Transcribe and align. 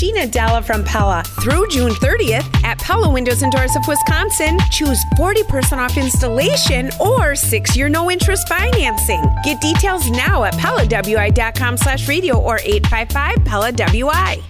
Gina 0.00 0.26
Della 0.26 0.62
from 0.62 0.82
Pella. 0.82 1.22
Through 1.42 1.68
June 1.68 1.90
30th 1.90 2.64
at 2.64 2.78
Pella 2.78 3.12
Windows 3.12 3.42
and 3.42 3.52
Doors 3.52 3.76
of 3.76 3.86
Wisconsin, 3.86 4.58
choose 4.70 4.98
40% 5.18 5.76
off 5.76 5.98
installation 5.98 6.88
or 6.98 7.34
six-year 7.34 7.90
no-interest 7.90 8.48
financing. 8.48 9.22
Get 9.44 9.60
details 9.60 10.08
now 10.08 10.44
at 10.44 10.54
PellaWI.com 10.54 11.76
slash 11.76 12.08
radio 12.08 12.40
or 12.40 12.56
855-PELLA-WI. 12.60 14.49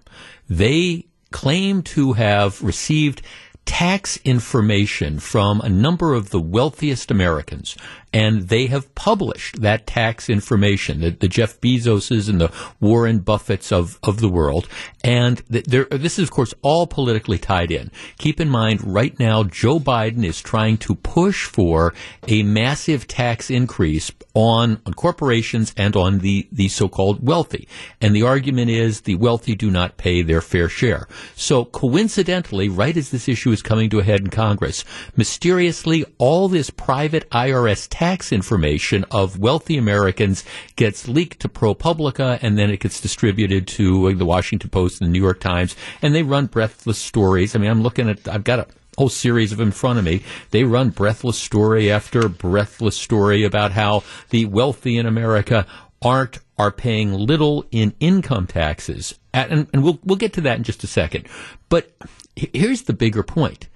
They 0.49 1.05
claim 1.31 1.81
to 1.83 2.13
have 2.13 2.61
received 2.61 3.21
tax 3.65 4.17
information 4.23 5.19
from 5.19 5.59
a 5.61 5.69
number 5.69 6.13
of 6.13 6.29
the 6.29 6.39
wealthiest 6.39 7.11
Americans 7.11 7.75
and 8.13 8.49
they 8.49 8.67
have 8.67 8.93
published 8.93 9.61
that 9.61 9.87
tax 9.87 10.29
information, 10.29 11.01
the, 11.01 11.09
the 11.09 11.27
Jeff 11.27 11.59
Bezoses 11.59 12.29
and 12.29 12.39
the 12.39 12.51
Warren 12.79 13.19
Buffetts 13.19 13.71
of, 13.71 13.99
of 14.03 14.21
the 14.21 14.29
world. 14.29 14.67
And 15.03 15.39
this 15.49 16.19
is, 16.19 16.25
of 16.25 16.31
course, 16.31 16.53
all 16.61 16.85
politically 16.85 17.39
tied 17.39 17.71
in. 17.71 17.91
Keep 18.19 18.39
in 18.39 18.49
mind, 18.49 18.81
right 18.85 19.17
now, 19.19 19.43
Joe 19.43 19.79
Biden 19.79 20.23
is 20.23 20.41
trying 20.41 20.77
to 20.77 20.95
push 20.95 21.45
for 21.45 21.93
a 22.27 22.43
massive 22.43 23.07
tax 23.07 23.49
increase 23.49 24.11
on, 24.35 24.79
on 24.85 24.93
corporations 24.93 25.73
and 25.75 25.95
on 25.95 26.19
the, 26.19 26.47
the 26.51 26.67
so-called 26.69 27.25
wealthy. 27.25 27.67
And 27.99 28.15
the 28.15 28.23
argument 28.23 28.69
is 28.69 29.01
the 29.01 29.15
wealthy 29.15 29.55
do 29.55 29.71
not 29.71 29.97
pay 29.97 30.21
their 30.21 30.41
fair 30.41 30.69
share. 30.69 31.07
So 31.35 31.65
coincidentally, 31.65 32.69
right 32.69 32.95
as 32.95 33.09
this 33.09 33.27
issue 33.27 33.51
is 33.51 33.63
coming 33.63 33.89
to 33.89 33.99
a 33.99 34.03
head 34.03 34.21
in 34.21 34.29
Congress, 34.29 34.85
mysteriously, 35.15 36.05
all 36.19 36.47
this 36.47 36.69
private 36.69 37.27
IRS 37.31 37.87
tax 37.89 38.02
tax 38.03 38.33
information 38.33 39.05
of 39.11 39.39
wealthy 39.39 39.77
Americans 39.77 40.43
gets 40.75 41.07
leaked 41.07 41.39
to 41.39 41.47
ProPublica 41.47 42.37
and 42.41 42.57
then 42.57 42.69
it 42.69 42.81
gets 42.81 42.99
distributed 42.99 43.65
to 43.65 44.13
the 44.13 44.25
Washington 44.25 44.69
Post 44.69 44.99
and 44.99 45.07
the 45.07 45.11
New 45.13 45.23
York 45.23 45.39
Times 45.39 45.73
and 46.01 46.13
they 46.13 46.21
run 46.21 46.47
breathless 46.47 46.97
stories. 46.97 47.55
I 47.55 47.59
mean, 47.59 47.71
I'm 47.71 47.81
looking 47.81 48.09
at, 48.09 48.27
I've 48.27 48.43
got 48.43 48.59
a 48.59 48.67
whole 48.97 49.07
series 49.07 49.53
of 49.53 49.57
them 49.57 49.69
in 49.69 49.71
front 49.71 49.99
of 49.99 50.03
me. 50.03 50.21
They 50.51 50.65
run 50.65 50.89
breathless 50.89 51.37
story 51.37 51.89
after 51.89 52.27
breathless 52.27 52.97
story 52.97 53.45
about 53.45 53.71
how 53.71 54.03
the 54.31 54.47
wealthy 54.47 54.97
in 54.97 55.05
America 55.05 55.65
aren't 56.01 56.39
are 56.57 56.73
paying 56.73 57.13
little 57.13 57.63
in 57.71 57.93
income 58.01 58.47
taxes. 58.47 59.17
And, 59.33 59.67
and 59.71 59.81
we'll 59.81 59.99
we'll 60.03 60.17
get 60.17 60.33
to 60.33 60.41
that 60.41 60.57
in 60.57 60.63
just 60.63 60.83
a 60.83 60.87
second. 60.87 61.29
But 61.69 61.95
here's 62.35 62.81
the 62.81 62.93
bigger 62.93 63.23
point. 63.23 63.69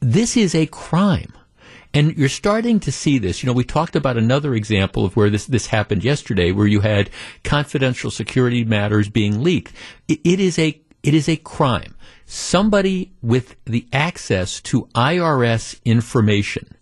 This 0.00 0.36
is 0.36 0.56
a 0.56 0.66
crime. 0.66 1.32
And 1.92 2.16
you're 2.16 2.28
starting 2.28 2.78
to 2.80 2.92
see 2.92 3.18
this. 3.18 3.42
You 3.42 3.48
know, 3.48 3.52
we 3.52 3.64
talked 3.64 3.96
about 3.96 4.16
another 4.16 4.54
example 4.54 5.04
of 5.04 5.16
where 5.16 5.28
this, 5.28 5.46
this 5.46 5.66
happened 5.66 6.04
yesterday, 6.04 6.52
where 6.52 6.66
you 6.66 6.80
had 6.80 7.10
confidential 7.42 8.10
security 8.10 8.64
matters 8.64 9.08
being 9.08 9.42
leaked. 9.42 9.72
it, 10.06 10.20
it 10.24 10.40
is 10.40 10.58
a, 10.58 10.80
it 11.02 11.14
is 11.14 11.28
a 11.28 11.36
crime. 11.36 11.96
Somebody 12.26 13.12
with 13.22 13.56
the 13.64 13.88
access 13.92 14.60
to 14.62 14.86
IRS 14.94 15.82
information 15.84 16.76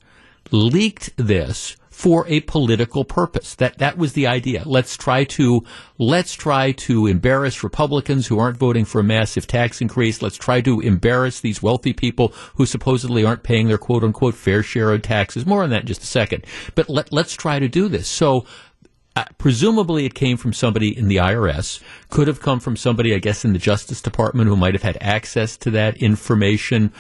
leaked 0.50 1.10
this 1.16 1.76
for 1.98 2.24
a 2.28 2.38
political 2.42 3.04
purpose. 3.04 3.56
That 3.56 3.78
that 3.78 3.98
was 3.98 4.12
the 4.12 4.28
idea. 4.28 4.62
Let's 4.64 4.96
try 4.96 5.24
to 5.24 5.64
let's 5.98 6.32
try 6.32 6.70
to 6.86 7.08
embarrass 7.08 7.64
Republicans 7.64 8.28
who 8.28 8.38
aren't 8.38 8.56
voting 8.56 8.84
for 8.84 9.00
a 9.00 9.04
massive 9.04 9.48
tax 9.48 9.80
increase. 9.80 10.22
Let's 10.22 10.36
try 10.36 10.60
to 10.60 10.78
embarrass 10.78 11.40
these 11.40 11.60
wealthy 11.60 11.92
people 11.92 12.28
who 12.54 12.66
supposedly 12.66 13.24
aren't 13.24 13.42
paying 13.42 13.66
their 13.66 13.78
quote 13.78 14.04
unquote 14.04 14.36
fair 14.36 14.62
share 14.62 14.92
of 14.92 15.02
taxes. 15.02 15.44
More 15.44 15.64
on 15.64 15.70
that 15.70 15.80
in 15.80 15.86
just 15.88 16.04
a 16.04 16.06
second. 16.06 16.46
But 16.76 16.88
let 16.88 17.12
let's 17.12 17.34
try 17.34 17.58
to 17.58 17.68
do 17.68 17.88
this. 17.88 18.06
So 18.06 18.46
uh, 19.16 19.24
presumably 19.36 20.04
it 20.04 20.14
came 20.14 20.36
from 20.36 20.52
somebody 20.52 20.96
in 20.96 21.08
the 21.08 21.16
IRS, 21.16 21.82
could 22.10 22.28
have 22.28 22.40
come 22.40 22.60
from 22.60 22.76
somebody, 22.76 23.12
I 23.12 23.18
guess, 23.18 23.44
in 23.44 23.54
the 23.54 23.58
Justice 23.58 24.00
Department 24.00 24.48
who 24.48 24.56
might 24.56 24.74
have 24.74 24.84
had 24.84 24.98
access 25.00 25.56
to 25.56 25.72
that 25.72 25.96
information. 25.96 26.92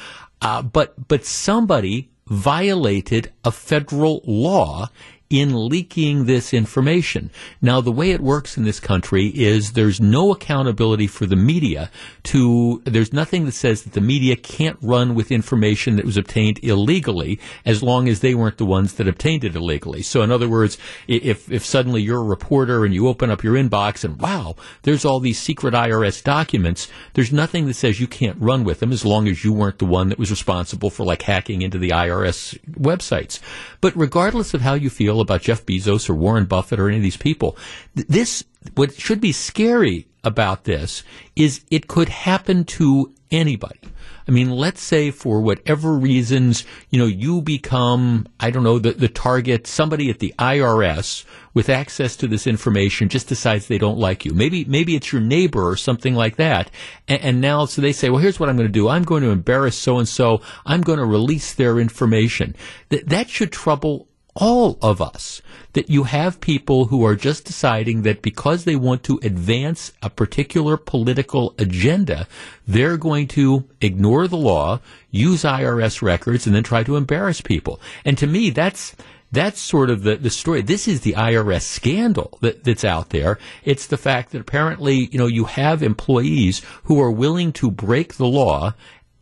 Uh, 0.42 0.62
but 0.62 1.06
but 1.06 1.24
somebody 1.24 2.10
violated 2.28 3.32
a 3.44 3.50
federal 3.50 4.20
law 4.24 4.88
in 5.30 5.68
leaking 5.68 6.24
this 6.24 6.54
information. 6.54 7.30
Now, 7.60 7.80
the 7.80 7.92
way 7.92 8.12
it 8.12 8.20
works 8.20 8.56
in 8.56 8.64
this 8.64 8.80
country 8.80 9.26
is 9.26 9.72
there's 9.72 10.00
no 10.00 10.32
accountability 10.32 11.06
for 11.06 11.26
the 11.26 11.36
media 11.36 11.90
to, 12.24 12.80
there's 12.84 13.12
nothing 13.12 13.44
that 13.44 13.52
says 13.52 13.82
that 13.82 13.92
the 13.92 14.00
media 14.00 14.36
can't 14.36 14.78
run 14.80 15.14
with 15.14 15.30
information 15.30 15.96
that 15.96 16.06
was 16.06 16.16
obtained 16.16 16.60
illegally 16.62 17.38
as 17.66 17.82
long 17.82 18.08
as 18.08 18.20
they 18.20 18.34
weren't 18.34 18.56
the 18.56 18.64
ones 18.64 18.94
that 18.94 19.06
obtained 19.06 19.44
it 19.44 19.54
illegally. 19.54 20.02
So 20.02 20.22
in 20.22 20.32
other 20.32 20.48
words, 20.48 20.78
if, 21.06 21.50
if 21.52 21.64
suddenly 21.64 22.00
you're 22.00 22.20
a 22.20 22.24
reporter 22.24 22.84
and 22.84 22.94
you 22.94 23.06
open 23.06 23.30
up 23.30 23.44
your 23.44 23.54
inbox 23.54 24.04
and 24.04 24.18
wow, 24.18 24.56
there's 24.82 25.04
all 25.04 25.20
these 25.20 25.38
secret 25.38 25.74
IRS 25.74 26.24
documents, 26.24 26.88
there's 27.12 27.32
nothing 27.32 27.66
that 27.66 27.74
says 27.74 28.00
you 28.00 28.06
can't 28.06 28.40
run 28.40 28.64
with 28.64 28.80
them 28.80 28.92
as 28.92 29.04
long 29.04 29.28
as 29.28 29.44
you 29.44 29.52
weren't 29.52 29.78
the 29.78 29.84
one 29.84 30.08
that 30.08 30.18
was 30.18 30.30
responsible 30.30 30.88
for 30.88 31.04
like 31.04 31.22
hacking 31.22 31.60
into 31.60 31.78
the 31.78 31.90
IRS 31.90 32.58
websites. 32.70 33.40
But 33.82 33.94
regardless 33.94 34.54
of 34.54 34.62
how 34.62 34.74
you 34.74 34.88
feel 34.88 35.17
about 35.20 35.42
Jeff 35.42 35.64
Bezos 35.64 36.08
or 36.08 36.14
Warren 36.14 36.44
Buffett 36.44 36.80
or 36.80 36.88
any 36.88 36.96
of 36.96 37.02
these 37.02 37.16
people. 37.16 37.56
This, 37.94 38.44
what 38.74 38.94
should 38.94 39.20
be 39.20 39.32
scary 39.32 40.06
about 40.24 40.64
this 40.64 41.02
is 41.36 41.64
it 41.70 41.88
could 41.88 42.08
happen 42.08 42.64
to 42.64 43.12
anybody. 43.30 43.80
I 44.26 44.30
mean, 44.30 44.50
let's 44.50 44.82
say 44.82 45.10
for 45.10 45.40
whatever 45.40 45.92
reasons, 45.92 46.64
you 46.90 46.98
know, 46.98 47.06
you 47.06 47.40
become, 47.40 48.26
I 48.38 48.50
don't 48.50 48.62
know, 48.62 48.78
the, 48.78 48.92
the 48.92 49.08
target, 49.08 49.66
somebody 49.66 50.10
at 50.10 50.18
the 50.18 50.34
IRS 50.38 51.24
with 51.54 51.70
access 51.70 52.14
to 52.16 52.28
this 52.28 52.46
information 52.46 53.08
just 53.08 53.26
decides 53.26 53.66
they 53.66 53.78
don't 53.78 53.98
like 53.98 54.26
you. 54.26 54.34
Maybe, 54.34 54.66
maybe 54.66 54.94
it's 54.94 55.12
your 55.12 55.22
neighbor 55.22 55.66
or 55.66 55.76
something 55.76 56.14
like 56.14 56.36
that. 56.36 56.70
And, 57.08 57.22
and 57.22 57.40
now, 57.40 57.64
so 57.64 57.80
they 57.80 57.92
say, 57.92 58.10
well, 58.10 58.20
here's 58.20 58.38
what 58.38 58.50
I'm 58.50 58.56
going 58.56 58.68
to 58.68 58.72
do. 58.72 58.88
I'm 58.88 59.04
going 59.04 59.22
to 59.22 59.30
embarrass 59.30 59.78
so 59.78 59.98
and 59.98 60.08
so. 60.08 60.42
I'm 60.66 60.82
going 60.82 60.98
to 60.98 61.06
release 61.06 61.54
their 61.54 61.78
information. 61.78 62.54
That, 62.90 63.08
that 63.08 63.30
should 63.30 63.50
trouble 63.50 64.07
all 64.38 64.78
of 64.80 65.02
us 65.02 65.42
that 65.74 65.90
you 65.90 66.04
have 66.04 66.40
people 66.40 66.86
who 66.86 67.04
are 67.04 67.14
just 67.14 67.44
deciding 67.44 68.02
that 68.02 68.22
because 68.22 68.64
they 68.64 68.76
want 68.76 69.02
to 69.02 69.20
advance 69.22 69.92
a 70.02 70.08
particular 70.08 70.76
political 70.76 71.54
agenda, 71.58 72.26
they're 72.66 72.96
going 72.96 73.26
to 73.26 73.68
ignore 73.80 74.26
the 74.26 74.36
law, 74.36 74.80
use 75.10 75.42
IRS 75.42 76.00
records, 76.00 76.46
and 76.46 76.56
then 76.56 76.62
try 76.62 76.82
to 76.82 76.96
embarrass 76.96 77.40
people. 77.40 77.80
And 78.04 78.16
to 78.18 78.26
me, 78.26 78.50
that's 78.50 78.96
that's 79.30 79.60
sort 79.60 79.90
of 79.90 80.04
the, 80.04 80.16
the 80.16 80.30
story. 80.30 80.62
This 80.62 80.88
is 80.88 81.02
the 81.02 81.12
IRS 81.12 81.62
scandal 81.62 82.38
that, 82.40 82.64
that's 82.64 82.84
out 82.84 83.10
there. 83.10 83.38
It's 83.62 83.86
the 83.86 83.98
fact 83.98 84.32
that 84.32 84.40
apparently, 84.40 85.08
you 85.12 85.18
know, 85.18 85.26
you 85.26 85.44
have 85.44 85.82
employees 85.82 86.62
who 86.84 87.00
are 87.00 87.10
willing 87.10 87.52
to 87.54 87.70
break 87.70 88.14
the 88.14 88.26
law 88.26 88.72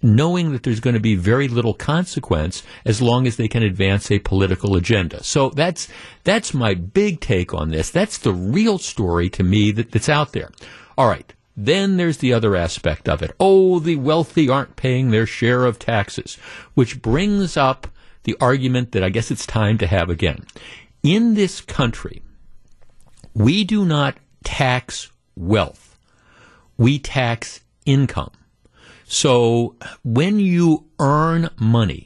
knowing 0.07 0.53
that 0.53 0.63
there's 0.63 0.81
going 0.81 0.95
to 0.95 1.01
be 1.01 1.17
very 1.17 1.49
little 1.49 1.75
consequence 1.75 2.63
as 2.85 3.03
long 3.03 3.27
as 3.27 3.37
they 3.37 3.49
can 3.49 3.63
advance 3.63 4.11
a 4.11 4.19
political 4.21 4.77
agenda. 4.77 5.23
So 5.25 5.51
that's 5.51 5.89
that's 6.25 6.55
my 6.55 6.75
big 6.75 7.21
take 7.21 7.53
on 7.53 7.71
this. 7.71 7.91
That's 7.91 8.19
the 8.19 8.33
real 8.33 8.79
story 8.79 9.29
to 9.31 9.43
me 9.43 9.73
that, 9.73 9.91
that's 9.91 10.09
out 10.09 10.33
there. 10.33 10.51
All 10.97 11.09
right. 11.09 11.33
Then 11.57 11.97
there's 11.97 12.19
the 12.19 12.35
other 12.35 12.55
aspect 12.55 13.09
of 13.09 13.23
it. 13.23 13.33
Oh, 13.41 13.79
the 13.79 13.97
wealthy 13.97 14.49
aren't 14.49 14.77
paying 14.77 15.11
their 15.11 15.27
share 15.27 15.65
of 15.65 15.79
taxes, 15.79 16.37
which 16.75 17.01
brings 17.01 17.57
up 17.57 17.89
the 18.25 18.37
argument 18.41 18.93
that 18.93 19.03
I 19.03 19.09
guess 19.09 19.31
it's 19.31 19.47
time 19.47 19.79
to 19.79 19.87
have 19.87 20.11
again. 20.11 20.45
In 21.03 21.35
this 21.35 21.61
country, 21.61 22.23
we 23.33 23.65
do 23.65 23.85
not 23.85 24.19
tax 24.45 25.11
wealth. 25.35 25.99
We 26.77 26.99
tax 26.99 27.61
income. 27.87 28.33
So 29.09 29.77
when 30.05 30.41
you 30.41 30.87
earn 30.99 31.51
money, 31.59 32.06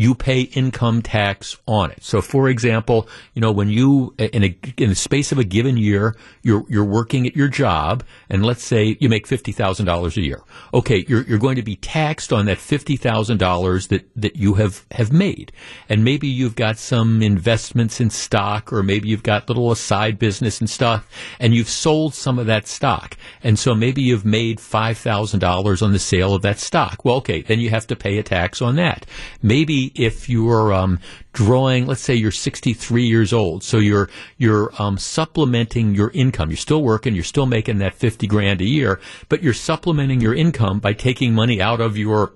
you 0.00 0.14
pay 0.14 0.40
income 0.40 1.02
tax 1.02 1.58
on 1.68 1.90
it. 1.90 2.02
So, 2.02 2.22
for 2.22 2.48
example, 2.48 3.06
you 3.34 3.42
know, 3.42 3.52
when 3.52 3.68
you 3.68 4.14
in 4.16 4.42
a 4.42 4.58
in 4.78 4.88
the 4.88 4.94
space 4.94 5.30
of 5.30 5.38
a 5.38 5.44
given 5.44 5.76
year, 5.76 6.16
you're 6.42 6.64
you're 6.70 6.86
working 6.86 7.26
at 7.26 7.36
your 7.36 7.48
job, 7.48 8.02
and 8.30 8.42
let's 8.42 8.64
say 8.64 8.96
you 8.98 9.10
make 9.10 9.26
fifty 9.26 9.52
thousand 9.52 9.84
dollars 9.84 10.16
a 10.16 10.22
year. 10.22 10.40
Okay, 10.72 11.04
you're 11.06 11.24
you're 11.24 11.38
going 11.38 11.56
to 11.56 11.62
be 11.62 11.76
taxed 11.76 12.32
on 12.32 12.46
that 12.46 12.56
fifty 12.56 12.96
thousand 12.96 13.36
dollars 13.36 13.88
that 13.88 14.08
that 14.16 14.36
you 14.36 14.54
have 14.54 14.86
have 14.92 15.12
made, 15.12 15.52
and 15.90 16.02
maybe 16.02 16.28
you've 16.28 16.56
got 16.56 16.78
some 16.78 17.22
investments 17.22 18.00
in 18.00 18.08
stock, 18.08 18.72
or 18.72 18.82
maybe 18.82 19.06
you've 19.06 19.22
got 19.22 19.48
little 19.48 19.74
side 19.74 20.18
business 20.18 20.60
and 20.60 20.70
stuff, 20.70 21.06
and 21.38 21.52
you've 21.54 21.68
sold 21.68 22.14
some 22.14 22.38
of 22.38 22.46
that 22.46 22.66
stock, 22.66 23.18
and 23.42 23.58
so 23.58 23.74
maybe 23.74 24.00
you've 24.00 24.24
made 24.24 24.60
five 24.60 24.96
thousand 24.96 25.40
dollars 25.40 25.82
on 25.82 25.92
the 25.92 25.98
sale 25.98 26.34
of 26.34 26.40
that 26.40 26.58
stock. 26.58 27.04
Well, 27.04 27.16
okay, 27.16 27.42
then 27.42 27.60
you 27.60 27.68
have 27.68 27.86
to 27.88 27.96
pay 27.96 28.16
a 28.16 28.22
tax 28.22 28.62
on 28.62 28.76
that. 28.76 29.04
Maybe 29.42 29.89
if 29.94 30.28
you're 30.28 30.72
um, 30.72 30.98
drawing, 31.32 31.86
let's 31.86 32.00
say 32.00 32.14
you're 32.14 32.30
63 32.30 33.04
years 33.04 33.32
old, 33.32 33.62
so 33.62 33.78
you're 33.78 34.08
you're 34.38 34.72
um, 34.80 34.98
supplementing 34.98 35.94
your 35.94 36.10
income. 36.10 36.50
You're 36.50 36.56
still 36.56 36.82
working, 36.82 37.14
you're 37.14 37.24
still 37.24 37.46
making 37.46 37.78
that 37.78 37.94
50 37.94 38.26
grand 38.26 38.60
a 38.60 38.68
year, 38.68 39.00
but 39.28 39.42
you're 39.42 39.54
supplementing 39.54 40.20
your 40.20 40.34
income 40.34 40.80
by 40.80 40.92
taking 40.92 41.34
money 41.34 41.60
out 41.60 41.80
of 41.80 41.96
your 41.96 42.32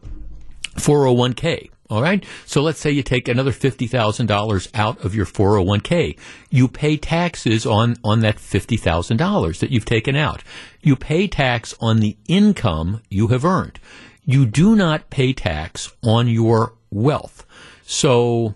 401k. 0.77 1.71
All 1.91 2.01
right. 2.01 2.25
So 2.47 2.63
let's 2.63 2.81
say 2.81 2.91
you 2.91 3.03
take 3.03 3.29
another 3.29 3.53
$50,000 3.53 4.69
out 4.75 5.05
of 5.05 5.15
your 5.15 5.27
401k. 5.27 6.19
You 6.51 6.67
pay 6.67 6.97
taxes 6.97 7.67
on, 7.67 7.97
on 8.03 8.21
that 8.21 8.37
$50,000 8.37 9.59
that 9.59 9.71
you've 9.71 9.85
taken 9.85 10.17
out. 10.17 10.43
You 10.81 10.97
pay 10.97 11.29
tax 11.29 11.75
on 11.81 12.01
the 12.01 12.17
income 12.27 13.03
you 13.11 13.29
have 13.29 13.45
earned. 13.45 13.81
You 14.25 14.47
do 14.47 14.75
not 14.75 15.11
pay 15.11 15.35
tax 15.35 15.93
on 16.03 16.27
your 16.27 16.73
wealth. 16.95 17.45
So 17.85 18.55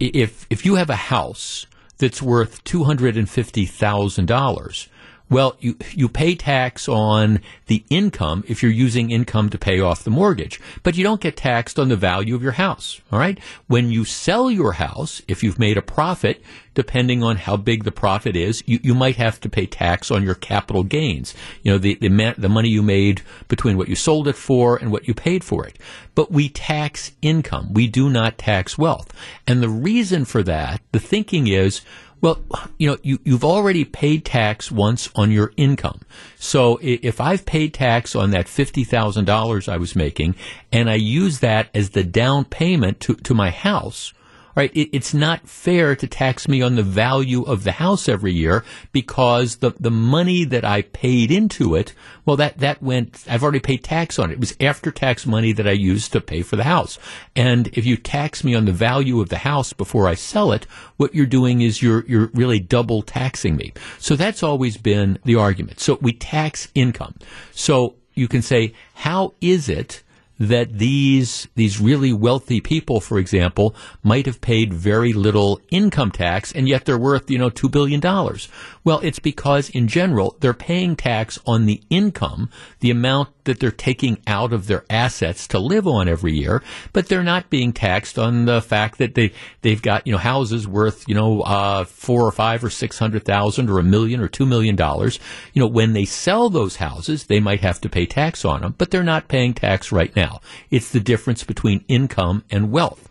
if 0.00 0.46
if 0.50 0.64
you 0.64 0.74
have 0.76 0.90
a 0.90 0.96
house 0.96 1.66
that's 1.98 2.22
worth 2.22 2.62
two 2.64 2.84
hundred 2.84 3.16
and 3.16 3.28
fifty 3.28 3.66
thousand 3.66 4.26
dollars, 4.26 4.88
well, 5.28 5.56
you, 5.58 5.76
you 5.90 6.08
pay 6.08 6.36
tax 6.36 6.88
on 6.88 7.40
the 7.66 7.82
income 7.90 8.44
if 8.46 8.62
you're 8.62 8.70
using 8.70 9.10
income 9.10 9.50
to 9.50 9.58
pay 9.58 9.80
off 9.80 10.04
the 10.04 10.10
mortgage, 10.10 10.60
but 10.84 10.96
you 10.96 11.02
don't 11.02 11.20
get 11.20 11.36
taxed 11.36 11.78
on 11.78 11.88
the 11.88 11.96
value 11.96 12.34
of 12.36 12.42
your 12.42 12.52
house. 12.52 13.00
All 13.10 13.18
right. 13.18 13.38
When 13.66 13.90
you 13.90 14.04
sell 14.04 14.50
your 14.50 14.72
house, 14.72 15.22
if 15.26 15.42
you've 15.42 15.58
made 15.58 15.76
a 15.76 15.82
profit, 15.82 16.42
depending 16.74 17.24
on 17.24 17.38
how 17.38 17.56
big 17.56 17.82
the 17.82 17.90
profit 17.90 18.36
is, 18.36 18.62
you, 18.66 18.78
you 18.82 18.94
might 18.94 19.16
have 19.16 19.40
to 19.40 19.48
pay 19.48 19.66
tax 19.66 20.10
on 20.10 20.22
your 20.22 20.34
capital 20.34 20.84
gains. 20.84 21.34
You 21.62 21.72
know, 21.72 21.78
the, 21.78 21.94
the, 21.94 22.34
the 22.38 22.48
money 22.48 22.68
you 22.68 22.82
made 22.82 23.22
between 23.48 23.76
what 23.76 23.88
you 23.88 23.96
sold 23.96 24.28
it 24.28 24.36
for 24.36 24.76
and 24.76 24.92
what 24.92 25.08
you 25.08 25.14
paid 25.14 25.42
for 25.42 25.66
it. 25.66 25.76
But 26.14 26.30
we 26.30 26.48
tax 26.48 27.12
income. 27.20 27.72
We 27.72 27.88
do 27.88 28.08
not 28.08 28.38
tax 28.38 28.78
wealth. 28.78 29.12
And 29.46 29.62
the 29.62 29.68
reason 29.68 30.24
for 30.24 30.42
that, 30.44 30.80
the 30.92 31.00
thinking 31.00 31.48
is, 31.48 31.80
well, 32.26 32.42
you 32.76 32.88
know, 32.90 32.98
you, 33.04 33.20
you've 33.22 33.44
already 33.44 33.84
paid 33.84 34.24
tax 34.24 34.72
once 34.72 35.08
on 35.14 35.30
your 35.30 35.52
income. 35.56 36.00
So 36.36 36.80
if 36.82 37.20
I've 37.20 37.46
paid 37.46 37.72
tax 37.72 38.16
on 38.16 38.30
that 38.30 38.46
$50,000 38.46 39.68
I 39.68 39.76
was 39.76 39.94
making 39.94 40.34
and 40.72 40.90
I 40.90 40.94
use 40.94 41.38
that 41.38 41.68
as 41.72 41.90
the 41.90 42.02
down 42.02 42.44
payment 42.44 42.98
to, 43.00 43.14
to 43.14 43.32
my 43.32 43.50
house, 43.50 44.12
right? 44.56 44.74
It, 44.74 44.88
it's 44.92 45.14
not 45.14 45.46
fair 45.46 45.94
to 45.94 46.06
tax 46.06 46.48
me 46.48 46.62
on 46.62 46.74
the 46.74 46.82
value 46.82 47.42
of 47.42 47.62
the 47.62 47.72
house 47.72 48.08
every 48.08 48.32
year 48.32 48.64
because 48.90 49.56
the, 49.56 49.72
the 49.78 49.90
money 49.90 50.44
that 50.44 50.64
I 50.64 50.82
paid 50.82 51.30
into 51.30 51.74
it, 51.76 51.92
well, 52.24 52.36
that, 52.38 52.58
that 52.58 52.82
went, 52.82 53.22
I've 53.28 53.42
already 53.42 53.60
paid 53.60 53.84
tax 53.84 54.18
on 54.18 54.30
it. 54.30 54.34
It 54.34 54.40
was 54.40 54.56
after 54.58 54.90
tax 54.90 55.26
money 55.26 55.52
that 55.52 55.68
I 55.68 55.72
used 55.72 56.12
to 56.12 56.20
pay 56.20 56.42
for 56.42 56.56
the 56.56 56.64
house. 56.64 56.98
And 57.36 57.68
if 57.74 57.84
you 57.84 57.96
tax 57.98 58.42
me 58.42 58.54
on 58.54 58.64
the 58.64 58.72
value 58.72 59.20
of 59.20 59.28
the 59.28 59.38
house 59.38 59.74
before 59.74 60.08
I 60.08 60.14
sell 60.14 60.52
it, 60.52 60.64
what 60.96 61.14
you're 61.14 61.26
doing 61.26 61.60
is 61.60 61.82
you're, 61.82 62.04
you're 62.06 62.30
really 62.32 62.58
double 62.58 63.02
taxing 63.02 63.56
me. 63.56 63.74
So 63.98 64.16
that's 64.16 64.42
always 64.42 64.78
been 64.78 65.18
the 65.24 65.36
argument. 65.36 65.80
So 65.80 65.98
we 66.00 66.12
tax 66.12 66.68
income. 66.74 67.14
So 67.52 67.96
you 68.14 68.26
can 68.26 68.40
say, 68.40 68.72
how 68.94 69.34
is 69.42 69.68
it 69.68 70.02
that 70.38 70.78
these 70.78 71.48
these 71.54 71.80
really 71.80 72.12
wealthy 72.12 72.60
people, 72.60 73.00
for 73.00 73.18
example, 73.18 73.74
might 74.02 74.26
have 74.26 74.40
paid 74.40 74.72
very 74.72 75.12
little 75.12 75.60
income 75.70 76.10
tax, 76.10 76.52
and 76.52 76.68
yet 76.68 76.84
they're 76.84 76.98
worth 76.98 77.30
you 77.30 77.38
know 77.38 77.50
two 77.50 77.68
billion 77.68 78.00
dollars. 78.00 78.48
Well, 78.86 79.00
it's 79.02 79.18
because 79.18 79.68
in 79.68 79.88
general 79.88 80.36
they're 80.38 80.54
paying 80.54 80.94
tax 80.94 81.40
on 81.44 81.66
the 81.66 81.82
income, 81.90 82.50
the 82.78 82.92
amount 82.92 83.30
that 83.42 83.58
they're 83.58 83.72
taking 83.72 84.18
out 84.28 84.52
of 84.52 84.68
their 84.68 84.84
assets 84.88 85.48
to 85.48 85.58
live 85.58 85.88
on 85.88 86.08
every 86.08 86.34
year, 86.34 86.62
but 86.92 87.08
they're 87.08 87.24
not 87.24 87.50
being 87.50 87.72
taxed 87.72 88.16
on 88.16 88.44
the 88.44 88.62
fact 88.62 88.98
that 88.98 89.16
they 89.16 89.32
they've 89.62 89.82
got 89.82 90.06
you 90.06 90.12
know 90.12 90.18
houses 90.18 90.68
worth 90.68 91.02
you 91.08 91.16
know 91.16 91.40
uh, 91.40 91.84
four 91.84 92.22
or 92.22 92.30
five 92.30 92.62
or 92.62 92.70
six 92.70 92.96
hundred 92.96 93.24
thousand 93.24 93.70
or 93.70 93.80
a 93.80 93.82
million 93.82 94.20
or 94.20 94.28
two 94.28 94.46
million 94.46 94.76
dollars. 94.76 95.18
You 95.52 95.60
know 95.60 95.68
when 95.68 95.92
they 95.92 96.04
sell 96.04 96.48
those 96.48 96.76
houses, 96.76 97.24
they 97.24 97.40
might 97.40 97.62
have 97.62 97.80
to 97.80 97.88
pay 97.88 98.06
tax 98.06 98.44
on 98.44 98.60
them, 98.60 98.76
but 98.78 98.92
they're 98.92 99.02
not 99.02 99.26
paying 99.26 99.52
tax 99.52 99.90
right 99.90 100.14
now. 100.14 100.40
It's 100.70 100.92
the 100.92 101.00
difference 101.00 101.42
between 101.42 101.84
income 101.88 102.44
and 102.50 102.70
wealth, 102.70 103.08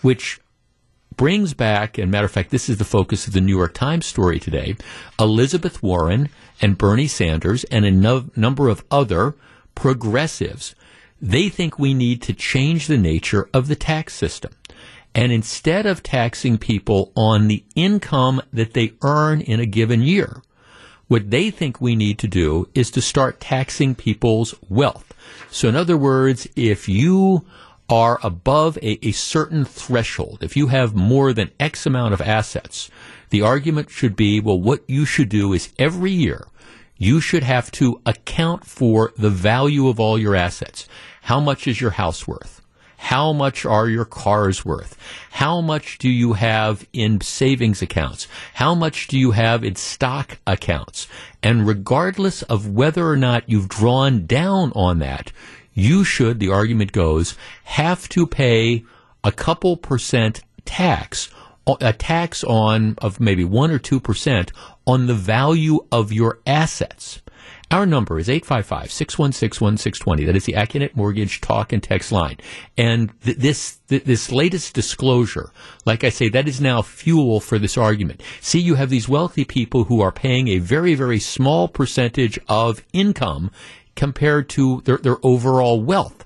which 0.00 0.40
brings 1.18 1.52
back, 1.52 1.98
and 1.98 2.10
matter 2.10 2.24
of 2.24 2.30
fact, 2.30 2.50
this 2.50 2.70
is 2.70 2.78
the 2.78 2.84
focus 2.84 3.26
of 3.26 3.34
the 3.34 3.40
New 3.42 3.54
York 3.54 3.74
Times 3.74 4.06
story 4.06 4.40
today, 4.40 4.76
Elizabeth 5.20 5.82
Warren 5.82 6.30
and 6.62 6.78
Bernie 6.78 7.08
Sanders 7.08 7.64
and 7.64 7.84
a 7.84 7.90
no- 7.90 8.30
number 8.34 8.68
of 8.68 8.84
other 8.90 9.34
progressives. 9.74 10.74
They 11.20 11.50
think 11.50 11.78
we 11.78 11.92
need 11.92 12.22
to 12.22 12.32
change 12.32 12.86
the 12.86 12.96
nature 12.96 13.50
of 13.52 13.68
the 13.68 13.76
tax 13.76 14.14
system. 14.14 14.52
And 15.14 15.32
instead 15.32 15.84
of 15.84 16.02
taxing 16.02 16.56
people 16.56 17.12
on 17.16 17.48
the 17.48 17.64
income 17.74 18.40
that 18.52 18.74
they 18.74 18.92
earn 19.02 19.40
in 19.40 19.58
a 19.58 19.66
given 19.66 20.02
year, 20.02 20.42
what 21.08 21.30
they 21.30 21.50
think 21.50 21.80
we 21.80 21.96
need 21.96 22.18
to 22.20 22.28
do 22.28 22.68
is 22.74 22.90
to 22.92 23.00
start 23.00 23.40
taxing 23.40 23.96
people's 23.96 24.54
wealth. 24.68 25.12
So 25.50 25.68
in 25.68 25.74
other 25.74 25.96
words, 25.96 26.46
if 26.54 26.88
you 26.88 27.44
are 27.88 28.18
above 28.22 28.76
a, 28.78 29.06
a, 29.06 29.12
certain 29.12 29.64
threshold, 29.64 30.42
if 30.42 30.56
you 30.56 30.66
have 30.68 30.94
more 30.94 31.32
than 31.32 31.50
X 31.58 31.86
amount 31.86 32.12
of 32.12 32.20
assets, 32.20 32.90
the 33.30 33.42
argument 33.42 33.90
should 33.90 34.14
be, 34.14 34.40
well, 34.40 34.60
what 34.60 34.82
you 34.86 35.04
should 35.04 35.28
do 35.28 35.52
is 35.52 35.72
every 35.78 36.10
year, 36.10 36.48
you 36.96 37.20
should 37.20 37.44
have 37.44 37.70
to 37.70 38.00
account 38.04 38.64
for 38.64 39.12
the 39.16 39.30
value 39.30 39.88
of 39.88 39.98
all 40.00 40.18
your 40.18 40.34
assets. 40.34 40.88
How 41.22 41.40
much 41.40 41.66
is 41.66 41.80
your 41.80 41.92
house 41.92 42.26
worth? 42.26 42.60
How 42.98 43.32
much 43.32 43.64
are 43.64 43.88
your 43.88 44.04
cars 44.04 44.64
worth? 44.64 44.98
How 45.30 45.60
much 45.60 45.98
do 45.98 46.10
you 46.10 46.32
have 46.32 46.86
in 46.92 47.20
savings 47.20 47.80
accounts? 47.80 48.26
How 48.54 48.74
much 48.74 49.06
do 49.06 49.16
you 49.16 49.30
have 49.30 49.62
in 49.62 49.76
stock 49.76 50.38
accounts? 50.46 51.06
And 51.40 51.66
regardless 51.66 52.42
of 52.42 52.68
whether 52.68 53.08
or 53.08 53.16
not 53.16 53.48
you've 53.48 53.68
drawn 53.68 54.26
down 54.26 54.72
on 54.74 54.98
that, 54.98 55.32
you 55.78 56.04
should, 56.04 56.40
the 56.40 56.50
argument 56.50 56.92
goes, 56.92 57.36
have 57.64 58.08
to 58.10 58.26
pay 58.26 58.84
a 59.22 59.32
couple 59.32 59.76
percent 59.76 60.40
tax, 60.64 61.30
a 61.80 61.92
tax 61.92 62.42
on 62.44 62.96
of 62.98 63.20
maybe 63.20 63.44
one 63.44 63.70
or 63.70 63.78
two 63.78 64.00
percent 64.00 64.52
on 64.86 65.06
the 65.06 65.14
value 65.14 65.80
of 65.92 66.12
your 66.12 66.40
assets. 66.46 67.22
Our 67.70 67.84
number 67.84 68.18
is 68.18 68.28
855-616-1620. 68.28 70.24
That 70.24 70.36
is 70.36 70.46
the 70.46 70.54
Accunet 70.54 70.96
Mortgage 70.96 71.42
talk 71.42 71.70
and 71.70 71.82
text 71.82 72.10
line. 72.10 72.38
And 72.78 73.12
th- 73.20 73.36
this, 73.36 73.76
th- 73.88 74.04
this 74.04 74.32
latest 74.32 74.74
disclosure, 74.74 75.52
like 75.84 76.02
I 76.02 76.08
say, 76.08 76.30
that 76.30 76.48
is 76.48 76.62
now 76.62 76.80
fuel 76.80 77.40
for 77.40 77.58
this 77.58 77.76
argument. 77.76 78.22
See, 78.40 78.58
you 78.58 78.76
have 78.76 78.88
these 78.88 79.06
wealthy 79.06 79.44
people 79.44 79.84
who 79.84 80.00
are 80.00 80.12
paying 80.12 80.48
a 80.48 80.60
very, 80.60 80.94
very 80.94 81.20
small 81.20 81.68
percentage 81.68 82.38
of 82.48 82.82
income 82.94 83.50
compared 83.98 84.48
to 84.48 84.80
their, 84.82 84.96
their 84.96 85.16
overall 85.24 85.82
wealth. 85.82 86.24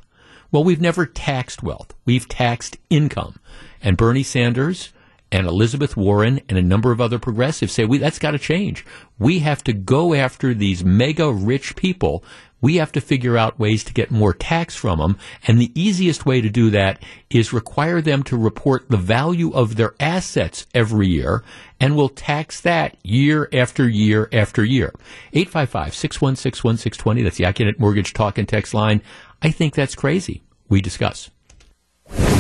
Well, 0.51 0.63
we've 0.63 0.81
never 0.81 1.07
taxed 1.07 1.63
wealth. 1.63 1.95
We've 2.05 2.29
taxed 2.29 2.77
income. 2.91 3.41
And 3.81 3.97
Bernie 3.97 4.23
Sanders, 4.23 4.93
and 5.33 5.47
Elizabeth 5.47 5.97
Warren 5.97 6.43
and 6.51 6.59
a 6.59 6.63
number 6.63 6.93
of 6.93 7.01
other 7.01 7.19
progressives 7.19 7.73
say 7.73 7.87
we 7.87 7.97
that's 7.97 8.19
got 8.19 8.33
to 8.33 8.39
change. 8.39 8.85
We 9.19 9.39
have 9.39 9.65
to 9.65 9.73
go 9.73 10.13
after 10.13 10.53
these 10.53 10.85
mega 10.85 11.33
rich 11.33 11.75
people. 11.75 12.23
We 12.63 12.77
have 12.77 12.93
to 12.93 13.01
figure 13.01 13.37
out 13.37 13.59
ways 13.59 13.85
to 13.85 13.93
get 13.93 14.11
more 14.11 14.33
tax 14.33 14.75
from 14.75 14.99
them, 15.01 15.19
and 15.47 15.61
the 15.61 15.73
easiest 15.75 16.25
way 16.25 16.41
to 16.41 16.49
do 16.49 16.71
that 16.71 17.03
is 17.29 17.53
require 17.53 18.01
them 18.01 18.23
to 18.23 18.37
report 18.39 18.89
the 18.89 18.97
value 18.97 19.53
of 19.53 19.77
their 19.77 19.95
assets 20.01 20.67
every 20.73 21.09
year, 21.09 21.43
and 21.81 21.97
we'll 21.97 22.09
tax 22.09 22.61
that 22.61 22.97
year 23.05 23.49
after 23.53 23.89
year 23.89 24.29
after 24.33 24.65
year. 24.65 24.95
855-616-1620, 25.35 27.25
that's 27.25 27.37
the 27.37 27.45
Accunet 27.45 27.79
Mortgage 27.79 28.15
Talk 28.15 28.39
and 28.39 28.49
Text 28.49 28.73
line. 28.73 29.03
I 29.43 29.51
think 29.51 29.75
that's 29.75 29.97
crazy. 29.97 30.43
We 30.69 30.81
discuss. 30.81 31.31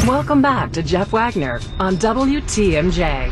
Welcome 0.06 0.40
back 0.40 0.72
to 0.72 0.82
Jeff 0.82 1.12
Wagner 1.12 1.60
on 1.80 1.96
WTMJ. 1.96 3.30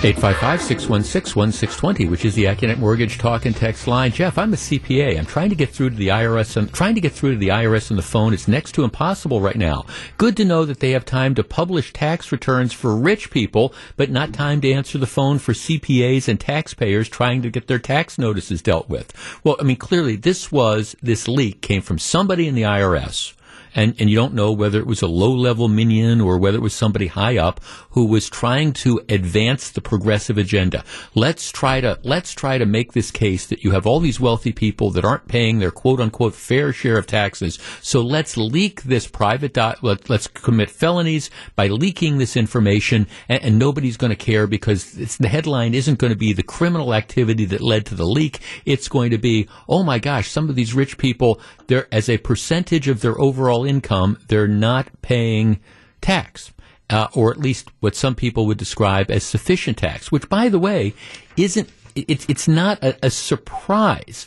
855-616-1620, 0.00 2.10
which 2.10 2.24
is 2.24 2.34
the 2.34 2.44
Accunet 2.44 2.78
Mortgage 2.78 3.18
Talk 3.18 3.46
and 3.46 3.54
Text 3.54 3.86
line. 3.86 4.10
Jeff, 4.10 4.38
I'm 4.38 4.52
a 4.52 4.56
CPA. 4.56 5.18
I'm 5.18 5.26
trying 5.26 5.50
to 5.50 5.54
get 5.54 5.70
through 5.70 5.90
to 5.90 5.96
the 5.96 6.08
IRS. 6.08 6.56
I'm 6.56 6.68
trying 6.68 6.94
to 6.94 7.00
get 7.00 7.12
through 7.12 7.32
to 7.32 7.38
the 7.38 7.48
IRS 7.48 7.90
on 7.90 7.96
the 7.96 8.02
phone. 8.02 8.32
It's 8.32 8.48
next 8.48 8.72
to 8.72 8.84
impossible 8.84 9.40
right 9.40 9.56
now. 9.56 9.84
Good 10.18 10.36
to 10.38 10.44
know 10.44 10.64
that 10.64 10.80
they 10.80 10.92
have 10.92 11.04
time 11.04 11.34
to 11.36 11.44
publish 11.44 11.92
tax 11.92 12.32
returns 12.32 12.72
for 12.72 12.96
rich 12.96 13.30
people, 13.30 13.74
but 13.96 14.10
not 14.10 14.32
time 14.32 14.60
to 14.62 14.72
answer 14.72 14.98
the 14.98 15.06
phone 15.06 15.38
for 15.38 15.52
CPAs 15.52 16.26
and 16.26 16.40
taxpayers 16.40 17.08
trying 17.08 17.42
to 17.42 17.50
get 17.50 17.68
their 17.68 17.78
tax 17.78 18.18
notices 18.18 18.62
dealt 18.62 18.88
with. 18.88 19.12
Well, 19.44 19.56
I 19.60 19.62
mean, 19.62 19.76
clearly 19.76 20.16
this 20.16 20.50
was, 20.50 20.96
this 21.02 21.28
leak 21.28 21.60
came 21.60 21.82
from 21.82 21.98
somebody 21.98 22.48
in 22.48 22.54
the 22.54 22.62
IRS 22.62 23.34
and, 23.74 23.94
and 23.98 24.10
you 24.10 24.16
don't 24.16 24.34
know 24.34 24.52
whether 24.52 24.78
it 24.78 24.86
was 24.86 25.02
a 25.02 25.06
low 25.06 25.30
level 25.30 25.68
minion 25.68 26.20
or 26.20 26.38
whether 26.38 26.58
it 26.58 26.62
was 26.62 26.74
somebody 26.74 27.06
high 27.06 27.38
up 27.38 27.60
who 27.90 28.06
was 28.06 28.28
trying 28.28 28.72
to 28.72 29.00
advance 29.08 29.70
the 29.70 29.80
progressive 29.80 30.38
agenda. 30.38 30.84
Let's 31.14 31.50
try 31.50 31.80
to 31.80 31.98
let's 32.02 32.32
try 32.32 32.58
to 32.58 32.66
make 32.66 32.92
this 32.92 33.10
case 33.10 33.46
that 33.46 33.64
you 33.64 33.72
have 33.72 33.86
all 33.86 34.00
these 34.00 34.20
wealthy 34.20 34.52
people 34.52 34.90
that 34.92 35.04
aren't 35.04 35.28
paying 35.28 35.58
their 35.58 35.70
quote 35.70 36.00
unquote 36.00 36.34
fair 36.34 36.72
share 36.72 36.98
of 36.98 37.06
taxes. 37.06 37.58
So 37.80 38.00
let's 38.02 38.36
leak 38.36 38.82
this 38.82 39.06
private 39.06 39.54
dot. 39.54 39.82
Let, 39.82 40.10
us 40.10 40.26
commit 40.26 40.70
felonies 40.70 41.30
by 41.56 41.68
leaking 41.68 42.18
this 42.18 42.36
information, 42.36 43.06
and, 43.28 43.42
and 43.42 43.58
nobody's 43.58 43.96
going 43.96 44.10
to 44.10 44.16
care 44.16 44.46
because 44.46 44.92
the 45.18 45.28
headline 45.28 45.74
isn't 45.74 45.98
going 45.98 46.12
to 46.12 46.18
be 46.18 46.32
the 46.32 46.42
criminal 46.42 46.94
activity 46.94 47.44
that 47.46 47.60
led 47.60 47.86
to 47.86 47.94
the 47.94 48.06
leak. 48.06 48.40
It's 48.64 48.88
going 48.88 49.10
to 49.10 49.18
be, 49.18 49.48
oh 49.68 49.82
my 49.82 49.98
gosh, 49.98 50.30
some 50.30 50.48
of 50.48 50.54
these 50.54 50.74
rich 50.74 50.98
people, 50.98 51.40
they're 51.66 51.88
as 51.92 52.08
a 52.08 52.18
percentage 52.18 52.88
of 52.88 53.00
their 53.00 53.18
overall 53.20 53.61
income, 53.64 54.18
they're 54.28 54.48
not 54.48 54.88
paying 55.02 55.60
tax. 56.00 56.52
Uh, 56.90 57.08
or 57.14 57.30
at 57.30 57.38
least 57.38 57.70
what 57.80 57.94
some 57.94 58.14
people 58.14 58.44
would 58.44 58.58
describe 58.58 59.10
as 59.10 59.24
sufficient 59.24 59.78
tax, 59.78 60.12
which, 60.12 60.28
by 60.28 60.50
the 60.50 60.58
way, 60.58 60.92
isn't 61.38 61.70
it's 61.94 62.26
it's 62.28 62.46
not 62.46 62.82
a, 62.82 62.94
a 63.06 63.08
surprise 63.08 64.26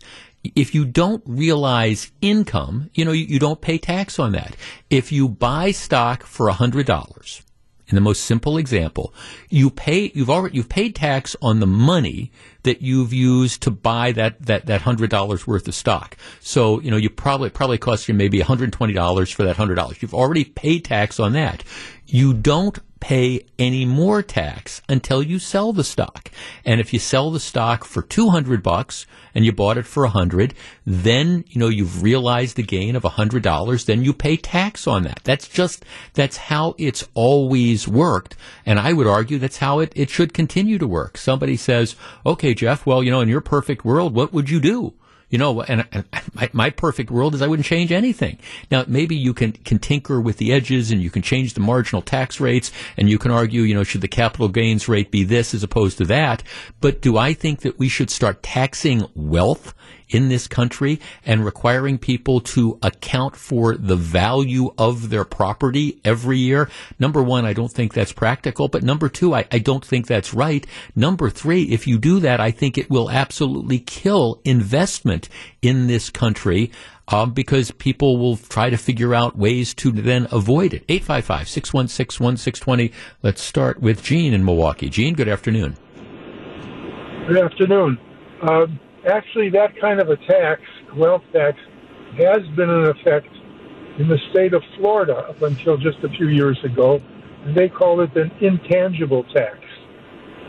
if 0.56 0.76
you 0.76 0.86
don't 0.86 1.24
realize 1.26 2.12
income, 2.22 2.90
you 2.94 3.06
know, 3.06 3.12
you, 3.12 3.26
you, 3.26 3.40
don't 3.40 3.62
pay 3.62 3.78
tax 3.78 4.20
on 4.20 4.34
that. 4.34 4.56
If 4.90 5.12
you 5.12 5.28
buy 5.28 5.72
stock 5.72 6.24
for 6.24 6.50
$100, 6.50 7.42
in 7.88 7.96
the 7.96 8.02
most 8.02 8.24
simple 8.24 8.58
example, 8.58 9.14
you 9.50 9.70
pay, 9.70 10.12
you've 10.14 10.30
already, 10.30 10.58
you've 10.58 10.70
paid 10.70 10.96
tax 10.96 11.36
on 11.42 11.60
the 11.60 11.68
money 11.68 12.32
that 12.64 12.82
you've 12.82 13.14
used 13.14 13.62
to 13.62 13.72
buy 13.72 14.12
that, 14.14 14.42
that, 14.46 14.66
that 14.66 14.82
hundred 14.82 15.10
dollars 15.10 15.46
worth 15.46 15.68
of 15.68 15.76
stock. 15.76 16.18
So, 16.40 16.80
you 16.82 16.90
know, 16.90 16.98
you 16.98 17.10
probably, 17.10 17.50
probably 17.50 17.78
cost 17.78 18.08
you 18.08 18.14
maybe 18.14 18.40
$120 18.40 19.34
for 19.34 19.44
that 19.44 19.56
hundred 19.56 19.76
dollars. 19.76 20.02
You've 20.02 20.16
already 20.16 20.46
paid 20.46 20.86
tax 20.86 21.20
on 21.20 21.34
that. 21.34 21.64
You 22.08 22.34
don't 22.34 22.78
pay 23.00 23.46
any 23.60 23.86
more 23.86 24.22
tax 24.22 24.82
until 24.90 25.22
you 25.22 25.38
sell 25.38 25.74
the 25.74 25.84
stock. 25.84 26.32
And 26.64 26.80
if 26.80 26.94
you 26.94 27.00
sell 27.00 27.32
the 27.32 27.40
stock 27.40 27.84
for 27.84 28.02
200 28.02 28.64
bucks 28.64 29.06
and 29.34 29.46
you 29.46 29.52
bought 29.52 29.78
it 29.78 29.86
for 29.86 30.04
100, 30.04 30.54
then, 30.86 31.44
you 31.48 31.60
know, 31.60 31.68
you've 31.68 32.02
realized 32.02 32.56
the 32.56 32.64
gain 32.64 32.96
of 32.96 33.04
$100, 33.04 33.86
then 33.86 34.04
you 34.04 34.14
pay 34.14 34.38
tax 34.38 34.88
on 34.88 35.04
that. 35.04 35.22
That's 35.24 35.48
just, 35.48 35.86
that's 36.14 36.38
how 36.38 36.76
it's 36.78 37.08
always 37.14 37.88
worked. 37.88 38.36
And 38.66 38.80
I 38.80 38.94
would 38.94 39.08
argue 39.08 39.38
that's 39.38 39.58
how 39.58 39.80
it, 39.80 39.92
it 39.96 40.10
should 40.10 40.34
continue 40.34 40.78
to 40.78 40.88
work. 40.88 41.18
Somebody 41.18 41.58
says, 41.58 41.96
okay, 42.26 42.54
Jeff, 42.54 42.86
well, 42.86 43.04
you 43.04 43.12
know, 43.12 43.22
in 43.22 43.30
your 43.30 43.42
perfect 43.42 43.86
world, 43.86 44.16
what 44.16 44.34
would 44.34 44.50
you 44.50 44.60
do? 44.60 44.94
You 45.30 45.38
know, 45.38 45.62
and, 45.62 45.88
and 45.92 46.06
my, 46.34 46.50
my, 46.54 46.70
perfect 46.70 47.10
world 47.10 47.34
is 47.36 47.42
I 47.42 47.48
wouldn't 47.48 47.66
change 47.66 47.92
anything. 47.92 48.38
Now, 48.70 48.86
maybe 48.88 49.16
you 49.16 49.34
can, 49.34 49.54
can 49.54 49.80
tinker 49.80 50.22
with 50.22 50.38
the 50.38 50.54
edges 50.54 50.92
and 50.92 51.02
you 51.02 51.10
can 51.10 51.22
change 51.22 51.54
the 51.54 51.60
marginal 51.60 52.02
tax 52.02 52.40
rates 52.40 52.72
and 52.96 53.10
you 53.10 53.18
can 53.18 53.32
argue, 53.32 53.62
you 53.62 53.74
know, 53.74 53.84
should 53.84 54.02
the 54.02 54.08
capital 54.08 54.48
gains 54.48 54.88
rate 54.88 55.12
be 55.12 55.24
this 55.24 55.54
as 55.54 55.64
opposed 55.64 55.98
to 55.98 56.06
that? 56.06 56.44
But 56.80 57.02
do 57.02 57.18
I 57.18 57.34
think 57.34 57.62
that 57.62 57.80
we 57.80 57.90
should 57.90 58.10
start 58.10 58.44
taxing 58.44 59.06
wealth 59.16 59.74
in 60.10 60.30
this 60.30 60.48
country 60.48 61.00
and 61.26 61.46
requiring 61.46 61.98
people 61.98 62.40
to 62.40 62.78
account 62.82 63.36
for 63.36 63.76
the 63.76 63.96
value 63.96 64.74
of 64.78 65.10
their 65.10 65.26
property 65.26 66.00
every 66.04 66.38
year. 66.38 66.70
Number 67.00 67.24
one, 67.24 67.46
I 67.46 67.54
don't 67.54 67.72
think 67.72 67.94
that's 67.94 68.14
practical. 68.14 68.68
But 68.68 68.84
number 68.84 69.10
two, 69.10 69.34
I, 69.34 69.46
I 69.52 69.60
don't 69.60 69.86
think 69.86 70.08
that's 70.08 70.34
right. 70.34 70.66
Number 70.96 71.30
three, 71.30 71.64
if 71.64 71.88
you 71.88 71.98
do 71.98 72.20
that, 72.20 72.40
I 72.40 72.52
think 72.52 72.78
it 72.78 72.90
will 72.90 73.10
absolutely 73.10 73.80
kill 73.80 74.42
investment 74.44 75.30
in 75.62 75.88
this 75.88 76.10
country. 76.10 76.72
Um, 77.08 77.34
because 77.34 77.70
people 77.70 78.18
will 78.18 78.36
try 78.36 78.72
to 78.72 78.78
figure 78.78 79.14
out 79.14 79.38
ways 79.38 79.76
to 79.76 79.92
then 79.92 80.28
avoid 80.32 80.74
it. 80.74 80.84
855 80.90 81.48
616 81.48 82.26
1620. 82.26 82.92
Let's 83.22 83.44
start 83.44 83.80
with 83.80 84.02
Gene 84.02 84.34
in 84.34 84.44
Milwaukee. 84.44 84.90
Gene, 84.90 85.14
good 85.14 85.28
afternoon. 85.28 85.78
Good 87.28 87.38
afternoon. 87.38 88.00
Um, 88.42 88.80
actually, 89.06 89.50
that 89.50 89.80
kind 89.80 90.00
of 90.00 90.10
a 90.10 90.18
tax, 90.18 90.62
wealth 90.96 91.24
tax, 91.32 91.58
has 92.18 92.42
been 92.56 92.70
in 92.70 92.86
effect 92.86 93.28
in 93.98 94.08
the 94.08 94.18
state 94.32 94.54
of 94.54 94.62
Florida 94.78 95.16
up 95.16 95.42
until 95.42 95.78
just 95.78 95.98
a 96.04 96.10
few 96.10 96.28
years 96.28 96.58
ago, 96.64 97.02
and 97.46 97.56
they 97.56 97.70
call 97.70 98.02
it 98.02 98.16
an 98.16 98.32
intangible 98.42 99.24
tax. 99.34 99.58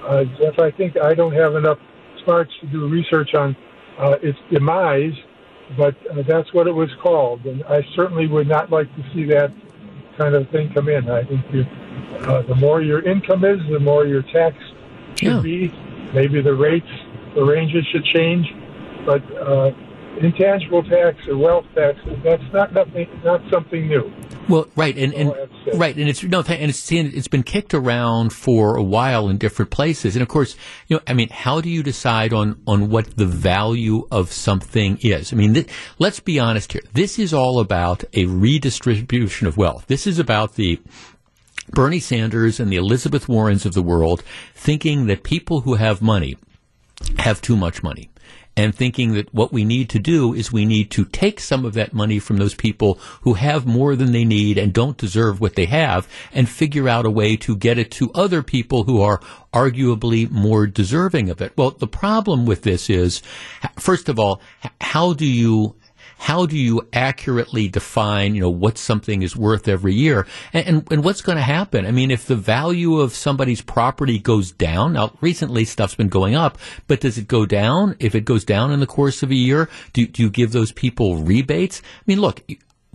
Uh, 0.06 0.25
Jeff, 0.38 0.58
I 0.58 0.70
think 0.70 0.96
I 0.96 1.14
don't 1.14 1.34
have 1.34 1.54
enough 1.56 1.78
smarts 2.25 2.52
to 2.60 2.66
do 2.66 2.88
research 2.88 3.34
on 3.34 3.56
uh, 3.98 4.16
its 4.22 4.38
demise, 4.50 5.14
but 5.76 5.94
uh, 6.10 6.22
that's 6.26 6.52
what 6.52 6.66
it 6.66 6.72
was 6.72 6.90
called, 7.02 7.44
and 7.44 7.64
I 7.64 7.84
certainly 7.94 8.26
would 8.26 8.48
not 8.48 8.70
like 8.70 8.94
to 8.96 9.02
see 9.14 9.25
that 9.26 9.52
kind 10.16 10.34
of 10.34 10.48
thing 10.50 10.72
come 10.72 10.88
in. 10.88 11.10
I 11.10 11.25
think 11.25 11.42
you, 11.52 11.64
uh, 12.20 12.42
the 12.42 12.54
more 12.54 12.82
your 12.82 13.02
income 13.02 13.44
is, 13.44 13.58
the 13.70 13.80
more 13.80 14.06
your 14.06 14.22
tax 14.22 14.56
should 15.16 15.28
yeah. 15.28 15.40
be. 15.40 15.68
Maybe 16.14 16.40
the 16.40 16.54
rates 16.54 16.86
the 17.37 17.45
ranges 17.45 17.87
should 17.93 18.05
change, 18.07 18.47
but 19.07 19.23
uh, 19.37 19.71
intangible 20.21 20.83
tax 20.83 21.16
or 21.28 21.37
wealth 21.37 21.66
tax 21.75 21.99
that's 22.25 22.43
not 22.52 22.73
nothing 22.73 23.07
not 23.25 23.40
something 23.52 23.87
new. 23.87 24.11
Well, 24.49 24.66
right, 24.76 24.97
and, 24.97 25.12
and 25.12 25.33
right, 25.75 25.95
and 25.97 26.09
it's 26.09 26.23
no, 26.23 26.40
and 26.40 26.71
it's 26.71 26.90
it's 26.90 27.28
been 27.28 27.43
kicked 27.43 27.75
around 27.75 28.33
for 28.33 28.76
a 28.76 28.83
while 28.83 29.28
in 29.28 29.38
different 29.38 29.71
places, 29.71 30.16
and 30.16 30.23
of 30.23 30.28
course, 30.28 30.57
you 30.88 30.97
know, 30.97 31.02
I 31.07 31.12
mean, 31.14 31.28
how 31.28 31.61
do 31.61 31.69
you 31.69 31.83
decide 31.83 32.33
on 32.33 32.61
on 32.66 32.88
what 32.88 33.16
the 33.16 33.26
value 33.26 34.07
of 34.11 34.33
something 34.33 34.99
is? 35.02 35.33
I 35.33 35.37
mean, 35.37 35.55
th- 35.55 35.69
let's 35.99 36.21
be 36.21 36.38
honest 36.38 36.73
here. 36.73 36.83
This 36.93 37.19
is 37.19 37.35
all 37.35 37.61
about 37.61 38.05
a 38.14 38.26
redistribution 38.26 39.47
of 39.47 39.57
wealth. 39.57 39.87
This 39.87 40.07
is 40.07 40.19
about 40.19 40.55
the 40.55 40.81
Bernie 41.71 42.00
Sanders 42.00 42.61
and 42.61 42.71
the 42.71 42.76
Elizabeth 42.76 43.28
Warrens 43.28 43.66
of 43.66 43.75
the 43.75 43.83
world 43.83 44.23
thinking 44.55 45.07
that 45.07 45.25
people 45.25 45.62
who 45.62 45.75
have 45.75 46.00
money 46.00 46.37
have 47.18 47.40
too 47.40 47.56
much 47.56 47.82
money 47.82 48.10
and 48.56 48.74
thinking 48.74 49.12
that 49.12 49.32
what 49.34 49.52
we 49.52 49.64
need 49.64 49.90
to 49.90 49.98
do 49.98 50.32
is 50.32 50.50
we 50.50 50.64
need 50.64 50.90
to 50.90 51.04
take 51.04 51.38
some 51.40 51.64
of 51.64 51.74
that 51.74 51.92
money 51.92 52.18
from 52.18 52.38
those 52.38 52.54
people 52.54 52.98
who 53.20 53.34
have 53.34 53.66
more 53.66 53.94
than 53.94 54.12
they 54.12 54.24
need 54.24 54.56
and 54.56 54.72
don't 54.72 54.96
deserve 54.96 55.40
what 55.40 55.54
they 55.54 55.66
have 55.66 56.08
and 56.32 56.48
figure 56.48 56.88
out 56.88 57.04
a 57.04 57.10
way 57.10 57.36
to 57.36 57.54
get 57.54 57.78
it 57.78 57.90
to 57.90 58.10
other 58.14 58.42
people 58.42 58.84
who 58.84 59.02
are 59.02 59.20
arguably 59.52 60.30
more 60.30 60.66
deserving 60.66 61.28
of 61.28 61.42
it. 61.42 61.52
Well, 61.56 61.72
the 61.72 61.86
problem 61.86 62.46
with 62.46 62.62
this 62.62 62.88
is, 62.88 63.22
first 63.78 64.08
of 64.08 64.18
all, 64.18 64.40
how 64.80 65.12
do 65.12 65.26
you 65.26 65.76
how 66.18 66.46
do 66.46 66.56
you 66.56 66.87
accurately 66.92 67.68
define, 67.68 68.35
you 68.35 68.40
know, 68.40 68.50
what 68.50 68.78
something 68.78 69.23
is 69.23 69.37
worth 69.37 69.68
every 69.68 69.94
year 69.94 70.26
and, 70.52 70.66
and, 70.66 70.92
and 70.92 71.04
what's 71.04 71.20
going 71.20 71.37
to 71.37 71.42
happen? 71.42 71.87
I 71.87 71.90
mean, 71.90 72.11
if 72.11 72.26
the 72.26 72.37
value 72.37 72.99
of 73.00 73.12
somebody's 73.12 73.62
property 73.62 74.18
goes 74.18 74.52
down, 74.52 74.94
now 74.94 75.12
recently 75.20 75.64
stuff's 75.64 75.94
been 75.94 76.08
going 76.08 76.35
up, 76.35 76.58
but 76.87 77.00
does 77.00 77.18
it 77.18 77.28
go 77.28 77.46
down? 77.46 77.96
If 77.99 78.14
it 78.14 78.25
goes 78.25 78.44
down 78.44 78.73
in 78.73 78.80
the 78.80 78.87
course 78.87 79.23
of 79.23 79.30
a 79.30 79.35
year, 79.35 79.68
do, 79.92 80.06
do 80.06 80.23
you 80.23 80.30
give 80.30 80.52
those 80.52 80.73
people 80.73 81.18
rebates? 81.18 81.82
I 81.85 82.02
mean, 82.06 82.20
look, 82.20 82.42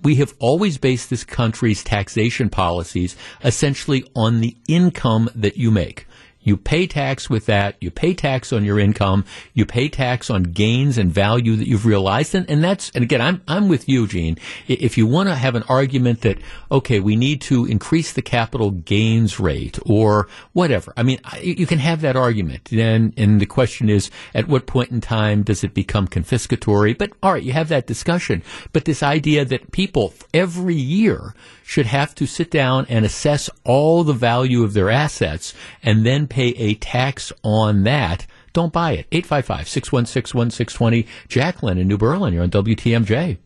we 0.04 0.16
have 0.16 0.34
always 0.40 0.78
based 0.78 1.10
this 1.10 1.24
country's 1.24 1.84
taxation 1.84 2.50
policies 2.50 3.16
essentially 3.44 4.04
on 4.16 4.42
the 4.42 4.58
income 4.68 5.30
that 5.36 5.58
you 5.58 5.72
make. 5.72 6.08
You 6.44 6.58
pay 6.58 6.88
tax 6.88 7.30
with 7.30 7.46
that. 7.46 7.76
You 7.80 7.92
pay 7.92 8.14
tax 8.14 8.52
on 8.52 8.64
your 8.66 8.80
income. 8.80 9.26
You 9.54 9.66
pay 9.66 9.90
tax 9.90 10.30
on 10.30 10.44
gains 10.44 10.98
and 10.98 11.12
value 11.12 11.56
that 11.56 11.68
you've 11.68 11.86
realized. 11.86 12.34
And, 12.34 12.50
and 12.50 12.64
that's, 12.64 12.90
and 12.92 13.04
again, 13.04 13.22
I'm, 13.22 13.42
I'm 13.48 13.68
with 13.68 13.88
you, 13.88 14.08
Gene. 14.08 14.38
If 14.68 14.98
you 14.98 15.06
want 15.06 15.30
to 15.30 15.36
have 15.36 15.56
an 15.56 15.64
argument 15.70 16.22
that, 16.22 16.40
okay, 16.72 17.00
we 17.00 17.16
need 17.16 17.42
to 17.42 17.66
increase 17.66 18.14
the 18.14 18.22
capital 18.22 18.72
gains 18.72 19.40
rate 19.40 19.78
or 19.86 20.28
whatever, 20.54 20.94
I 20.98 21.04
mean, 21.04 21.20
you 21.42 21.68
can 21.68 21.80
have 21.80 22.02
that 22.02 22.16
argument. 22.16 22.72
And, 22.72 23.14
and 23.18 23.40
the 23.40 23.46
question 23.46 23.90
is, 23.90 24.10
at 24.34 24.48
what 24.48 24.66
point 24.66 24.92
in 24.92 25.02
time 25.02 25.44
does 25.44 25.64
it 25.64 25.74
become 25.74 26.08
confiscatory? 26.08 26.98
But 26.98 27.12
all 27.22 27.34
right, 27.34 27.44
you 27.44 27.54
have 27.54 27.70
that 27.70 27.88
discussion. 27.88 28.44
But 28.74 28.86
this 28.86 29.04
idea 29.04 29.46
that 29.46 29.72
people 29.72 30.14
every 30.34 30.76
year 30.76 31.36
should 31.72 31.86
have 31.86 32.13
to 32.13 32.25
sit 32.25 32.51
down 32.51 32.86
and 32.90 33.06
assess 33.06 33.50
all 33.63 34.04
the 34.04 34.12
value 34.12 34.62
of 34.62 34.74
their 34.74 34.90
assets 34.90 35.54
and 35.82 36.06
then 36.06 36.28
pay 36.28 36.50
a 36.58 36.74
tax 36.74 37.32
on 37.44 37.84
that. 37.84 38.25
Don't 38.51 38.74
buy 38.74 38.92
it. 38.92 39.06
855 39.13 39.70
616 39.70 40.38
1620. 40.38 41.08
Jacqueline 41.30 41.78
in 41.78 41.88
New 41.88 41.98
Berlin, 41.98 42.34
you're 42.34 42.44
on 42.44 42.50
WTMJ. 42.50 43.38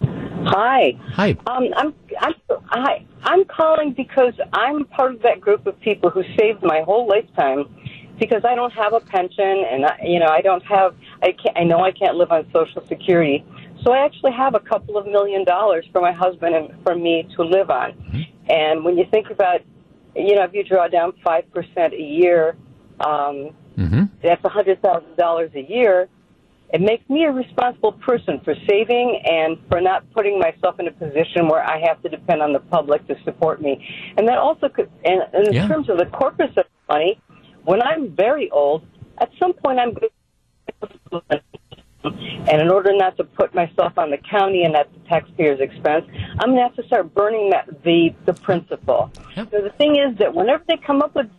Hi. 0.00 0.98
Hi. 1.12 1.36
Um, 1.46 1.68
I'm 1.76 1.94
I'm, 2.18 2.34
I, 2.70 3.04
I'm 3.24 3.44
calling 3.44 3.92
because 3.92 4.32
I'm 4.54 4.86
part 4.86 5.14
of 5.14 5.20
that 5.20 5.38
group 5.38 5.66
of 5.66 5.78
people 5.80 6.08
who 6.08 6.22
saved 6.40 6.62
my 6.62 6.80
whole 6.80 7.06
lifetime 7.06 7.66
because 8.18 8.42
I 8.46 8.54
don't 8.54 8.72
have 8.72 8.94
a 8.94 9.00
pension 9.00 9.66
and 9.70 9.84
I, 9.84 9.98
you 10.02 10.18
know 10.18 10.28
I 10.28 10.40
don't 10.40 10.64
have 10.64 10.96
I 11.22 11.32
can't 11.32 11.58
I 11.58 11.64
know 11.64 11.84
I 11.84 11.92
can't 11.92 12.16
live 12.16 12.32
on 12.32 12.50
Social 12.54 12.82
Security, 12.86 13.44
so 13.82 13.92
I 13.92 14.04
actually 14.04 14.32
have 14.32 14.54
a 14.54 14.60
couple 14.60 14.96
of 14.96 15.06
million 15.06 15.44
dollars 15.44 15.84
for 15.92 16.00
my 16.00 16.12
husband 16.12 16.54
and 16.54 16.70
for 16.82 16.94
me 16.94 17.28
to 17.36 17.42
live 17.42 17.70
on. 17.70 17.92
Mm-hmm. 17.92 18.22
And 18.50 18.84
when 18.84 18.96
you 18.96 19.04
think 19.10 19.30
about, 19.30 19.60
you 20.14 20.34
know, 20.36 20.44
if 20.44 20.52
you 20.52 20.64
draw 20.64 20.88
down 20.88 21.12
five 21.24 21.50
percent 21.52 21.94
a 21.94 22.02
year, 22.02 22.56
um, 23.00 23.50
mm-hmm. 23.76 24.04
that's 24.22 24.44
a 24.44 24.48
hundred 24.48 24.82
thousand 24.82 25.16
dollars 25.16 25.50
a 25.54 25.62
year. 25.62 26.08
It 26.72 26.80
makes 26.80 27.06
me 27.10 27.24
a 27.24 27.30
responsible 27.30 27.92
person 27.92 28.40
for 28.44 28.54
saving 28.66 29.20
and 29.26 29.58
for 29.68 29.78
not 29.82 30.10
putting 30.12 30.38
myself 30.38 30.80
in 30.80 30.88
a 30.88 30.90
position 30.90 31.46
where 31.46 31.62
I 31.62 31.78
have 31.86 32.00
to 32.02 32.08
depend 32.08 32.40
on 32.40 32.54
the 32.54 32.60
public 32.60 33.06
to 33.08 33.16
support 33.24 33.60
me. 33.60 33.86
And 34.16 34.26
that 34.26 34.38
also 34.38 34.70
could, 34.70 34.90
and, 35.04 35.20
and 35.34 35.48
in 35.48 35.52
yeah. 35.52 35.68
terms 35.68 35.90
of 35.90 35.98
the 35.98 36.06
corpus 36.06 36.50
of 36.56 36.64
money, 36.88 37.20
when 37.64 37.82
I'm 37.82 38.16
very 38.16 38.50
old, 38.50 38.86
at 39.18 39.28
some 39.38 39.52
point 39.52 39.80
I'm 39.80 39.92
going 39.92 40.08
to 40.80 41.42
and 42.04 42.60
in 42.60 42.70
order 42.70 42.92
not 42.94 43.16
to 43.16 43.24
put 43.24 43.54
myself 43.54 43.96
on 43.96 44.10
the 44.10 44.18
county 44.18 44.64
and 44.64 44.74
at 44.74 44.92
the 44.92 45.00
taxpayer's 45.08 45.60
expense, 45.60 46.04
I'm 46.40 46.50
going 46.50 46.56
to 46.56 46.62
have 46.62 46.76
to 46.76 46.86
start 46.86 47.14
burning 47.14 47.50
that, 47.50 47.82
the 47.84 48.14
the 48.26 48.34
principal. 48.34 49.10
Yep. 49.36 49.50
So 49.50 49.62
the 49.62 49.70
thing 49.70 49.96
is 49.96 50.18
that 50.18 50.34
whenever 50.34 50.64
they 50.66 50.76
come 50.76 51.02
up 51.02 51.14
with 51.14 51.30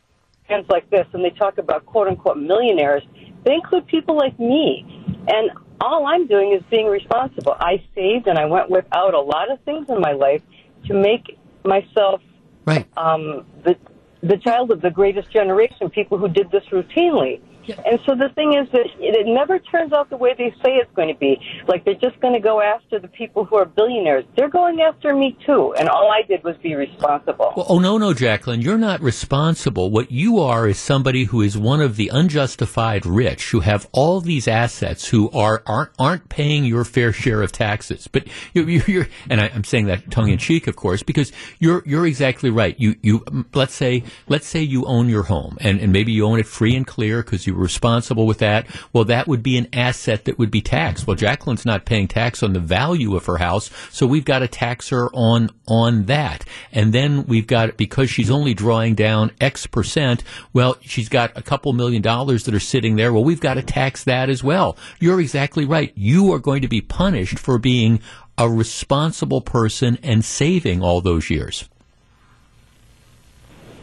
plans 0.47 0.65
like 0.69 0.89
this 0.89 1.05
and 1.13 1.23
they 1.23 1.31
talk 1.31 1.57
about 1.57 1.85
quote 1.85 2.07
unquote 2.07 2.37
millionaires, 2.37 3.03
they 3.43 3.53
include 3.53 3.87
people 3.87 4.15
like 4.15 4.39
me. 4.39 4.85
And 5.27 5.51
all 5.81 6.05
I'm 6.07 6.27
doing 6.27 6.53
is 6.53 6.63
being 6.69 6.87
responsible. 6.87 7.55
I 7.59 7.83
saved 7.95 8.27
and 8.27 8.37
I 8.37 8.45
went 8.45 8.69
without 8.69 9.13
a 9.13 9.19
lot 9.19 9.51
of 9.51 9.61
things 9.61 9.87
in 9.89 9.99
my 9.99 10.13
life 10.13 10.41
to 10.85 10.93
make 10.93 11.37
myself 11.63 12.21
right. 12.65 12.87
um, 12.97 13.45
the 13.63 13.75
the 14.21 14.37
child 14.37 14.71
of 14.71 14.81
the 14.81 14.89
greatest 14.89 15.29
generation, 15.31 15.89
people 15.89 16.17
who 16.17 16.29
did 16.29 16.49
this 16.49 16.63
routinely. 16.71 17.41
And 17.69 17.99
so 18.05 18.15
the 18.15 18.29
thing 18.35 18.53
is 18.53 18.69
that 18.71 18.85
it 18.99 19.27
never 19.27 19.59
turns 19.59 19.93
out 19.93 20.09
the 20.09 20.17
way 20.17 20.33
they 20.37 20.51
say 20.63 20.71
it's 20.75 20.91
going 20.95 21.07
to 21.07 21.19
be. 21.19 21.39
Like 21.67 21.85
they're 21.85 21.93
just 21.93 22.19
going 22.19 22.33
to 22.33 22.39
go 22.39 22.61
after 22.61 22.99
the 22.99 23.07
people 23.07 23.45
who 23.45 23.55
are 23.55 23.65
billionaires. 23.65 24.25
They're 24.35 24.49
going 24.49 24.81
after 24.81 25.15
me 25.15 25.37
too. 25.45 25.73
And 25.77 25.87
all 25.87 26.11
I 26.11 26.21
did 26.27 26.43
was 26.43 26.55
be 26.57 26.75
responsible. 26.75 27.53
Well, 27.55 27.65
oh, 27.69 27.79
no, 27.79 27.97
no, 27.97 28.13
Jacqueline. 28.13 28.61
You're 28.61 28.77
not 28.77 29.01
responsible. 29.01 29.89
What 29.91 30.11
you 30.11 30.39
are 30.39 30.67
is 30.67 30.77
somebody 30.77 31.25
who 31.25 31.41
is 31.41 31.57
one 31.57 31.81
of 31.81 31.95
the 31.95 32.09
unjustified 32.09 33.05
rich 33.05 33.51
who 33.51 33.61
have 33.61 33.87
all 33.91 34.21
these 34.21 34.47
assets 34.47 35.07
who 35.07 35.29
are, 35.31 35.63
aren't, 35.65 35.91
aren't 35.97 36.29
paying 36.29 36.65
your 36.65 36.83
fair 36.83 37.13
share 37.13 37.41
of 37.41 37.51
taxes. 37.51 38.07
But 38.07 38.27
you're, 38.53 38.69
you're 38.69 39.07
and 39.29 39.39
I, 39.39 39.47
am 39.47 39.63
saying 39.63 39.85
that 39.87 40.11
tongue 40.11 40.29
in 40.29 40.37
cheek, 40.37 40.67
of 40.67 40.75
course, 40.75 41.03
because 41.03 41.31
you're, 41.59 41.83
you're 41.85 42.05
exactly 42.05 42.49
right. 42.49 42.75
You, 42.79 42.95
you, 43.01 43.25
let's 43.53 43.73
say, 43.73 44.03
let's 44.27 44.47
say 44.47 44.61
you 44.61 44.85
own 44.85 45.09
your 45.09 45.23
home 45.23 45.57
and, 45.61 45.79
and 45.79 45.91
maybe 45.91 46.11
you 46.11 46.25
own 46.25 46.39
it 46.39 46.47
free 46.47 46.75
and 46.75 46.85
clear 46.85 47.23
because 47.23 47.47
you 47.47 47.52
you 47.53 47.61
responsible 47.61 48.25
with 48.25 48.39
that, 48.39 48.67
well, 48.91 49.05
that 49.05 49.27
would 49.27 49.43
be 49.43 49.57
an 49.57 49.67
asset 49.73 50.25
that 50.25 50.37
would 50.37 50.51
be 50.51 50.61
taxed. 50.61 51.07
Well, 51.07 51.15
Jacqueline's 51.15 51.65
not 51.65 51.85
paying 51.85 52.07
tax 52.07 52.43
on 52.43 52.53
the 52.53 52.59
value 52.59 53.15
of 53.15 53.25
her 53.25 53.37
house, 53.37 53.69
so 53.91 54.05
we've 54.05 54.25
got 54.25 54.39
to 54.39 54.47
tax 54.47 54.89
her 54.89 55.09
on 55.13 55.49
on 55.67 56.05
that. 56.05 56.45
And 56.71 56.93
then 56.93 57.25
we've 57.25 57.47
got 57.47 57.77
because 57.77 58.09
she's 58.09 58.31
only 58.31 58.53
drawing 58.53 58.95
down 58.95 59.31
X 59.39 59.67
percent. 59.67 60.23
Well, 60.51 60.77
she's 60.81 61.09
got 61.09 61.37
a 61.37 61.41
couple 61.41 61.73
million 61.73 62.01
dollars 62.01 62.43
that 62.43 62.55
are 62.55 62.59
sitting 62.59 62.95
there. 62.95 63.13
Well, 63.13 63.23
we've 63.23 63.39
got 63.39 63.55
to 63.55 63.61
tax 63.61 64.03
that 64.05 64.29
as 64.29 64.43
well. 64.43 64.77
You're 64.99 65.21
exactly 65.21 65.65
right. 65.65 65.91
You 65.95 66.33
are 66.33 66.39
going 66.39 66.61
to 66.61 66.67
be 66.67 66.81
punished 66.81 67.39
for 67.39 67.57
being 67.57 68.01
a 68.37 68.49
responsible 68.49 69.41
person 69.41 69.99
and 70.01 70.25
saving 70.25 70.81
all 70.81 71.01
those 71.01 71.29
years. 71.29 71.69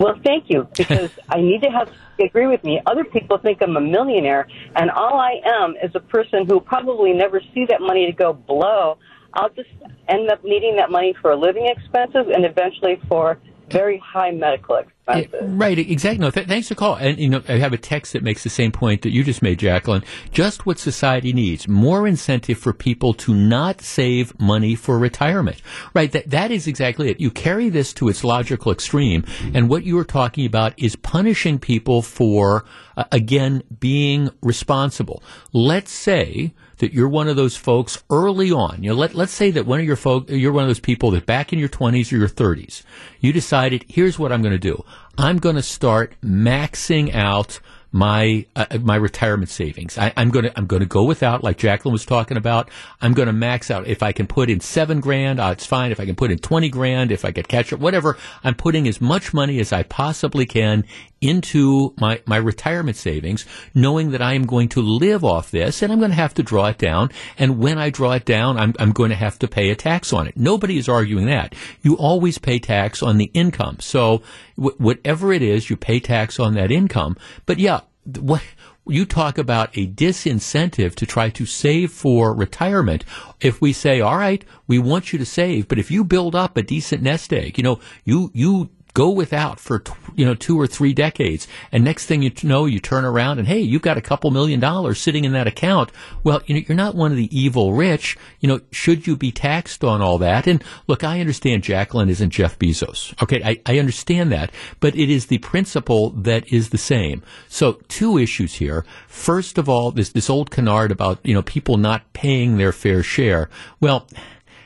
Well, 0.01 0.19
thank 0.25 0.49
you, 0.49 0.67
because 0.77 1.11
I 1.29 1.43
need 1.43 1.63
to 1.63 1.69
have 1.71 1.93
agree 2.19 2.47
with 2.47 2.65
me. 2.65 2.81
Other 2.87 3.05
people 3.05 3.39
think 3.39 3.63
I'm 3.63 3.77
a 3.77 3.81
millionaire, 3.81 4.49
and 4.77 4.91
all 4.91 5.19
I 5.19 5.41
am 5.45 5.75
is 5.83 5.91
a 5.95 6.01
person 6.01 6.47
who 6.47 6.59
probably 6.61 7.13
never 7.13 7.41
see 7.55 7.67
that 7.69 7.81
money 7.81 8.07
to 8.07 8.13
go 8.13 8.33
below. 8.33 8.99
I'll 9.35 9.51
just 9.51 9.69
end 10.09 10.31
up 10.31 10.43
needing 10.43 10.77
that 10.77 10.91
money 10.91 11.15
for 11.21 11.37
living 11.37 11.67
expenses 11.67 12.27
and 12.35 12.45
eventually 12.45 13.01
for 13.09 13.39
very 13.71 13.99
high 13.99 14.33
medical 14.33 14.77
expenses. 14.77 15.00
Yeah, 15.17 15.27
right, 15.43 15.79
exactly. 15.79 16.19
No, 16.19 16.31
th- 16.31 16.47
thanks 16.47 16.69
for 16.69 16.75
call. 16.75 16.95
And 16.97 17.19
you 17.19 17.29
know, 17.29 17.43
I 17.49 17.59
have 17.59 17.73
a 17.73 17.79
text 17.79 18.13
that 18.13 18.23
makes 18.23 18.43
the 18.43 18.51
same 18.51 18.73
point 18.73 19.03
that 19.03 19.11
you 19.11 19.25
just 19.25 19.43
made, 19.43 19.59
Jacqueline. 19.59 20.05
Just 20.33 20.67
what 20.67 20.79
society 20.79 21.33
needs: 21.33 21.69
more 21.69 22.07
incentive 22.07 22.59
for 22.59 22.73
people 22.73 23.15
to 23.15 23.35
not 23.35 23.81
save 23.81 24.39
money 24.41 24.75
for 24.75 24.99
retirement. 24.99 25.61
Right. 25.95 26.11
That 26.13 26.31
that 26.31 26.51
is 26.51 26.67
exactly 26.67 27.11
it. 27.11 27.21
You 27.21 27.31
carry 27.31 27.69
this 27.69 27.93
to 27.95 28.09
its 28.09 28.25
logical 28.25 28.73
extreme, 28.73 29.25
and 29.55 29.69
what 29.69 29.85
you 29.85 29.99
are 29.99 30.05
talking 30.05 30.47
about 30.47 30.75
is 30.77 30.97
punishing 30.97 31.59
people 31.59 32.03
for, 32.03 32.65
uh, 32.97 33.05
again, 33.13 33.63
being 33.79 34.31
responsible. 34.43 35.23
Let's 35.53 35.91
say 35.91 36.53
that 36.81 36.93
you're 36.93 37.09
one 37.09 37.29
of 37.29 37.37
those 37.37 37.57
folks 37.57 38.03
early 38.11 38.51
on. 38.51 38.83
You 38.83 38.91
know, 38.91 38.97
let, 38.97 39.15
let's 39.15 39.33
say 39.33 39.51
that 39.53 39.67
one 39.67 39.81
of 39.81 39.87
your 39.87 39.97
folk, 39.97 40.29
you're 40.29 40.53
one 40.53 40.65
of 40.65 40.69
those 40.69 40.81
people 40.81 41.13
that 41.13 41.27
back 41.27 41.53
in 41.53 41.59
your 41.59 41.69
20s 41.69 42.13
or 42.13 42.17
your 42.17 42.29
30s, 42.29 42.83
you 43.21 43.33
decided, 43.33 43.85
here's 43.89 44.19
what 44.19 44.33
I'm 44.33 44.43
going 44.43 44.53
to 44.53 44.59
do. 44.59 44.85
I'm 45.17 45.39
going 45.39 45.57
to 45.57 45.63
start 45.63 46.15
maxing 46.23 47.15
out 47.15 47.61
my 47.93 48.47
uh, 48.55 48.79
my 48.81 48.95
retirement 48.95 49.51
savings. 49.51 49.99
I, 49.99 50.13
am 50.17 50.31
to 50.31 50.57
I'm 50.57 50.67
going 50.67 50.81
to 50.81 50.87
go 50.87 51.05
without, 51.05 51.43
like 51.43 51.59
Jacqueline 51.59 51.93
was 51.93 52.07
talking 52.07 52.37
about. 52.37 52.71
I'm 53.01 53.15
going 53.15 53.27
to 53.27 53.33
max 53.33 53.71
out. 53.71 53.87
If 53.87 54.03
I 54.03 54.13
can 54.13 54.27
put 54.27 54.49
in 54.49 54.61
seven 54.61 55.01
grand, 55.01 55.41
uh, 55.41 55.51
it's 55.51 55.67
fine. 55.67 55.91
If 55.91 55.99
I 55.99 56.07
can 56.07 56.15
put 56.15 56.31
in 56.31 56.39
twenty 56.39 56.69
grand, 56.69 57.11
if 57.11 57.25
I 57.25 57.33
get 57.33 57.49
catch 57.49 57.73
up, 57.73 57.81
whatever, 57.81 58.17
I'm 58.45 58.55
putting 58.55 58.87
as 58.87 59.01
much 59.01 59.35
money 59.35 59.59
as 59.59 59.73
I 59.73 59.83
possibly 59.83 60.47
can 60.47 60.85
into 61.21 61.95
my 61.99 62.21
my 62.27 62.37
retirement 62.37 62.97
savings, 62.97 63.45
knowing 63.75 64.11
that 64.11 64.23
I 64.23 64.35
am 64.35 64.47
going 64.47 64.69
to 64.71 64.81
live 64.81 65.25
off 65.25 65.51
this, 65.51 65.83
and 65.83 65.93
I'm 65.93 65.99
going 65.99 66.11
to 66.11 66.17
have 66.17 66.35
to 66.35 66.43
draw 66.43 66.67
it 66.67 66.79
down. 66.79 67.11
And 67.39 67.59
when 67.59 67.79
I 67.79 67.91
draw 67.91 68.13
it 68.13 68.25
down, 68.25 68.57
I'm 68.57 68.75
I'm 68.79 68.93
going 68.93 69.11
to 69.11 69.17
have 69.17 69.39
to 69.41 69.49
pay 69.49 69.71
a 69.71 69.77
tax 69.77 70.13
on 70.13 70.27
it. 70.27 70.37
Nobody 70.37 70.79
is 70.79 70.89
arguing 70.89 71.27
that. 71.27 71.55
You 71.83 71.97
always 71.97 72.39
pay 72.39 72.59
tax 72.59 73.03
on 73.03 73.19
the 73.19 73.31
income. 73.35 73.79
So 73.81 74.23
whatever 74.57 75.33
it 75.33 75.43
is, 75.43 75.71
you 75.71 75.77
pay 75.77 76.01
tax 76.01 76.41
on 76.41 76.55
that 76.55 76.71
income. 76.71 77.17
But 77.47 77.59
yeah, 77.59 77.81
what 78.19 78.43
you 78.87 79.05
talk 79.05 79.39
about 79.39 79.77
a 79.77 79.87
disincentive 79.87 80.95
to 80.97 81.07
try 81.07 81.31
to 81.31 81.47
save 81.47 81.93
for 81.93 82.35
retirement. 82.35 83.05
If 83.41 83.61
we 83.61 83.73
say, 83.73 84.01
all 84.01 84.17
right, 84.17 84.45
we 84.67 84.79
want 84.79 85.13
you 85.13 85.19
to 85.19 85.27
save, 85.27 85.69
but 85.69 85.79
if 85.79 85.91
you 85.91 86.03
build 86.05 86.35
up 86.35 86.57
a 86.57 86.63
decent 86.63 87.03
nest 87.03 87.33
egg, 87.33 87.59
you 87.59 87.65
know, 87.65 87.79
you, 88.05 88.31
you 88.35 88.71
go 88.95 89.11
without 89.11 89.61
for 89.61 89.83
you 90.15 90.25
know 90.25 90.35
two 90.35 90.59
or 90.59 90.67
three 90.67 90.93
decades. 90.93 91.47
And 91.73 91.85
next 91.85 92.07
thing 92.07 92.23
you 92.23 92.33
know 92.43 92.67
you 92.67 92.81
turn 92.81 93.05
around 93.05 93.39
and 93.39 93.49
hey 93.49 93.61
you've 93.61 93.83
got 93.83 93.97
a 93.97 94.03
couple 94.03 94.31
million 94.31 94.61
dollars 94.61 95.01
sitting 95.01 95.25
in 95.25 95.33
that 95.33 95.47
account. 95.47 95.93
Well 96.25 96.43
you 96.47 96.55
know 96.55 96.63
you're 96.69 96.77
not 96.77 96.95
one 96.95 97.11
of 97.11 97.17
the 97.17 97.37
evil 97.37 97.73
rich. 97.73 98.17
You 98.41 98.49
know 98.49 98.61
should 98.71 99.07
you 99.07 99.17
be 99.17 99.33
taxed 99.33 99.85
on 99.85 100.01
all 100.03 100.19
that? 100.19 100.47
And 100.47 100.63
look 100.87 101.05
i 101.05 101.21
understand 101.21 101.63
jacqueline 101.63 102.09
isn't 102.09 102.31
jeff 102.31 102.59
bezos. 102.59 103.21
Okay 103.23 103.43
i, 103.45 103.61
I 103.67 103.79
understand 103.79 104.33
that. 104.33 104.51
But 104.81 104.97
it 104.97 105.11
is 105.11 105.27
the 105.27 105.39
principle 105.39 106.11
that 106.11 106.53
is 106.53 106.71
the 106.71 106.79
same. 106.79 107.23
So 107.49 107.81
two 107.89 108.19
issues 108.19 108.55
here. 108.55 108.85
First 109.09 109.59
of 109.59 109.69
all 109.69 109.91
this 109.91 110.11
this 110.11 110.31
old 110.31 110.51
canard 110.51 110.91
about 110.91 111.21
you 111.25 111.35
know 111.35 111.43
people 111.43 111.77
not 111.77 112.13
paying 112.13 112.57
their 112.57 112.73
fair 112.73 113.03
share. 113.03 113.49
Well 113.81 114.07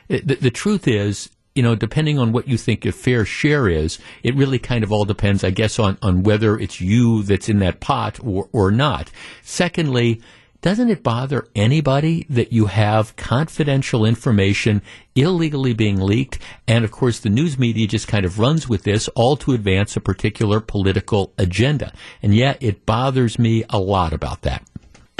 the, 0.07 0.35
the 0.35 0.51
truth 0.51 0.87
is 0.87 1.29
you 1.55 1.63
know, 1.63 1.73
depending 1.73 2.19
on 2.19 2.33
what 2.33 2.47
you 2.49 2.57
think 2.57 2.85
a 2.85 2.91
fair 2.91 3.23
share 3.23 3.69
is, 3.69 3.97
it 4.23 4.35
really 4.35 4.59
kind 4.59 4.83
of 4.83 4.91
all 4.91 5.05
depends, 5.05 5.43
I 5.43 5.51
guess, 5.51 5.79
on, 5.79 5.97
on 6.01 6.23
whether 6.23 6.59
it's 6.59 6.81
you 6.81 7.23
that's 7.23 7.47
in 7.47 7.59
that 7.59 7.79
pot 7.79 8.19
or, 8.21 8.49
or 8.51 8.71
not. 8.71 9.09
Secondly, 9.41 10.21
doesn't 10.61 10.89
it 10.89 11.01
bother 11.01 11.47
anybody 11.55 12.25
that 12.29 12.51
you 12.51 12.65
have 12.65 13.15
confidential 13.15 14.03
information 14.03 14.81
illegally 15.15 15.73
being 15.73 16.01
leaked? 16.01 16.39
And 16.67 16.83
of 16.83 16.91
course, 16.91 17.19
the 17.19 17.29
news 17.29 17.57
media 17.57 17.87
just 17.87 18.07
kind 18.07 18.25
of 18.25 18.37
runs 18.37 18.67
with 18.67 18.83
this 18.83 19.07
all 19.09 19.37
to 19.37 19.53
advance 19.53 19.95
a 19.95 20.01
particular 20.01 20.59
political 20.59 21.33
agenda. 21.37 21.93
And 22.21 22.35
yet 22.35 22.57
it 22.61 22.85
bothers 22.85 23.39
me 23.39 23.63
a 23.69 23.79
lot 23.79 24.11
about 24.11 24.41
that. 24.41 24.67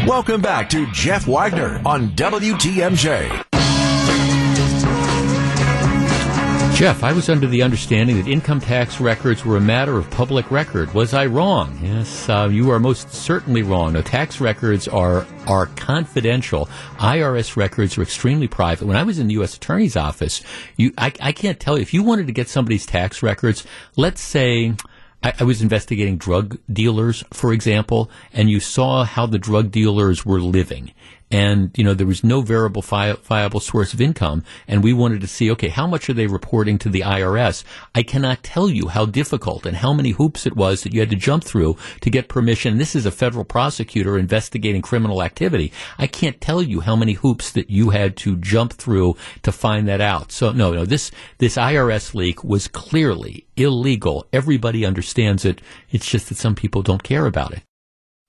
Welcome 0.05 0.41
back 0.41 0.69
to 0.71 0.85
Jeff 0.91 1.27
Wagner 1.27 1.81
on 1.85 2.09
WTMJ. 2.09 3.54
Jeff, 6.75 7.05
I 7.05 7.13
was 7.13 7.29
under 7.29 7.47
the 7.47 7.63
understanding 7.63 8.17
that 8.17 8.27
income 8.27 8.59
tax 8.59 8.99
records 8.99 9.45
were 9.45 9.55
a 9.55 9.61
matter 9.61 9.97
of 9.97 10.11
public 10.11 10.51
record. 10.51 10.93
Was 10.93 11.13
I 11.13 11.25
wrong? 11.25 11.79
Yes, 11.81 12.27
uh, 12.27 12.49
you 12.51 12.69
are 12.69 12.81
most 12.81 13.13
certainly 13.13 13.63
wrong. 13.63 13.93
No, 13.93 14.01
tax 14.01 14.41
records 14.41 14.85
are 14.89 15.25
are 15.47 15.67
confidential. 15.67 16.67
IRS 16.97 17.55
records 17.55 17.97
are 17.97 18.01
extremely 18.01 18.49
private. 18.49 18.89
When 18.89 18.97
I 18.97 19.03
was 19.03 19.19
in 19.19 19.27
the 19.27 19.35
U.S. 19.35 19.55
Attorney's 19.55 19.95
Office, 19.95 20.41
you, 20.75 20.91
I, 20.97 21.13
I 21.21 21.31
can't 21.31 21.61
tell 21.61 21.77
you 21.77 21.81
if 21.81 21.93
you 21.93 22.03
wanted 22.03 22.27
to 22.27 22.33
get 22.33 22.49
somebody's 22.49 22.85
tax 22.85 23.23
records. 23.23 23.65
Let's 23.95 24.19
say 24.19 24.73
I 25.23 25.45
was 25.45 25.61
investigating 25.61 26.17
drug 26.17 26.57
dealers, 26.71 27.23
for 27.31 27.53
example, 27.53 28.11
and 28.33 28.49
you 28.49 28.59
saw 28.59 29.05
how 29.05 29.25
the 29.27 29.39
drug 29.39 29.71
dealers 29.71 30.25
were 30.25 30.41
living 30.41 30.91
and 31.35 31.77
you 31.77 31.83
know 31.83 31.93
there 31.93 32.07
was 32.07 32.23
no 32.23 32.39
viable 32.39 33.59
source 33.59 33.93
of 33.93 33.99
income 33.99 34.41
and 34.69 34.81
we 34.81 34.93
wanted 34.93 35.19
to 35.19 35.27
see 35.27 35.51
okay 35.51 35.67
how 35.67 35.85
much 35.85 36.09
are 36.09 36.13
they 36.13 36.27
reporting 36.27 36.77
to 36.77 36.87
the 36.87 37.01
IRS 37.01 37.65
I 37.93 38.03
cannot 38.03 38.41
tell 38.41 38.69
you 38.69 38.87
how 38.87 39.05
difficult 39.05 39.65
and 39.65 39.75
how 39.75 39.91
many 39.91 40.11
hoops 40.11 40.45
it 40.45 40.55
was 40.55 40.83
that 40.83 40.93
you 40.93 41.01
had 41.01 41.09
to 41.09 41.17
jump 41.17 41.43
through 41.43 41.75
to 41.99 42.09
get 42.09 42.29
permission. 42.29 42.77
This 42.77 42.95
is 42.95 43.05
a 43.05 43.11
federal 43.11 43.43
prosecutor 43.43 44.17
investigating 44.17 44.81
criminal 44.81 45.21
activity. 45.21 45.73
I 45.97 46.07
can't 46.07 46.39
tell 46.39 46.61
you 46.61 46.79
how 46.79 46.95
many 46.95 47.13
hoops 47.13 47.51
that 47.51 47.69
you 47.69 47.89
had 47.89 48.15
to 48.17 48.37
jump 48.37 48.71
through 48.71 49.17
to 49.43 49.51
find 49.51 49.89
that 49.89 49.99
out. 49.99 50.31
So 50.31 50.53
no 50.53 50.71
no 50.71 50.85
this 50.85 51.11
this 51.39 51.57
IRS 51.57 52.15
leak 52.15 52.45
was 52.45 52.69
clearly 52.69 53.45
illegal. 53.57 54.25
Everybody 54.31 54.85
understands 54.85 55.43
it. 55.43 55.61
It's 55.91 56.09
just 56.09 56.29
that 56.29 56.37
some 56.37 56.55
people 56.55 56.81
don't 56.81 57.03
care 57.03 57.25
about 57.25 57.51
it 57.51 57.63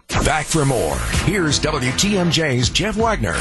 Back 0.09 0.47
for 0.47 0.65
more. 0.65 0.97
Here's 1.25 1.59
WTMJ's 1.61 2.71
Jeff 2.71 2.97
Wagner. 2.97 3.37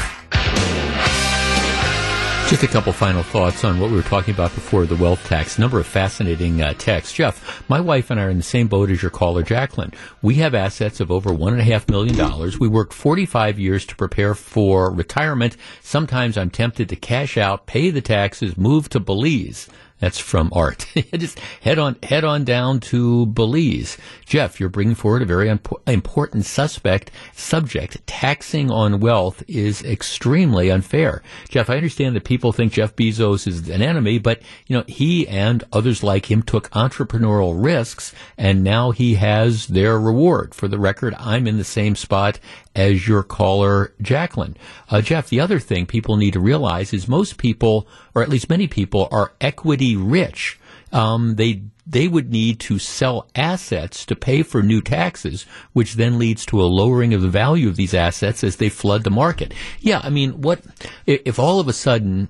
Just 2.48 2.62
a 2.62 2.68
couple 2.68 2.92
final 2.92 3.24
thoughts 3.24 3.64
on 3.64 3.80
what 3.80 3.90
we 3.90 3.96
were 3.96 4.02
talking 4.02 4.32
about 4.32 4.54
before 4.54 4.86
the 4.86 4.94
wealth 4.94 5.24
tax. 5.26 5.58
Number 5.58 5.80
of 5.80 5.86
fascinating 5.86 6.62
uh, 6.62 6.74
texts. 6.74 7.12
Jeff, 7.12 7.68
my 7.68 7.80
wife 7.80 8.08
and 8.10 8.20
I 8.20 8.24
are 8.24 8.30
in 8.30 8.36
the 8.36 8.44
same 8.44 8.68
boat 8.68 8.88
as 8.88 9.02
your 9.02 9.10
caller, 9.10 9.42
Jacqueline. 9.42 9.92
We 10.22 10.36
have 10.36 10.54
assets 10.54 11.00
of 11.00 11.10
over 11.10 11.32
one 11.32 11.54
and 11.54 11.60
a 11.60 11.64
half 11.64 11.88
million 11.88 12.16
dollars. 12.16 12.60
We 12.60 12.68
worked 12.68 12.92
45 12.92 13.58
years 13.58 13.84
to 13.86 13.96
prepare 13.96 14.36
for 14.36 14.92
retirement. 14.92 15.56
Sometimes 15.82 16.38
I'm 16.38 16.50
tempted 16.50 16.88
to 16.90 16.96
cash 16.96 17.36
out, 17.36 17.66
pay 17.66 17.90
the 17.90 18.00
taxes, 18.00 18.56
move 18.56 18.88
to 18.90 19.00
Belize. 19.00 19.68
That's 19.98 20.18
from 20.18 20.50
Art. 20.52 20.86
Just 21.14 21.38
head 21.62 21.78
on 21.78 21.96
head 22.02 22.22
on 22.22 22.44
down 22.44 22.80
to 22.80 23.26
Belize. 23.26 23.96
Jeff, 24.26 24.60
you're 24.60 24.68
bringing 24.68 24.94
forward 24.94 25.22
a 25.22 25.26
very 25.26 25.48
important 25.86 26.44
suspect 26.44 27.10
subject. 27.34 28.06
Taxing 28.06 28.70
on 28.70 29.00
wealth 29.00 29.42
is 29.48 29.82
extremely 29.82 30.70
unfair. 30.70 31.22
Jeff, 31.48 31.70
I 31.70 31.76
understand 31.76 32.14
that 32.14 32.24
people 32.24 32.52
think 32.52 32.74
Jeff 32.74 32.94
Bezos 32.94 33.46
is 33.46 33.70
an 33.70 33.80
enemy, 33.80 34.18
but 34.18 34.42
you 34.66 34.76
know 34.76 34.84
he 34.86 35.26
and 35.28 35.64
others 35.72 36.02
like 36.02 36.30
him 36.30 36.42
took 36.42 36.70
entrepreneurial 36.70 37.54
risks, 37.62 38.14
and 38.36 38.62
now 38.62 38.90
he 38.90 39.14
has 39.14 39.66
their 39.66 39.98
reward. 39.98 40.54
For 40.54 40.68
the 40.68 40.78
record, 40.78 41.14
I'm 41.18 41.46
in 41.46 41.56
the 41.56 41.64
same 41.64 41.96
spot 41.96 42.38
as 42.76 43.08
your 43.08 43.22
caller, 43.22 43.94
Jacqueline. 44.00 44.56
Uh, 44.90 45.00
Jeff, 45.00 45.28
the 45.28 45.40
other 45.40 45.58
thing 45.58 45.86
people 45.86 46.16
need 46.16 46.34
to 46.34 46.40
realize 46.40 46.92
is 46.92 47.08
most 47.08 47.38
people, 47.38 47.88
or 48.14 48.22
at 48.22 48.28
least 48.28 48.50
many 48.50 48.68
people, 48.68 49.08
are 49.10 49.32
equity 49.40 49.96
rich. 49.96 50.60
Um, 50.92 51.34
they 51.34 51.62
they 51.86 52.08
would 52.08 52.30
need 52.30 52.58
to 52.60 52.78
sell 52.78 53.28
assets 53.34 54.04
to 54.06 54.16
pay 54.16 54.42
for 54.42 54.62
new 54.62 54.80
taxes, 54.80 55.46
which 55.72 55.94
then 55.94 56.18
leads 56.18 56.44
to 56.46 56.60
a 56.60 56.64
lowering 56.64 57.14
of 57.14 57.22
the 57.22 57.28
value 57.28 57.68
of 57.68 57.76
these 57.76 57.94
assets 57.94 58.44
as 58.44 58.56
they 58.56 58.68
flood 58.68 59.04
the 59.04 59.10
market. 59.10 59.54
Yeah, 59.80 60.00
I 60.02 60.10
mean, 60.10 60.40
what 60.42 60.60
if 61.06 61.38
all 61.38 61.60
of 61.60 61.68
a 61.68 61.72
sudden? 61.72 62.28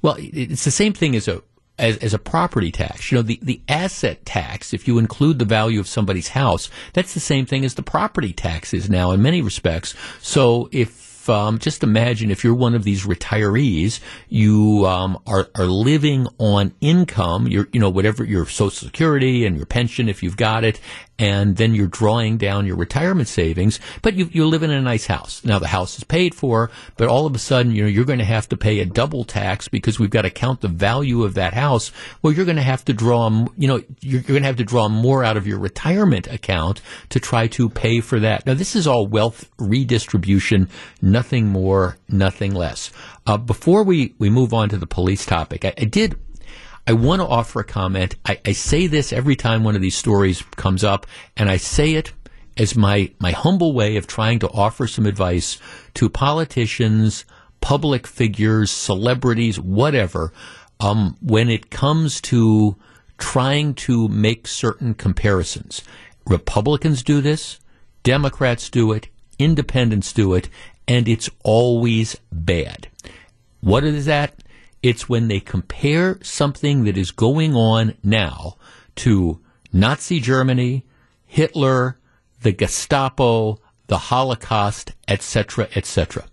Well, 0.00 0.16
it's 0.18 0.64
the 0.64 0.70
same 0.70 0.92
thing 0.92 1.16
as 1.16 1.28
a 1.28 1.42
as, 1.78 1.96
as 1.98 2.14
a 2.14 2.18
property 2.18 2.70
tax. 2.70 3.10
You 3.10 3.18
know, 3.18 3.22
the, 3.22 3.38
the 3.42 3.60
asset 3.68 4.24
tax, 4.24 4.72
if 4.72 4.86
you 4.86 4.98
include 4.98 5.38
the 5.38 5.44
value 5.44 5.80
of 5.80 5.88
somebody's 5.88 6.28
house, 6.28 6.70
that's 6.92 7.14
the 7.14 7.20
same 7.20 7.46
thing 7.46 7.64
as 7.64 7.74
the 7.74 7.82
property 7.82 8.32
tax 8.32 8.72
is 8.72 8.88
now 8.88 9.10
in 9.10 9.22
many 9.22 9.42
respects. 9.42 9.94
So 10.20 10.68
if 10.72 11.28
um, 11.28 11.58
just 11.58 11.82
imagine 11.82 12.30
if 12.30 12.44
you're 12.44 12.54
one 12.54 12.74
of 12.74 12.84
these 12.84 13.04
retirees, 13.04 14.00
you 14.28 14.86
um, 14.86 15.18
are 15.26 15.48
are 15.54 15.64
living 15.64 16.26
on 16.38 16.74
income, 16.80 17.46
your 17.48 17.68
you 17.72 17.80
know 17.80 17.90
whatever 17.90 18.24
your 18.24 18.46
Social 18.46 18.86
Security 18.86 19.46
and 19.46 19.56
your 19.56 19.66
pension 19.66 20.08
if 20.08 20.22
you've 20.22 20.36
got 20.36 20.64
it, 20.64 20.80
and 21.18 21.56
then 21.56 21.74
you're 21.74 21.86
drawing 21.86 22.36
down 22.36 22.66
your 22.66 22.76
retirement 22.76 23.28
savings, 23.28 23.78
but 24.02 24.14
you, 24.14 24.28
you're 24.32 24.46
living 24.46 24.70
in 24.70 24.76
a 24.76 24.82
nice 24.82 25.06
house. 25.06 25.44
Now 25.44 25.58
the 25.58 25.68
house 25.68 25.96
is 25.96 26.04
paid 26.04 26.34
for, 26.34 26.70
but 26.96 27.08
all 27.08 27.26
of 27.26 27.34
a 27.34 27.38
sudden, 27.38 27.72
you 27.72 27.82
know, 27.82 27.88
you're 27.88 28.04
going 28.04 28.18
to 28.18 28.24
have 28.24 28.48
to 28.48 28.56
pay 28.56 28.80
a 28.80 28.84
double 28.84 29.24
tax 29.24 29.68
because 29.68 29.98
we've 29.98 30.10
got 30.10 30.22
to 30.22 30.30
count 30.30 30.60
the 30.60 30.68
value 30.68 31.22
of 31.22 31.34
that 31.34 31.54
house. 31.54 31.92
Well, 32.22 32.32
you're 32.32 32.44
going 32.44 32.56
to 32.56 32.62
have 32.62 32.84
to 32.86 32.92
draw, 32.92 33.30
you 33.56 33.68
know, 33.68 33.82
you're, 34.00 34.20
you're 34.20 34.22
going 34.22 34.42
to 34.42 34.48
have 34.48 34.56
to 34.56 34.64
draw 34.64 34.88
more 34.88 35.24
out 35.24 35.36
of 35.36 35.46
your 35.46 35.58
retirement 35.58 36.26
account 36.26 36.80
to 37.10 37.20
try 37.20 37.46
to 37.48 37.68
pay 37.68 38.00
for 38.00 38.18
that. 38.20 38.46
Now 38.46 38.54
this 38.54 38.74
is 38.74 38.86
all 38.86 39.06
wealth 39.06 39.48
redistribution, 39.58 40.68
nothing 41.00 41.46
more, 41.46 41.96
nothing 42.08 42.54
less. 42.54 42.90
Uh, 43.26 43.36
before 43.36 43.84
we, 43.84 44.14
we 44.18 44.30
move 44.30 44.52
on 44.52 44.68
to 44.70 44.78
the 44.78 44.86
police 44.86 45.24
topic, 45.24 45.64
I, 45.64 45.74
I 45.78 45.84
did 45.84 46.18
I 46.86 46.92
want 46.92 47.20
to 47.20 47.26
offer 47.26 47.60
a 47.60 47.64
comment. 47.64 48.16
I, 48.26 48.38
I, 48.44 48.52
say 48.52 48.86
this 48.86 49.12
every 49.12 49.36
time 49.36 49.64
one 49.64 49.74
of 49.74 49.80
these 49.80 49.96
stories 49.96 50.42
comes 50.56 50.84
up, 50.84 51.06
and 51.36 51.48
I 51.48 51.56
say 51.56 51.94
it 51.94 52.12
as 52.58 52.76
my, 52.76 53.10
my 53.18 53.30
humble 53.30 53.72
way 53.72 53.96
of 53.96 54.06
trying 54.06 54.38
to 54.40 54.50
offer 54.50 54.86
some 54.86 55.06
advice 55.06 55.58
to 55.94 56.10
politicians, 56.10 57.24
public 57.60 58.06
figures, 58.06 58.70
celebrities, 58.70 59.58
whatever, 59.58 60.32
um, 60.78 61.16
when 61.22 61.48
it 61.48 61.70
comes 61.70 62.20
to 62.20 62.76
trying 63.16 63.74
to 63.74 64.08
make 64.08 64.46
certain 64.46 64.92
comparisons. 64.92 65.82
Republicans 66.26 67.02
do 67.02 67.20
this, 67.20 67.60
Democrats 68.02 68.68
do 68.68 68.92
it, 68.92 69.08
independents 69.38 70.12
do 70.12 70.34
it, 70.34 70.48
and 70.86 71.08
it's 71.08 71.30
always 71.42 72.16
bad. 72.30 72.88
What 73.60 73.84
is 73.84 74.04
that? 74.04 74.34
It's 74.84 75.08
when 75.08 75.28
they 75.28 75.40
compare 75.40 76.18
something 76.22 76.84
that 76.84 76.98
is 76.98 77.10
going 77.10 77.54
on 77.54 77.94
now 78.02 78.58
to 78.96 79.40
Nazi 79.72 80.20
Germany, 80.20 80.84
Hitler, 81.24 81.98
the 82.42 82.52
Gestapo, 82.52 83.58
the 83.86 83.96
Holocaust, 83.96 84.92
etc., 85.08 85.68
etc. 85.74 86.26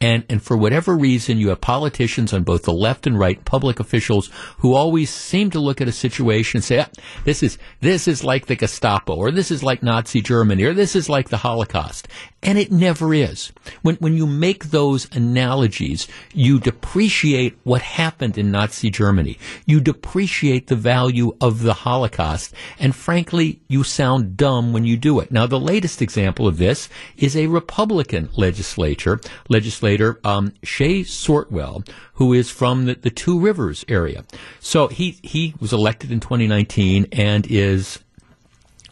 And, 0.00 0.24
and 0.30 0.42
for 0.42 0.56
whatever 0.56 0.96
reason, 0.96 1.36
you 1.36 1.50
have 1.50 1.60
politicians 1.60 2.32
on 2.32 2.44
both 2.44 2.62
the 2.62 2.72
left 2.72 3.06
and 3.06 3.18
right, 3.18 3.44
public 3.44 3.78
officials, 3.78 4.30
who 4.58 4.74
always 4.74 5.10
seem 5.10 5.50
to 5.50 5.60
look 5.60 5.82
at 5.82 5.88
a 5.88 5.92
situation 5.92 6.58
and 6.58 6.64
say, 6.64 6.78
ah, 6.78 6.88
this 7.24 7.42
is, 7.42 7.58
this 7.80 8.08
is 8.08 8.24
like 8.24 8.46
the 8.46 8.56
Gestapo, 8.56 9.16
or 9.16 9.30
this 9.30 9.50
is 9.50 9.62
like 9.62 9.82
Nazi 9.82 10.22
Germany, 10.22 10.64
or 10.64 10.72
this 10.72 10.96
is 10.96 11.10
like 11.10 11.28
the 11.28 11.36
Holocaust. 11.36 12.08
And 12.42 12.58
it 12.58 12.70
never 12.70 13.12
is. 13.12 13.52
When, 13.82 13.96
when 13.96 14.14
you 14.16 14.26
make 14.26 14.66
those 14.66 15.08
analogies, 15.14 16.06
you 16.32 16.60
depreciate 16.60 17.58
what 17.64 17.82
happened 17.82 18.38
in 18.38 18.50
Nazi 18.50 18.90
Germany. 18.90 19.38
You 19.66 19.80
depreciate 19.80 20.68
the 20.68 20.76
value 20.76 21.36
of 21.40 21.62
the 21.62 21.74
Holocaust. 21.74 22.54
And 22.78 22.94
frankly, 22.94 23.60
you 23.68 23.82
sound 23.82 24.36
dumb 24.36 24.72
when 24.72 24.84
you 24.84 24.96
do 24.96 25.18
it. 25.18 25.32
Now, 25.32 25.46
the 25.46 25.58
latest 25.58 26.00
example 26.00 26.46
of 26.46 26.58
this 26.58 26.88
is 27.16 27.36
a 27.36 27.48
Republican 27.48 28.28
legislature, 28.36 29.20
legislature 29.48 29.68
legislator, 29.68 30.18
um, 30.24 30.52
Shae 30.62 31.00
Sortwell, 31.00 31.86
who 32.14 32.32
is 32.32 32.50
from 32.50 32.86
the, 32.86 32.94
the 32.94 33.10
Two 33.10 33.38
Rivers 33.38 33.84
area. 33.88 34.24
So 34.60 34.88
he, 34.88 35.18
he 35.22 35.54
was 35.60 35.72
elected 35.72 36.10
in 36.10 36.20
2019 36.20 37.06
and 37.12 37.46
is 37.46 37.98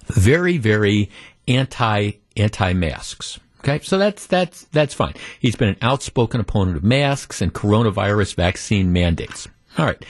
very, 0.06 0.58
very 0.58 1.10
anti, 1.48 2.12
anti 2.36 2.72
masks. 2.72 3.38
Okay, 3.60 3.80
so 3.82 3.98
that's 3.98 4.26
that's 4.26 4.64
that's 4.66 4.94
fine. 4.94 5.14
He's 5.40 5.56
been 5.56 5.70
an 5.70 5.78
outspoken 5.82 6.40
opponent 6.40 6.76
of 6.76 6.84
masks 6.84 7.42
and 7.42 7.52
coronavirus 7.52 8.34
vaccine 8.34 8.92
mandates. 8.92 9.48
All 9.78 9.84
right, 9.84 10.02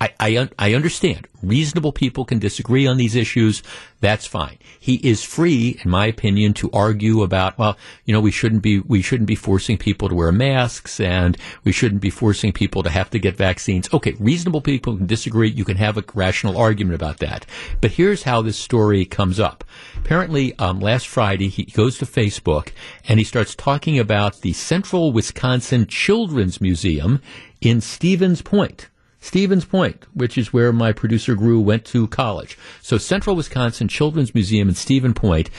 I, 0.00 0.12
I, 0.20 0.48
I, 0.58 0.74
understand. 0.74 1.26
Reasonable 1.42 1.92
people 1.92 2.24
can 2.24 2.38
disagree 2.38 2.86
on 2.86 2.96
these 2.96 3.14
issues. 3.14 3.62
That's 4.00 4.26
fine. 4.26 4.58
He 4.78 4.96
is 4.96 5.24
free, 5.24 5.80
in 5.82 5.90
my 5.90 6.06
opinion, 6.06 6.52
to 6.54 6.70
argue 6.72 7.22
about, 7.22 7.58
well, 7.58 7.78
you 8.04 8.12
know, 8.12 8.20
we 8.20 8.30
shouldn't 8.30 8.62
be, 8.62 8.80
we 8.80 9.00
shouldn't 9.00 9.28
be 9.28 9.36
forcing 9.36 9.78
people 9.78 10.08
to 10.08 10.14
wear 10.14 10.32
masks 10.32 11.00
and 11.00 11.36
we 11.64 11.72
shouldn't 11.72 12.02
be 12.02 12.10
forcing 12.10 12.52
people 12.52 12.82
to 12.82 12.90
have 12.90 13.08
to 13.10 13.18
get 13.18 13.36
vaccines. 13.36 13.88
Okay, 13.92 14.14
reasonable 14.18 14.60
people 14.60 14.96
can 14.96 15.06
disagree. 15.06 15.48
You 15.48 15.64
can 15.64 15.78
have 15.78 15.96
a 15.96 16.04
rational 16.14 16.58
argument 16.58 16.96
about 16.96 17.18
that. 17.18 17.46
But 17.80 17.92
here's 17.92 18.24
how 18.24 18.42
this 18.42 18.58
story 18.58 19.06
comes 19.06 19.40
up. 19.40 19.64
Apparently, 19.96 20.58
um, 20.58 20.80
last 20.80 21.08
Friday, 21.08 21.48
he 21.48 21.64
goes 21.64 21.98
to 21.98 22.04
Facebook 22.04 22.72
and 23.08 23.18
he 23.18 23.24
starts 23.24 23.54
talking 23.54 23.98
about 23.98 24.42
the 24.42 24.52
Central 24.52 25.12
Wisconsin 25.12 25.86
Children's 25.86 26.60
Museum 26.60 27.22
in 27.66 27.80
Stevens 27.80 28.42
Point. 28.42 28.88
Stevens 29.18 29.64
Point, 29.64 30.06
which 30.14 30.38
is 30.38 30.52
where 30.52 30.72
my 30.72 30.92
producer 30.92 31.34
Gru 31.34 31.60
went 31.60 31.84
to 31.86 32.06
college. 32.06 32.56
So 32.80 32.96
Central 32.96 33.34
Wisconsin 33.34 33.88
Children's 33.88 34.32
Museum 34.34 34.68
in 34.68 34.76
Stevens 34.76 35.14
Point, 35.14 35.50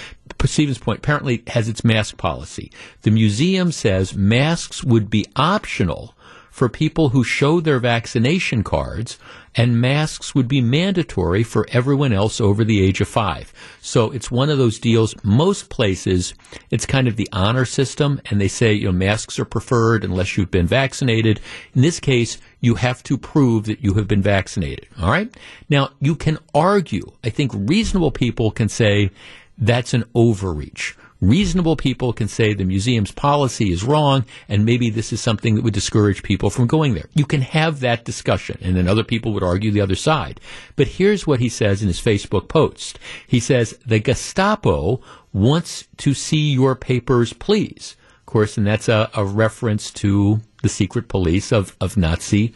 Stevens 0.46 0.78
Point 0.78 1.00
apparently 1.00 1.44
has 1.48 1.68
its 1.68 1.84
mask 1.84 2.16
policy. 2.16 2.72
The 3.02 3.12
museum 3.12 3.74
says 3.74 4.16
masks 4.16 4.86
would 4.86 5.10
be 5.10 5.26
optional 5.36 6.16
for 6.58 6.70
people 6.70 7.10
who 7.10 7.24
show 7.24 7.62
their 7.62 7.78
vaccination 7.78 8.64
cards 8.64 9.20
and 9.54 9.80
masks 9.80 10.34
would 10.34 10.48
be 10.48 10.60
mandatory 10.60 11.44
for 11.44 11.68
everyone 11.70 12.12
else 12.12 12.42
over 12.42 12.64
the 12.64 12.84
age 12.84 13.00
of 13.00 13.08
five. 13.08 13.54
So 13.80 14.10
it's 14.10 14.32
one 14.32 14.50
of 14.50 14.58
those 14.58 14.80
deals. 14.80 15.14
Most 15.24 15.70
places, 15.70 16.34
it's 16.72 16.88
kind 16.88 17.08
of 17.08 17.16
the 17.16 17.30
honor 17.32 17.64
system, 17.64 18.20
and 18.26 18.42
they 18.42 18.48
say, 18.48 18.74
you 18.74 18.86
know, 18.86 18.92
masks 18.92 19.38
are 19.38 19.46
preferred 19.46 20.04
unless 20.04 20.36
you've 20.36 20.50
been 20.50 20.66
vaccinated. 20.66 21.40
In 21.76 21.84
this 21.84 22.00
case, 22.00 22.40
you 22.60 22.74
have 22.74 23.04
to 23.04 23.20
prove 23.20 23.66
that 23.66 23.84
you 23.84 23.94
have 23.94 24.08
been 24.08 24.24
vaccinated. 24.24 24.88
All 25.00 25.12
right? 25.12 25.32
Now, 25.70 25.92
you 26.00 26.16
can 26.16 26.40
argue. 26.56 27.12
I 27.24 27.30
think 27.30 27.52
reasonable 27.54 28.10
people 28.10 28.50
can 28.50 28.68
say 28.68 29.12
that's 29.60 29.94
an 29.94 30.06
overreach 30.16 30.98
reasonable 31.22 31.76
people 31.76 32.14
can 32.14 32.28
say 32.28 32.54
the 32.54 32.64
museum's 32.64 33.12
policy 33.12 33.72
is 33.72 33.84
wrong 33.84 34.26
and 34.48 34.66
maybe 34.66 34.90
this 34.90 35.12
is 35.12 35.22
something 35.22 35.56
that 35.56 35.64
would 35.64 35.74
discourage 35.74 36.24
people 36.24 36.50
from 36.50 36.68
going 36.68 36.94
there. 36.94 37.10
You 37.16 37.26
can 37.26 37.42
have 37.42 37.80
that 37.80 38.06
discussion 38.06 38.58
and 38.62 38.76
then 38.76 38.88
other 38.88 39.04
people 39.04 39.34
would 39.34 39.44
argue 39.44 39.72
the 39.72 39.82
other 39.82 39.96
side. 39.96 40.40
But 40.76 40.88
here's 40.88 41.26
what 41.26 41.40
he 41.40 41.50
says 41.50 41.82
in 41.82 41.88
his 41.88 42.00
Facebook 42.00 42.48
post. 42.48 43.00
He 43.28 43.40
says, 43.40 43.78
the 43.86 44.00
Gestapo 44.00 45.02
wants 45.34 45.88
to 45.98 46.14
see 46.14 46.52
your 46.52 46.76
papers, 46.76 47.34
please. 47.34 47.96
Of 48.20 48.26
course, 48.26 48.58
and 48.58 48.68
that's 48.68 48.90
a, 48.90 49.10
a 49.14 49.24
reference 49.24 49.92
to 49.92 50.42
the 50.62 50.70
secret 50.70 51.08
police 51.08 51.52
of, 51.52 51.76
of 51.80 51.96
Nazi 51.98 52.54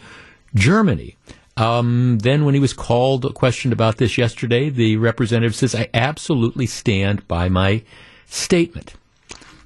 Germany. 0.53 1.17
Um, 1.57 2.19
then, 2.19 2.45
when 2.45 2.53
he 2.53 2.59
was 2.59 2.73
called, 2.73 3.33
questioned 3.35 3.73
about 3.73 3.97
this 3.97 4.17
yesterday, 4.17 4.69
the 4.69 4.97
representative 4.97 5.55
says, 5.55 5.75
I 5.75 5.89
absolutely 5.93 6.65
stand 6.65 7.27
by 7.27 7.49
my 7.49 7.83
statement. 8.31 8.95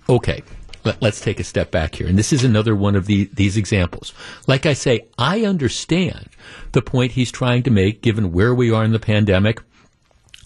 Okay, 0.10 0.44
let, 0.84 1.02
us 1.04 1.22
take 1.22 1.40
a 1.40 1.44
step 1.44 1.72
back 1.72 1.96
here. 1.96 2.08
And 2.08 2.18
this 2.18 2.34
is 2.34 2.44
another 2.44 2.76
one 2.76 2.96
of 2.96 3.06
the, 3.06 3.30
these 3.34 3.58
examples. 3.58 4.14
Like 4.48 4.66
I 4.66 4.74
say, 4.74 5.08
I 5.18 5.46
understand 5.46 6.30
the 6.74 6.82
point 6.82 7.14
he's 7.14 7.32
trying 7.32 7.64
to 7.64 7.72
make 7.72 8.02
given 8.02 8.32
where 8.32 8.54
we 8.54 8.72
are 8.72 8.84
in 8.84 8.92
the 8.92 9.00
pandemic 9.00 9.62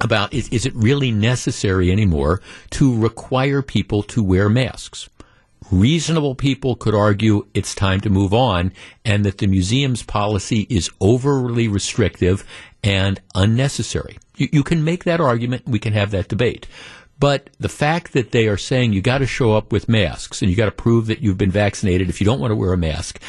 about 0.01 0.34
is, 0.34 0.47
is 0.49 0.65
it 0.65 0.73
really 0.75 1.12
necessary 1.12 1.91
anymore 1.91 2.41
to 2.71 2.97
require 2.97 3.62
people 3.62 4.03
to 4.03 4.23
wear 4.23 4.49
masks? 4.49 5.10
Reasonable 5.71 6.36
people 6.36 6.75
could 6.75 6.95
argue 6.95 7.45
it's 7.53 7.75
time 7.75 7.99
to 8.01 8.10
move 8.10 8.34
on 8.34 8.71
and 9.03 9.25
that 9.25 9.38
the 9.38 9.47
museum's 9.47 10.03
policy 10.03 10.65
is 10.69 10.89
overly 11.01 11.67
restrictive 11.67 12.45
and 12.82 13.19
unnecessary. 13.36 14.17
You, 14.38 14.47
you 14.51 14.63
can 14.63 14.84
make 14.84 15.03
that 15.03 15.19
argument. 15.19 15.67
We 15.67 15.79
can 15.79 15.93
have 15.93 16.12
that 16.12 16.29
debate. 16.29 16.65
But 17.19 17.49
the 17.60 17.69
fact 17.69 18.13
that 18.13 18.32
they 18.32 18.47
are 18.47 18.58
saying 18.58 18.93
you 18.93 19.01
got 19.01 19.17
to 19.17 19.27
show 19.27 19.53
up 19.53 19.71
with 19.71 19.89
masks 19.89 20.41
and 20.41 20.49
you 20.49 20.55
got 20.55 20.65
to 20.65 20.71
prove 20.71 21.08
that 21.08 21.19
you've 21.19 21.38
been 21.38 21.51
vaccinated 21.51 22.10
if 22.10 22.21
you 22.21 22.25
don't 22.25 22.39
want 22.39 22.51
to 22.51 22.55
wear 22.55 22.71
a 22.71 22.77
mask, 22.77 23.19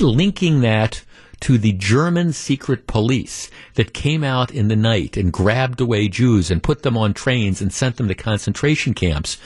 linking 0.00 0.60
that 0.60 1.02
to 1.40 1.58
the 1.58 1.72
German 1.72 2.32
secret 2.32 2.86
police 2.86 3.50
that 3.74 3.92
came 3.92 4.22
out 4.22 4.52
in 4.52 4.68
the 4.68 4.76
night 4.76 5.16
and 5.16 5.32
grabbed 5.32 5.80
away 5.80 6.06
Jews 6.06 6.52
and 6.52 6.62
put 6.62 6.82
them 6.82 6.96
on 6.96 7.14
trains 7.14 7.60
and 7.60 7.72
sent 7.72 7.96
them 7.96 8.06
to 8.06 8.14
concentration 8.14 8.94
camps 8.94 9.38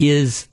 is 0.00 0.48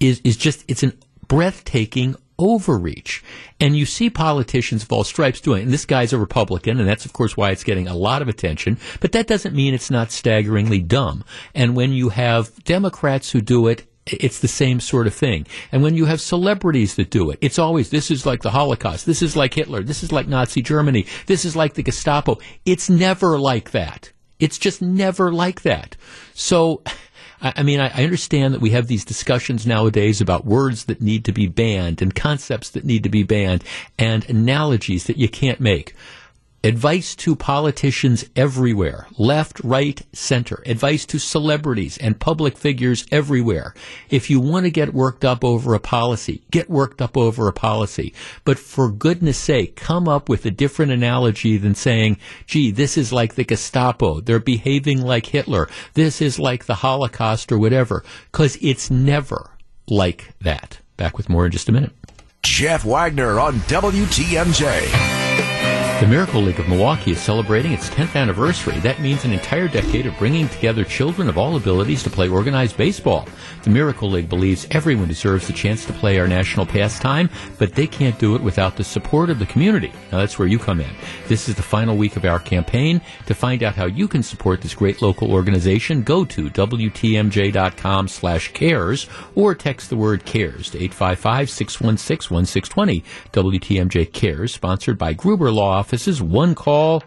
is 0.00 0.22
is 0.24 0.38
just 0.38 0.64
it's 0.68 0.82
an 0.82 0.98
breathtaking 1.28 2.16
overreach. 2.38 3.22
And 3.60 3.76
you 3.76 3.86
see 3.86 4.10
politicians 4.10 4.82
of 4.82 4.92
all 4.92 5.04
stripes 5.04 5.40
doing 5.40 5.60
it. 5.60 5.64
And 5.64 5.72
this 5.72 5.86
guy's 5.86 6.12
a 6.12 6.18
Republican, 6.18 6.78
and 6.78 6.88
that's, 6.88 7.04
of 7.04 7.12
course, 7.12 7.36
why 7.36 7.50
it's 7.50 7.64
getting 7.64 7.88
a 7.88 7.96
lot 7.96 8.22
of 8.22 8.28
attention. 8.28 8.78
But 9.00 9.12
that 9.12 9.26
doesn't 9.26 9.54
mean 9.54 9.74
it's 9.74 9.90
not 9.90 10.10
staggeringly 10.10 10.80
dumb. 10.80 11.24
And 11.54 11.76
when 11.76 11.92
you 11.92 12.10
have 12.10 12.64
Democrats 12.64 13.30
who 13.30 13.40
do 13.40 13.68
it, 13.68 13.86
it's 14.06 14.40
the 14.40 14.48
same 14.48 14.80
sort 14.80 15.06
of 15.06 15.14
thing. 15.14 15.46
And 15.72 15.82
when 15.82 15.94
you 15.94 16.04
have 16.04 16.20
celebrities 16.20 16.96
that 16.96 17.10
do 17.10 17.30
it, 17.30 17.38
it's 17.40 17.58
always, 17.58 17.90
this 17.90 18.10
is 18.10 18.26
like 18.26 18.42
the 18.42 18.50
Holocaust. 18.50 19.06
This 19.06 19.22
is 19.22 19.34
like 19.34 19.54
Hitler. 19.54 19.82
This 19.82 20.02
is 20.02 20.12
like 20.12 20.28
Nazi 20.28 20.60
Germany. 20.60 21.06
This 21.26 21.44
is 21.44 21.56
like 21.56 21.74
the 21.74 21.82
Gestapo. 21.82 22.38
It's 22.66 22.90
never 22.90 23.38
like 23.38 23.70
that. 23.70 24.12
It's 24.38 24.58
just 24.58 24.82
never 24.82 25.32
like 25.32 25.62
that. 25.62 25.96
So, 26.34 26.82
I, 27.44 27.62
mean, 27.62 27.78
I, 27.78 27.90
I 27.94 28.04
understand 28.04 28.54
that 28.54 28.60
we 28.60 28.70
have 28.70 28.86
these 28.86 29.04
discussions 29.04 29.66
nowadays 29.66 30.20
about 30.20 30.46
words 30.46 30.86
that 30.86 31.02
need 31.02 31.26
to 31.26 31.32
be 31.32 31.46
banned 31.46 32.00
and 32.00 32.14
concepts 32.14 32.70
that 32.70 32.84
need 32.84 33.02
to 33.02 33.10
be 33.10 33.22
banned 33.22 33.62
and 33.98 34.28
analogies 34.30 35.04
that 35.04 35.18
you 35.18 35.28
can't 35.28 35.60
make. 35.60 35.94
Advice 36.64 37.14
to 37.14 37.36
politicians 37.36 38.24
everywhere, 38.34 39.06
left, 39.18 39.60
right, 39.62 40.00
center. 40.14 40.62
Advice 40.64 41.04
to 41.04 41.18
celebrities 41.18 41.98
and 41.98 42.18
public 42.18 42.56
figures 42.56 43.04
everywhere. 43.12 43.74
If 44.08 44.30
you 44.30 44.40
want 44.40 44.64
to 44.64 44.70
get 44.70 44.94
worked 44.94 45.26
up 45.26 45.44
over 45.44 45.74
a 45.74 45.78
policy, 45.78 46.40
get 46.50 46.70
worked 46.70 47.02
up 47.02 47.18
over 47.18 47.48
a 47.48 47.52
policy. 47.52 48.14
But 48.46 48.58
for 48.58 48.90
goodness 48.90 49.36
sake, 49.36 49.76
come 49.76 50.08
up 50.08 50.30
with 50.30 50.46
a 50.46 50.50
different 50.50 50.90
analogy 50.90 51.58
than 51.58 51.74
saying, 51.74 52.16
gee, 52.46 52.70
this 52.70 52.96
is 52.96 53.12
like 53.12 53.34
the 53.34 53.44
Gestapo. 53.44 54.22
They're 54.22 54.40
behaving 54.40 55.02
like 55.02 55.26
Hitler. 55.26 55.68
This 55.92 56.22
is 56.22 56.38
like 56.38 56.64
the 56.64 56.76
Holocaust 56.76 57.52
or 57.52 57.58
whatever. 57.58 58.02
Cause 58.32 58.56
it's 58.62 58.90
never 58.90 59.50
like 59.86 60.32
that. 60.40 60.78
Back 60.96 61.18
with 61.18 61.28
more 61.28 61.44
in 61.44 61.52
just 61.52 61.68
a 61.68 61.72
minute. 61.72 61.92
Jeff 62.42 62.86
Wagner 62.86 63.38
on 63.38 63.56
WTMJ. 63.68 65.23
The 66.00 66.08
Miracle 66.08 66.42
League 66.42 66.58
of 66.58 66.68
Milwaukee 66.68 67.12
is 67.12 67.20
celebrating 67.20 67.70
its 67.72 67.88
10th 67.88 68.16
anniversary. 68.16 68.76
That 68.80 69.00
means 69.00 69.24
an 69.24 69.32
entire 69.32 69.68
decade 69.68 70.06
of 70.06 70.18
bringing 70.18 70.48
together 70.48 70.82
children 70.84 71.28
of 71.28 71.38
all 71.38 71.54
abilities 71.56 72.02
to 72.02 72.10
play 72.10 72.28
organized 72.28 72.76
baseball. 72.76 73.28
The 73.62 73.70
Miracle 73.70 74.10
League 74.10 74.28
believes 74.28 74.66
everyone 74.72 75.06
deserves 75.06 75.46
the 75.46 75.52
chance 75.52 75.84
to 75.86 75.92
play 75.94 76.18
our 76.18 76.26
national 76.26 76.66
pastime, 76.66 77.30
but 77.58 77.74
they 77.74 77.86
can't 77.86 78.18
do 78.18 78.34
it 78.34 78.42
without 78.42 78.76
the 78.76 78.82
support 78.82 79.30
of 79.30 79.38
the 79.38 79.46
community. 79.46 79.92
Now 80.10 80.18
that's 80.18 80.36
where 80.36 80.48
you 80.48 80.58
come 80.58 80.80
in. 80.80 80.90
This 81.28 81.48
is 81.48 81.54
the 81.54 81.62
final 81.62 81.96
week 81.96 82.16
of 82.16 82.24
our 82.24 82.40
campaign. 82.40 83.00
To 83.26 83.34
find 83.34 83.62
out 83.62 83.76
how 83.76 83.86
you 83.86 84.08
can 84.08 84.24
support 84.24 84.62
this 84.62 84.74
great 84.74 85.00
local 85.00 85.30
organization, 85.32 86.02
go 86.02 86.24
to 86.24 86.50
WTMJ.com 86.50 88.08
slash 88.08 88.52
cares 88.52 89.06
or 89.36 89.54
text 89.54 89.90
the 89.90 89.96
word 89.96 90.24
cares 90.24 90.70
to 90.70 90.88
855-616-1620. 90.88 93.04
WTMJ 93.32 94.12
Cares, 94.12 94.52
sponsored 94.52 94.98
by 94.98 95.12
Gruber 95.12 95.52
Law 95.52 95.83
Offices. 95.84 96.22
One 96.22 96.54
call, 96.54 97.02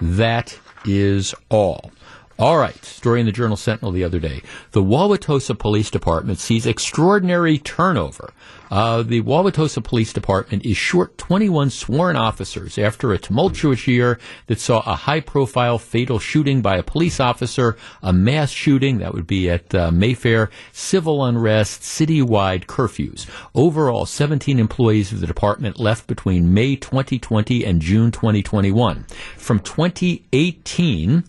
that 0.00 0.56
is 0.84 1.34
all. 1.48 1.90
All 2.38 2.58
right. 2.58 2.84
Story 2.84 3.18
in 3.18 3.26
the 3.26 3.32
Journal 3.32 3.56
Sentinel 3.56 3.90
the 3.90 4.04
other 4.04 4.20
day. 4.20 4.40
The 4.70 4.84
Wauwatosa 4.84 5.58
Police 5.58 5.90
Department 5.90 6.38
sees 6.38 6.64
extraordinary 6.64 7.58
turnover. 7.58 8.32
Uh, 8.70 9.02
the 9.02 9.20
Wauwatosa 9.22 9.82
Police 9.82 10.12
Department 10.12 10.64
is 10.64 10.76
short 10.76 11.16
21 11.18 11.70
sworn 11.70 12.16
officers 12.16 12.78
after 12.78 13.12
a 13.12 13.18
tumultuous 13.18 13.86
year 13.86 14.18
that 14.46 14.60
saw 14.60 14.80
a 14.80 14.94
high 14.94 15.20
profile 15.20 15.78
fatal 15.78 16.18
shooting 16.18 16.62
by 16.62 16.76
a 16.76 16.82
police 16.82 17.20
officer, 17.20 17.76
a 18.02 18.12
mass 18.12 18.50
shooting 18.50 18.98
that 18.98 19.14
would 19.14 19.26
be 19.26 19.50
at 19.50 19.74
uh, 19.74 19.90
Mayfair, 19.90 20.50
civil 20.72 21.24
unrest, 21.24 21.82
citywide 21.82 22.66
curfews. 22.66 23.26
Overall, 23.54 24.06
17 24.06 24.58
employees 24.58 25.12
of 25.12 25.20
the 25.20 25.26
department 25.26 25.78
left 25.78 26.06
between 26.06 26.54
May 26.54 26.76
2020 26.76 27.64
and 27.64 27.80
June 27.80 28.10
2021. 28.10 29.04
From 29.36 29.60
2018, 29.60 31.24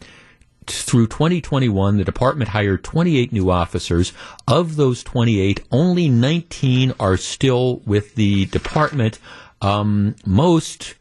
through 0.68 1.08
2021, 1.08 1.98
the 1.98 2.04
department 2.04 2.50
hired 2.50 2.84
28 2.84 3.32
new 3.32 3.50
officers. 3.50 4.14
Of 4.48 4.76
those 4.76 5.04
28, 5.04 5.64
only 5.72 6.10
19 6.10 6.94
are 7.00 7.18
still 7.18 7.78
with 7.86 8.16
the 8.16 8.46
department. 8.46 9.20
Um, 9.62 10.16
most 10.26 10.96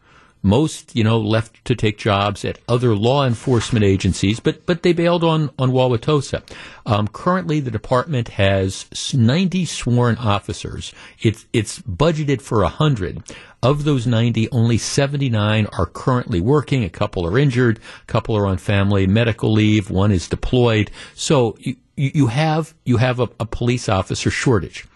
most, 0.45 0.95
you 0.95 1.03
know, 1.03 1.19
left 1.19 1.65
to 1.65 1.75
take 1.75 1.97
jobs 1.97 2.45
at 2.45 2.59
other 2.69 2.95
law 2.95 3.27
enforcement 3.27 3.85
agencies, 3.85 4.39
but 4.39 4.65
but 4.67 4.83
they 4.83 4.93
bailed 4.93 5.25
on 5.25 5.51
on 5.59 5.71
Wauwatosa. 5.71 6.43
Um, 6.87 7.09
currently, 7.09 7.61
the 7.61 7.71
department 7.71 8.29
has 8.29 8.87
90 9.15 9.65
sworn 9.65 10.17
officers. 10.17 10.93
It's 11.21 11.47
it's 11.53 11.81
budgeted 11.81 12.43
for 12.43 12.61
100. 12.61 13.23
Of 13.65 13.85
those 13.85 14.07
90, 14.07 14.51
only 14.51 14.77
79 14.77 15.67
are 15.73 15.87
currently 15.87 16.39
working. 16.39 16.85
A 16.85 16.91
couple 16.91 17.27
are 17.27 17.39
injured. 17.39 17.79
A 18.03 18.07
couple 18.07 18.37
are 18.37 18.47
on 18.47 18.59
family 18.59 19.07
medical 19.07 19.51
leave. 19.51 19.91
One 19.91 20.13
is 20.13 20.29
deployed. 20.29 20.91
So 21.15 21.57
you 21.59 21.77
you 21.97 22.27
have 22.27 22.75
you 22.85 22.99
have 22.99 23.21
a, 23.21 23.29
a 23.41 23.47
police 23.47 23.89
officer 23.89 24.31
shortage. 24.31 24.87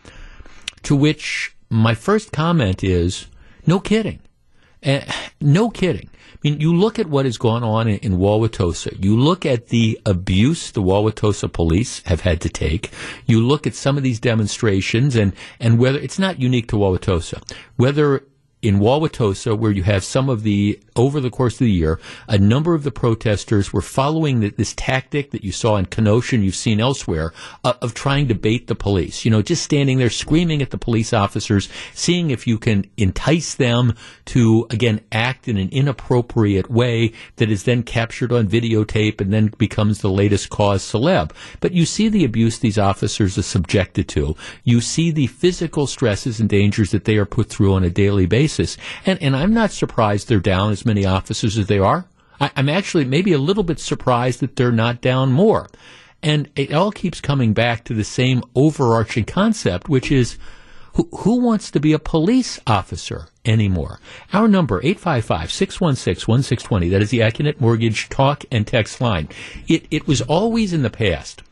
To 0.82 0.94
which 0.94 1.56
my 1.70 1.94
first 1.94 2.30
comment 2.30 2.84
is, 2.84 3.26
no 3.66 3.80
kidding 3.80 4.20
uh, 4.84 5.00
no 5.40 5.70
kidding. 5.70 6.08
I 6.34 6.38
mean, 6.44 6.60
you 6.60 6.74
look 6.74 6.98
at 7.00 7.08
what 7.08 7.24
has 7.24 7.36
gone 7.36 7.64
on 7.64 7.88
in, 7.88 7.98
in 7.98 8.18
Wauwatosa. 8.18 9.02
You 9.04 9.16
look 9.16 9.44
at 9.44 9.68
the 9.68 10.00
abuse 10.06 10.70
the 10.70 10.82
Wauwatosa 10.82 11.52
police 11.52 12.00
have 12.06 12.20
had 12.20 12.40
to 12.42 12.48
take. 12.48 12.90
You 13.26 13.44
look 13.44 13.66
at 13.66 13.74
some 13.74 13.96
of 13.96 14.04
these 14.04 14.20
demonstrations 14.20 15.16
and, 15.16 15.32
and 15.58 15.78
whether 15.78 15.98
it's 15.98 16.18
not 16.18 16.40
unique 16.40 16.68
to 16.68 16.76
Wauwatosa, 16.76 17.42
whether 17.76 18.22
in 18.60 18.80
Wauwatosa, 18.80 19.56
where 19.56 19.70
you 19.70 19.84
have 19.84 20.02
some 20.02 20.28
of 20.28 20.42
the, 20.42 20.80
over 20.96 21.20
the 21.20 21.30
course 21.30 21.54
of 21.54 21.60
the 21.60 21.70
year, 21.70 22.00
a 22.26 22.38
number 22.38 22.74
of 22.74 22.82
the 22.82 22.90
protesters 22.90 23.72
were 23.72 23.82
following 23.82 24.40
the, 24.40 24.50
this 24.50 24.74
tactic 24.74 25.30
that 25.30 25.44
you 25.44 25.52
saw 25.52 25.76
in 25.76 25.86
Kenosha 25.86 26.34
and 26.34 26.44
you've 26.44 26.56
seen 26.56 26.80
elsewhere 26.80 27.32
uh, 27.62 27.74
of 27.80 27.94
trying 27.94 28.26
to 28.26 28.34
bait 28.34 28.66
the 28.66 28.74
police. 28.74 29.24
You 29.24 29.30
know, 29.30 29.42
just 29.42 29.62
standing 29.62 29.98
there 29.98 30.10
screaming 30.10 30.60
at 30.60 30.70
the 30.70 30.78
police 30.78 31.12
officers, 31.12 31.68
seeing 31.94 32.30
if 32.30 32.48
you 32.48 32.58
can 32.58 32.84
entice 32.96 33.54
them 33.54 33.94
to, 34.26 34.66
again, 34.70 35.02
act 35.12 35.46
in 35.46 35.56
an 35.56 35.68
inappropriate 35.70 36.68
way 36.68 37.12
that 37.36 37.50
is 37.50 37.62
then 37.62 37.84
captured 37.84 38.32
on 38.32 38.48
videotape 38.48 39.20
and 39.20 39.32
then 39.32 39.52
becomes 39.58 40.00
the 40.00 40.10
latest 40.10 40.50
cause 40.50 40.82
celeb. 40.82 41.30
But 41.60 41.72
you 41.72 41.86
see 41.86 42.08
the 42.08 42.24
abuse 42.24 42.58
these 42.58 42.78
officers 42.78 43.38
are 43.38 43.42
subjected 43.42 44.08
to. 44.08 44.34
You 44.64 44.80
see 44.80 45.12
the 45.12 45.28
physical 45.28 45.86
stresses 45.86 46.40
and 46.40 46.48
dangers 46.48 46.90
that 46.90 47.04
they 47.04 47.18
are 47.18 47.24
put 47.24 47.48
through 47.48 47.74
on 47.74 47.84
a 47.84 47.90
daily 47.90 48.26
basis 48.26 48.47
basis. 48.48 48.78
And, 49.04 49.22
and 49.22 49.36
I'm 49.36 49.52
not 49.52 49.72
surprised 49.72 50.28
they're 50.28 50.40
down 50.40 50.72
as 50.72 50.86
many 50.86 51.04
officers 51.04 51.58
as 51.58 51.66
they 51.66 51.78
are. 51.78 52.06
I, 52.40 52.50
I'm 52.56 52.70
actually 52.70 53.04
maybe 53.04 53.32
a 53.32 53.38
little 53.38 53.62
bit 53.62 53.78
surprised 53.78 54.40
that 54.40 54.56
they're 54.56 54.72
not 54.72 55.02
down 55.02 55.32
more. 55.32 55.68
And 56.22 56.48
it 56.56 56.72
all 56.72 56.90
keeps 56.90 57.20
coming 57.20 57.52
back 57.52 57.84
to 57.84 57.92
the 57.94 58.04
same 58.04 58.42
overarching 58.54 59.24
concept, 59.24 59.90
which 59.90 60.10
is 60.10 60.38
who, 60.94 61.08
who 61.18 61.40
wants 61.40 61.70
to 61.70 61.78
be 61.78 61.92
a 61.92 61.98
police 61.98 62.58
officer 62.66 63.28
anymore? 63.44 64.00
Our 64.32 64.48
number, 64.48 64.80
855-616-1620. 64.82 66.90
That 66.90 67.02
is 67.02 67.10
the 67.10 67.20
Accunet 67.20 67.60
Mortgage 67.60 68.08
talk 68.08 68.44
and 68.50 68.66
text 68.66 68.98
line. 69.00 69.28
It, 69.68 69.86
it 69.90 70.08
was 70.08 70.22
always 70.22 70.72
in 70.72 70.82
the 70.82 70.90
past 70.90 71.42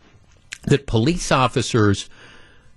that 0.65 0.87
police 0.87 1.31
officers– 1.31 2.09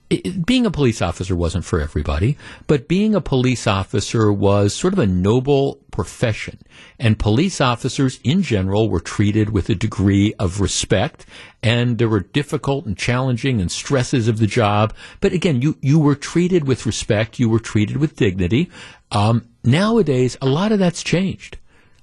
it, 0.10 0.46
being 0.46 0.66
a 0.66 0.72
police 0.72 1.02
officer 1.02 1.36
wasn't 1.36 1.66
for 1.66 1.80
everybody, 1.80 2.38
but 2.66 2.88
being 2.88 3.14
a 3.14 3.22
police 3.22 3.68
officer 3.68 4.34
was 4.34 4.74
sort 4.74 4.94
of 4.94 5.00
a 5.00 5.06
noble 5.06 5.76
profession. 5.92 6.58
And 6.98 7.20
police 7.20 7.62
officers 7.62 8.20
in 8.24 8.42
general 8.42 8.90
were 8.90 9.00
treated 9.00 9.52
with 9.52 9.70
a 9.70 9.76
degree 9.76 10.34
of 10.40 10.62
respect. 10.62 11.26
And 11.62 11.98
there 11.98 12.10
were 12.10 12.22
difficult 12.22 12.86
and 12.86 12.98
challenging 12.98 13.62
and 13.62 13.72
stresses 13.72 14.28
of 14.28 14.40
the 14.40 14.48
job. 14.48 14.94
But 15.22 15.34
again, 15.34 15.62
you, 15.62 15.78
you 15.82 16.00
were 16.00 16.16
treated 16.16 16.68
with 16.68 16.86
respect. 16.86 17.38
You 17.38 17.50
were 17.50 17.60
treated 17.60 17.98
with 17.98 18.16
dignity. 18.16 18.72
Um, 19.12 19.48
nowadays, 19.64 20.38
a 20.42 20.48
lot 20.48 20.72
of 20.72 20.80
that's 20.80 21.04
changed. 21.04 21.59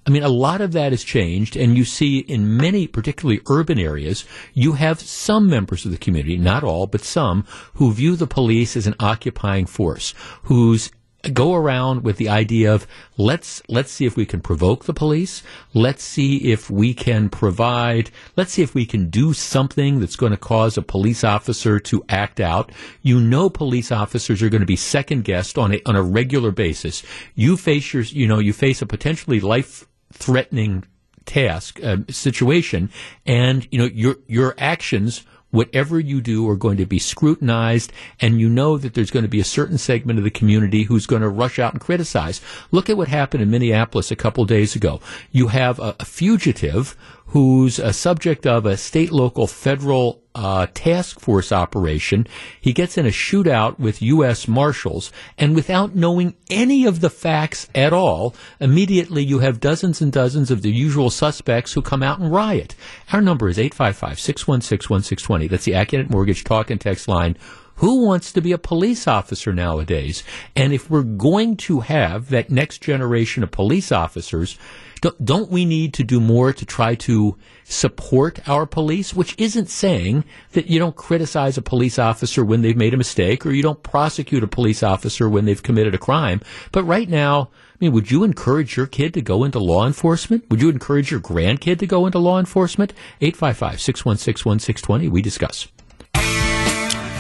I 0.07 0.11
mean, 0.11 0.23
a 0.23 0.29
lot 0.29 0.61
of 0.61 0.71
that 0.73 0.93
has 0.93 1.03
changed, 1.03 1.57
and 1.57 1.77
you 1.77 1.85
see 1.85 2.19
in 2.21 2.57
many, 2.57 2.87
particularly 2.87 3.41
urban 3.49 3.79
areas, 3.79 4.25
you 4.55 4.75
have 4.75 5.01
some 5.01 5.49
members 5.49 5.85
of 5.85 5.91
the 5.91 5.99
community, 5.99 6.39
not 6.39 6.63
all, 6.63 6.87
but 6.87 7.03
some, 7.03 7.45
who 7.75 7.93
view 7.93 8.15
the 8.15 8.29
police 8.29 8.77
as 8.77 8.87
an 8.87 8.95
occupying 9.01 9.67
force, 9.67 10.15
whose 10.45 10.93
go 11.33 11.55
around 11.55 12.05
with 12.05 12.19
the 12.19 12.29
idea 12.29 12.73
of 12.73 12.87
let's 13.17 13.61
let's 13.69 13.91
see 13.91 14.07
if 14.07 14.17
we 14.17 14.25
can 14.25 14.41
provoke 14.41 14.85
the 14.85 14.95
police. 14.95 15.43
Let's 15.75 16.05
see 16.05 16.53
if 16.53 16.71
we 16.71 16.95
can 16.95 17.29
provide 17.29 18.11
let's 18.37 18.53
see 18.53 18.63
if 18.63 18.75
we 18.75 18.87
can 18.87 19.09
do 19.11 19.33
something 19.33 19.99
that's 19.99 20.15
going 20.15 20.33
to 20.33 20.39
cause 20.39 20.77
a 20.77 20.83
police 20.83 21.25
officer 21.25 21.81
to 21.81 22.05
act 22.09 22.39
out. 22.39 22.71
You 23.03 23.19
know 23.21 23.51
police 23.51 23.91
officers 23.91 24.43
are 24.43 24.51
going 24.51 24.61
to 24.61 24.67
be 24.67 24.77
second 24.77 25.25
guessed 25.25 25.59
on 25.59 25.75
a 25.75 25.81
on 25.85 25.97
a 25.97 26.03
regular 26.03 26.53
basis. 26.53 27.03
You 27.35 27.57
face 27.57 27.93
your 27.93 28.03
you 28.05 28.29
know 28.29 28.39
you 28.39 28.53
face 28.53 28.83
a 28.83 28.87
potentially 28.87 29.41
life 29.41 29.85
threatening 30.13 30.85
task 31.25 31.83
uh, 31.83 31.99
situation, 32.09 32.91
and 33.25 33.67
you 33.71 33.79
know 33.79 33.87
your 33.87 34.17
your 34.27 34.55
actions 34.59 35.25
whatever 35.51 35.99
you 35.99 36.21
do 36.21 36.49
are 36.49 36.57
going 36.57 36.77
to 36.77 36.85
be 36.85 36.99
scrutinized 36.99 37.93
and 38.21 38.41
you 38.41 38.49
know 38.49 38.77
that 38.77 38.95
there's 38.95 39.11
going 39.11 39.23
to 39.23 39.29
be 39.29 39.41
a 39.41 39.45
certain 39.45 39.79
segment 39.79 40.19
of 40.19 40.25
the 40.25 40.31
community 40.31 40.83
who's 40.83 41.07
going 41.07 41.23
to 41.23 41.29
rush 41.29 41.59
out 41.59 41.73
and 41.73 41.81
criticize. 41.81 42.41
Look 42.71 42.91
at 42.91 42.97
what 42.97 43.09
happened 43.09 43.43
in 43.43 43.51
Minneapolis 43.51 44.11
a 44.11 44.17
couple 44.17 44.45
days 44.45 44.77
ago. 44.77 45.01
You 45.31 45.49
have 45.49 45.79
a, 45.79 45.97
a 46.01 46.05
fugitive 46.05 46.97
who's 47.27 47.79
a 47.79 47.93
subject 47.93 48.47
of 48.47 48.67
a 48.67 48.77
state, 48.77 49.11
local, 49.11 49.47
federal 49.47 50.23
uh, 50.35 50.67
task 50.75 51.19
force 51.19 51.51
operation. 51.51 52.27
He 52.61 52.73
gets 52.73 52.99
in 52.99 53.07
a 53.07 53.11
shootout 53.11 53.79
with 53.79 54.03
U.S. 54.03 54.47
Marshals, 54.47 55.11
and 55.39 55.55
without 55.55 55.95
knowing 55.95 56.35
any 56.51 56.85
of 56.85 57.01
the 57.01 57.11
facts 57.11 57.69
at 57.75 57.93
all, 57.93 58.35
immediately 58.61 59.25
you 59.25 59.41
have 59.41 59.61
dozens 59.61 60.01
and 60.01 60.13
dozens 60.13 60.51
of 60.51 60.63
the 60.63 60.71
usual 60.71 61.11
suspects 61.11 61.73
who 61.73 61.83
come 61.83 62.03
out 62.03 62.19
and 62.19 62.31
riot. 62.31 62.75
Our 63.13 63.23
number 63.23 63.49
is 63.49 63.59
855 63.59 64.21
616 64.21 64.95
1620. 64.95 65.49
That's 65.49 65.65
the 65.65 65.73
Accunet 65.73 66.11
Mortgage 66.11 66.45
talk 66.45 66.71
and 66.71 66.81
text 66.81 67.09
line. 67.09 67.37
Who 67.77 68.07
wants 68.07 68.33
to 68.33 68.41
be 68.41 68.53
a 68.53 68.59
police 68.59 69.07
officer 69.07 69.53
nowadays? 69.53 70.23
And 70.55 70.73
if 70.73 70.89
we're 70.89 71.03
going 71.03 71.59
to 71.59 71.81
have 71.81 72.31
that 72.31 72.51
next 72.51 72.79
generation 72.79 73.43
of 73.43 73.51
police 73.51 73.93
officers, 73.93 74.59
don't 75.01 75.51
we 75.51 75.65
need 75.65 75.95
to 75.95 76.05
do 76.05 76.21
more 76.21 76.53
to 76.53 76.65
try 76.65 76.95
to 76.95 77.37
support 77.65 78.47
our 78.49 78.67
police? 78.67 79.15
Which 79.15 79.35
isn't 79.39 79.69
saying 79.69 80.25
that 80.53 80.67
you 80.67 80.79
don't 80.79 80.97
criticize 80.97 81.59
a 81.59 81.63
police 81.63 81.99
officer 81.99 82.45
when 82.45 82.63
they've 82.63 82.77
made 82.77 82.95
a 82.95 82.97
mistake 82.97 83.45
or 83.45 83.53
you 83.53 83.63
don't 83.63 83.83
prosecute 83.83 84.43
a 84.43 84.49
police 84.49 84.83
officer 84.83 85.29
when 85.29 85.45
they've 85.45 85.63
committed 85.63 85.95
a 85.95 85.99
crime. 85.99 86.41
But 86.73 86.85
right 86.85 87.09
now, 87.09 87.51
I 87.77 87.77
mean, 87.81 87.93
would 87.93 88.11
you 88.11 88.25
encourage 88.25 88.77
your 88.77 88.87
kid 88.87 89.13
to 89.15 89.21
go 89.21 89.45
into 89.45 89.59
law 89.59 89.87
enforcement? 89.87 90.49
Would 90.51 90.63
you 90.63 90.71
encourage 90.71 91.11
your 91.11 91.21
grandkid 91.21 91.79
to 91.81 91.87
go 91.87 92.07
into 92.07 92.19
law 92.19 92.39
enforcement? 92.39 92.93
855 93.21 93.81
616 93.81 94.49
1620. 94.49 95.09
We 95.09 95.21
discuss. 95.21 95.69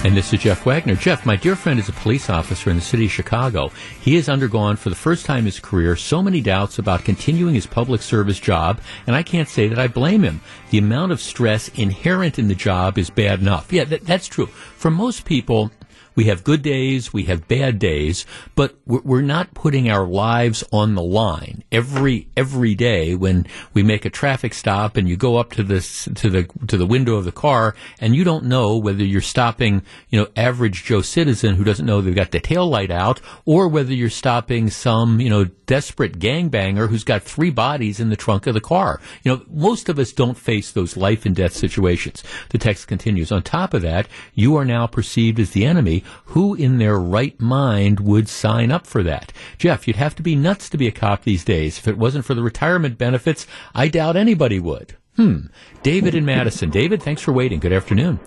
And 0.04 0.16
this 0.16 0.32
is 0.32 0.40
Jeff 0.40 0.64
Wagner. 0.64 0.94
Jeff, 0.94 1.26
my 1.26 1.34
dear 1.34 1.56
friend 1.56 1.80
is 1.80 1.88
a 1.88 1.92
police 1.92 2.30
officer 2.30 2.70
in 2.70 2.76
the 2.76 2.82
city 2.82 3.06
of 3.06 3.10
Chicago. 3.10 3.72
He 4.00 4.14
has 4.14 4.28
undergone, 4.28 4.76
for 4.76 4.88
the 4.88 4.94
first 4.94 5.26
time 5.26 5.40
in 5.40 5.44
his 5.46 5.58
career, 5.58 5.96
so 5.96 6.22
many 6.22 6.40
doubts 6.40 6.78
about 6.78 7.04
continuing 7.04 7.54
his 7.54 7.66
public 7.66 8.02
service 8.02 8.38
job, 8.38 8.80
and 9.08 9.16
I 9.16 9.24
can't 9.24 9.48
say 9.48 9.66
that 9.66 9.80
I 9.80 9.88
blame 9.88 10.22
him. 10.22 10.42
The 10.70 10.78
amount 10.78 11.10
of 11.10 11.20
stress 11.20 11.68
inherent 11.70 12.38
in 12.38 12.46
the 12.46 12.54
job 12.54 12.98
is 12.98 13.10
bad 13.10 13.40
enough. 13.40 13.72
Yeah, 13.72 13.82
that, 13.84 14.04
that's 14.04 14.28
true. 14.28 14.46
For 14.46 14.92
most 14.92 15.24
people, 15.24 15.72
we 16.16 16.24
have 16.24 16.42
good 16.42 16.62
days, 16.62 17.12
we 17.12 17.24
have 17.24 17.46
bad 17.46 17.78
days, 17.78 18.26
but 18.54 18.74
we're 18.86 19.20
not 19.20 19.54
putting 19.54 19.90
our 19.90 20.06
lives 20.06 20.64
on 20.72 20.94
the 20.94 21.02
line 21.02 21.62
every 21.70 22.28
every 22.36 22.74
day 22.74 23.14
when 23.14 23.46
we 23.74 23.82
make 23.82 24.04
a 24.04 24.10
traffic 24.10 24.54
stop 24.54 24.96
and 24.96 25.08
you 25.08 25.16
go 25.16 25.36
up 25.36 25.52
to 25.52 25.62
this 25.62 26.08
to 26.14 26.30
the 26.30 26.44
to 26.66 26.76
the 26.76 26.86
window 26.86 27.16
of 27.16 27.24
the 27.24 27.32
car 27.32 27.74
and 28.00 28.16
you 28.16 28.24
don't 28.24 28.44
know 28.44 28.76
whether 28.76 29.04
you're 29.04 29.20
stopping, 29.20 29.82
you 30.08 30.18
know, 30.18 30.28
average 30.36 30.84
Joe 30.84 31.02
citizen 31.02 31.54
who 31.54 31.64
doesn't 31.64 31.86
know 31.86 32.00
they've 32.00 32.14
got 32.14 32.30
the 32.30 32.40
tail 32.40 32.66
light 32.66 32.90
out 32.90 33.20
or 33.44 33.68
whether 33.68 33.92
you're 33.92 34.10
stopping 34.10 34.70
some, 34.70 35.20
you 35.20 35.28
know, 35.28 35.44
desperate 35.44 36.18
gangbanger 36.18 36.88
who's 36.88 37.04
got 37.04 37.22
three 37.22 37.50
bodies 37.50 38.00
in 38.00 38.08
the 38.08 38.16
trunk 38.16 38.46
of 38.46 38.54
the 38.54 38.60
car. 38.60 39.00
You 39.22 39.32
know, 39.32 39.42
most 39.50 39.88
of 39.88 39.98
us 39.98 40.12
don't 40.12 40.38
face 40.38 40.72
those 40.72 40.96
life 40.96 41.26
and 41.26 41.36
death 41.36 41.52
situations. 41.52 42.22
The 42.50 42.58
text 42.58 42.86
continues. 42.86 43.30
On 43.30 43.42
top 43.42 43.74
of 43.74 43.82
that, 43.82 44.08
you 44.34 44.56
are 44.56 44.64
now 44.64 44.86
perceived 44.86 45.38
as 45.38 45.50
the 45.50 45.66
enemy 45.66 46.04
who 46.26 46.54
in 46.54 46.78
their 46.78 46.98
right 46.98 47.38
mind 47.40 48.00
would 48.00 48.28
sign 48.28 48.70
up 48.70 48.86
for 48.86 49.02
that? 49.02 49.32
Jeff, 49.58 49.86
you'd 49.86 49.96
have 49.96 50.14
to 50.16 50.22
be 50.22 50.36
nuts 50.36 50.68
to 50.70 50.78
be 50.78 50.86
a 50.86 50.92
cop 50.92 51.22
these 51.22 51.44
days. 51.44 51.78
If 51.78 51.88
it 51.88 51.98
wasn't 51.98 52.24
for 52.24 52.34
the 52.34 52.42
retirement 52.42 52.98
benefits, 52.98 53.46
I 53.74 53.88
doubt 53.88 54.16
anybody 54.16 54.58
would. 54.58 54.96
Hmm. 55.16 55.46
David 55.82 56.14
in 56.14 56.24
Madison. 56.24 56.70
David, 56.70 57.02
thanks 57.02 57.22
for 57.22 57.32
waiting. 57.32 57.58
Good 57.58 57.72
afternoon. 57.72 58.20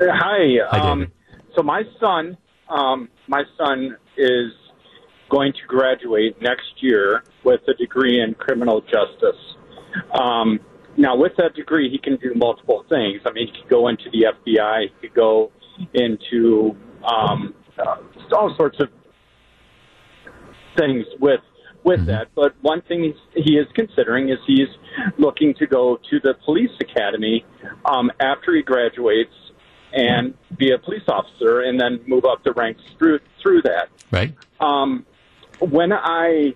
Hi. 0.00 0.58
Hi 0.70 0.78
um, 0.78 1.10
so 1.56 1.62
my 1.62 1.82
son, 1.98 2.36
um, 2.68 3.08
my 3.26 3.42
son 3.56 3.96
is 4.16 4.52
going 5.30 5.52
to 5.52 5.66
graduate 5.66 6.40
next 6.40 6.80
year 6.80 7.22
with 7.44 7.60
a 7.68 7.74
degree 7.74 8.20
in 8.20 8.34
criminal 8.34 8.80
justice. 8.82 9.40
Um, 10.18 10.60
now, 10.98 11.16
with 11.16 11.32
that 11.38 11.54
degree, 11.54 11.88
he 11.88 11.98
can 11.98 12.16
do 12.16 12.34
multiple 12.34 12.84
things. 12.88 13.22
I 13.24 13.30
mean, 13.30 13.46
he 13.46 13.60
could 13.60 13.70
go 13.70 13.86
into 13.86 14.10
the 14.10 14.26
FBI, 14.34 14.82
he 14.82 15.08
could 15.08 15.14
go 15.14 15.52
into 15.94 16.76
um, 17.04 17.54
uh, 17.78 17.96
all 18.36 18.52
sorts 18.56 18.80
of 18.80 18.88
things 20.76 21.06
with 21.20 21.40
with 21.84 22.00
mm-hmm. 22.00 22.06
that. 22.06 22.28
But 22.34 22.56
one 22.62 22.82
thing 22.82 23.14
he 23.32 23.52
is 23.52 23.68
considering 23.74 24.28
is 24.28 24.38
he's 24.44 24.68
looking 25.18 25.54
to 25.60 25.68
go 25.68 26.00
to 26.10 26.18
the 26.20 26.34
police 26.44 26.72
academy 26.80 27.46
um, 27.84 28.10
after 28.20 28.54
he 28.54 28.62
graduates 28.62 29.32
and 29.92 30.34
be 30.58 30.72
a 30.72 30.78
police 30.78 31.04
officer, 31.08 31.60
and 31.60 31.80
then 31.80 32.00
move 32.08 32.24
up 32.24 32.42
the 32.42 32.52
ranks 32.52 32.82
through 32.98 33.20
through 33.40 33.62
that. 33.62 33.88
Right. 34.10 34.34
Um, 34.60 35.06
when 35.60 35.92
I 35.92 36.54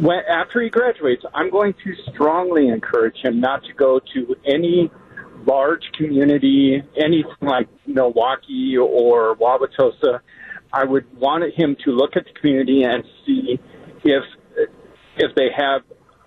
when 0.00 0.20
after 0.28 0.62
he 0.62 0.70
graduates, 0.70 1.24
I'm 1.34 1.50
going 1.50 1.74
to 1.84 2.12
strongly 2.12 2.68
encourage 2.68 3.16
him 3.22 3.40
not 3.40 3.62
to 3.64 3.72
go 3.74 4.00
to 4.14 4.36
any 4.46 4.90
large 5.46 5.82
community, 5.96 6.82
anything 6.96 7.34
like 7.42 7.68
Milwaukee 7.86 8.76
or 8.76 9.36
Wauwatosa, 9.36 10.20
I 10.72 10.84
would 10.84 11.04
want 11.18 11.44
him 11.54 11.76
to 11.84 11.90
look 11.90 12.16
at 12.16 12.24
the 12.24 12.40
community 12.40 12.84
and 12.84 13.04
see 13.26 13.58
if 14.04 14.24
if 15.16 15.34
they 15.34 15.48
have 15.54 15.82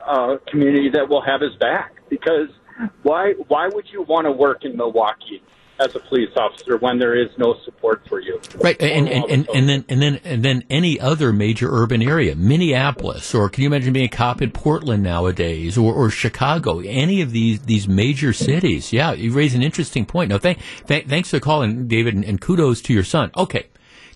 a 0.05 0.37
community 0.49 0.89
that 0.93 1.07
will 1.07 1.21
have 1.21 1.41
his 1.41 1.55
back. 1.59 1.93
Because 2.09 2.49
why 3.03 3.33
why 3.47 3.69
would 3.73 3.85
you 3.91 4.03
want 4.03 4.25
to 4.25 4.31
work 4.31 4.65
in 4.65 4.75
Milwaukee? 4.75 5.41
As 5.79 5.95
a 5.95 5.99
police 5.99 6.29
officer 6.35 6.77
when 6.77 6.99
there 6.99 7.15
is 7.15 7.29
no 7.37 7.55
support 7.65 8.01
for 8.07 8.19
you. 8.19 8.39
Right, 8.55 8.79
and 8.81 9.07
and, 9.07 9.25
and, 9.25 9.49
and 9.53 9.69
then 9.69 9.85
and 9.89 10.01
then 10.01 10.19
and 10.23 10.43
then 10.43 10.63
any 10.69 10.99
other 10.99 11.33
major 11.33 11.69
urban 11.71 12.01
area, 12.01 12.35
Minneapolis, 12.35 13.33
or 13.33 13.49
can 13.49 13.63
you 13.63 13.67
imagine 13.67 13.93
being 13.93 14.05
a 14.05 14.09
cop 14.09 14.41
in 14.41 14.51
Portland 14.51 15.03
nowadays, 15.03 15.77
or, 15.77 15.93
or 15.93 16.09
Chicago, 16.09 16.79
any 16.79 17.21
of 17.21 17.31
these 17.31 17.61
these 17.61 17.87
major 17.87 18.33
cities? 18.33 18.93
Yeah, 18.93 19.13
you 19.13 19.33
raise 19.33 19.55
an 19.55 19.63
interesting 19.63 20.05
point. 20.05 20.29
No, 20.29 20.37
thank, 20.37 20.59
th- 20.87 21.07
thanks 21.07 21.29
for 21.29 21.39
calling, 21.39 21.87
David, 21.87 22.13
and, 22.13 22.23
and 22.23 22.39
kudos 22.39 22.81
to 22.83 22.93
your 22.93 23.03
son. 23.03 23.31
Okay, 23.35 23.67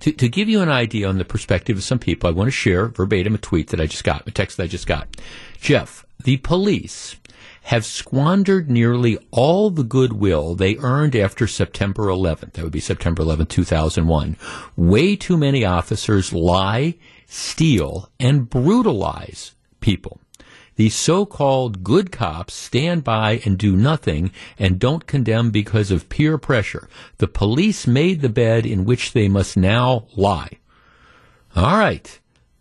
to, 0.01 0.11
to 0.11 0.29
give 0.29 0.47
you 0.47 0.61
an 0.61 0.69
idea 0.69 1.07
on 1.07 1.17
the 1.17 1.25
perspective 1.25 1.77
of 1.77 1.83
some 1.83 1.99
people, 1.99 2.29
I 2.29 2.33
want 2.33 2.47
to 2.47 2.51
share 2.51 2.87
verbatim 2.87 3.35
a 3.35 3.39
tweet 3.39 3.69
that 3.69 3.81
I 3.81 3.87
just 3.87 4.03
got, 4.03 4.27
a 4.27 4.31
text 4.31 4.57
that 4.57 4.63
I 4.63 4.67
just 4.67 4.87
got. 4.87 5.07
Jeff, 5.59 6.05
the 6.23 6.37
police 6.37 7.15
have 7.67 7.85
squandered 7.85 8.69
nearly 8.71 9.17
all 9.29 9.69
the 9.69 9.83
goodwill 9.83 10.55
they 10.55 10.77
earned 10.77 11.13
after 11.13 11.45
September 11.45 12.03
11th. 12.03 12.53
That 12.53 12.63
would 12.63 12.71
be 12.71 12.79
September 12.79 13.23
11th, 13.23 13.49
2001. 13.49 14.37
Way 14.77 15.17
too 15.17 15.35
many 15.35 15.65
officers 15.65 16.31
lie, 16.31 16.95
steal, 17.25 18.09
and 18.21 18.49
brutalize 18.49 19.53
people. 19.81 20.21
These 20.75 20.95
so-called 20.95 21.83
good 21.83 22.09
cops 22.09 22.53
stand 22.53 23.03
by 23.03 23.41
and 23.43 23.57
do 23.57 23.75
nothing 23.75 24.31
and 24.57 24.79
don't 24.79 25.05
condemn 25.05 25.51
because 25.51 25.91
of 25.91 26.07
peer 26.07 26.37
pressure. 26.37 26.87
The 27.17 27.27
police 27.27 27.85
made 27.85 28.21
the 28.21 28.29
bed 28.29 28.65
in 28.65 28.85
which 28.85 29.11
they 29.11 29.27
must 29.27 29.57
now 29.57 30.07
lie. 30.15 30.51
All 31.53 31.77
right. 31.77 32.17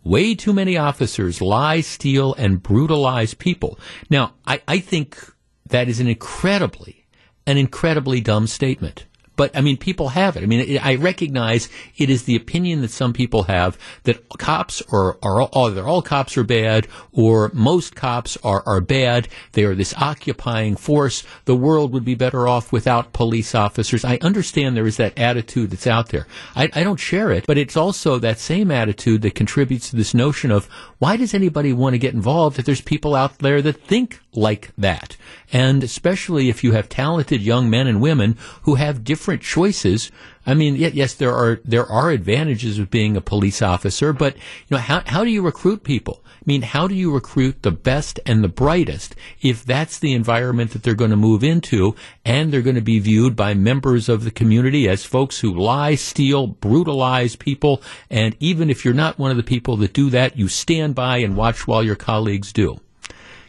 Way 0.07 0.35
too 0.35 0.53
many 0.53 0.77
officers 0.77 1.41
lie, 1.41 1.81
steal, 1.81 2.33
and 2.35 2.63
brutalize 2.63 3.33
people. 3.33 3.77
Now, 4.09 4.35
I, 4.45 4.61
I 4.65 4.79
think 4.79 5.21
that 5.65 5.89
is 5.89 5.99
an 5.99 6.07
incredibly, 6.07 7.05
an 7.45 7.57
incredibly 7.57 8.21
dumb 8.21 8.47
statement. 8.47 9.05
But 9.37 9.55
I 9.55 9.61
mean, 9.61 9.77
people 9.77 10.09
have 10.09 10.35
it. 10.35 10.43
I 10.43 10.47
mean, 10.47 10.79
I 10.81 10.95
recognize 10.95 11.69
it 11.95 12.09
is 12.09 12.23
the 12.23 12.35
opinion 12.35 12.81
that 12.81 12.91
some 12.91 13.13
people 13.13 13.43
have 13.43 13.77
that 14.03 14.27
cops 14.37 14.81
are, 14.91 15.17
are 15.23 15.43
all, 15.43 15.69
either 15.69 15.87
all 15.87 16.01
cops 16.01 16.35
are 16.37 16.43
bad 16.43 16.87
or 17.13 17.49
most 17.53 17.95
cops 17.95 18.37
are, 18.43 18.63
are 18.65 18.81
bad. 18.81 19.29
They 19.53 19.63
are 19.63 19.75
this 19.75 19.93
occupying 19.95 20.75
force. 20.75 21.23
The 21.45 21.55
world 21.55 21.93
would 21.93 22.03
be 22.03 22.15
better 22.15 22.47
off 22.47 22.73
without 22.73 23.13
police 23.13 23.55
officers. 23.55 24.03
I 24.03 24.17
understand 24.21 24.75
there 24.75 24.87
is 24.87 24.97
that 24.97 25.17
attitude 25.17 25.69
that's 25.69 25.87
out 25.87 26.09
there. 26.09 26.27
I, 26.55 26.69
I 26.73 26.83
don't 26.83 26.99
share 26.99 27.31
it, 27.31 27.45
but 27.45 27.57
it's 27.57 27.77
also 27.77 28.19
that 28.19 28.39
same 28.39 28.71
attitude 28.71 29.21
that 29.21 29.35
contributes 29.35 29.91
to 29.91 29.95
this 29.95 30.13
notion 30.13 30.51
of 30.51 30.65
why 30.97 31.15
does 31.15 31.33
anybody 31.33 31.73
want 31.73 31.93
to 31.93 31.99
get 31.99 32.15
involved 32.15 32.57
if 32.57 32.65
there's 32.65 32.81
people 32.81 33.13
out 33.13 33.37
there 33.37 33.61
that 33.61 33.83
think 33.83 34.19
like 34.33 34.71
that? 34.79 35.15
And 35.51 35.83
especially 35.83 36.49
if 36.49 36.63
you 36.63 36.73
have 36.73 36.89
talented 36.89 37.41
young 37.41 37.69
men 37.69 37.87
and 37.87 38.01
women 38.01 38.37
who 38.63 38.75
have 38.75 39.03
different 39.03 39.41
choices. 39.41 40.11
I 40.45 40.53
mean, 40.53 40.75
yes, 40.75 41.13
there 41.13 41.33
are, 41.33 41.61
there 41.63 41.85
are 41.85 42.09
advantages 42.09 42.79
of 42.79 42.89
being 42.89 43.15
a 43.15 43.21
police 43.21 43.61
officer, 43.61 44.13
but, 44.13 44.35
you 44.35 44.41
know, 44.71 44.77
how, 44.77 45.03
how 45.05 45.23
do 45.23 45.29
you 45.29 45.41
recruit 45.41 45.83
people? 45.83 46.23
I 46.25 46.43
mean, 46.45 46.61
how 46.61 46.87
do 46.87 46.95
you 46.95 47.13
recruit 47.13 47.63
the 47.63 47.71
best 47.71 48.21
and 48.25 48.41
the 48.41 48.47
brightest 48.47 49.15
if 49.41 49.65
that's 49.65 49.99
the 49.99 50.13
environment 50.13 50.71
that 50.71 50.83
they're 50.83 50.95
going 50.95 51.11
to 51.11 51.17
move 51.17 51.43
into 51.43 51.95
and 52.23 52.51
they're 52.51 52.61
going 52.61 52.77
to 52.77 52.81
be 52.81 52.99
viewed 52.99 53.35
by 53.35 53.53
members 53.53 54.07
of 54.07 54.23
the 54.23 54.31
community 54.31 54.87
as 54.87 55.03
folks 55.03 55.41
who 55.41 55.53
lie, 55.53 55.95
steal, 55.95 56.47
brutalize 56.47 57.35
people. 57.35 57.81
And 58.09 58.35
even 58.39 58.69
if 58.69 58.85
you're 58.85 58.93
not 58.93 59.19
one 59.19 59.31
of 59.31 59.37
the 59.37 59.43
people 59.43 59.75
that 59.77 59.91
do 59.91 60.09
that, 60.11 60.37
you 60.37 60.47
stand 60.47 60.95
by 60.95 61.17
and 61.17 61.35
watch 61.35 61.67
while 61.67 61.83
your 61.83 61.95
colleagues 61.95 62.53
do. 62.53 62.79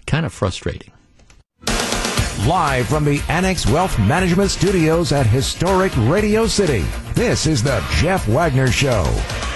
Kind 0.07 0.27
of 0.27 0.33
frustrating. 0.33 0.91
Live 2.47 2.87
from 2.89 3.05
the 3.05 3.21
Annex 3.29 3.67
Wealth 3.67 3.99
Management 3.99 4.51
Studios 4.51 5.13
at 5.13 5.27
historic 5.27 5.93
Radio 5.97 6.47
City, 6.47 6.85
this 7.15 7.47
is 7.47 7.63
the 7.63 7.85
Jeff 7.97 8.29
Wagner 8.29 8.69
Show. 8.71 9.05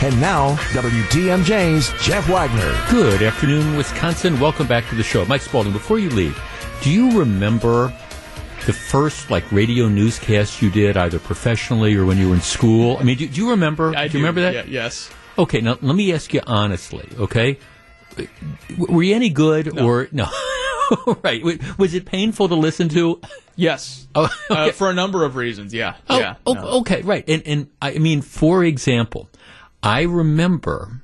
And 0.03 0.21
now, 0.21 0.57
WTMJ's 0.73 1.93
Jeff 2.05 2.29
Wagner. 2.29 2.77
Good 2.91 3.23
afternoon, 3.23 3.77
Wisconsin. 3.77 4.39
Welcome 4.41 4.67
back 4.67 4.89
to 4.89 4.95
the 4.97 5.03
show. 5.03 5.25
Mike 5.27 5.43
Spalding, 5.43 5.73
before 5.73 5.99
you 6.01 6.11
leave, 6.11 6.39
do 6.83 6.91
you 6.91 7.19
remember 7.19 7.95
the 8.67 8.73
first 8.73 9.31
like 9.31 9.51
radio 9.53 9.89
newscast 9.89 10.61
you 10.61 10.71
did, 10.71 10.97
either 10.97 11.21
professionally 11.21 11.95
or 11.95 12.05
when 12.05 12.19
you 12.19 12.29
were 12.31 12.35
in 12.35 12.41
school? 12.41 12.97
I 12.99 13.05
mean, 13.05 13.17
do, 13.17 13.29
do 13.29 13.41
you 13.41 13.51
remember? 13.51 13.95
I 13.97 14.09
do 14.09 14.19
you 14.19 14.25
remember 14.25 14.41
that? 14.43 14.55
Yeah, 14.69 14.83
yes. 14.83 15.09
Okay, 15.39 15.61
now 15.61 15.79
let 15.81 15.95
me 15.95 16.13
ask 16.13 16.35
you 16.35 16.41
honestly, 16.47 17.09
okay? 17.17 17.59
Were 18.77 19.03
you 19.05 19.15
any 19.15 19.31
good 19.31 19.73
No. 19.75 19.87
or 19.87 20.09
no? 20.13 20.27
right. 21.23 21.43
Was 21.79 21.95
it 21.95 22.05
painful 22.05 22.49
to 22.49 22.55
listen 22.55 22.89
to? 22.91 23.21
Yes. 23.57 24.01
Oh, 24.15 24.29
uh, 24.51 24.73
for 24.73 24.91
a 24.91 24.93
number 24.93 25.25
of 25.25 25.37
reasons. 25.37 25.73
Yeah. 25.73 25.97
Oh, 26.11 26.19
yeah. 26.19 26.35
oh, 26.45 26.53
no. 26.53 26.63
okay, 26.81 27.01
right. 27.01 27.25
And 27.27 27.43
and 27.47 27.69
I 27.81 27.97
mean, 27.97 28.21
for 28.21 28.63
example, 28.63 29.31
I 29.83 30.03
remember 30.03 31.02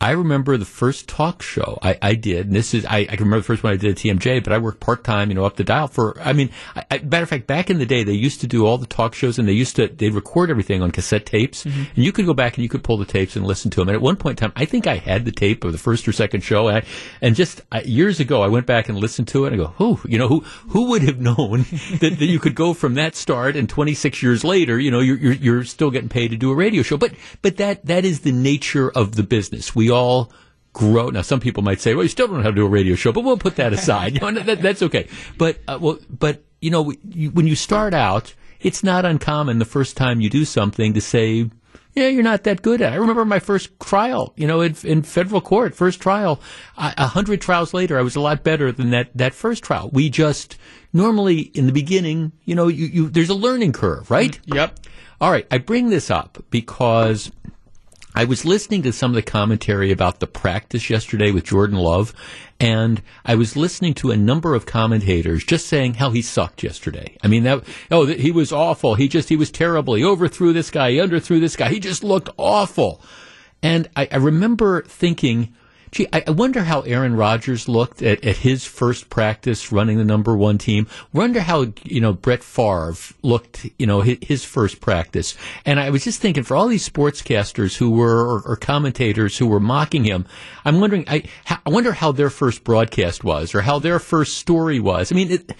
I 0.00 0.12
remember 0.12 0.56
the 0.56 0.64
first 0.64 1.08
talk 1.08 1.42
show 1.42 1.78
I, 1.82 1.98
I 2.00 2.14
did, 2.14 2.46
and 2.46 2.54
this 2.54 2.72
is, 2.72 2.86
I, 2.86 2.98
I 2.98 3.04
can 3.16 3.24
remember 3.24 3.38
the 3.38 3.44
first 3.46 3.62
one 3.64 3.72
I 3.72 3.76
did 3.76 3.90
at 3.90 3.96
TMJ, 3.96 4.44
but 4.44 4.52
I 4.52 4.58
worked 4.58 4.78
part 4.78 5.02
time, 5.02 5.28
you 5.28 5.34
know, 5.34 5.44
up 5.44 5.56
the 5.56 5.64
dial 5.64 5.88
for, 5.88 6.16
I 6.20 6.32
mean, 6.32 6.50
I, 6.76 6.84
I, 6.90 6.98
matter 6.98 7.24
of 7.24 7.28
fact, 7.28 7.48
back 7.48 7.68
in 7.68 7.78
the 7.78 7.86
day, 7.86 8.04
they 8.04 8.12
used 8.12 8.40
to 8.42 8.46
do 8.46 8.64
all 8.64 8.78
the 8.78 8.86
talk 8.86 9.14
shows 9.14 9.38
and 9.38 9.48
they 9.48 9.52
used 9.52 9.74
to, 9.76 9.88
they'd 9.88 10.14
record 10.14 10.50
everything 10.50 10.82
on 10.82 10.90
cassette 10.92 11.26
tapes, 11.26 11.64
Mm-hmm. 11.64 11.82
and 11.96 12.04
you 12.04 12.12
could 12.12 12.26
go 12.26 12.34
back 12.34 12.56
and 12.56 12.62
you 12.62 12.68
could 12.68 12.84
pull 12.84 12.96
the 12.96 13.04
tapes 13.04 13.34
and 13.34 13.44
listen 13.44 13.70
to 13.72 13.80
them. 13.80 13.88
And 13.88 13.96
at 13.96 14.00
one 14.02 14.16
point 14.16 14.40
in 14.40 14.48
time, 14.48 14.52
I 14.54 14.64
think 14.64 14.86
I 14.86 14.96
had 14.96 15.24
the 15.24 15.32
tape 15.32 15.64
of 15.64 15.72
the 15.72 15.78
first 15.78 16.06
or 16.06 16.12
second 16.12 16.42
show, 16.42 16.68
and, 16.68 16.78
I, 16.78 16.82
and 17.20 17.34
just 17.34 17.62
I, 17.72 17.80
years 17.82 18.20
ago, 18.20 18.42
I 18.42 18.48
went 18.48 18.66
back 18.66 18.88
and 18.88 18.96
listened 18.98 19.26
to 19.28 19.44
it 19.44 19.52
and 19.52 19.60
I 19.60 19.64
go, 19.64 19.70
who, 19.78 19.98
you 20.08 20.18
know, 20.18 20.28
who, 20.28 20.40
who 20.68 20.90
would 20.90 21.02
have 21.02 21.18
known 21.20 21.36
that, 22.00 22.16
that 22.18 22.26
you 22.26 22.38
could 22.38 22.54
go 22.54 22.72
from 22.74 22.94
that 22.94 23.16
start 23.16 23.56
and 23.56 23.68
26 23.68 24.22
years 24.22 24.44
later, 24.44 24.78
you 24.78 24.90
know, 24.92 25.00
you're, 25.00 25.16
you're, 25.18 25.32
you're 25.32 25.64
still 25.64 25.90
getting 25.90 26.08
paid 26.08 26.30
to 26.30 26.36
do 26.36 26.52
a 26.52 26.54
radio 26.54 26.82
show. 26.82 26.96
But, 26.96 27.14
but 27.42 27.56
that, 27.56 27.84
that 27.86 28.04
is 28.04 28.20
the 28.20 28.32
nature 28.32 28.90
of 28.90 29.16
the 29.16 29.22
business. 29.24 29.74
We 29.74 29.87
all, 29.90 30.32
grow. 30.72 31.10
Now, 31.10 31.22
some 31.22 31.40
people 31.40 31.62
might 31.62 31.80
say, 31.80 31.94
"Well, 31.94 32.04
you 32.04 32.08
still 32.08 32.28
don't 32.28 32.36
know 32.36 32.42
how 32.42 32.50
to 32.50 32.56
do 32.56 32.66
a 32.66 32.68
radio 32.68 32.94
show," 32.94 33.12
but 33.12 33.24
we'll 33.24 33.36
put 33.38 33.56
that 33.56 33.72
aside. 33.72 34.12
You 34.18 34.32
know, 34.32 34.42
that, 34.42 34.62
that's 34.62 34.82
okay. 34.82 35.08
But 35.36 35.58
uh, 35.68 35.78
well, 35.80 35.98
but 36.08 36.42
you 36.60 36.70
know, 36.70 36.92
you, 37.08 37.30
when 37.30 37.46
you 37.46 37.54
start 37.54 37.94
out, 37.94 38.34
it's 38.60 38.82
not 38.82 39.04
uncommon 39.04 39.58
the 39.58 39.64
first 39.64 39.96
time 39.96 40.20
you 40.20 40.30
do 40.30 40.44
something 40.44 40.94
to 40.94 41.00
say, 41.00 41.50
"Yeah, 41.94 42.08
you're 42.08 42.22
not 42.22 42.44
that 42.44 42.62
good 42.62 42.80
at." 42.80 42.92
it. 42.92 42.96
I 42.96 42.98
remember 42.98 43.24
my 43.24 43.38
first 43.38 43.78
trial. 43.80 44.32
You 44.36 44.46
know, 44.46 44.60
in, 44.60 44.76
in 44.84 45.02
federal 45.02 45.40
court, 45.40 45.74
first 45.74 46.00
trial. 46.00 46.40
A 46.76 47.06
hundred 47.06 47.40
trials 47.40 47.74
later, 47.74 47.98
I 47.98 48.02
was 48.02 48.16
a 48.16 48.20
lot 48.20 48.42
better 48.42 48.72
than 48.72 48.90
that 48.90 49.10
that 49.14 49.34
first 49.34 49.62
trial. 49.62 49.90
We 49.92 50.10
just 50.10 50.56
normally 50.92 51.40
in 51.40 51.66
the 51.66 51.72
beginning, 51.72 52.32
you 52.44 52.54
know, 52.54 52.68
you, 52.68 52.86
you 52.86 53.08
there's 53.08 53.30
a 53.30 53.34
learning 53.34 53.72
curve, 53.72 54.10
right? 54.10 54.38
Yep. 54.46 54.78
All 55.20 55.32
right, 55.32 55.46
I 55.50 55.58
bring 55.58 55.90
this 55.90 56.10
up 56.12 56.38
because 56.50 57.32
I 58.18 58.24
was 58.24 58.44
listening 58.44 58.82
to 58.82 58.92
some 58.92 59.12
of 59.12 59.14
the 59.14 59.22
commentary 59.22 59.92
about 59.92 60.18
the 60.18 60.26
practice 60.26 60.90
yesterday 60.90 61.30
with 61.30 61.44
Jordan 61.44 61.78
Love, 61.78 62.12
and 62.58 63.00
I 63.24 63.36
was 63.36 63.56
listening 63.56 63.94
to 63.94 64.10
a 64.10 64.16
number 64.16 64.56
of 64.56 64.66
commentators 64.66 65.44
just 65.44 65.68
saying 65.68 65.94
how 65.94 66.10
he 66.10 66.20
sucked 66.20 66.64
yesterday. 66.64 67.16
I 67.22 67.28
mean, 67.28 67.44
that 67.44 67.62
oh, 67.92 68.06
he 68.06 68.32
was 68.32 68.50
awful. 68.50 68.96
He 68.96 69.06
just 69.06 69.28
he 69.28 69.36
was 69.36 69.52
terrible. 69.52 69.94
He 69.94 70.04
overthrew 70.04 70.52
this 70.52 70.68
guy. 70.68 70.90
He 70.90 70.96
underthrew 70.96 71.38
this 71.38 71.54
guy. 71.54 71.68
He 71.68 71.78
just 71.78 72.02
looked 72.02 72.28
awful. 72.36 73.00
And 73.62 73.88
I, 73.94 74.08
I 74.10 74.16
remember 74.16 74.82
thinking, 74.82 75.54
gee, 75.90 76.06
I, 76.12 76.24
I 76.26 76.30
wonder 76.30 76.62
how 76.62 76.80
Aaron 76.82 77.16
Rodgers 77.16 77.68
looked 77.68 78.02
at, 78.02 78.24
at 78.24 78.36
his 78.36 78.64
first 78.64 79.10
practice 79.10 79.72
running 79.72 79.98
the 79.98 80.04
number 80.04 80.36
one 80.36 80.58
team. 80.58 80.86
Wonder 81.12 81.40
how, 81.40 81.72
you 81.84 82.00
know, 82.00 82.12
Brett 82.12 82.42
Favre 82.42 82.94
looked, 83.22 83.66
you 83.78 83.86
know, 83.86 84.00
his, 84.00 84.18
his 84.20 84.44
first 84.44 84.80
practice. 84.80 85.36
And 85.64 85.80
I 85.80 85.90
was 85.90 86.04
just 86.04 86.20
thinking 86.20 86.44
for 86.44 86.56
all 86.56 86.68
these 86.68 86.88
sportscasters 86.88 87.76
who 87.76 87.90
were, 87.90 88.24
or, 88.24 88.42
or 88.42 88.56
commentators 88.56 89.38
who 89.38 89.46
were 89.46 89.60
mocking 89.60 90.04
him, 90.04 90.26
I'm 90.64 90.80
wondering, 90.80 91.04
I, 91.08 91.24
I 91.48 91.70
wonder 91.70 91.92
how 91.92 92.12
their 92.12 92.30
first 92.30 92.64
broadcast 92.64 93.24
was 93.24 93.54
or 93.54 93.62
how 93.62 93.78
their 93.78 93.98
first 93.98 94.38
story 94.38 94.80
was. 94.80 95.12
I 95.12 95.14
mean, 95.14 95.30
it, 95.32 95.52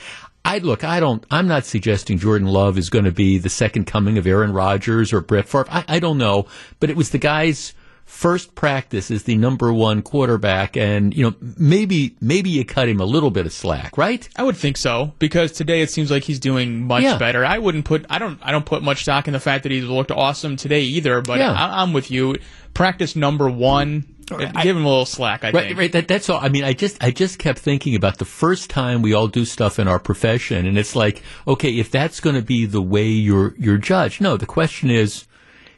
I 0.44 0.58
look, 0.58 0.84
I 0.84 1.00
don't, 1.00 1.24
I'm 1.30 1.46
not 1.46 1.66
suggesting 1.66 2.18
Jordan 2.18 2.48
Love 2.48 2.78
is 2.78 2.90
going 2.90 3.04
to 3.04 3.12
be 3.12 3.38
the 3.38 3.50
second 3.50 3.86
coming 3.86 4.16
of 4.18 4.26
Aaron 4.26 4.52
Rodgers 4.52 5.12
or 5.12 5.20
Brett 5.20 5.48
Favre. 5.48 5.66
I, 5.70 5.84
I 5.88 5.98
don't 5.98 6.18
know, 6.18 6.46
but 6.80 6.90
it 6.90 6.96
was 6.96 7.10
the 7.10 7.18
guy's 7.18 7.74
first 8.10 8.54
practice 8.54 9.10
as 9.10 9.24
the 9.24 9.36
number 9.36 9.72
one 9.72 10.00
quarterback, 10.02 10.76
and 10.76 11.14
you 11.14 11.22
know, 11.22 11.34
maybe, 11.58 12.16
maybe 12.20 12.48
you 12.50 12.64
cut 12.64 12.88
him 12.88 13.00
a 13.00 13.04
little 13.04 13.30
bit 13.30 13.44
of 13.46 13.52
slack, 13.52 13.96
right? 13.98 14.26
I 14.34 14.42
would 14.42 14.56
think 14.56 14.76
so 14.78 15.12
because 15.18 15.52
today 15.52 15.82
it 15.82 15.90
seems 15.90 16.10
like 16.10 16.24
he's 16.24 16.40
doing 16.40 16.86
much 16.86 17.02
Yeah. 17.02 17.18
better. 17.18 17.44
I 17.44 17.58
wouldn't 17.58 17.84
put 17.84 18.06
I 18.10 18.18
don't 18.18 18.38
I 18.42 18.50
don't 18.50 18.64
put 18.66 18.82
much 18.82 19.02
stock 19.02 19.28
in 19.28 19.34
the 19.34 19.40
fact 19.40 19.62
that 19.64 19.72
he 19.72 19.82
looked 19.82 20.10
awesome 20.10 20.56
today 20.56 20.80
either. 20.82 21.20
But 21.20 21.38
Yeah. 21.38 21.52
I, 21.52 21.82
I'm 21.82 21.92
with 21.92 22.10
you. 22.10 22.36
Practice 22.74 23.14
number 23.14 23.48
one, 23.50 24.04
give 24.28 24.76
him 24.76 24.84
a 24.84 24.88
little 24.88 25.04
slack. 25.06 25.44
I 25.44 25.50
Right, 25.50 25.66
think. 25.68 25.78
right. 25.78 25.92
That, 25.92 26.08
that's 26.08 26.28
all. 26.30 26.38
I 26.40 26.48
mean, 26.48 26.64
I 26.64 26.72
just, 26.72 27.02
I 27.04 27.10
just 27.10 27.38
kept 27.38 27.58
thinking 27.58 27.94
about 27.94 28.18
the 28.18 28.24
first 28.24 28.70
time 28.70 29.02
we 29.02 29.12
all 29.14 29.28
do 29.28 29.44
stuff 29.44 29.78
in 29.78 29.86
our 29.88 29.98
profession, 29.98 30.64
and 30.66 30.78
it's 30.78 30.94
like, 30.96 31.22
okay, 31.46 31.70
if 31.78 31.90
that's 31.90 32.20
going 32.20 32.36
to 32.36 32.42
be 32.42 32.66
the 32.66 32.82
way 32.82 33.06
you're, 33.08 33.54
you're 33.58 33.78
judged, 33.78 34.20
no. 34.20 34.36
The 34.36 34.46
question 34.46 34.90
is, 34.90 35.26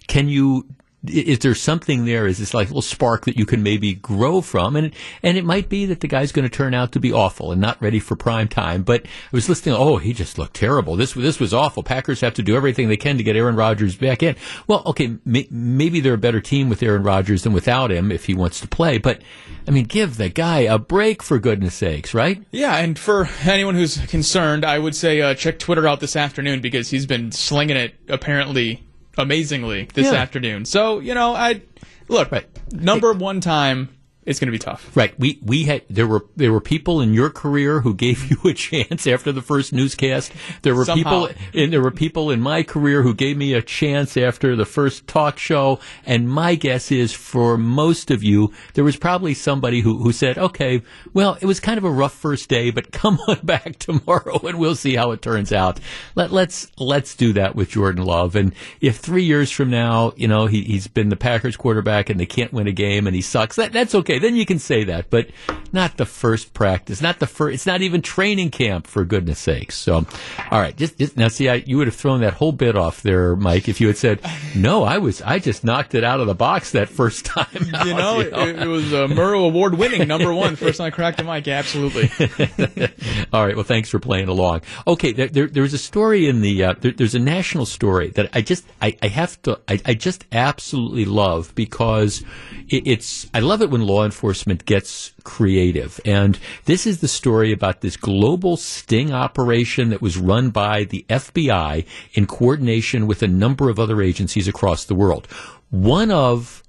can 0.08 0.28
you 0.28 0.66
is 1.06 1.38
there 1.38 1.54
something 1.54 2.04
there? 2.04 2.26
Is 2.26 2.38
this 2.38 2.52
like 2.52 2.66
a 2.66 2.70
little 2.70 2.82
spark 2.82 3.24
that 3.24 3.38
you 3.38 3.46
can 3.46 3.62
maybe 3.62 3.94
grow 3.94 4.40
from? 4.40 4.76
And 4.76 4.92
and 5.22 5.38
it 5.38 5.44
might 5.44 5.68
be 5.68 5.86
that 5.86 6.00
the 6.00 6.08
guy's 6.08 6.32
going 6.32 6.48
to 6.48 6.54
turn 6.54 6.74
out 6.74 6.92
to 6.92 7.00
be 7.00 7.12
awful 7.12 7.52
and 7.52 7.60
not 7.60 7.80
ready 7.80 7.98
for 7.98 8.16
prime 8.16 8.48
time. 8.48 8.82
But 8.82 9.06
I 9.06 9.08
was 9.32 9.48
listening. 9.48 9.74
Oh, 9.76 9.96
he 9.96 10.12
just 10.12 10.36
looked 10.36 10.54
terrible. 10.54 10.96
This 10.96 11.14
this 11.14 11.40
was 11.40 11.54
awful. 11.54 11.82
Packers 11.82 12.20
have 12.20 12.34
to 12.34 12.42
do 12.42 12.54
everything 12.54 12.88
they 12.88 12.98
can 12.98 13.16
to 13.16 13.22
get 13.22 13.36
Aaron 13.36 13.56
Rodgers 13.56 13.96
back 13.96 14.22
in. 14.22 14.36
Well, 14.66 14.82
okay, 14.86 15.16
may, 15.24 15.48
maybe 15.50 16.00
they're 16.00 16.14
a 16.14 16.18
better 16.18 16.40
team 16.40 16.68
with 16.68 16.82
Aaron 16.82 17.02
Rodgers 17.02 17.44
than 17.44 17.52
without 17.52 17.90
him 17.90 18.12
if 18.12 18.26
he 18.26 18.34
wants 18.34 18.60
to 18.60 18.68
play. 18.68 18.98
But 18.98 19.22
I 19.66 19.70
mean, 19.70 19.84
give 19.84 20.18
the 20.18 20.28
guy 20.28 20.60
a 20.60 20.78
break 20.78 21.22
for 21.22 21.38
goodness 21.38 21.74
sakes, 21.74 22.12
right? 22.12 22.42
Yeah, 22.50 22.76
and 22.76 22.98
for 22.98 23.28
anyone 23.44 23.74
who's 23.74 23.96
concerned, 24.06 24.66
I 24.66 24.78
would 24.78 24.94
say 24.94 25.22
uh, 25.22 25.34
check 25.34 25.58
Twitter 25.58 25.88
out 25.88 26.00
this 26.00 26.16
afternoon 26.16 26.60
because 26.60 26.90
he's 26.90 27.06
been 27.06 27.32
slinging 27.32 27.76
it 27.76 27.94
apparently 28.08 28.82
amazingly 29.20 29.88
this 29.94 30.06
Yeah. 30.06 30.14
afternoon. 30.18 30.64
So 30.64 30.98
you 31.00 31.14
know, 31.14 31.34
I 31.34 31.62
look 32.08 32.32
Right. 32.32 32.46
number 32.72 33.12
one 33.12 33.40
time. 33.40 33.88
It's 34.26 34.38
going 34.38 34.48
to 34.48 34.52
be 34.52 34.58
tough. 34.58 34.94
Right. 34.94 35.18
We 35.18 35.38
we 35.42 35.64
had 35.64 35.82
there 35.88 36.06
were 36.06 36.26
there 36.36 36.52
were 36.52 36.60
people 36.60 37.00
in 37.00 37.14
your 37.14 37.30
career 37.30 37.80
who 37.80 37.94
gave 37.94 38.30
you 38.30 38.38
a 38.50 38.52
chance 38.52 39.06
after 39.06 39.32
the 39.32 39.40
first 39.40 39.72
newscast. 39.72 40.30
There 40.60 40.74
were 40.74 40.84
Somehow. 40.84 41.26
people 41.26 41.44
and 41.54 41.72
there 41.72 41.80
were 41.80 41.90
people 41.90 42.30
in 42.30 42.40
my 42.40 42.62
career 42.62 43.02
who 43.02 43.14
gave 43.14 43.38
me 43.38 43.54
a 43.54 43.62
chance 43.62 44.18
after 44.18 44.56
the 44.56 44.66
first 44.66 45.06
talk 45.06 45.38
show. 45.38 45.80
And 46.04 46.28
my 46.28 46.54
guess 46.54 46.92
is 46.92 47.12
for 47.14 47.56
most 47.56 48.10
of 48.10 48.22
you, 48.22 48.52
there 48.74 48.84
was 48.84 48.96
probably 48.96 49.32
somebody 49.32 49.80
who 49.80 50.02
who 50.02 50.12
said, 50.12 50.36
"Okay, 50.36 50.82
well, 51.14 51.38
it 51.40 51.46
was 51.46 51.58
kind 51.58 51.78
of 51.78 51.84
a 51.84 51.90
rough 51.90 52.14
first 52.14 52.50
day, 52.50 52.70
but 52.70 52.92
come 53.00 53.18
on 53.26 53.40
back 53.42 53.78
tomorrow 53.78 54.38
and 54.46 54.58
we'll 54.58 54.76
see 54.76 54.96
how 54.96 55.12
it 55.12 55.22
turns 55.22 55.50
out." 55.50 55.80
Let 56.14 56.30
let's 56.30 56.70
let's 56.78 57.14
do 57.14 57.32
that 57.32 57.56
with 57.56 57.70
Jordan 57.70 58.04
Love. 58.04 58.36
And 58.36 58.52
if 58.82 58.98
three 58.98 59.24
years 59.24 59.50
from 59.50 59.70
now, 59.70 60.12
you 60.16 60.28
know, 60.28 60.44
he 60.44 60.62
he's 60.62 60.88
been 60.88 61.08
the 61.08 61.16
Packers 61.16 61.56
quarterback 61.56 62.10
and 62.10 62.20
they 62.20 62.26
can't 62.26 62.52
win 62.52 62.66
a 62.66 62.72
game 62.72 63.06
and 63.06 63.16
he 63.16 63.22
sucks, 63.22 63.56
that 63.56 63.72
that's 63.72 63.94
okay. 63.94 64.09
Then 64.18 64.36
you 64.36 64.46
can 64.46 64.58
say 64.58 64.84
that, 64.84 65.10
but 65.10 65.28
not 65.72 65.96
the 65.96 66.06
first 66.06 66.52
practice, 66.52 67.00
not 67.00 67.18
the 67.18 67.26
first. 67.26 67.54
It's 67.54 67.66
not 67.66 67.82
even 67.82 68.02
training 68.02 68.50
camp 68.50 68.86
for 68.86 69.04
goodness 69.04 69.38
sakes. 69.38 69.76
So, 69.76 70.06
all 70.50 70.60
right, 70.60 70.76
just, 70.76 70.98
just 70.98 71.16
now 71.16 71.28
see, 71.28 71.48
I, 71.48 71.54
you 71.66 71.76
would 71.78 71.86
have 71.86 71.96
thrown 71.96 72.20
that 72.20 72.34
whole 72.34 72.52
bit 72.52 72.76
off 72.76 73.02
there, 73.02 73.36
Mike, 73.36 73.68
if 73.68 73.80
you 73.80 73.86
had 73.86 73.96
said, 73.96 74.20
"No, 74.54 74.84
I 74.84 74.98
was, 74.98 75.22
I 75.22 75.38
just 75.38 75.64
knocked 75.64 75.94
it 75.94 76.04
out 76.04 76.20
of 76.20 76.26
the 76.26 76.34
box 76.34 76.72
that 76.72 76.88
first 76.88 77.24
time." 77.24 77.46
out," 77.74 77.86
You 77.86 77.94
know, 77.94 78.20
it, 78.20 78.62
it 78.62 78.66
was 78.66 78.92
a 78.92 79.06
Murrow 79.06 79.46
Award 79.46 79.74
winning 79.74 80.06
number 80.08 80.32
one 80.34 80.56
first 80.56 80.78
time 80.78 80.86
I 80.86 80.90
cracked 80.90 81.18
the 81.18 81.24
mic. 81.24 81.46
Absolutely. 81.46 82.10
All 83.32 83.44
right. 83.44 83.54
Well, 83.54 83.64
thanks 83.64 83.88
for 83.90 83.98
playing 83.98 84.28
along. 84.28 84.62
Okay, 84.86 85.12
there, 85.12 85.28
there, 85.28 85.46
there's 85.46 85.74
a 85.74 85.78
story 85.78 86.26
in 86.26 86.40
the 86.40 86.64
uh, 86.64 86.74
there, 86.80 86.92
there's 86.92 87.14
a 87.14 87.20
national 87.20 87.66
story 87.66 88.10
that 88.10 88.30
I 88.32 88.40
just 88.40 88.64
I, 88.82 88.96
I 89.02 89.08
have 89.08 89.40
to 89.42 89.60
I, 89.68 89.80
I 89.84 89.94
just 89.94 90.24
absolutely 90.32 91.04
love 91.04 91.54
because 91.54 92.24
it, 92.68 92.86
it's 92.86 93.28
I 93.32 93.40
love 93.40 93.62
it 93.62 93.70
when 93.70 93.82
law 93.82 93.99
enforcement 94.04 94.64
gets 94.64 95.12
creative, 95.24 96.00
and 96.04 96.38
this 96.64 96.86
is 96.86 97.00
the 97.00 97.08
story 97.08 97.52
about 97.52 97.80
this 97.80 97.96
global 97.96 98.56
sting 98.56 99.12
operation 99.12 99.90
that 99.90 100.02
was 100.02 100.16
run 100.16 100.50
by 100.50 100.84
the 100.84 101.04
FBI 101.08 101.84
in 102.14 102.26
coordination 102.26 103.06
with 103.06 103.22
a 103.22 103.28
number 103.28 103.68
of 103.68 103.78
other 103.78 104.02
agencies 104.02 104.48
across 104.48 104.84
the 104.84 104.94
world. 104.94 105.26
One 105.70 106.10
of 106.10 106.62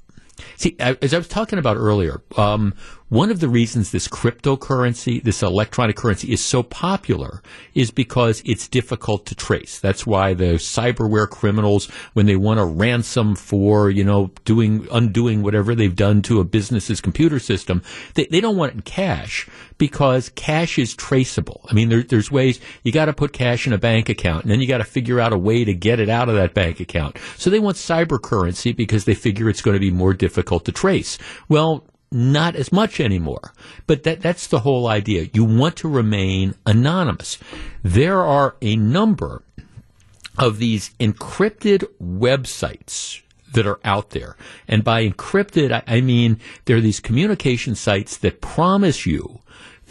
See, 0.57 0.75
as 0.79 1.13
I 1.13 1.17
was 1.17 1.27
talking 1.27 1.59
about 1.59 1.77
earlier, 1.77 2.21
um, 2.37 2.73
one 3.11 3.29
of 3.29 3.41
the 3.41 3.49
reasons 3.49 3.91
this 3.91 4.07
cryptocurrency, 4.07 5.21
this 5.21 5.43
electronic 5.43 5.97
currency, 5.97 6.31
is 6.31 6.41
so 6.41 6.63
popular 6.63 7.43
is 7.73 7.91
because 7.91 8.41
it's 8.45 8.69
difficult 8.69 9.25
to 9.25 9.35
trace. 9.35 9.81
That's 9.81 10.07
why 10.07 10.33
the 10.33 10.53
cyberware 10.53 11.29
criminals, 11.29 11.87
when 12.13 12.25
they 12.25 12.37
want 12.37 12.61
a 12.61 12.65
ransom 12.65 13.35
for, 13.35 13.89
you 13.89 14.05
know, 14.05 14.31
doing, 14.45 14.87
undoing 14.93 15.43
whatever 15.43 15.75
they've 15.75 15.93
done 15.93 16.21
to 16.21 16.39
a 16.39 16.45
business's 16.45 17.01
computer 17.01 17.37
system, 17.37 17.83
they, 18.13 18.27
they 18.27 18.39
don't 18.39 18.55
want 18.55 18.71
it 18.71 18.75
in 18.75 18.81
cash 18.83 19.45
because 19.77 20.29
cash 20.29 20.79
is 20.79 20.95
traceable. 20.95 21.65
I 21.69 21.73
mean, 21.73 21.89
there, 21.89 22.03
there's 22.03 22.31
ways 22.31 22.61
you 22.83 22.93
got 22.93 23.05
to 23.05 23.13
put 23.13 23.33
cash 23.33 23.67
in 23.67 23.73
a 23.73 23.77
bank 23.77 24.07
account, 24.07 24.43
and 24.43 24.51
then 24.51 24.61
you 24.61 24.67
got 24.67 24.77
to 24.77 24.85
figure 24.85 25.19
out 25.19 25.33
a 25.33 25.37
way 25.37 25.65
to 25.65 25.73
get 25.73 25.99
it 25.99 26.07
out 26.07 26.29
of 26.29 26.35
that 26.35 26.53
bank 26.53 26.79
account. 26.79 27.17
So 27.35 27.49
they 27.49 27.59
want 27.59 27.75
cyber 27.75 28.21
currency 28.21 28.71
because 28.71 29.03
they 29.03 29.15
figure 29.15 29.49
it's 29.49 29.61
going 29.61 29.75
to 29.75 29.81
be 29.81 29.91
more 29.91 30.13
difficult 30.13 30.63
to 30.63 30.71
trace. 30.71 31.17
Well, 31.49 31.83
not 32.11 32.55
as 32.55 32.71
much 32.71 32.99
anymore. 32.99 33.53
But 33.87 34.03
that, 34.03 34.21
that's 34.21 34.47
the 34.47 34.59
whole 34.59 34.87
idea. 34.87 35.29
You 35.33 35.43
want 35.43 35.77
to 35.77 35.87
remain 35.87 36.55
anonymous. 36.65 37.37
There 37.83 38.21
are 38.21 38.55
a 38.61 38.75
number 38.75 39.43
of 40.37 40.57
these 40.57 40.91
encrypted 40.99 41.85
websites 42.01 43.21
that 43.53 43.67
are 43.67 43.79
out 43.83 44.11
there. 44.11 44.35
And 44.67 44.83
by 44.83 45.07
encrypted, 45.07 45.71
I, 45.71 45.83
I 45.87 46.01
mean 46.01 46.39
there 46.65 46.77
are 46.77 46.81
these 46.81 46.99
communication 46.99 47.75
sites 47.75 48.17
that 48.17 48.41
promise 48.41 49.05
you 49.05 49.39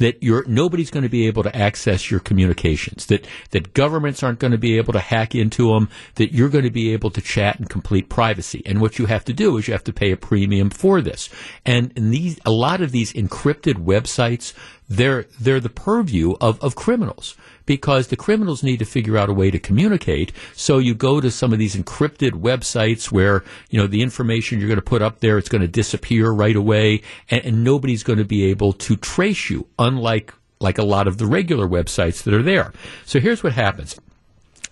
that 0.01 0.23
you're, 0.23 0.45
nobody's 0.47 0.91
going 0.91 1.03
to 1.05 1.09
be 1.09 1.27
able 1.27 1.43
to 1.43 1.55
access 1.55 2.11
your 2.11 2.21
communications, 2.21 3.07
that, 3.07 3.27
that 3.51 3.75
governments 3.75 4.23
aren't 4.23 4.39
going 4.39 4.51
to 4.51 4.59
be 4.59 4.77
able 4.79 4.93
to 4.93 4.99
hack 4.99 5.35
into 5.35 5.69
them, 5.69 5.89
that 6.17 6.33
you're 6.33 6.49
going 6.49 6.65
to 6.65 6.71
be 6.71 6.93
able 6.93 7.11
to 7.11 7.21
chat 7.21 7.61
in 7.61 7.67
complete 7.67 8.09
privacy. 8.09 8.63
And 8.67 8.81
what 8.81 8.99
you 8.99 9.07
have 9.07 9.25
to 9.27 9.33
do 9.33 9.57
is 9.57 9.69
you 9.69 9.73
have 9.73 9.85
to 9.85 9.93
pay 9.93 10.11
a 10.11 10.17
premium 10.17 10.71
for 10.71 11.01
this. 11.01 11.29
And 11.65 11.93
these, 11.95 12.41
a 12.45 12.51
lot 12.51 12.81
of 12.81 12.93
these 12.93 13.13
encrypted 13.13 13.75
websites, 13.75 14.55
they're, 14.91 15.27
they're 15.41 15.61
the 15.61 15.71
purview 15.71 16.35
of, 16.41 16.63
of 16.63 16.75
criminals 16.75 17.37
because 17.65 18.09
the 18.09 18.17
criminals 18.17 18.65
need 18.65 18.81
to 18.81 18.85
figure 18.85 19.17
out 19.17 19.31
a 19.31 19.33
way 19.33 19.51
to 19.51 19.59
communicate. 19.59 20.33
So 20.55 20.79
you 20.79 20.95
go 20.95 21.21
to 21.21 21.31
some 21.31 21.53
of 21.53 21.61
these 21.61 21.77
encrypted 21.77 22.33
websites 22.33 23.13
where, 23.13 23.45
you 23.71 23.81
know, 23.81 23.87
the 23.87 24.03
information 24.03 24.59
you're 24.59 24.69
going 24.69 24.77
to 24.77 24.83
put 24.83 25.01
up 25.01 25.21
there, 25.21 25.39
it's 25.39 25.49
going 25.49 25.63
to 25.63 25.69
disappear 25.69 26.33
right 26.33 26.57
away 26.57 27.03
and, 27.31 27.45
and 27.45 27.65
nobody's 27.65 28.03
going 28.03 28.19
to 28.19 28.25
be 28.25 28.45
able 28.47 28.73
to 28.75 28.97
trace 28.97 29.49
you, 29.49 29.67
unlike 29.79 30.35
like 30.59 30.77
a 30.77 30.85
lot 30.85 31.09
of 31.09 31.17
the 31.17 31.27
regular 31.27 31.67
websites 31.67 32.23
that 32.25 32.35
are 32.35 32.43
there. 32.43 32.73
So 33.07 33.19
here's 33.19 33.43
what 33.43 33.55
happens. 33.55 33.99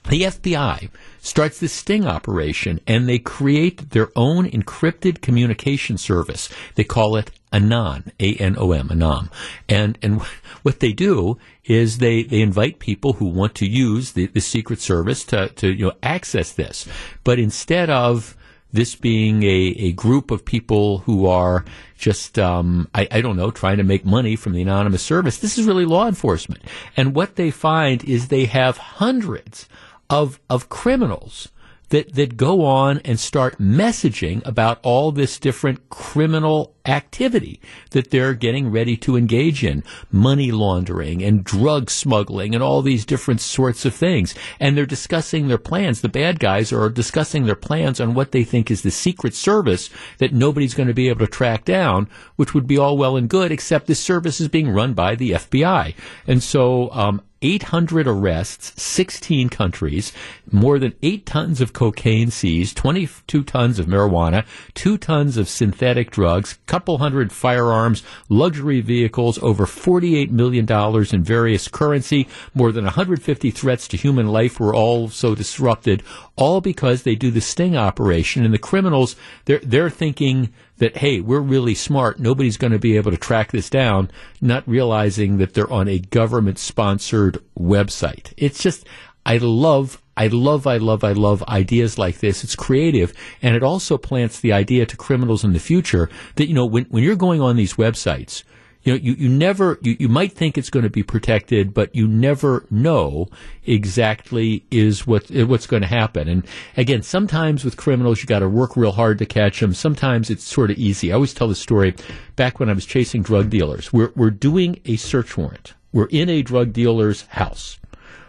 The 0.08 0.22
FBI 0.22 0.88
starts 1.20 1.60
this 1.60 1.74
sting 1.74 2.06
operation 2.06 2.80
and 2.86 3.06
they 3.06 3.18
create 3.18 3.90
their 3.90 4.08
own 4.16 4.48
encrypted 4.48 5.20
communication 5.20 5.98
service. 5.98 6.48
They 6.76 6.84
call 6.84 7.16
it 7.16 7.30
Anom, 7.52 8.10
A-N-O-M, 8.18 8.88
Anom. 8.88 9.30
And, 9.68 9.98
and 10.00 10.22
what 10.62 10.80
they 10.80 10.92
do 10.92 11.36
is 11.64 11.98
they, 11.98 12.22
they 12.22 12.40
invite 12.40 12.78
people 12.78 13.14
who 13.14 13.26
want 13.26 13.54
to 13.56 13.66
use 13.66 14.12
the, 14.12 14.26
the 14.26 14.40
Secret 14.40 14.80
Service 14.80 15.24
to, 15.24 15.48
to, 15.50 15.68
you 15.68 15.86
know, 15.86 15.92
access 16.02 16.52
this. 16.52 16.88
But 17.22 17.38
instead 17.38 17.90
of 17.90 18.34
this 18.72 18.94
being 18.94 19.42
a, 19.42 19.74
a 19.78 19.92
group 19.92 20.30
of 20.30 20.44
people 20.44 20.98
who 20.98 21.26
are 21.26 21.64
just, 21.96 22.38
um, 22.38 22.88
I, 22.94 23.08
I 23.10 23.20
don't 23.20 23.36
know, 23.36 23.50
trying 23.50 23.78
to 23.78 23.84
make 23.84 24.04
money 24.04 24.36
from 24.36 24.52
the 24.52 24.62
anonymous 24.62 25.02
service. 25.02 25.38
This 25.38 25.58
is 25.58 25.66
really 25.66 25.86
law 25.86 26.06
enforcement. 26.06 26.62
And 26.96 27.14
what 27.14 27.36
they 27.36 27.50
find 27.50 28.04
is 28.04 28.28
they 28.28 28.44
have 28.46 28.76
hundreds 28.78 29.68
of, 30.10 30.40
of 30.48 30.68
criminals 30.68 31.48
that, 31.90 32.14
that 32.14 32.36
go 32.36 32.64
on 32.64 32.98
and 33.04 33.18
start 33.18 33.58
messaging 33.58 34.44
about 34.46 34.78
all 34.82 35.12
this 35.12 35.38
different 35.38 35.88
criminal 35.88 36.74
activity 36.84 37.60
that 37.90 38.10
they're 38.10 38.34
getting 38.34 38.70
ready 38.70 38.96
to 38.96 39.16
engage 39.16 39.64
in. 39.64 39.82
Money 40.10 40.50
laundering 40.50 41.22
and 41.22 41.44
drug 41.44 41.90
smuggling 41.90 42.54
and 42.54 42.62
all 42.62 42.82
these 42.82 43.04
different 43.04 43.40
sorts 43.40 43.84
of 43.84 43.94
things. 43.94 44.34
And 44.60 44.76
they're 44.76 44.86
discussing 44.86 45.48
their 45.48 45.58
plans. 45.58 46.00
The 46.00 46.08
bad 46.08 46.40
guys 46.40 46.72
are 46.72 46.88
discussing 46.88 47.46
their 47.46 47.54
plans 47.54 48.00
on 48.00 48.14
what 48.14 48.32
they 48.32 48.44
think 48.44 48.70
is 48.70 48.82
the 48.82 48.90
secret 48.90 49.34
service 49.34 49.90
that 50.18 50.32
nobody's 50.32 50.74
going 50.74 50.88
to 50.88 50.94
be 50.94 51.08
able 51.08 51.20
to 51.20 51.26
track 51.26 51.64
down 51.64 52.08
which 52.36 52.54
would 52.54 52.66
be 52.66 52.78
all 52.78 52.96
well 52.96 53.16
and 53.16 53.28
good 53.28 53.50
except 53.50 53.86
this 53.86 54.00
service 54.00 54.40
is 54.40 54.48
being 54.48 54.70
run 54.70 54.94
by 54.94 55.14
the 55.14 55.32
FBI 55.32 55.94
and 56.26 56.42
so 56.42 56.90
um, 56.92 57.20
800 57.40 58.08
arrests, 58.08 58.80
16 58.82 59.48
countries, 59.48 60.12
more 60.50 60.78
than 60.78 60.94
8 61.02 61.24
tons 61.24 61.60
of 61.60 61.72
cocaine 61.72 62.30
seized, 62.30 62.76
22 62.76 63.44
tons 63.44 63.78
of 63.78 63.86
marijuana, 63.86 64.44
2 64.74 64.98
tons 64.98 65.36
of 65.36 65.48
synthetic 65.48 66.10
drugs, 66.10 66.58
couple 66.66 66.98
hundred 66.98 67.32
firearms, 67.32 68.02
luxury 68.28 68.80
vehicles, 68.80 69.38
over 69.38 69.66
$48 69.66 70.30
million 70.30 70.66
in 71.12 71.22
various 71.22 71.68
currency, 71.68 72.28
more 72.54 72.72
than 72.72 72.84
150 72.84 73.50
threats 73.50 73.86
to 73.88 73.96
human 73.96 74.28
life 74.28 74.58
were 74.58 74.74
also 74.74 75.34
disrupted, 75.34 76.02
all 76.36 76.60
because 76.60 77.02
they 77.02 77.14
do 77.14 77.30
the 77.30 77.40
sting 77.40 77.76
operation 77.76 78.44
and 78.44 78.52
the 78.52 78.58
criminals, 78.58 79.14
they're, 79.44 79.60
they're 79.60 79.90
thinking 79.90 80.52
that, 80.78 80.96
hey, 80.96 81.20
we're 81.20 81.40
really 81.40 81.74
smart. 81.74 82.18
Nobody's 82.18 82.56
going 82.56 82.72
to 82.72 82.78
be 82.78 82.96
able 82.96 83.10
to 83.10 83.16
track 83.16 83.52
this 83.52 83.70
down, 83.70 84.10
not 84.40 84.66
realizing 84.66 85.38
that 85.38 85.54
they're 85.54 85.72
on 85.72 85.88
a 85.88 85.98
government 85.98 86.58
sponsored 86.58 87.42
website. 87.58 88.32
It's 88.36 88.62
just, 88.62 88.86
I 89.26 89.38
love, 89.38 90.00
I 90.16 90.28
love, 90.28 90.66
I 90.66 90.78
love, 90.78 91.04
I 91.04 91.12
love 91.12 91.42
ideas 91.44 91.98
like 91.98 92.18
this. 92.18 92.42
It's 92.42 92.56
creative 92.56 93.12
and 93.42 93.54
it 93.54 93.62
also 93.62 93.98
plants 93.98 94.40
the 94.40 94.52
idea 94.52 94.86
to 94.86 94.96
criminals 94.96 95.44
in 95.44 95.52
the 95.52 95.60
future 95.60 96.08
that, 96.36 96.48
you 96.48 96.54
know, 96.54 96.66
when, 96.66 96.84
when 96.86 97.02
you're 97.02 97.16
going 97.16 97.40
on 97.40 97.56
these 97.56 97.74
websites, 97.74 98.42
You 98.82 98.92
know, 98.92 99.00
you, 99.02 99.12
you 99.14 99.28
never, 99.28 99.78
you, 99.82 99.96
you 99.98 100.08
might 100.08 100.32
think 100.32 100.56
it's 100.56 100.70
going 100.70 100.84
to 100.84 100.90
be 100.90 101.02
protected, 101.02 101.74
but 101.74 101.94
you 101.94 102.06
never 102.06 102.64
know 102.70 103.28
exactly 103.66 104.64
is 104.70 105.06
what, 105.06 105.30
what's 105.30 105.66
going 105.66 105.82
to 105.82 105.88
happen. 105.88 106.28
And 106.28 106.46
again, 106.76 107.02
sometimes 107.02 107.64
with 107.64 107.76
criminals, 107.76 108.20
you 108.20 108.26
got 108.26 108.38
to 108.38 108.48
work 108.48 108.76
real 108.76 108.92
hard 108.92 109.18
to 109.18 109.26
catch 109.26 109.60
them. 109.60 109.74
Sometimes 109.74 110.30
it's 110.30 110.44
sort 110.44 110.70
of 110.70 110.78
easy. 110.78 111.10
I 111.10 111.16
always 111.16 111.34
tell 111.34 111.48
the 111.48 111.54
story 111.54 111.94
back 112.36 112.60
when 112.60 112.70
I 112.70 112.72
was 112.72 112.86
chasing 112.86 113.22
drug 113.22 113.50
dealers. 113.50 113.92
We're, 113.92 114.12
we're 114.14 114.30
doing 114.30 114.80
a 114.84 114.96
search 114.96 115.36
warrant. 115.36 115.74
We're 115.92 116.06
in 116.06 116.28
a 116.28 116.42
drug 116.42 116.72
dealer's 116.72 117.22
house. 117.22 117.78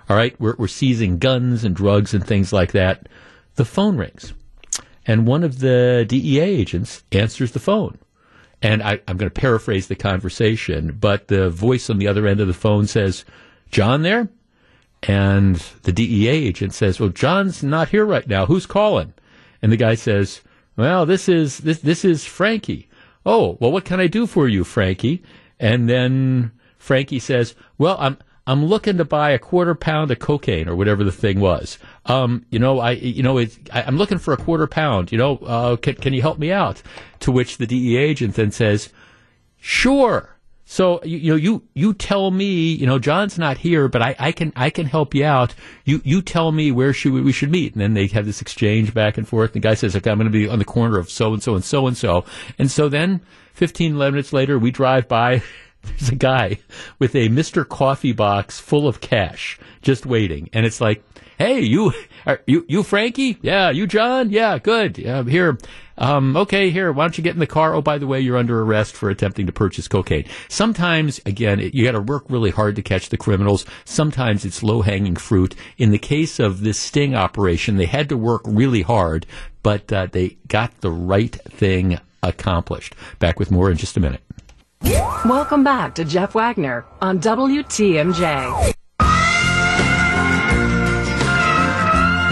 All 0.10 0.18
right. 0.18 0.39
We're, 0.39 0.56
we're 0.58 0.68
seizing 0.68 1.20
guns 1.20 1.64
and 1.64 1.76
drugs 1.76 2.14
and 2.14 2.26
things 2.26 2.52
like 2.52 2.72
that. 2.72 3.08
The 3.56 3.66
phone 3.66 3.97
rings 3.97 4.34
and 5.10 5.26
one 5.26 5.43
of 5.43 5.58
the 5.58 6.06
DEA 6.08 6.39
agents 6.39 7.04
answers 7.12 7.52
the 7.52 7.60
phone. 7.60 7.97
And 8.62 8.84
I, 8.84 8.99
am 9.07 9.18
going 9.18 9.30
to 9.30 9.41
paraphrase 9.41 9.88
the 9.88 9.95
conversation, 9.95 10.97
but 10.99 11.28
the 11.28 11.49
voice 11.49 11.89
on 11.89 11.97
the 11.97 12.07
other 12.07 12.28
end 12.28 12.41
of 12.41 12.47
the 12.47 12.53
phone 12.53 12.88
says, 12.88 13.24
John 13.72 14.01
there? 14.01 14.28
And 15.03 15.55
the 15.84 15.93
DEA 15.93 16.28
agent 16.28 16.74
says, 16.74 16.99
Well, 16.99 17.10
John's 17.10 17.64
not 17.64 17.89
here 17.89 18.05
right 18.05 18.28
now. 18.28 18.45
Who's 18.45 18.66
calling? 18.66 19.14
And 19.62 19.72
the 19.72 19.78
guy 19.78 19.95
says, 19.95 20.41
Well, 20.76 21.05
this 21.05 21.30
is 21.30 21.60
this 21.60 21.80
this 21.80 22.03
is 22.03 22.26
Frankie. 22.26 22.89
Oh, 23.26 23.57
well, 23.62 23.72
what 23.72 23.86
can 23.86 24.01
I 24.01 24.07
do 24.07 24.28
for 24.28 24.47
you, 24.47 24.66
Frankie? 24.66 25.24
And 25.57 25.89
then 25.89 26.51
Frankie 26.78 27.20
says, 27.20 27.55
Well, 27.78 27.95
I'm 27.97 28.18
I'm 28.48 28.66
looking 28.66 28.98
to 28.98 29.06
buy 29.06 29.32
a 29.32 29.40
quarter 29.40 29.76
pound 29.76 30.12
of 30.12 30.20
cocaine 30.20 30.68
or 30.68 30.76
whatever 30.76 31.04
the 31.04 31.12
thing 31.12 31.40
was. 31.40 31.78
Um, 32.06 32.46
you 32.50 32.60
know, 32.60 32.80
I, 32.80 32.92
you 32.92 33.22
know, 33.22 33.40
I, 33.40 33.48
am 33.74 33.98
looking 33.98 34.18
for 34.18 34.34
a 34.34 34.38
quarter 34.38 34.68
pound. 34.68 35.12
You 35.12 35.18
know, 35.18 35.38
uh, 35.38 35.76
can, 35.76 35.96
can 35.96 36.14
you 36.14 36.22
help 36.22 36.40
me 36.40 36.52
out? 36.52 36.82
To 37.22 37.32
which 37.32 37.58
the 37.58 37.68
DEA 37.68 37.98
agent 37.98 38.36
then 38.36 38.52
says, 38.52 38.90
"Sure." 39.58 40.36
So 40.66 41.04
you, 41.04 41.18
you 41.18 41.30
know, 41.32 41.36
you 41.36 41.64
you 41.74 41.94
tell 41.94 42.32
me. 42.32 42.72
You 42.72 42.86
know, 42.86 42.98
John's 42.98 43.38
not 43.38 43.58
here, 43.58 43.88
but 43.88 44.02
I, 44.02 44.16
I 44.20 44.32
can 44.32 44.54
I 44.56 44.70
can 44.70 44.86
help 44.86 45.14
you 45.14 45.26
out. 45.26 45.54
You 45.84 46.02
you 46.04 46.22
tell 46.22 46.52
me 46.52 46.72
where 46.72 46.94
should 46.94 47.12
we, 47.12 47.22
we 47.22 47.32
should 47.32 47.52
meet, 47.52 47.74
and 47.74 47.82
then 47.82 47.94
they 47.94 48.08
have 48.08 48.26
this 48.26 48.42
exchange 48.42 48.94
back 48.94 49.18
and 49.18 49.28
forth. 49.28 49.54
The 49.54 49.60
guy 49.60 49.74
says, 49.74 49.96
"Okay, 49.96 50.10
I'm 50.10 50.18
going 50.18 50.32
to 50.32 50.32
be 50.32 50.48
on 50.48 50.60
the 50.60 50.66
corner 50.66 50.98
of 50.98 51.10
so 51.10 51.34
and 51.34 51.44
so 51.44 51.56
and 51.56 51.64
so 51.64 51.88
and 51.88 51.98
so," 51.98 52.24
and 52.58 52.72
so 52.72 52.88
then 52.88 53.22
15 53.54 53.96
11 53.96 54.14
minutes 54.14 54.32
later, 54.32 54.58
we 54.58 54.72
drive 54.72 55.08
by. 55.08 55.44
there's 55.84 56.10
a 56.10 56.16
guy 56.16 56.60
with 57.00 57.16
a 57.16 57.30
Mr. 57.30 57.68
Coffee 57.68 58.12
box 58.12 58.60
full 58.60 58.88
of 58.88 59.02
cash 59.02 59.60
just 59.82 60.06
waiting. 60.06 60.50
And 60.54 60.66
it's 60.66 60.82
like, 60.82 61.04
hey, 61.38 61.62
you, 61.62 61.94
are 62.26 62.42
you, 62.46 62.66
you 62.68 62.84
Frankie? 62.84 63.38
Yeah. 63.42 63.70
You 63.70 63.88
John? 63.88 64.30
Yeah. 64.30 64.58
Good. 64.60 64.98
Here. 64.98 65.58
Um, 66.00 66.38
okay, 66.38 66.70
here, 66.70 66.94
why 66.94 67.04
don't 67.04 67.18
you 67.18 67.24
get 67.26 67.34
in 67.34 67.42
the 67.42 67.46
car? 67.46 67.74
Oh, 67.74 67.82
by 67.82 67.98
the 67.98 68.08
way, 68.08 68.22
you're 68.22 68.38
under 68.38 68.62
arrest 68.62 68.96
for 68.96 69.10
attempting 69.10 69.48
to 69.48 69.52
purchase 69.52 69.90
cocaine. 69.90 70.24
Sometimes, 70.48 71.20
again, 71.26 71.60
it, 71.60 71.76
you 71.76 71.84
got 71.84 71.92
to 71.92 72.00
work 72.00 72.24
really 72.30 72.52
hard 72.52 72.78
to 72.78 72.82
catch 72.82 73.10
the 73.10 73.18
criminals. 73.18 73.66
Sometimes 73.84 74.46
it's 74.46 74.64
low 74.64 74.82
hanging 74.82 75.18
fruit. 75.18 75.56
In 75.78 75.92
the 75.92 75.98
case 75.98 76.40
of 76.40 76.62
this 76.62 76.80
sting 76.80 77.16
operation, 77.16 77.76
they 77.76 77.86
had 77.86 78.08
to 78.10 78.18
work 78.18 78.44
really 78.46 78.82
hard, 78.82 79.26
but 79.62 79.92
uh, 79.92 80.08
they 80.10 80.38
got 80.48 80.80
the 80.80 80.92
right 80.92 81.36
thing 81.36 82.00
accomplished. 82.24 82.96
Back 83.20 83.38
with 83.38 83.52
more 83.52 83.70
in 83.70 83.76
just 83.76 83.98
a 83.98 84.00
minute. 84.00 84.22
Welcome 84.82 85.64
back 85.64 85.96
to 85.96 86.06
Jeff 86.06 86.34
Wagner 86.34 86.86
on 87.02 87.20
WTMJ. 87.20 88.74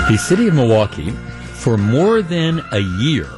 The 0.08 0.18
city 0.18 0.48
of 0.48 0.54
Milwaukee, 0.54 1.12
for 1.12 1.78
more 1.78 2.22
than 2.22 2.64
a 2.72 2.80
year, 2.80 3.30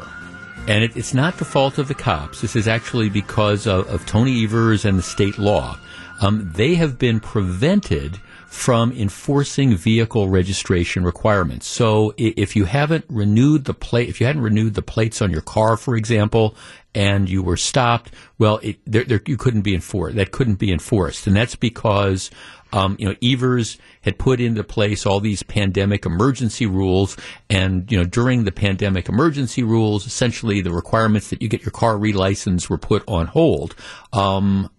and 0.67 0.83
it, 0.83 0.95
it's 0.95 1.15
not 1.15 1.37
the 1.37 1.45
fault 1.45 1.79
of 1.79 1.87
the 1.87 1.95
cops, 1.95 2.41
this 2.41 2.55
is 2.55 2.67
actually 2.67 3.09
because 3.09 3.65
of, 3.65 3.87
of 3.87 4.05
Tony 4.05 4.43
Evers 4.43 4.85
and 4.85 4.99
the 4.99 5.03
state 5.03 5.39
law, 5.39 5.79
um, 6.21 6.51
they 6.53 6.75
have 6.75 6.99
been 6.99 7.19
prevented 7.19 8.19
from 8.49 8.91
enforcing 8.91 9.75
vehicle 9.75 10.27
registration 10.27 11.03
requirements. 11.03 11.67
So 11.67 12.13
if 12.17 12.55
you 12.55 12.65
haven't 12.65 13.05
renewed 13.07 13.65
the 13.65 13.75
plate, 13.75 14.09
if 14.09 14.19
you 14.19 14.25
hadn't 14.25 14.41
renewed 14.41 14.73
the 14.73 14.81
plates 14.81 15.21
on 15.21 15.31
your 15.31 15.41
car, 15.41 15.77
for 15.77 15.95
example, 15.95 16.55
and 16.95 17.29
you 17.29 17.43
were 17.43 17.57
stopped, 17.57 18.13
well, 18.37 18.59
it, 18.63 18.79
there, 18.85 19.03
there, 19.03 19.21
you 19.27 19.37
couldn't 19.37 19.61
be 19.61 19.75
enforced. 19.75 20.15
That 20.15 20.31
couldn't 20.31 20.55
be 20.55 20.71
enforced, 20.71 21.27
and 21.27 21.35
that's 21.35 21.55
because 21.55 22.31
um, 22.71 22.95
you 22.99 23.07
know 23.07 23.15
Evers 23.23 23.77
had 24.01 24.17
put 24.17 24.39
into 24.39 24.63
place 24.63 25.05
all 25.05 25.19
these 25.19 25.43
pandemic 25.43 26.05
emergency 26.05 26.65
rules, 26.65 27.15
and 27.49 27.91
you 27.91 27.97
know 27.97 28.05
during 28.05 28.43
the 28.43 28.51
pandemic 28.51 29.07
emergency 29.09 29.63
rules, 29.63 30.07
essentially 30.07 30.61
the 30.61 30.71
requirements 30.71 31.29
that 31.29 31.41
you 31.41 31.47
get 31.47 31.61
your 31.61 31.71
car 31.71 31.95
relicensed 31.95 32.69
were 32.69 32.77
put 32.77 33.03
on 33.07 33.27
hold. 33.27 33.75
Um, 34.13 34.69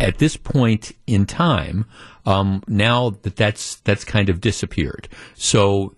at 0.00 0.18
this 0.18 0.36
point 0.36 0.92
in 1.06 1.26
time, 1.26 1.86
um, 2.24 2.62
now 2.66 3.10
that 3.22 3.36
that's 3.36 3.76
that's 3.76 4.04
kind 4.04 4.28
of 4.28 4.40
disappeared. 4.40 5.08
So 5.34 5.94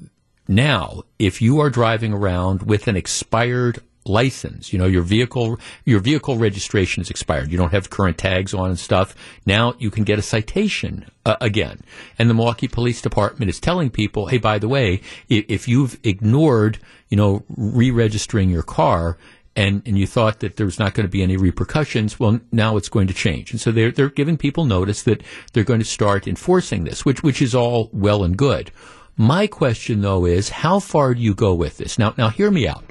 now, 0.47 1.03
if 1.19 1.43
you 1.43 1.61
are 1.61 1.71
driving 1.71 2.13
around 2.13 2.63
with 2.63 2.89
an 2.89 2.97
expired 2.97 3.81
license, 4.05 4.73
you 4.73 4.79
know 4.79 4.87
your 4.87 5.03
vehicle 5.03 5.59
your 5.85 6.01
vehicle 6.01 6.37
registration 6.37 7.01
is 7.01 7.11
expired. 7.11 7.51
You 7.51 7.59
don't 7.59 7.73
have 7.73 7.91
current 7.91 8.19
tags 8.19 8.55
on 8.55 8.71
and 8.71 8.79
stuff. 8.79 9.15
Now 9.47 9.75
you 9.79 9.91
can 9.91 10.05
get 10.05 10.19
a 10.19 10.23
citation 10.23 11.07
uh, 11.27 11.37
again. 11.41 11.81
And 12.19 12.31
the 12.31 12.35
Milwaukee 12.35 12.69
Police 12.69 13.03
Department 13.03 13.51
is 13.51 13.61
telling 13.61 13.91
people, 13.91 14.27
hey, 14.27 14.39
by 14.39 14.59
the 14.59 14.69
way, 14.69 15.01
if, 15.29 15.45
if 15.49 15.69
you've 15.69 15.99
ignored 16.05 16.79
you 17.09 17.17
know 17.17 17.45
re-registering 17.57 18.51
your 18.51 18.63
car 18.63 19.19
and, 19.59 19.83
and 19.87 19.99
you 19.99 20.07
thought 20.07 20.39
that 20.39 20.57
there 20.57 20.67
was 20.67 20.79
not 20.79 20.95
going 20.95 21.05
to 21.05 21.11
be 21.11 21.21
any 21.21 21.37
repercussions. 21.37 22.21
Well, 22.21 22.39
now 22.53 22.77
it's 22.77 22.89
going 22.89 23.09
to 23.09 23.15
change. 23.15 23.51
And 23.51 23.61
so 23.61 23.73
they're, 23.73 23.91
they're 23.91 24.09
giving 24.09 24.37
people 24.37 24.65
notice 24.65 25.03
that 25.03 25.21
they're 25.53 25.65
going 25.65 25.81
to 25.81 25.85
start 25.85 26.29
enforcing 26.29 26.85
this, 26.85 27.05
which, 27.05 27.25
which 27.25 27.43
is 27.43 27.57
all 27.57 27.91
well 27.93 28.23
and 28.23 28.37
good. 28.37 28.71
My 29.21 29.49
question 29.49 30.01
though 30.01 30.27
is, 30.27 30.49
how 30.49 30.79
far 30.79 31.13
do 31.13 31.21
you 31.21 31.35
go 31.35 31.53
with 31.53 31.79
this? 31.79 31.99
Now, 31.99 32.15
now 32.17 32.29
hear 32.29 32.53
me 32.53 32.69
out. 32.69 32.85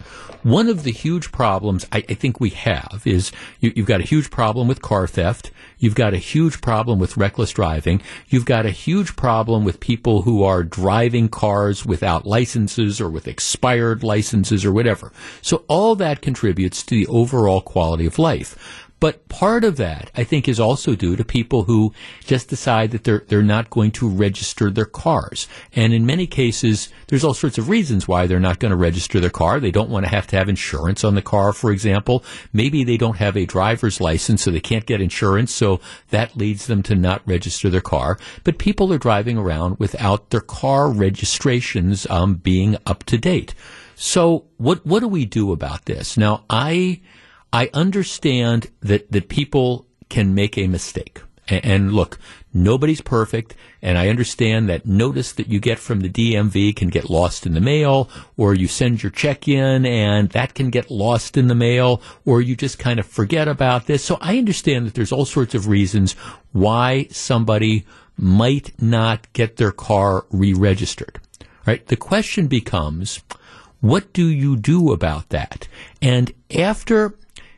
One 0.43 0.67
of 0.67 0.83
the 0.83 0.91
huge 0.91 1.31
problems 1.31 1.85
I, 1.91 2.03
I 2.09 2.13
think 2.13 2.39
we 2.39 2.49
have 2.49 3.01
is 3.05 3.31
you, 3.61 3.71
you've 3.75 3.87
got 3.87 4.01
a 4.01 4.05
huge 4.05 4.29
problem 4.29 4.67
with 4.67 4.81
car 4.81 5.07
theft. 5.07 5.51
You've 5.79 5.95
got 5.95 6.13
a 6.13 6.17
huge 6.17 6.59
problem 6.59 6.99
with 6.99 7.15
reckless 7.15 7.51
driving. 7.51 8.01
You've 8.27 8.45
got 8.45 8.65
a 8.65 8.71
huge 8.71 9.15
problem 9.15 9.63
with 9.63 9.79
people 9.79 10.23
who 10.23 10.43
are 10.43 10.63
driving 10.63 11.29
cars 11.29 11.85
without 11.85 12.27
licenses 12.27 12.99
or 12.99 13.09
with 13.09 13.27
expired 13.27 14.03
licenses 14.03 14.65
or 14.65 14.73
whatever. 14.73 15.13
So 15.41 15.63
all 15.69 15.95
that 15.95 16.21
contributes 16.21 16.83
to 16.83 16.95
the 16.95 17.07
overall 17.07 17.61
quality 17.61 18.05
of 18.05 18.19
life. 18.19 18.83
But 18.99 19.27
part 19.29 19.63
of 19.63 19.77
that, 19.77 20.09
I 20.15 20.23
think, 20.23 20.47
is 20.47 20.59
also 20.59 20.95
due 20.95 21.15
to 21.15 21.23
people 21.23 21.63
who 21.63 21.93
just 22.25 22.49
decide 22.49 22.91
that 22.91 23.03
they're 23.03 23.23
they're 23.27 23.43
not 23.43 23.69
going 23.69 23.91
to 23.91 24.09
register 24.09 24.71
their 24.71 24.85
cars. 24.85 25.47
And 25.73 25.93
in 25.93 26.05
many 26.05 26.25
cases, 26.25 26.89
there's 27.07 27.23
all 27.23 27.35
sorts 27.35 27.59
of 27.59 27.69
reasons 27.69 28.07
why 28.07 28.25
they're 28.25 28.39
not 28.39 28.59
going 28.59 28.71
to 28.71 28.77
register 28.77 29.19
their 29.19 29.29
car. 29.29 29.59
They 29.59 29.71
don't 29.71 29.89
want 29.89 30.05
to 30.05 30.09
have 30.09 30.25
to 30.27 30.35
have 30.35 30.49
insurance 30.49 31.03
on 31.03 31.13
the 31.13 31.21
car, 31.21 31.53
for 31.53 31.71
example. 31.71 32.23
Maybe 32.53 32.83
they 32.83 32.97
don't 32.97 33.17
have 33.17 33.37
a 33.37 33.45
driver's 33.45 34.01
license, 34.01 34.41
so 34.41 34.49
they 34.49 34.59
can't 34.59 34.87
get 34.87 35.01
insurance, 35.01 35.53
so 35.53 35.79
that 36.09 36.35
leads 36.35 36.65
them 36.65 36.81
to 36.83 36.95
not 36.95 37.21
register 37.27 37.69
their 37.69 37.81
car. 37.81 38.17
But 38.43 38.57
people 38.57 38.91
are 38.91 38.97
driving 38.97 39.37
around 39.37 39.77
without 39.77 40.31
their 40.31 40.41
car 40.41 40.89
registrations 40.89 42.07
um, 42.09 42.35
being 42.35 42.77
up 42.87 43.03
to 43.05 43.17
date. 43.17 43.53
So 43.95 44.45
what 44.57 44.85
what 44.85 44.99
do 44.99 45.07
we 45.07 45.25
do 45.25 45.51
about 45.51 45.85
this? 45.85 46.17
Now 46.17 46.45
I 46.49 47.01
I 47.51 47.69
understand 47.73 48.69
that, 48.81 49.11
that 49.11 49.29
people 49.29 49.87
can 50.09 50.33
make 50.35 50.57
a 50.57 50.67
mistake. 50.67 51.21
And, 51.47 51.65
and 51.65 51.93
look, 51.93 52.19
nobody's 52.53 53.01
perfect, 53.01 53.55
and 53.81 53.97
I 53.97 54.09
understand 54.09 54.69
that 54.69 54.85
notice 54.85 55.33
that 55.33 55.47
you 55.47 55.59
get 55.59 55.79
from 55.79 56.01
the 56.01 56.09
DMV 56.09 56.75
can 56.75 56.89
get 56.89 57.09
lost 57.09 57.45
in 57.45 57.53
the 57.53 57.61
mail, 57.61 58.09
or 58.35 58.53
you 58.53 58.67
send 58.67 59.03
your 59.03 59.11
check 59.11 59.47
in 59.47 59.85
and 59.85 60.29
that 60.29 60.53
can 60.53 60.69
get 60.69 60.91
lost 60.91 61.37
in 61.37 61.47
the 61.47 61.55
mail, 61.55 62.01
or 62.25 62.41
you 62.41 62.55
just 62.55 62.79
kind 62.79 62.99
of 62.99 63.05
forget 63.05 63.47
about 63.47 63.85
this. 63.85 64.03
So 64.03 64.17
I 64.21 64.37
understand 64.37 64.85
that 64.85 64.93
there's 64.93 65.11
all 65.11 65.25
sorts 65.25 65.55
of 65.55 65.67
reasons 65.67 66.13
why 66.51 67.07
somebody 67.11 67.85
might 68.17 68.73
not 68.81 69.31
get 69.33 69.57
their 69.57 69.71
car 69.71 70.25
re-registered. 70.31 71.19
Right? 71.65 71.85
The 71.85 71.97
question 71.97 72.47
becomes, 72.47 73.21
what 73.81 74.13
do 74.13 74.25
you 74.25 74.55
do 74.55 74.91
about 74.91 75.29
that? 75.29 75.67
And 76.01 76.33
after 76.55 77.13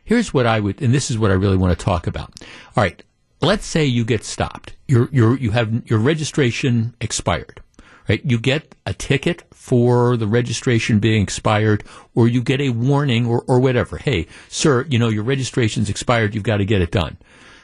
Here's 0.10 0.34
what 0.34 0.48
I 0.48 0.60
would, 0.60 0.82
and 0.82 0.92
this 0.92 1.12
is 1.12 1.20
what 1.20 1.30
I 1.30 1.36
really 1.36 1.56
want 1.56 1.78
to 1.78 1.86
talk 1.86 2.08
about. 2.08 2.34
All 2.76 2.84
right, 2.84 3.04
let's 3.42 3.64
say 3.64 3.86
you 3.86 4.04
get 4.04 4.24
stopped. 4.24 4.76
Your 4.88 5.08
your 5.12 5.38
you 5.38 5.52
have 5.52 5.88
your 5.88 6.00
registration 6.00 6.96
expired. 7.00 7.62
Right? 8.08 8.20
You 8.26 8.40
get 8.40 8.74
a 8.88 8.94
ticket 8.96 9.44
for 9.54 10.18
the 10.18 10.26
registration 10.26 10.98
being 10.98 11.22
expired, 11.22 11.84
or 12.16 12.28
you 12.28 12.42
get 12.42 12.60
a 12.60 12.72
warning, 12.72 13.28
or, 13.28 13.44
or 13.48 13.60
whatever. 13.60 13.98
Hey, 13.98 14.26
sir, 14.48 14.84
you 14.90 14.98
know 14.98 15.10
your 15.10 15.22
registration's 15.22 15.92
expired. 15.92 16.34
You've 16.34 16.44
got 16.44 16.58
to 16.58 16.66
get 16.66 16.82
it 16.82 16.90
done. 16.90 17.18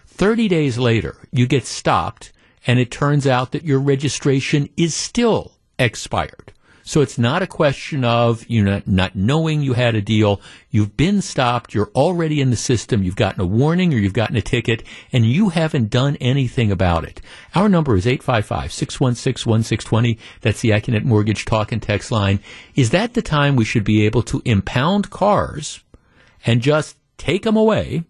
Thirty 0.06 0.48
days 0.48 0.78
later, 0.78 1.18
you 1.32 1.48
get 1.48 1.66
stopped, 1.66 2.32
and 2.68 2.78
it 2.78 2.91
turns 2.91 3.26
out 3.26 3.54
that 3.54 3.64
your 3.64 3.80
registration 3.80 4.70
is 4.78 4.93
still 4.93 5.54
expired. 5.80 6.54
So 6.88 7.01
it's 7.01 7.17
not 7.17 7.41
a 7.41 7.47
question 7.47 8.05
of 8.05 8.47
you 8.47 8.63
know 8.63 8.79
not 8.86 9.15
knowing 9.15 9.63
you 9.63 9.73
had 9.73 9.95
a 9.95 10.01
deal. 10.01 10.39
You've 10.69 10.95
been 10.95 11.23
stopped. 11.23 11.73
You're 11.73 11.89
already 11.95 12.39
in 12.39 12.51
the 12.51 12.55
system. 12.55 13.01
You've 13.01 13.15
gotten 13.15 13.41
a 13.41 13.45
warning 13.45 13.91
or 13.91 13.97
you've 13.97 14.13
gotten 14.13 14.36
a 14.36 14.41
ticket, 14.41 14.83
and 15.11 15.25
you 15.25 15.49
haven't 15.49 15.89
done 15.89 16.15
anything 16.21 16.71
about 16.71 17.03
it. 17.03 17.21
Our 17.55 17.69
number 17.69 17.95
is 17.95 18.05
855-616-1620. 18.05 20.19
That's 20.41 20.61
the 20.61 20.69
Accunet 20.69 21.03
Mortgage 21.03 21.45
talk 21.45 21.71
and 21.71 21.81
text 21.81 22.11
line. 22.11 22.39
Is 22.75 22.91
that 22.91 23.15
the 23.15 23.23
time 23.23 23.55
we 23.55 23.65
should 23.65 23.83
be 23.83 24.05
able 24.05 24.21
to 24.21 24.43
impound 24.45 25.09
cars 25.09 25.83
and 26.45 26.61
just 26.61 26.97
take 27.17 27.41
them 27.43 27.57
away 27.57 28.03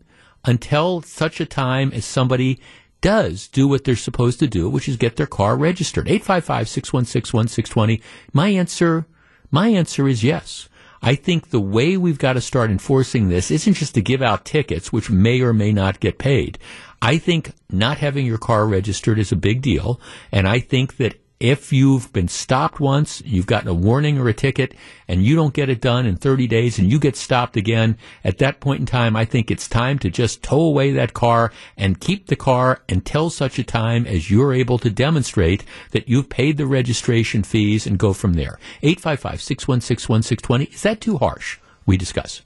until 0.44 1.02
such 1.02 1.40
a 1.40 1.46
time 1.46 1.94
as 1.94 2.04
somebody 2.04 2.60
does 3.02 3.48
do 3.48 3.68
what 3.68 3.84
they're 3.84 3.96
supposed 3.96 4.40
to 4.40 4.48
do, 4.48 4.70
which 4.70 4.88
is 4.88 4.98
get 4.98 5.16
their 5.16 5.28
car 5.28 5.56
registered. 5.56 6.08
855-616-1620. 6.08 8.02
My 8.34 8.50
answer, 8.50 9.06
my 9.52 9.68
answer 9.70 10.08
is 10.08 10.24
yes. 10.24 10.70
I 11.02 11.16
think 11.16 11.50
the 11.50 11.60
way 11.60 11.98
we've 11.98 12.18
got 12.18 12.34
to 12.34 12.42
start 12.42 12.72
enforcing 12.72 13.30
this 13.30 13.52
isn't 13.52 13.76
just 13.76 13.94
to 13.94 14.02
give 14.02 14.24
out 14.24 14.44
tickets, 14.44 14.92
which 14.92 15.10
may 15.10 15.42
or 15.42 15.54
may 15.54 15.72
not 15.72 16.00
get 16.00 16.18
paid. 16.18 16.58
I 17.02 17.20
think 17.20 17.54
not 17.70 18.00
having 18.00 18.26
your 18.26 18.40
car 18.40 18.66
registered 18.66 19.20
is 19.20 19.32
a 19.32 19.36
big 19.36 19.62
deal. 19.62 20.02
And 20.32 20.48
I 20.48 20.60
think 20.60 20.98
that 20.98 21.22
if 21.40 21.74
you've 21.74 22.12
been 22.14 22.28
stopped 22.28 22.80
once, 22.80 23.22
you've 23.26 23.46
gotten 23.46 23.68
a 23.68 23.74
warning 23.74 24.18
or 24.18 24.30
a 24.30 24.34
ticket, 24.34 24.74
and 25.08 25.24
you 25.24 25.36
don't 25.36 25.54
get 25.54 25.70
it 25.70 25.82
done 25.82 26.06
in 26.06 26.16
30 26.16 26.48
days 26.48 26.80
and 26.80 26.90
you 26.90 27.00
get 27.00 27.16
stopped 27.16 27.58
again, 27.58 27.98
at 28.24 28.38
that 28.38 28.60
point 28.60 28.80
in 28.80 28.86
time, 28.86 29.16
I 29.16 29.26
think 29.26 29.52
it's 29.52 29.68
time 29.68 30.00
to 30.00 30.10
just 30.10 30.42
tow 30.42 30.62
away 30.62 30.92
that 30.92 31.14
car 31.14 31.52
and 31.78 32.00
keep 32.00 32.28
the 32.28 32.36
car 32.36 32.82
until 32.88 33.30
such 33.30 33.60
a 33.60 33.64
time 33.64 34.06
as 34.08 34.32
you're 34.32 34.54
able 34.54 34.78
to 34.80 34.90
demonstrate 34.90 35.66
that 35.92 36.08
you've 36.08 36.30
paid 36.30 36.58
the 36.58 36.66
registration 36.66 37.44
fees 37.44 37.86
and 37.86 38.00
go 38.00 38.14
from 38.14 38.34
there. 38.34 38.58
855 38.82 39.42
616 39.42 40.10
1620. 40.10 40.66
Is 40.74 40.84
that 40.84 41.02
too 41.02 41.18
harsh? 41.18 41.60
We 41.86 41.98
discuss. 41.98 42.42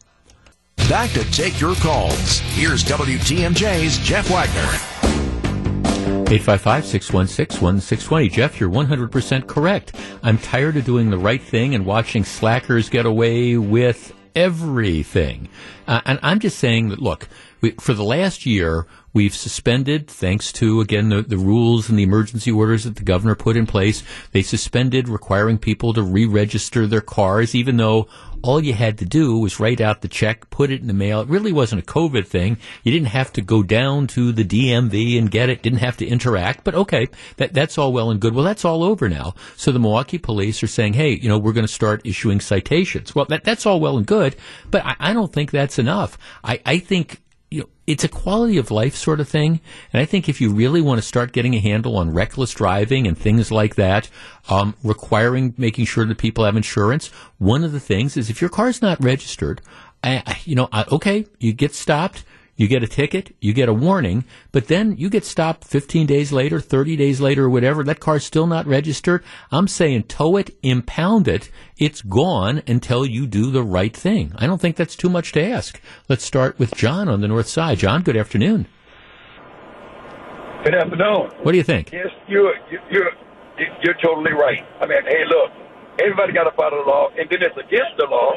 Back 0.87 1.11
to 1.11 1.29
take 1.31 1.59
your 1.59 1.75
calls. 1.75 2.39
Here's 2.55 2.83
WTMJ's 2.83 3.99
Jeff 3.99 4.29
Wagner. 4.29 4.98
855-616-1620. 6.29 8.31
Jeff, 8.31 8.59
you're 8.59 8.69
100% 8.69 9.47
correct. 9.47 9.95
I'm 10.21 10.37
tired 10.37 10.77
of 10.77 10.85
doing 10.85 11.09
the 11.09 11.17
right 11.17 11.41
thing 11.41 11.73
and 11.73 11.87
watching 11.87 12.23
slackers 12.23 12.87
get 12.87 13.07
away 13.07 13.57
with 13.57 14.13
everything. 14.35 15.49
Uh, 15.87 16.01
and 16.05 16.19
I'm 16.21 16.37
just 16.37 16.59
saying 16.59 16.89
that, 16.89 16.99
look, 16.99 17.27
we, 17.61 17.71
for 17.71 17.93
the 17.93 18.03
last 18.03 18.45
year, 18.45 18.85
we've 19.13 19.35
suspended, 19.35 20.07
thanks 20.07 20.51
to, 20.53 20.81
again, 20.81 21.09
the, 21.09 21.21
the 21.21 21.37
rules 21.37 21.89
and 21.89 21.97
the 21.97 22.03
emergency 22.03 22.51
orders 22.51 22.83
that 22.83 22.95
the 22.95 23.03
governor 23.03 23.35
put 23.35 23.57
in 23.57 23.65
place, 23.65 24.03
they 24.31 24.41
suspended 24.41 25.09
requiring 25.09 25.57
people 25.57 25.93
to 25.93 26.01
re-register 26.01 26.87
their 26.87 27.01
cars, 27.01 27.55
even 27.55 27.77
though 27.77 28.07
all 28.41 28.63
you 28.63 28.73
had 28.73 28.97
to 28.99 29.05
do 29.05 29.37
was 29.37 29.59
write 29.59 29.81
out 29.81 30.01
the 30.01 30.07
check, 30.07 30.49
put 30.49 30.71
it 30.71 30.81
in 30.81 30.87
the 30.87 30.93
mail. 30.93 31.21
It 31.21 31.27
really 31.27 31.51
wasn't 31.51 31.83
a 31.83 31.85
COVID 31.85 32.25
thing. 32.25 32.57
You 32.83 32.91
didn't 32.91 33.07
have 33.07 33.33
to 33.33 33.41
go 33.41 33.63
down 33.63 34.07
to 34.07 34.31
the 34.31 34.45
DMV 34.45 35.17
and 35.17 35.29
get 35.29 35.49
it. 35.49 35.61
Didn't 35.61 35.79
have 35.79 35.97
to 35.97 36.07
interact. 36.07 36.63
But 36.63 36.75
okay, 36.75 37.09
that 37.37 37.53
that's 37.53 37.77
all 37.77 37.91
well 37.91 38.11
and 38.11 38.19
good. 38.19 38.33
Well, 38.33 38.45
that's 38.45 38.65
all 38.65 38.83
over 38.83 39.09
now. 39.09 39.33
So 39.57 39.71
the 39.71 39.79
Milwaukee 39.79 40.17
police 40.17 40.63
are 40.63 40.67
saying, 40.67 40.93
hey, 40.93 41.11
you 41.11 41.27
know, 41.27 41.37
we're 41.37 41.53
going 41.53 41.67
to 41.67 41.73
start 41.73 42.01
issuing 42.05 42.39
citations. 42.39 43.13
Well, 43.13 43.25
that 43.25 43.43
that's 43.43 43.65
all 43.65 43.79
well 43.79 43.97
and 43.97 44.07
good, 44.07 44.35
but 44.71 44.85
I, 44.85 44.95
I 44.99 45.13
don't 45.13 45.33
think 45.33 45.51
that's 45.51 45.79
enough. 45.79 46.17
I, 46.43 46.61
I 46.65 46.79
think 46.79 47.21
it's 47.89 48.03
a 48.03 48.07
quality 48.07 48.57
of 48.57 48.69
life 48.69 48.95
sort 48.95 49.19
of 49.19 49.27
thing. 49.27 49.59
And 49.91 49.99
I 49.99 50.05
think 50.05 50.29
if 50.29 50.39
you 50.39 50.51
really 50.51 50.79
want 50.79 51.01
to 51.01 51.07
start 51.07 51.31
getting 51.31 51.55
a 51.55 51.59
handle 51.59 51.97
on 51.97 52.13
reckless 52.13 52.51
driving 52.51 53.07
and 53.07 53.17
things 53.17 53.51
like 53.51 53.75
that, 53.75 54.09
um, 54.47 54.75
requiring 54.83 55.55
making 55.57 55.85
sure 55.85 56.05
that 56.05 56.19
people 56.19 56.45
have 56.45 56.55
insurance, 56.55 57.07
one 57.39 57.63
of 57.63 57.71
the 57.71 57.79
things 57.79 58.15
is 58.15 58.29
if 58.29 58.41
your 58.41 58.49
car's 58.51 58.79
not 58.79 59.03
registered, 59.03 59.61
uh, 60.03 60.21
you 60.45 60.53
know, 60.53 60.69
uh, 60.71 60.85
okay, 60.91 61.25
you 61.39 61.51
get 61.51 61.73
stopped. 61.73 62.23
You 62.59 62.67
get 62.67 62.83
a 62.83 62.87
ticket, 62.87 63.33
you 63.39 63.53
get 63.53 63.69
a 63.69 63.73
warning, 63.73 64.25
but 64.51 64.67
then 64.67 64.97
you 64.97 65.09
get 65.09 65.23
stopped 65.23 65.63
15 65.63 66.05
days 66.05 66.33
later, 66.33 66.59
30 66.59 66.97
days 66.97 67.21
later, 67.21 67.45
or 67.45 67.49
whatever. 67.49 67.85
That 67.85 68.01
car's 68.01 68.25
still 68.25 68.47
not 68.47 68.67
registered. 68.67 69.23
I'm 69.49 69.69
saying 69.69 70.03
tow 70.03 70.35
it, 70.35 70.57
impound 70.61 71.29
it. 71.29 71.49
It's 71.77 72.01
gone 72.01 72.61
until 72.67 73.05
you 73.05 73.27
do 73.27 73.49
the 73.49 73.63
right 73.63 73.95
thing. 73.95 74.33
I 74.35 74.45
don't 74.45 74.59
think 74.59 74.75
that's 74.75 74.97
too 74.97 75.09
much 75.09 75.31
to 75.31 75.41
ask. 75.41 75.79
Let's 76.09 76.25
start 76.25 76.59
with 76.59 76.75
John 76.75 77.07
on 77.07 77.21
the 77.21 77.29
north 77.29 77.47
side. 77.47 77.77
John, 77.77 78.03
good 78.03 78.17
afternoon. 78.17 78.67
Good 80.65 80.75
afternoon. 80.75 81.31
What 81.43 81.53
do 81.53 81.57
you 81.57 81.63
think? 81.63 81.93
Yes, 81.93 82.07
you're 82.27 82.55
you're 82.91 83.11
you're 83.81 83.97
totally 84.03 84.33
right. 84.33 84.59
I 84.81 84.85
mean, 84.85 85.01
hey, 85.07 85.23
look, 85.29 85.51
everybody 86.03 86.33
got 86.33 86.43
to 86.43 86.55
follow 86.57 86.83
the 86.83 86.89
law, 86.89 87.07
and 87.17 87.29
then 87.29 87.39
it's 87.41 87.55
against 87.55 87.95
the 87.97 88.07
law 88.11 88.33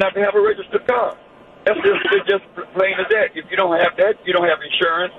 not 0.00 0.12
to 0.14 0.20
have 0.20 0.34
a 0.34 0.40
registered 0.40 0.84
car. 0.88 1.16
That's 1.64 1.78
just 1.80 2.00
just 2.26 2.44
plain 2.72 2.96
as 2.98 3.08
that. 3.10 3.36
If 3.36 3.50
you 3.50 3.56
don't 3.56 3.78
have 3.78 3.96
that, 3.98 4.16
you 4.24 4.32
don't 4.32 4.48
have 4.48 4.58
insurance, 4.64 5.14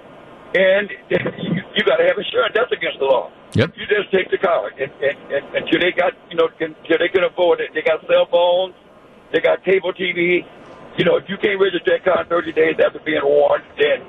and 0.55 0.89
you, 1.09 1.61
you 1.75 1.83
got 1.83 1.97
to 1.97 2.05
have 2.07 2.17
insurance. 2.17 2.53
That's 2.55 2.71
against 2.71 2.99
the 2.99 3.05
law. 3.05 3.31
Yep. 3.53 3.73
You 3.75 3.85
just 3.85 4.11
take 4.11 4.31
the 4.31 4.37
car, 4.37 4.71
and, 4.79 4.91
and, 5.03 5.17
and 5.31 5.43
until 5.55 5.79
they 5.79 5.91
got 5.91 6.13
you 6.29 6.37
know 6.37 6.49
until 6.59 6.97
they 6.97 7.09
can 7.09 7.23
afford 7.23 7.61
it. 7.61 7.71
They 7.73 7.81
got 7.81 8.01
cell 8.07 8.25
phones, 8.31 8.73
they 9.31 9.39
got 9.39 9.63
cable 9.63 9.93
TV. 9.93 10.45
You 10.97 11.05
know, 11.05 11.15
if 11.15 11.29
you 11.29 11.37
can't 11.37 11.59
register 11.59 11.91
that 11.97 12.03
car 12.03 12.21
in 12.23 12.27
30 12.27 12.51
days 12.51 12.75
after 12.83 12.99
being 12.99 13.23
warned, 13.23 13.63
then 13.77 14.03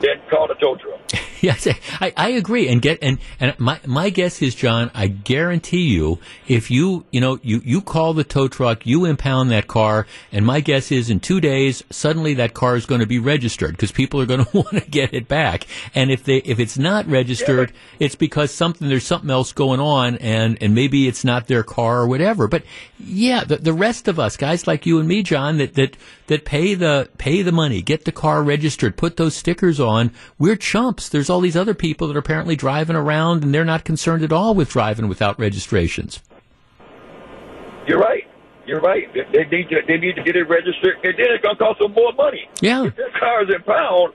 then 0.00 0.20
call 0.30 0.48
the 0.48 0.54
tow 0.54 0.76
truck. 0.76 1.00
yes, 1.42 1.66
I, 2.00 2.12
I 2.16 2.28
agree. 2.30 2.68
And 2.68 2.82
get 2.82 2.98
and 3.02 3.18
and 3.38 3.58
my 3.58 3.80
my 3.86 4.10
guess 4.10 4.42
is, 4.42 4.54
John, 4.54 4.90
I 4.94 5.06
guarantee 5.06 5.88
you, 5.88 6.18
if 6.46 6.70
you 6.70 7.06
you 7.10 7.20
know 7.20 7.38
you 7.42 7.62
you 7.64 7.80
call 7.80 8.12
the 8.12 8.24
tow 8.24 8.46
truck, 8.46 8.84
you 8.84 9.06
impound 9.06 9.50
that 9.50 9.66
car, 9.66 10.06
and 10.32 10.44
my 10.44 10.60
guess 10.60 10.92
is 10.92 11.08
in 11.08 11.20
two 11.20 11.40
days, 11.40 11.82
suddenly 11.90 12.34
that 12.34 12.52
car 12.52 12.76
is 12.76 12.84
going 12.84 13.00
to 13.00 13.06
be 13.06 13.18
registered 13.18 13.72
because 13.72 13.90
people 13.90 14.20
are 14.20 14.26
going 14.26 14.44
to 14.44 14.56
want 14.56 14.70
to 14.70 14.80
get 14.80 15.14
it 15.14 15.28
back. 15.28 15.66
And 15.94 16.10
if 16.10 16.24
they 16.24 16.38
if 16.38 16.60
it's 16.60 16.76
not 16.76 17.06
registered, 17.06 17.70
yeah. 17.70 18.06
it's 18.06 18.16
because 18.16 18.50
something 18.50 18.88
there's 18.88 19.06
something 19.06 19.30
else 19.30 19.52
going 19.52 19.80
on, 19.80 20.18
and 20.18 20.58
and 20.60 20.74
maybe 20.74 21.08
it's 21.08 21.24
not 21.24 21.46
their 21.46 21.62
car 21.62 22.00
or 22.00 22.06
whatever. 22.06 22.48
But 22.48 22.64
yeah, 22.98 23.44
the 23.44 23.56
the 23.56 23.72
rest 23.72 24.08
of 24.08 24.18
us, 24.18 24.36
guys 24.36 24.66
like 24.66 24.84
you 24.84 24.98
and 24.98 25.08
me, 25.08 25.22
John, 25.22 25.56
that 25.56 25.74
that 25.74 25.96
that 26.30 26.44
pay 26.44 26.74
the 26.74 27.10
pay 27.18 27.42
the 27.42 27.50
money, 27.50 27.82
get 27.82 28.04
the 28.04 28.12
car 28.12 28.40
registered, 28.40 28.96
put 28.96 29.16
those 29.16 29.34
stickers 29.34 29.80
on 29.80 30.12
we're 30.38 30.54
chumps. 30.54 31.08
There's 31.08 31.28
all 31.28 31.40
these 31.40 31.56
other 31.56 31.74
people 31.74 32.06
that 32.06 32.14
are 32.14 32.20
apparently 32.20 32.54
driving 32.54 32.94
around 32.94 33.42
and 33.42 33.52
they're 33.52 33.64
not 33.64 33.84
concerned 33.84 34.22
at 34.22 34.32
all 34.32 34.54
with 34.54 34.70
driving 34.70 35.08
without 35.08 35.40
registrations. 35.40 36.20
You're 37.88 37.98
right. 37.98 38.22
You're 38.64 38.80
right. 38.80 39.12
They 39.12 39.44
need 39.50 39.68
to, 39.70 39.82
they 39.88 39.96
need 39.96 40.14
to 40.14 40.22
get 40.22 40.36
it 40.36 40.44
registered, 40.44 40.94
and 41.02 41.18
then 41.18 41.26
it's 41.34 41.42
going 41.42 41.56
to 41.56 41.64
cost 41.64 41.80
them 41.80 41.92
more 41.92 42.12
money. 42.12 42.48
Yeah. 42.60 42.84
If 42.84 42.94
their 42.94 43.10
car 43.18 43.42
is 43.42 43.48
impound, 43.52 44.14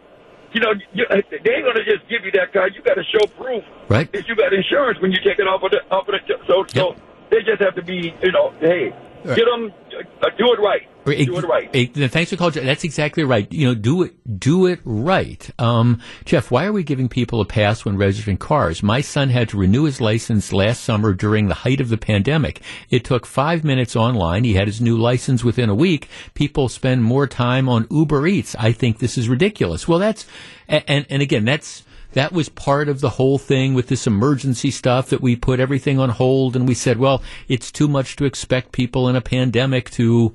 you 0.54 0.62
know, 0.62 0.72
you, 0.94 1.04
they 1.12 1.52
ain't 1.52 1.66
going 1.68 1.76
to 1.76 1.84
just 1.84 2.08
give 2.08 2.24
you 2.24 2.32
that 2.40 2.54
car. 2.54 2.70
You 2.70 2.82
got 2.82 2.94
to 2.94 3.04
show 3.04 3.28
proof 3.36 3.66
right. 3.90 4.10
that 4.14 4.30
you 4.30 4.38
got 4.38 4.54
insurance 4.54 5.02
when 5.02 5.12
you 5.12 5.18
take 5.18 5.40
it 5.40 5.48
off 5.48 5.64
of 5.64 5.72
the 5.72 5.82
off 5.92 6.08
of 6.08 6.16
the. 6.16 6.38
So, 6.48 6.60
yep. 6.60 6.96
so 6.96 6.96
they 7.30 7.44
just 7.44 7.62
have 7.62 7.76
to 7.76 7.84
be, 7.84 8.16
you 8.24 8.32
know, 8.32 8.54
hey. 8.62 8.96
Get 9.34 9.46
them, 9.46 9.74
uh, 10.22 10.30
do 10.38 10.54
it 10.54 10.60
right. 10.60 10.82
Do 11.06 11.38
it 11.38 11.46
right. 11.46 12.12
Thanks 12.12 12.32
for 12.32 12.36
calling. 12.36 12.66
That's 12.66 12.84
exactly 12.84 13.24
right. 13.24 13.52
You 13.54 13.68
know, 13.68 13.76
do 13.76 14.02
it, 14.04 14.40
do 14.40 14.66
it 14.66 14.80
right. 14.84 15.48
Um, 15.60 16.02
Jeff, 16.26 16.50
why 16.50 16.66
are 16.66 16.74
we 16.74 16.84
giving 16.84 17.10
people 17.10 17.42
a 17.42 17.46
pass 17.46 17.86
when 17.86 17.96
registering 17.96 18.38
cars? 18.38 18.82
My 18.82 19.02
son 19.02 19.30
had 19.30 19.50
to 19.50 19.58
renew 19.58 19.84
his 19.84 20.02
license 20.02 20.52
last 20.52 20.84
summer 20.84 21.14
during 21.14 21.48
the 21.48 21.54
height 21.54 21.80
of 21.80 21.90
the 21.90 21.98
pandemic. 21.98 22.62
It 22.90 23.04
took 23.04 23.28
five 23.28 23.64
minutes 23.64 23.96
online. 23.96 24.46
He 24.46 24.56
had 24.56 24.68
his 24.68 24.82
new 24.82 24.98
license 24.98 25.44
within 25.44 25.70
a 25.70 25.76
week. 25.76 26.10
People 26.34 26.70
spend 26.70 27.04
more 27.04 27.28
time 27.28 27.70
on 27.70 27.88
Uber 27.92 28.26
Eats. 28.26 28.56
I 28.56 28.72
think 28.72 28.98
this 28.98 29.16
is 29.16 29.30
ridiculous. 29.30 29.88
Well, 29.88 30.00
that's, 30.00 30.26
and, 30.68 31.06
and 31.08 31.22
again, 31.22 31.46
that's, 31.46 31.84
that 32.16 32.32
was 32.32 32.48
part 32.48 32.88
of 32.88 33.02
the 33.02 33.12
whole 33.12 33.38
thing 33.38 33.74
with 33.74 33.88
this 33.88 34.08
emergency 34.08 34.72
stuff 34.72 35.10
that 35.10 35.22
we 35.22 35.36
put 35.36 35.60
everything 35.60 36.00
on 36.00 36.10
hold 36.10 36.56
and 36.56 36.66
we 36.66 36.74
said, 36.74 36.98
well, 36.98 37.22
it's 37.50 37.72
too 37.72 37.90
much 37.90 38.16
to 38.16 38.26
expect 38.26 38.72
people 38.72 39.10
in 39.10 39.18
a 39.18 39.22
pandemic 39.22 39.90
to, 39.92 40.34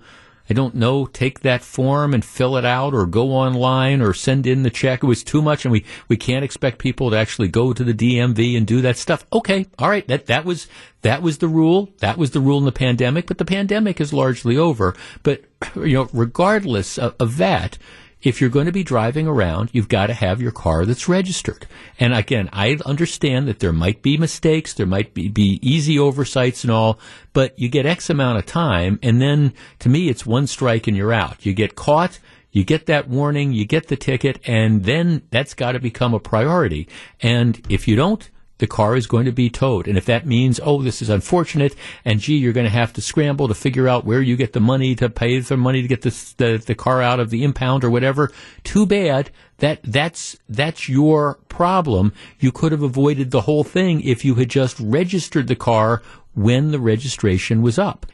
I 0.50 0.52
don't 0.52 0.74
know, 0.74 1.06
take 1.06 1.40
that 1.40 1.62
form 1.62 2.12
and 2.12 2.22
fill 2.22 2.58
it 2.58 2.66
out 2.66 2.92
or 2.92 3.06
go 3.06 3.32
online 3.32 4.02
or 4.02 4.12
send 4.12 4.46
in 4.46 4.62
the 4.62 4.68
check. 4.68 5.02
It 5.02 5.06
was 5.06 5.24
too 5.24 5.40
much 5.40 5.64
and 5.64 5.72
we, 5.72 5.86
we 6.06 6.18
can't 6.18 6.44
expect 6.44 6.78
people 6.78 7.08
to 7.10 7.16
actually 7.16 7.48
go 7.48 7.72
to 7.72 7.82
the 7.82 7.94
DMV 7.94 8.58
and 8.58 8.66
do 8.66 8.82
that 8.82 8.98
stuff. 8.98 9.24
Okay. 9.32 9.66
All 9.78 9.88
right. 9.88 10.06
That, 10.06 10.26
that 10.26 10.44
was, 10.44 10.68
that 11.00 11.22
was 11.22 11.38
the 11.38 11.48
rule. 11.48 11.88
That 12.00 12.18
was 12.18 12.32
the 12.32 12.40
rule 12.40 12.58
in 12.58 12.66
the 12.66 12.72
pandemic, 12.72 13.26
but 13.26 13.38
the 13.38 13.46
pandemic 13.46 14.02
is 14.02 14.12
largely 14.12 14.58
over. 14.58 14.94
But, 15.22 15.44
you 15.76 15.94
know, 15.94 16.10
regardless 16.12 16.98
of, 16.98 17.14
of 17.18 17.38
that, 17.38 17.78
if 18.22 18.40
you're 18.40 18.50
going 18.50 18.66
to 18.66 18.72
be 18.72 18.84
driving 18.84 19.26
around, 19.26 19.70
you've 19.72 19.88
got 19.88 20.06
to 20.06 20.14
have 20.14 20.42
your 20.42 20.52
car 20.52 20.84
that's 20.84 21.08
registered. 21.08 21.66
And 21.98 22.14
again, 22.14 22.48
I 22.52 22.76
understand 22.84 23.48
that 23.48 23.60
there 23.60 23.72
might 23.72 24.02
be 24.02 24.18
mistakes, 24.18 24.74
there 24.74 24.86
might 24.86 25.14
be, 25.14 25.28
be 25.28 25.58
easy 25.62 25.98
oversights 25.98 26.64
and 26.64 26.70
all, 26.70 26.98
but 27.32 27.58
you 27.58 27.68
get 27.68 27.86
X 27.86 28.10
amount 28.10 28.38
of 28.38 28.46
time, 28.46 28.98
and 29.02 29.20
then 29.20 29.54
to 29.80 29.88
me, 29.88 30.08
it's 30.08 30.26
one 30.26 30.46
strike 30.46 30.86
and 30.86 30.96
you're 30.96 31.12
out. 31.12 31.46
You 31.46 31.54
get 31.54 31.76
caught, 31.76 32.18
you 32.52 32.64
get 32.64 32.86
that 32.86 33.08
warning, 33.08 33.52
you 33.52 33.64
get 33.64 33.88
the 33.88 33.96
ticket, 33.96 34.40
and 34.44 34.84
then 34.84 35.22
that's 35.30 35.54
got 35.54 35.72
to 35.72 35.78
become 35.78 36.14
a 36.14 36.20
priority. 36.20 36.88
And 37.20 37.64
if 37.68 37.86
you 37.86 37.96
don't, 37.96 38.28
the 38.60 38.66
car 38.66 38.94
is 38.94 39.06
going 39.06 39.24
to 39.24 39.32
be 39.32 39.50
towed. 39.50 39.88
And 39.88 39.98
if 39.98 40.04
that 40.04 40.26
means, 40.26 40.60
oh, 40.62 40.80
this 40.82 41.02
is 41.02 41.08
unfortunate, 41.08 41.74
and 42.04 42.20
gee, 42.20 42.36
you're 42.36 42.52
going 42.52 42.66
to 42.66 42.70
have 42.70 42.92
to 42.94 43.02
scramble 43.02 43.48
to 43.48 43.54
figure 43.54 43.88
out 43.88 44.04
where 44.04 44.22
you 44.22 44.36
get 44.36 44.52
the 44.52 44.60
money 44.60 44.94
to 44.94 45.10
pay 45.10 45.38
the 45.40 45.56
money 45.56 45.82
to 45.82 45.88
get 45.88 46.02
the, 46.02 46.62
the 46.64 46.74
car 46.74 47.02
out 47.02 47.18
of 47.18 47.30
the 47.30 47.42
impound 47.42 47.82
or 47.82 47.90
whatever, 47.90 48.30
too 48.62 48.86
bad. 48.86 49.30
That, 49.58 49.80
that's, 49.82 50.38
that's 50.48 50.88
your 50.88 51.34
problem. 51.48 52.12
You 52.38 52.52
could 52.52 52.72
have 52.72 52.82
avoided 52.82 53.30
the 53.30 53.42
whole 53.42 53.64
thing 53.64 54.00
if 54.02 54.24
you 54.24 54.36
had 54.36 54.48
just 54.48 54.78
registered 54.80 55.48
the 55.48 55.56
car 55.56 56.02
when 56.34 56.70
the 56.70 56.80
registration 56.80 57.60
was 57.60 57.78
up. 57.78 58.06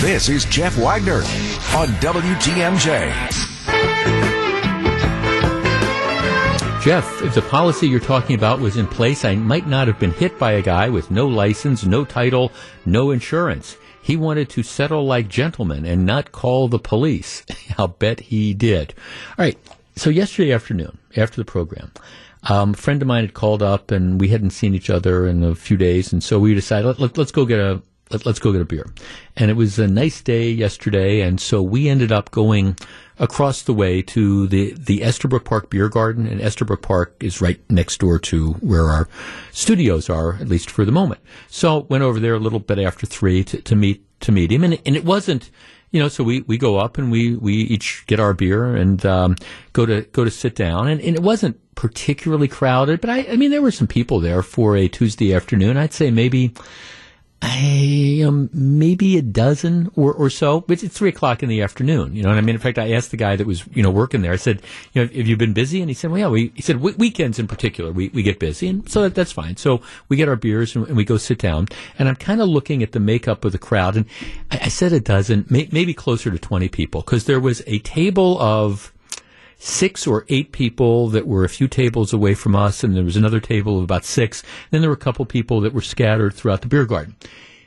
This 0.00 0.28
is 0.28 0.44
Jeff 0.46 0.76
Wagner 0.76 1.22
on 1.74 1.88
WTMJ. 2.00 3.53
Jeff, 6.84 7.22
if 7.22 7.34
the 7.34 7.40
policy 7.40 7.88
you're 7.88 7.98
talking 7.98 8.36
about 8.36 8.60
was 8.60 8.76
in 8.76 8.86
place, 8.86 9.24
I 9.24 9.36
might 9.36 9.66
not 9.66 9.88
have 9.88 9.98
been 9.98 10.12
hit 10.12 10.38
by 10.38 10.52
a 10.52 10.60
guy 10.60 10.90
with 10.90 11.10
no 11.10 11.26
license, 11.26 11.86
no 11.86 12.04
title, 12.04 12.52
no 12.84 13.10
insurance. 13.10 13.78
He 14.02 14.18
wanted 14.18 14.50
to 14.50 14.62
settle 14.62 15.06
like 15.06 15.28
gentlemen 15.28 15.86
and 15.86 16.04
not 16.04 16.30
call 16.30 16.68
the 16.68 16.78
police. 16.78 17.42
I'll 17.78 17.88
bet 17.88 18.20
he 18.20 18.52
did. 18.52 18.92
All 19.30 19.46
right. 19.46 19.56
So 19.96 20.10
yesterday 20.10 20.52
afternoon, 20.52 20.98
after 21.16 21.38
the 21.38 21.46
program, 21.46 21.90
um, 22.50 22.74
a 22.74 22.76
friend 22.76 23.00
of 23.00 23.08
mine 23.08 23.24
had 23.24 23.32
called 23.32 23.62
up 23.62 23.90
and 23.90 24.20
we 24.20 24.28
hadn't 24.28 24.50
seen 24.50 24.74
each 24.74 24.90
other 24.90 25.26
in 25.26 25.42
a 25.42 25.54
few 25.54 25.78
days, 25.78 26.12
and 26.12 26.22
so 26.22 26.38
we 26.38 26.52
decided 26.52 26.86
let, 26.86 27.00
let, 27.00 27.16
let's 27.16 27.32
go 27.32 27.46
get 27.46 27.60
a 27.60 27.80
let, 28.10 28.26
us 28.26 28.38
go 28.38 28.52
get 28.52 28.60
a 28.60 28.66
beer. 28.66 28.92
And 29.38 29.50
it 29.50 29.54
was 29.54 29.78
a 29.78 29.88
nice 29.88 30.20
day 30.20 30.50
yesterday, 30.50 31.22
and 31.22 31.40
so 31.40 31.62
we 31.62 31.88
ended 31.88 32.12
up 32.12 32.30
going 32.30 32.76
across 33.18 33.62
the 33.62 33.74
way 33.74 34.02
to 34.02 34.46
the, 34.48 34.74
the 34.74 35.02
Estabrook 35.02 35.44
Park 35.44 35.70
Beer 35.70 35.88
Garden, 35.88 36.26
and 36.26 36.40
Estabrook 36.40 36.82
Park 36.82 37.14
is 37.20 37.40
right 37.40 37.60
next 37.70 37.98
door 37.98 38.18
to 38.18 38.52
where 38.54 38.86
our 38.86 39.08
studios 39.52 40.10
are, 40.10 40.34
at 40.34 40.48
least 40.48 40.70
for 40.70 40.84
the 40.84 40.92
moment. 40.92 41.20
So 41.48 41.80
went 41.90 42.02
over 42.02 42.18
there 42.18 42.34
a 42.34 42.40
little 42.40 42.60
bit 42.60 42.78
after 42.78 43.06
three 43.06 43.44
to, 43.44 43.62
to 43.62 43.76
meet 43.76 44.04
to 44.20 44.32
meet 44.32 44.50
him, 44.50 44.64
and, 44.64 44.80
and 44.86 44.96
it 44.96 45.04
wasn't. 45.04 45.50
You 45.90 46.00
know, 46.00 46.08
so 46.08 46.24
we, 46.24 46.40
we 46.40 46.58
go 46.58 46.78
up 46.78 46.98
and 46.98 47.12
we, 47.12 47.36
we 47.36 47.54
each 47.54 48.02
get 48.08 48.18
our 48.18 48.34
beer 48.34 48.74
and 48.74 49.06
um, 49.06 49.36
go 49.72 49.86
to 49.86 50.02
go 50.10 50.24
to 50.24 50.30
sit 50.30 50.56
down, 50.56 50.88
and, 50.88 51.00
and 51.00 51.14
it 51.14 51.22
wasn't 51.22 51.60
particularly 51.76 52.48
crowded, 52.48 53.00
but 53.00 53.10
I, 53.10 53.26
I 53.30 53.36
mean 53.36 53.52
there 53.52 53.62
were 53.62 53.70
some 53.70 53.86
people 53.86 54.18
there 54.18 54.42
for 54.42 54.76
a 54.76 54.88
Tuesday 54.88 55.32
afternoon. 55.32 55.76
I'd 55.76 55.92
say 55.92 56.10
maybe 56.10 56.52
I, 57.46 58.22
um, 58.26 58.48
maybe 58.54 59.18
a 59.18 59.22
dozen 59.22 59.90
or, 59.96 60.14
or 60.14 60.30
so, 60.30 60.62
but 60.62 60.82
it's 60.82 60.96
three 60.96 61.10
o'clock 61.10 61.42
in 61.42 61.50
the 61.50 61.60
afternoon. 61.60 62.16
You 62.16 62.22
know 62.22 62.30
what 62.30 62.38
I 62.38 62.40
mean? 62.40 62.54
In 62.54 62.60
fact, 62.60 62.78
I 62.78 62.92
asked 62.92 63.10
the 63.10 63.18
guy 63.18 63.36
that 63.36 63.46
was, 63.46 63.66
you 63.74 63.82
know, 63.82 63.90
working 63.90 64.22
there, 64.22 64.32
I 64.32 64.36
said, 64.36 64.62
you 64.94 65.02
know, 65.02 65.08
have 65.14 65.26
you 65.26 65.36
been 65.36 65.52
busy? 65.52 65.82
And 65.82 65.90
he 65.90 65.94
said, 65.94 66.10
well, 66.10 66.20
yeah, 66.20 66.28
we, 66.28 66.52
he 66.54 66.62
said, 66.62 66.80
weekends 66.80 67.38
in 67.38 67.46
particular, 67.46 67.92
we, 67.92 68.08
we 68.08 68.22
get 68.22 68.38
busy. 68.38 68.68
And 68.68 68.88
so 68.88 69.02
that, 69.02 69.14
that's 69.14 69.32
fine. 69.32 69.58
So 69.58 69.82
we 70.08 70.16
get 70.16 70.26
our 70.26 70.36
beers 70.36 70.74
and, 70.74 70.86
and 70.88 70.96
we 70.96 71.04
go 71.04 71.18
sit 71.18 71.38
down. 71.38 71.68
And 71.98 72.08
I'm 72.08 72.16
kind 72.16 72.40
of 72.40 72.48
looking 72.48 72.82
at 72.82 72.92
the 72.92 73.00
makeup 73.00 73.44
of 73.44 73.52
the 73.52 73.58
crowd. 73.58 73.96
And 73.96 74.06
I, 74.50 74.60
I 74.62 74.68
said 74.68 74.94
a 74.94 75.00
dozen, 75.00 75.44
may, 75.50 75.68
maybe 75.70 75.92
closer 75.92 76.30
to 76.30 76.38
20 76.38 76.70
people, 76.70 77.02
because 77.02 77.26
there 77.26 77.40
was 77.40 77.62
a 77.66 77.78
table 77.80 78.40
of, 78.40 78.93
six 79.64 80.06
or 80.06 80.26
eight 80.28 80.52
people 80.52 81.08
that 81.08 81.26
were 81.26 81.42
a 81.42 81.48
few 81.48 81.66
tables 81.66 82.12
away 82.12 82.34
from 82.34 82.54
us, 82.54 82.84
and 82.84 82.94
there 82.94 83.02
was 83.02 83.16
another 83.16 83.40
table 83.40 83.78
of 83.78 83.84
about 83.84 84.04
six. 84.04 84.42
Then 84.70 84.82
there 84.82 84.90
were 84.90 84.96
a 84.96 84.98
couple 84.98 85.24
people 85.24 85.62
that 85.62 85.72
were 85.72 85.80
scattered 85.80 86.34
throughout 86.34 86.60
the 86.60 86.68
beer 86.68 86.84
garden. 86.84 87.16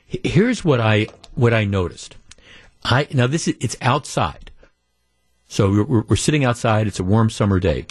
Here's 0.05 0.63
what 0.63 0.79
I 0.79 1.07
what 1.33 1.53
I 1.53 1.65
noticed. 1.65 2.15
I 2.83 3.07
now 3.11 3.25
this 3.25 3.47
is 3.47 3.55
it's 3.59 3.75
outside, 3.81 4.51
so 5.47 5.83
we're, 5.83 6.01
we're 6.01 6.15
sitting 6.15 6.45
outside. 6.45 6.85
It's 6.85 6.99
a 6.99 7.03
warm 7.03 7.31
summer 7.31 7.59
day. 7.59 7.87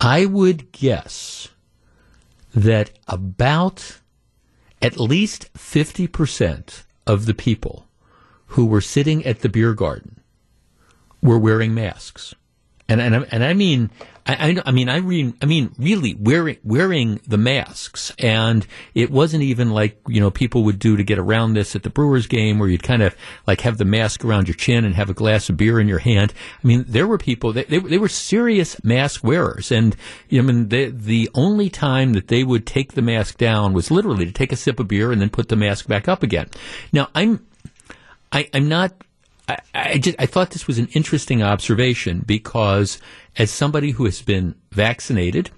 I 0.00 0.26
would 0.26 0.72
guess 0.72 1.48
that 2.54 2.90
about 3.06 4.00
at 4.82 4.98
least 4.98 5.48
fifty 5.56 6.08
percent 6.08 6.84
of 7.06 7.26
the 7.26 7.34
people 7.34 7.86
who 8.52 8.66
were 8.66 8.80
sitting 8.80 9.24
at 9.24 9.40
the 9.40 9.48
beer 9.48 9.74
garden 9.74 10.20
were 11.22 11.38
wearing 11.38 11.72
masks 11.72 12.34
and 12.88 13.00
and 13.00 13.26
and 13.30 13.44
I 13.44 13.54
mean 13.54 13.90
I, 14.26 14.60
I, 14.64 14.72
mean 14.72 14.88
I 14.88 15.00
mean 15.00 15.34
I 15.40 15.46
mean 15.46 15.72
really 15.78 16.14
wearing 16.14 16.58
wearing 16.62 17.20
the 17.26 17.38
masks 17.38 18.12
and 18.18 18.66
it 18.94 19.10
wasn't 19.10 19.42
even 19.42 19.70
like 19.70 19.98
you 20.06 20.20
know 20.20 20.30
people 20.30 20.64
would 20.64 20.78
do 20.78 20.96
to 20.96 21.04
get 21.04 21.18
around 21.18 21.54
this 21.54 21.74
at 21.74 21.82
the 21.82 21.90
Brewers 21.90 22.26
game 22.26 22.58
where 22.58 22.68
you'd 22.68 22.82
kind 22.82 23.02
of 23.02 23.16
like 23.46 23.62
have 23.62 23.78
the 23.78 23.86
mask 23.86 24.24
around 24.24 24.48
your 24.48 24.54
chin 24.54 24.84
and 24.84 24.94
have 24.94 25.08
a 25.08 25.14
glass 25.14 25.48
of 25.48 25.56
beer 25.56 25.80
in 25.80 25.88
your 25.88 25.98
hand. 25.98 26.34
I 26.62 26.66
mean 26.66 26.84
there 26.88 27.06
were 27.06 27.18
people 27.18 27.52
they 27.52 27.64
they, 27.64 27.78
they 27.78 27.98
were 27.98 28.08
serious 28.08 28.82
mask 28.84 29.24
wearers 29.24 29.72
and 29.72 29.96
you 30.28 30.42
know, 30.42 30.48
I 30.48 30.52
mean 30.52 30.68
the 30.68 30.90
the 30.90 31.30
only 31.34 31.70
time 31.70 32.12
that 32.14 32.28
they 32.28 32.44
would 32.44 32.66
take 32.66 32.92
the 32.92 33.02
mask 33.02 33.38
down 33.38 33.72
was 33.72 33.90
literally 33.90 34.26
to 34.26 34.32
take 34.32 34.52
a 34.52 34.56
sip 34.56 34.80
of 34.80 34.88
beer 34.88 35.12
and 35.12 35.20
then 35.20 35.30
put 35.30 35.48
the 35.48 35.56
mask 35.56 35.86
back 35.86 36.08
up 36.08 36.22
again. 36.22 36.48
Now 36.92 37.08
I'm 37.14 37.46
I, 38.32 38.48
I'm 38.52 38.68
not 38.68 38.92
I, 39.48 39.58
I, 39.74 39.98
just, 39.98 40.16
I 40.18 40.26
thought 40.26 40.50
this 40.50 40.66
was 40.66 40.78
an 40.78 40.88
interesting 40.92 41.42
observation 41.42 42.22
because 42.26 42.98
as 43.36 43.50
somebody 43.50 43.92
who 43.92 44.04
has 44.04 44.20
been 44.20 44.54
vaccinated 44.70 45.50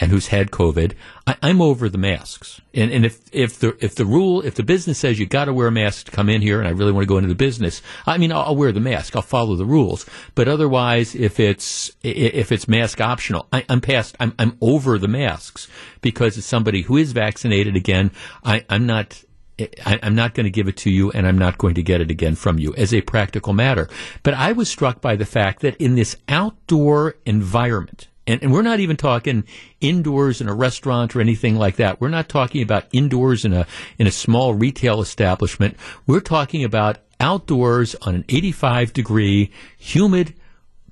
and 0.00 0.10
who's 0.10 0.28
had 0.28 0.50
COVID, 0.50 0.94
I, 1.26 1.36
am 1.42 1.62
over 1.62 1.88
the 1.88 1.98
masks. 1.98 2.60
And, 2.74 2.90
and 2.90 3.06
if, 3.06 3.20
if 3.32 3.58
the 3.58 3.76
if 3.84 3.94
the 3.94 4.04
rule 4.04 4.40
if 4.42 4.54
the 4.54 4.62
business 4.62 4.98
says 4.98 5.18
you 5.18 5.26
got 5.26 5.44
to 5.46 5.54
wear 5.54 5.68
a 5.68 5.72
mask 5.72 6.06
to 6.06 6.10
come 6.10 6.28
in 6.28 6.42
here, 6.42 6.58
and 6.58 6.66
I 6.66 6.72
really 6.72 6.92
want 6.92 7.04
to 7.04 7.08
go 7.08 7.18
into 7.18 7.28
the 7.28 7.34
business, 7.34 7.82
I 8.06 8.18
mean 8.18 8.32
I'll, 8.32 8.42
I'll, 8.42 8.56
wear 8.56 8.72
the 8.72 8.80
mask. 8.80 9.14
I'll 9.14 9.22
follow 9.22 9.54
the 9.54 9.66
rules. 9.66 10.06
But 10.34 10.48
otherwise, 10.48 11.14
if 11.14 11.38
it's 11.38 11.92
if 12.02 12.50
it's 12.50 12.66
mask 12.68 13.00
optional, 13.00 13.46
I, 13.52 13.64
am 13.68 13.80
past. 13.80 14.16
I'm 14.18 14.34
I'm 14.38 14.56
over 14.60 14.98
the 14.98 15.08
masks 15.08 15.68
because 16.00 16.36
as 16.38 16.46
somebody 16.46 16.82
who 16.82 16.96
is 16.96 17.12
vaccinated 17.12 17.76
again, 17.76 18.10
I, 18.44 18.64
I'm 18.68 18.86
not 18.86 19.22
I, 19.58 19.98
am 20.02 20.14
not 20.14 20.34
going 20.34 20.44
to 20.44 20.50
give 20.50 20.68
it 20.68 20.76
to 20.78 20.90
you 20.90 21.10
and 21.10 21.26
I'm 21.26 21.38
not 21.38 21.58
going 21.58 21.74
to 21.74 21.82
get 21.82 22.00
it 22.00 22.10
again 22.10 22.34
from 22.34 22.58
you 22.58 22.74
as 22.74 22.92
a 22.94 23.02
practical 23.02 23.52
matter. 23.52 23.88
But 24.22 24.34
I 24.34 24.52
was 24.52 24.68
struck 24.68 25.00
by 25.00 25.16
the 25.16 25.26
fact 25.26 25.60
that 25.60 25.76
in 25.76 25.94
this 25.94 26.16
outdoor 26.28 27.16
environment, 27.26 28.08
and, 28.26 28.42
and, 28.42 28.52
we're 28.52 28.62
not 28.62 28.78
even 28.78 28.96
talking 28.96 29.44
indoors 29.80 30.40
in 30.40 30.48
a 30.48 30.54
restaurant 30.54 31.16
or 31.16 31.20
anything 31.20 31.56
like 31.56 31.76
that. 31.76 32.00
We're 32.00 32.08
not 32.08 32.28
talking 32.28 32.62
about 32.62 32.86
indoors 32.92 33.44
in 33.44 33.52
a 33.52 33.66
in 33.98 34.06
a 34.06 34.12
small 34.12 34.54
retail 34.54 35.00
establishment. 35.00 35.76
We're 36.06 36.20
talking 36.20 36.62
about 36.62 36.98
outdoors 37.18 37.96
on 37.96 38.14
an 38.14 38.24
85 38.28 38.92
degree 38.92 39.50
humid 39.76 40.34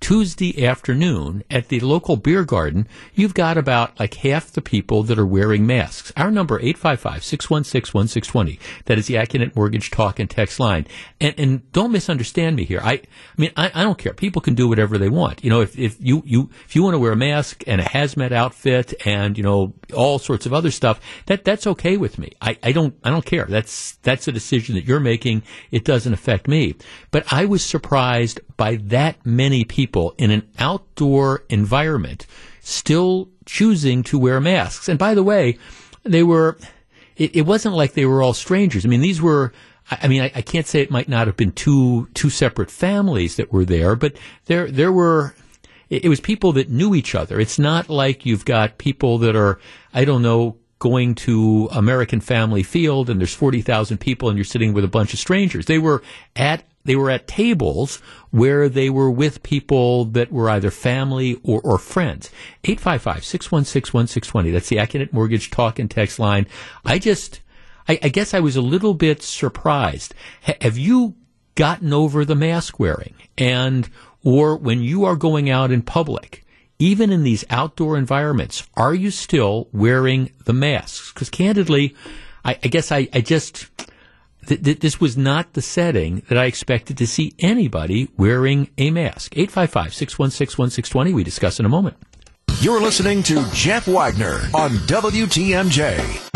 Tuesday 0.01 0.67
afternoon 0.67 1.45
at 1.51 1.69
the 1.69 1.79
local 1.81 2.17
beer 2.17 2.43
garden, 2.43 2.89
you've 3.15 3.35
got 3.35 3.59
about 3.59 4.01
like 4.01 4.15
half 4.15 4.51
the 4.51 4.63
people 4.63 5.03
that 5.03 5.19
are 5.19 5.27
wearing 5.27 5.67
masks. 5.67 6.11
Our 6.17 6.31
number, 6.31 6.59
855-616-1620. 6.59 8.59
That 8.87 8.99
is 8.99 9.07
the 9.07 9.15
Accunet 9.15 9.55
Mortgage 9.55 9.91
Talk 9.91 10.19
and 10.19 10.29
Text 10.29 10.59
line. 10.59 10.87
And, 11.21 11.35
and 11.39 11.73
don't 11.73 11.93
misunderstand 11.93 12.57
me 12.57 12.65
here. 12.65 12.81
I, 12.83 12.93
I 12.93 13.03
mean, 13.37 13.53
I, 13.57 13.71
I 13.75 13.83
don't 13.83 13.99
care. 13.99 14.15
People 14.15 14.41
can 14.41 14.55
do 14.55 14.69
whatever 14.69 14.97
they 14.97 15.11
want. 15.11 15.45
You 15.45 15.51
know, 15.51 15.61
if, 15.61 15.79
if 15.79 15.99
you, 16.01 16.23
you, 16.25 16.49
if 16.65 16.75
you 16.75 16.83
want 16.83 16.95
to 16.95 16.99
wear 16.99 17.13
a 17.13 17.17
mask 17.17 17.63
and 17.67 17.81
a 17.81 17.85
hazmat 17.85 18.33
outfit 18.33 18.95
and, 19.05 19.37
you 19.37 19.45
know, 19.45 19.75
all 19.95 20.19
sorts 20.19 20.47
of 20.47 20.55
other 20.55 20.71
stuff, 20.71 20.99
that, 21.27 21.45
that's 21.45 21.67
okay 21.67 21.99
with 21.99 22.19
me. 22.19 22.33
I, 22.41 22.57
I 22.63 22.73
don't, 22.73 22.95
I 23.05 23.11
don't 23.11 23.27
care. 23.27 23.45
That's, 23.45 23.97
that's 24.03 24.27
a 24.29 24.33
decision 24.33 24.77
that 24.77 24.87
you're 24.87 24.99
making. 24.99 25.43
It 25.71 25.85
doesn't 25.85 26.13
affect 26.13 26.49
me. 26.49 26.77
But 27.11 27.31
I 27.31 27.45
was 27.45 27.63
surprised 27.63 28.41
by 28.57 28.77
that 28.77 29.17
many 29.25 29.65
people 29.65 29.90
in 30.19 30.31
an 30.31 30.49
outdoor 30.59 31.45
environment 31.49 32.27
still 32.61 33.29
choosing 33.47 34.03
to 34.05 34.19
wear 34.19 34.41
masks. 34.41 34.89
And 34.89 34.99
by 34.99 35.15
the 35.15 35.23
way, 35.23 35.59
they 36.05 36.23
were, 36.23 36.59
it, 37.17 37.35
it 37.37 37.43
wasn't 37.43 37.75
like 37.75 37.95
they 37.95 38.07
were 38.07 38.23
all 38.23 38.35
strangers. 38.35 38.85
I 38.85 38.89
mean, 38.89 39.01
these 39.01 39.21
were, 39.21 39.53
I 39.91 40.09
mean, 40.09 40.23
I, 40.23 40.33
I, 40.35 40.43
can't 40.43 40.67
say 40.67 40.81
it 40.81 40.91
might 40.91 41.09
not 41.09 41.27
have 41.27 41.37
been 41.37 41.53
two, 41.53 42.09
two 42.15 42.31
separate 42.31 42.71
families 42.71 43.37
that 43.37 43.53
were 43.53 43.65
there, 43.65 43.97
but 43.97 44.17
there, 44.47 44.71
there 44.71 44.93
were, 44.93 45.35
it, 45.89 46.05
it 46.05 46.09
was 46.09 46.21
people 46.21 46.53
that 46.53 46.71
knew 46.71 46.95
each 46.95 47.15
other. 47.15 47.41
It's 47.41 47.59
not 47.59 47.89
like 47.89 48.25
you've 48.25 48.45
got 48.45 48.79
people 48.79 49.19
that 49.19 49.35
are, 49.35 49.59
I 49.93 50.05
don't 50.05 50.23
know, 50.23 50.57
going 50.79 51.15
to 51.15 51.69
American 51.73 52.21
Family 52.21 52.63
Field 52.63 53.11
and 53.11 53.21
there's 53.21 53.35
40,000 53.35 53.99
people 53.99 54.29
and 54.29 54.39
you're 54.39 54.45
sitting 54.45 54.73
with 54.73 54.85
a 54.85 54.89
bunch 54.89 55.13
of 55.13 55.19
strangers. 55.19 55.67
They 55.67 55.79
were 55.79 56.03
at 56.37 56.65
they 56.85 56.97
were 56.97 57.11
at 57.11 57.27
tables 57.27 58.01
where 58.31 58.69
they 58.69 58.89
were 58.89 59.11
with 59.11 59.43
people 59.43 60.07
that 60.07 60.33
were 60.33 60.49
either 60.49 60.71
family 60.71 61.39
or, 61.43 61.61
or 61.63 61.79
friends. 61.79 62.31
855-616-1620. 62.65 64.53
That's 64.53 64.69
the 64.69 64.77
Accunet 64.77 65.13
Mortgage 65.13 65.51
Talk 65.51 65.79
and 65.79 65.91
Text 65.91 66.19
line. 66.19 66.47
I 66.85 66.99
just, 66.99 67.41
I, 67.89 67.99
I 68.03 68.09
guess 68.09 68.33
I 68.33 68.41
was 68.41 68.57
a 68.57 68.63
little 68.63 68.95
bit 68.95 69.23
surprised. 69.23 70.15
H- 70.47 70.57
have 70.63 70.79
you 70.79 71.17
gotten 71.55 71.93
over 71.93 72.25
the 72.25 72.35
mask 72.35 72.79
wearing? 72.79 73.15
And, 73.37 73.89
or 74.25 74.57
when 74.57 74.81
you 74.81 75.05
are 75.05 75.17
going 75.17 75.51
out 75.51 75.71
in 75.71 75.83
public, 75.83 76.47
even 76.79 77.11
in 77.13 77.25
these 77.25 77.45
outdoor 77.51 77.99
environments, 77.99 78.67
are 78.75 78.95
you 78.95 79.11
still 79.11 79.69
wearing 79.73 80.33
the 80.45 80.55
masks? 80.55 81.13
Because 81.13 81.29
candidly, 81.29 81.95
I, 82.43 82.59
I 82.65 82.69
guess 82.69 82.91
I, 82.91 83.07
I 83.13 83.21
just, 83.21 83.67
th- 84.47 84.63
th- 84.63 84.81
this 84.81 85.01
was 85.01 85.17
not 85.17 85.53
the 85.53 85.63
setting 85.63 86.23
that 86.29 86.39
I 86.39 86.45
expected 86.47 86.97
to 86.99 87.07
see 87.07 87.35
anybody 87.39 88.09
wearing 88.17 88.71
a 88.79 88.91
mask. 88.91 89.37
855 89.37 89.95
616 89.95 90.59
1620. 90.59 91.15
We 91.15 91.25
discuss 91.25 91.59
in 91.61 91.67
a 91.67 91.69
moment. 91.69 91.97
You're 92.61 92.81
listening 92.81 93.23
to 93.25 93.45
Jeff 93.53 93.87
Wagner 93.87 94.41
on 94.55 94.71
WTMJ. 94.87 96.30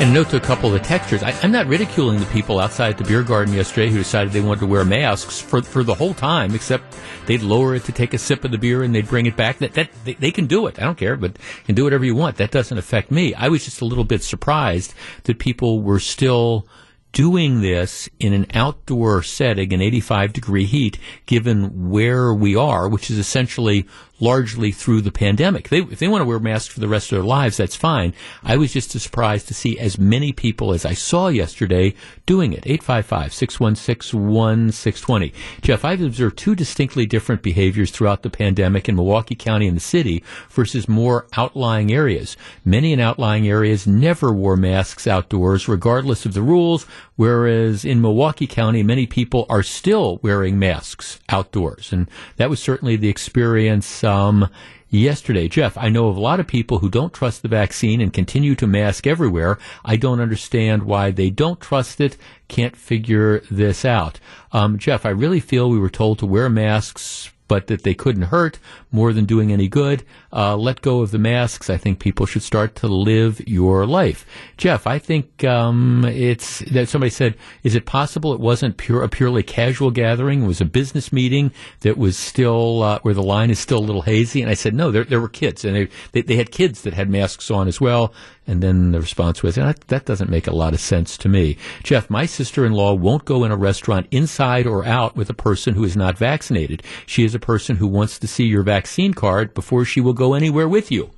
And 0.00 0.14
note 0.14 0.30
to 0.30 0.38
a 0.38 0.40
couple 0.40 0.66
of 0.66 0.72
the 0.72 0.78
textures. 0.80 1.22
I, 1.22 1.32
am 1.42 1.52
not 1.52 1.66
ridiculing 1.66 2.20
the 2.20 2.26
people 2.26 2.58
outside 2.58 2.96
the 2.96 3.04
beer 3.04 3.22
garden 3.22 3.52
yesterday 3.52 3.90
who 3.90 3.98
decided 3.98 4.32
they 4.32 4.40
wanted 4.40 4.60
to 4.60 4.66
wear 4.66 4.82
masks 4.82 5.42
for 5.42 5.60
for 5.60 5.84
the 5.84 5.92
whole 5.92 6.14
time, 6.14 6.54
except 6.54 6.96
they'd 7.26 7.42
lower 7.42 7.74
it 7.74 7.84
to 7.84 7.92
take 7.92 8.14
a 8.14 8.18
sip 8.18 8.42
of 8.42 8.50
the 8.50 8.56
beer 8.56 8.82
and 8.82 8.94
they'd 8.94 9.06
bring 9.06 9.26
it 9.26 9.36
back. 9.36 9.58
That 9.58 9.74
that 9.74 9.90
they, 10.06 10.14
they 10.14 10.30
can 10.30 10.46
do 10.46 10.66
it. 10.68 10.78
I 10.80 10.84
don't 10.84 10.96
care, 10.96 11.16
but 11.16 11.36
can 11.66 11.74
do 11.74 11.84
whatever 11.84 12.06
you 12.06 12.14
want. 12.14 12.38
That 12.38 12.50
doesn't 12.50 12.78
affect 12.78 13.10
me. 13.10 13.34
I 13.34 13.48
was 13.48 13.66
just 13.66 13.82
a 13.82 13.84
little 13.84 14.04
bit 14.04 14.22
surprised 14.22 14.94
that 15.24 15.38
people 15.38 15.82
were 15.82 16.00
still 16.00 16.66
doing 17.12 17.60
this 17.60 18.08
in 18.18 18.32
an 18.32 18.46
outdoor 18.54 19.22
setting 19.22 19.70
in 19.70 19.82
85 19.82 20.32
degree 20.32 20.64
heat, 20.64 20.98
given 21.26 21.90
where 21.90 22.32
we 22.32 22.56
are, 22.56 22.88
which 22.88 23.10
is 23.10 23.18
essentially 23.18 23.86
largely 24.20 24.70
through 24.70 25.00
the 25.00 25.10
pandemic. 25.10 25.68
They, 25.68 25.80
if 25.80 25.98
they 25.98 26.08
want 26.08 26.22
to 26.22 26.26
wear 26.26 26.38
masks 26.38 26.72
for 26.72 26.80
the 26.80 26.88
rest 26.88 27.10
of 27.10 27.16
their 27.16 27.24
lives, 27.24 27.56
that's 27.56 27.76
fine. 27.76 28.12
I 28.42 28.56
was 28.56 28.72
just 28.72 28.90
surprised 28.90 29.48
to 29.48 29.54
see 29.54 29.78
as 29.78 29.98
many 29.98 30.32
people 30.32 30.72
as 30.72 30.84
I 30.84 30.94
saw 30.94 31.28
yesterday 31.28 31.94
doing 32.26 32.52
it. 32.52 32.64
855-616-1620. 32.64 35.32
Jeff, 35.62 35.84
I've 35.84 36.02
observed 36.02 36.36
two 36.36 36.54
distinctly 36.54 37.06
different 37.06 37.42
behaviors 37.42 37.90
throughout 37.90 38.22
the 38.22 38.30
pandemic 38.30 38.88
in 38.88 38.96
Milwaukee 38.96 39.34
County 39.34 39.66
and 39.66 39.76
the 39.76 39.80
city 39.80 40.22
versus 40.50 40.88
more 40.88 41.26
outlying 41.36 41.92
areas. 41.92 42.36
Many 42.64 42.92
in 42.92 43.00
outlying 43.00 43.48
areas 43.48 43.86
never 43.86 44.32
wore 44.32 44.56
masks 44.56 45.06
outdoors, 45.06 45.68
regardless 45.68 46.26
of 46.26 46.34
the 46.34 46.42
rules, 46.42 46.84
whereas 47.16 47.84
in 47.84 48.00
Milwaukee 48.00 48.46
County, 48.46 48.82
many 48.82 49.06
people 49.06 49.46
are 49.48 49.62
still 49.62 50.18
wearing 50.22 50.58
masks 50.58 51.20
outdoors. 51.28 51.92
And 51.92 52.08
that 52.36 52.50
was 52.50 52.60
certainly 52.60 52.96
the 52.96 53.08
experience 53.08 54.04
uh, 54.04 54.09
um, 54.10 54.48
yesterday. 54.90 55.48
Jeff, 55.48 55.78
I 55.78 55.88
know 55.88 56.08
of 56.08 56.16
a 56.16 56.20
lot 56.20 56.40
of 56.40 56.46
people 56.46 56.78
who 56.78 56.90
don't 56.90 57.14
trust 57.14 57.42
the 57.42 57.48
vaccine 57.48 58.00
and 58.00 58.12
continue 58.12 58.54
to 58.56 58.66
mask 58.66 59.06
everywhere. 59.06 59.58
I 59.84 59.96
don't 59.96 60.20
understand 60.20 60.82
why 60.82 61.12
they 61.12 61.30
don't 61.30 61.60
trust 61.60 62.00
it, 62.00 62.16
can't 62.48 62.76
figure 62.76 63.40
this 63.50 63.84
out. 63.84 64.18
Um, 64.52 64.78
Jeff, 64.78 65.06
I 65.06 65.10
really 65.10 65.40
feel 65.40 65.70
we 65.70 65.78
were 65.78 65.88
told 65.88 66.18
to 66.18 66.26
wear 66.26 66.48
masks 66.48 67.30
but 67.50 67.66
that 67.66 67.82
they 67.82 67.94
couldn't 67.94 68.22
hurt 68.22 68.60
more 68.92 69.12
than 69.12 69.24
doing 69.24 69.52
any 69.52 69.66
good. 69.66 70.04
Uh, 70.32 70.56
let 70.56 70.80
go 70.82 71.00
of 71.00 71.10
the 71.10 71.18
masks. 71.18 71.68
I 71.68 71.76
think 71.76 71.98
people 71.98 72.24
should 72.24 72.44
start 72.44 72.76
to 72.76 72.86
live 72.86 73.40
your 73.48 73.86
life. 73.86 74.24
Jeff, 74.56 74.86
I 74.86 75.00
think 75.00 75.42
um, 75.42 76.04
it's 76.04 76.60
that 76.70 76.88
somebody 76.88 77.10
said, 77.10 77.34
is 77.64 77.74
it 77.74 77.86
possible 77.86 78.32
it 78.32 78.38
wasn't 78.38 78.76
pure 78.76 79.02
a 79.02 79.08
purely 79.08 79.42
casual 79.42 79.90
gathering? 79.90 80.44
It 80.44 80.46
was 80.46 80.60
a 80.60 80.64
business 80.64 81.12
meeting 81.12 81.50
that 81.80 81.98
was 81.98 82.16
still 82.16 82.84
uh, 82.84 83.00
where 83.02 83.14
the 83.14 83.20
line 83.20 83.50
is 83.50 83.58
still 83.58 83.78
a 83.78 83.88
little 83.88 84.02
hazy. 84.02 84.42
And 84.42 84.48
I 84.48 84.54
said, 84.54 84.72
no, 84.72 84.92
there, 84.92 85.02
there 85.02 85.20
were 85.20 85.28
kids, 85.28 85.64
and 85.64 85.74
they, 85.74 85.88
they, 86.12 86.22
they 86.22 86.36
had 86.36 86.52
kids 86.52 86.82
that 86.82 86.94
had 86.94 87.10
masks 87.10 87.50
on 87.50 87.66
as 87.66 87.80
well. 87.80 88.14
And 88.46 88.62
then 88.62 88.92
the 88.92 89.00
response 89.00 89.42
was, 89.42 89.54
that, 89.54 90.04
doesn't 90.04 90.30
make 90.30 90.46
a 90.46 90.54
lot 90.54 90.74
of 90.74 90.80
sense 90.80 91.16
to 91.18 91.28
me. 91.28 91.56
Jeff, 91.82 92.10
my 92.10 92.26
sister 92.26 92.64
in 92.66 92.72
law 92.72 92.94
won't 92.94 93.24
go 93.24 93.44
in 93.44 93.52
a 93.52 93.56
restaurant 93.56 94.08
inside 94.10 94.66
or 94.66 94.84
out 94.84 95.14
with 95.14 95.30
a 95.30 95.34
person 95.34 95.74
who 95.74 95.84
is 95.84 95.96
not 95.96 96.18
vaccinated. 96.18 96.82
She 97.06 97.24
is 97.24 97.34
a 97.34 97.38
person 97.38 97.76
who 97.76 97.86
wants 97.86 98.18
to 98.18 98.26
see 98.26 98.44
your 98.44 98.62
vaccine 98.62 99.14
card 99.14 99.54
before 99.54 99.84
she 99.84 100.00
will 100.00 100.14
go 100.14 100.34
anywhere 100.34 100.68
with 100.68 100.90
you. 100.90 101.10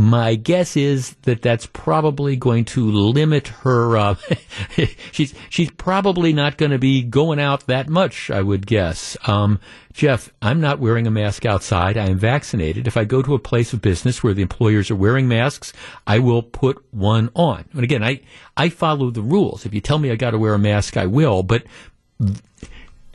My 0.00 0.36
guess 0.36 0.76
is 0.76 1.14
that 1.22 1.42
that's 1.42 1.66
probably 1.66 2.36
going 2.36 2.66
to 2.66 2.88
limit 2.88 3.48
her. 3.48 3.96
Uh, 3.96 4.14
she's 5.10 5.34
she's 5.50 5.72
probably 5.72 6.32
not 6.32 6.56
going 6.56 6.70
to 6.70 6.78
be 6.78 7.02
going 7.02 7.40
out 7.40 7.66
that 7.66 7.88
much. 7.88 8.30
I 8.30 8.40
would 8.40 8.64
guess. 8.64 9.16
Um, 9.26 9.58
Jeff, 9.92 10.32
I'm 10.40 10.60
not 10.60 10.78
wearing 10.78 11.08
a 11.08 11.10
mask 11.10 11.44
outside. 11.44 11.96
I 11.96 12.06
am 12.06 12.16
vaccinated. 12.16 12.86
If 12.86 12.96
I 12.96 13.04
go 13.04 13.22
to 13.22 13.34
a 13.34 13.40
place 13.40 13.72
of 13.72 13.82
business 13.82 14.22
where 14.22 14.34
the 14.34 14.42
employers 14.42 14.88
are 14.92 14.94
wearing 14.94 15.26
masks, 15.26 15.72
I 16.06 16.20
will 16.20 16.42
put 16.42 16.80
one 16.94 17.30
on. 17.34 17.64
And 17.72 17.82
again, 17.82 18.04
I 18.04 18.20
I 18.56 18.68
follow 18.68 19.10
the 19.10 19.20
rules. 19.20 19.66
If 19.66 19.74
you 19.74 19.80
tell 19.80 19.98
me 19.98 20.12
I 20.12 20.16
got 20.16 20.30
to 20.30 20.38
wear 20.38 20.54
a 20.54 20.60
mask, 20.60 20.96
I 20.96 21.06
will. 21.06 21.42
But 21.42 21.64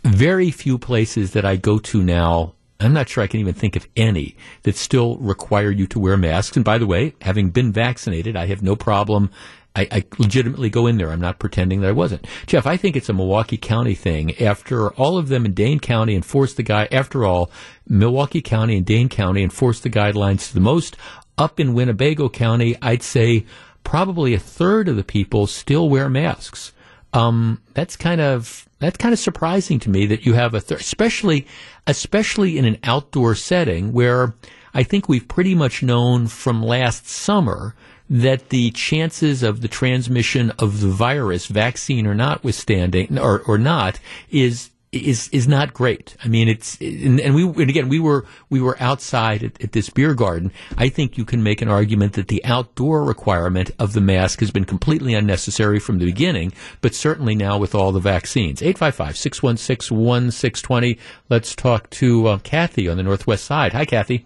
very 0.03 0.51
few 0.51 0.77
places 0.77 1.31
that 1.31 1.45
I 1.45 1.55
go 1.55 1.79
to 1.79 2.03
now 2.03 2.55
I'm 2.85 2.93
not 2.93 3.09
sure 3.09 3.23
I 3.23 3.27
can 3.27 3.39
even 3.39 3.53
think 3.53 3.75
of 3.75 3.87
any 3.95 4.35
that 4.63 4.75
still 4.75 5.17
require 5.17 5.71
you 5.71 5.87
to 5.87 5.99
wear 5.99 6.17
masks. 6.17 6.55
And 6.55 6.65
by 6.65 6.77
the 6.77 6.87
way, 6.87 7.13
having 7.21 7.49
been 7.49 7.71
vaccinated, 7.71 8.35
I 8.35 8.47
have 8.47 8.61
no 8.61 8.75
problem. 8.75 9.29
I, 9.75 9.87
I, 9.91 10.03
legitimately 10.19 10.69
go 10.69 10.85
in 10.85 10.97
there. 10.97 11.11
I'm 11.11 11.19
not 11.21 11.39
pretending 11.39 11.81
that 11.81 11.89
I 11.89 11.93
wasn't. 11.93 12.27
Jeff, 12.45 12.67
I 12.67 12.77
think 12.77 12.95
it's 12.95 13.09
a 13.09 13.13
Milwaukee 13.13 13.57
County 13.57 13.95
thing. 13.95 14.39
After 14.39 14.91
all 14.93 15.17
of 15.17 15.29
them 15.29 15.45
in 15.45 15.53
Dane 15.53 15.79
County 15.79 16.15
enforced 16.15 16.57
the 16.57 16.63
guy, 16.63 16.87
after 16.91 17.25
all, 17.25 17.49
Milwaukee 17.87 18.41
County 18.41 18.77
and 18.77 18.85
Dane 18.85 19.09
County 19.09 19.41
enforced 19.41 19.81
the 19.81 19.89
guidelines 19.89 20.47
to 20.47 20.53
the 20.53 20.59
most. 20.59 20.95
Up 21.39 21.59
in 21.59 21.73
Winnebago 21.73 22.29
County, 22.29 22.75
I'd 22.83 23.01
say 23.01 23.45
probably 23.83 24.35
a 24.35 24.39
third 24.39 24.87
of 24.87 24.95
the 24.95 25.03
people 25.03 25.47
still 25.47 25.89
wear 25.89 26.07
masks. 26.07 26.71
Um, 27.13 27.61
that's 27.73 27.95
kind 27.95 28.21
of 28.21 28.67
that's 28.79 28.97
kind 28.97 29.13
of 29.13 29.19
surprising 29.19 29.79
to 29.81 29.89
me 29.89 30.07
that 30.07 30.25
you 30.25 30.33
have 30.33 30.53
a 30.53 30.59
third, 30.59 30.81
especially 30.81 31.47
especially 31.87 32.57
in 32.57 32.65
an 32.65 32.77
outdoor 32.83 33.35
setting 33.35 33.93
where 33.93 34.33
I 34.73 34.83
think 34.83 35.07
we've 35.07 35.27
pretty 35.27 35.55
much 35.55 35.83
known 35.83 36.27
from 36.27 36.63
last 36.63 37.07
summer 37.07 37.75
that 38.09 38.49
the 38.49 38.71
chances 38.71 39.43
of 39.43 39.61
the 39.61 39.67
transmission 39.67 40.51
of 40.59 40.81
the 40.81 40.89
virus, 40.89 41.47
vaccine 41.47 42.05
or 42.05 42.13
notwithstanding, 42.13 43.17
or, 43.17 43.41
or 43.41 43.57
not, 43.57 43.99
is 44.29 44.69
is 44.93 45.29
is 45.29 45.47
not 45.47 45.73
great. 45.73 46.15
I 46.23 46.27
mean, 46.27 46.47
it's 46.47 46.79
and, 46.79 47.19
and 47.19 47.33
we 47.35 47.43
and 47.43 47.69
again 47.69 47.89
we 47.89 47.99
were 47.99 48.25
we 48.49 48.61
were 48.61 48.77
outside 48.79 49.43
at, 49.43 49.63
at, 49.63 49.71
this 49.71 49.89
beer 49.89 50.13
garden. 50.13 50.51
I 50.77 50.89
think 50.89 51.17
you 51.17 51.25
can 51.25 51.41
make 51.43 51.61
an 51.61 51.69
argument 51.69 52.13
that 52.13 52.27
the 52.27 52.43
outdoor 52.45 53.03
requirement 53.03 53.71
of 53.79 53.93
the 53.93 54.01
mask 54.01 54.41
has 54.41 54.51
been 54.51 54.65
completely 54.65 55.13
unnecessary 55.13 55.79
from 55.79 55.99
the 55.99 56.05
beginning, 56.05 56.53
but 56.81 56.95
certainly 56.95 57.35
now 57.35 57.57
with 57.57 57.75
all 57.75 57.91
the 57.91 57.99
vaccines. 57.99 58.61
855-616-1620. 58.61 60.97
Let's 61.29 61.55
talk 61.55 61.89
to 61.91 62.27
uh, 62.27 62.37
Kathy 62.39 62.87
on 62.87 62.97
the 62.97 63.03
northwest 63.03 63.45
side. 63.45 63.73
Hi, 63.73 63.85
Kathy. 63.85 64.25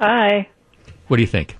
Hi. 0.00 0.48
What 1.08 1.16
do 1.16 1.22
you 1.22 1.26
think? 1.26 1.56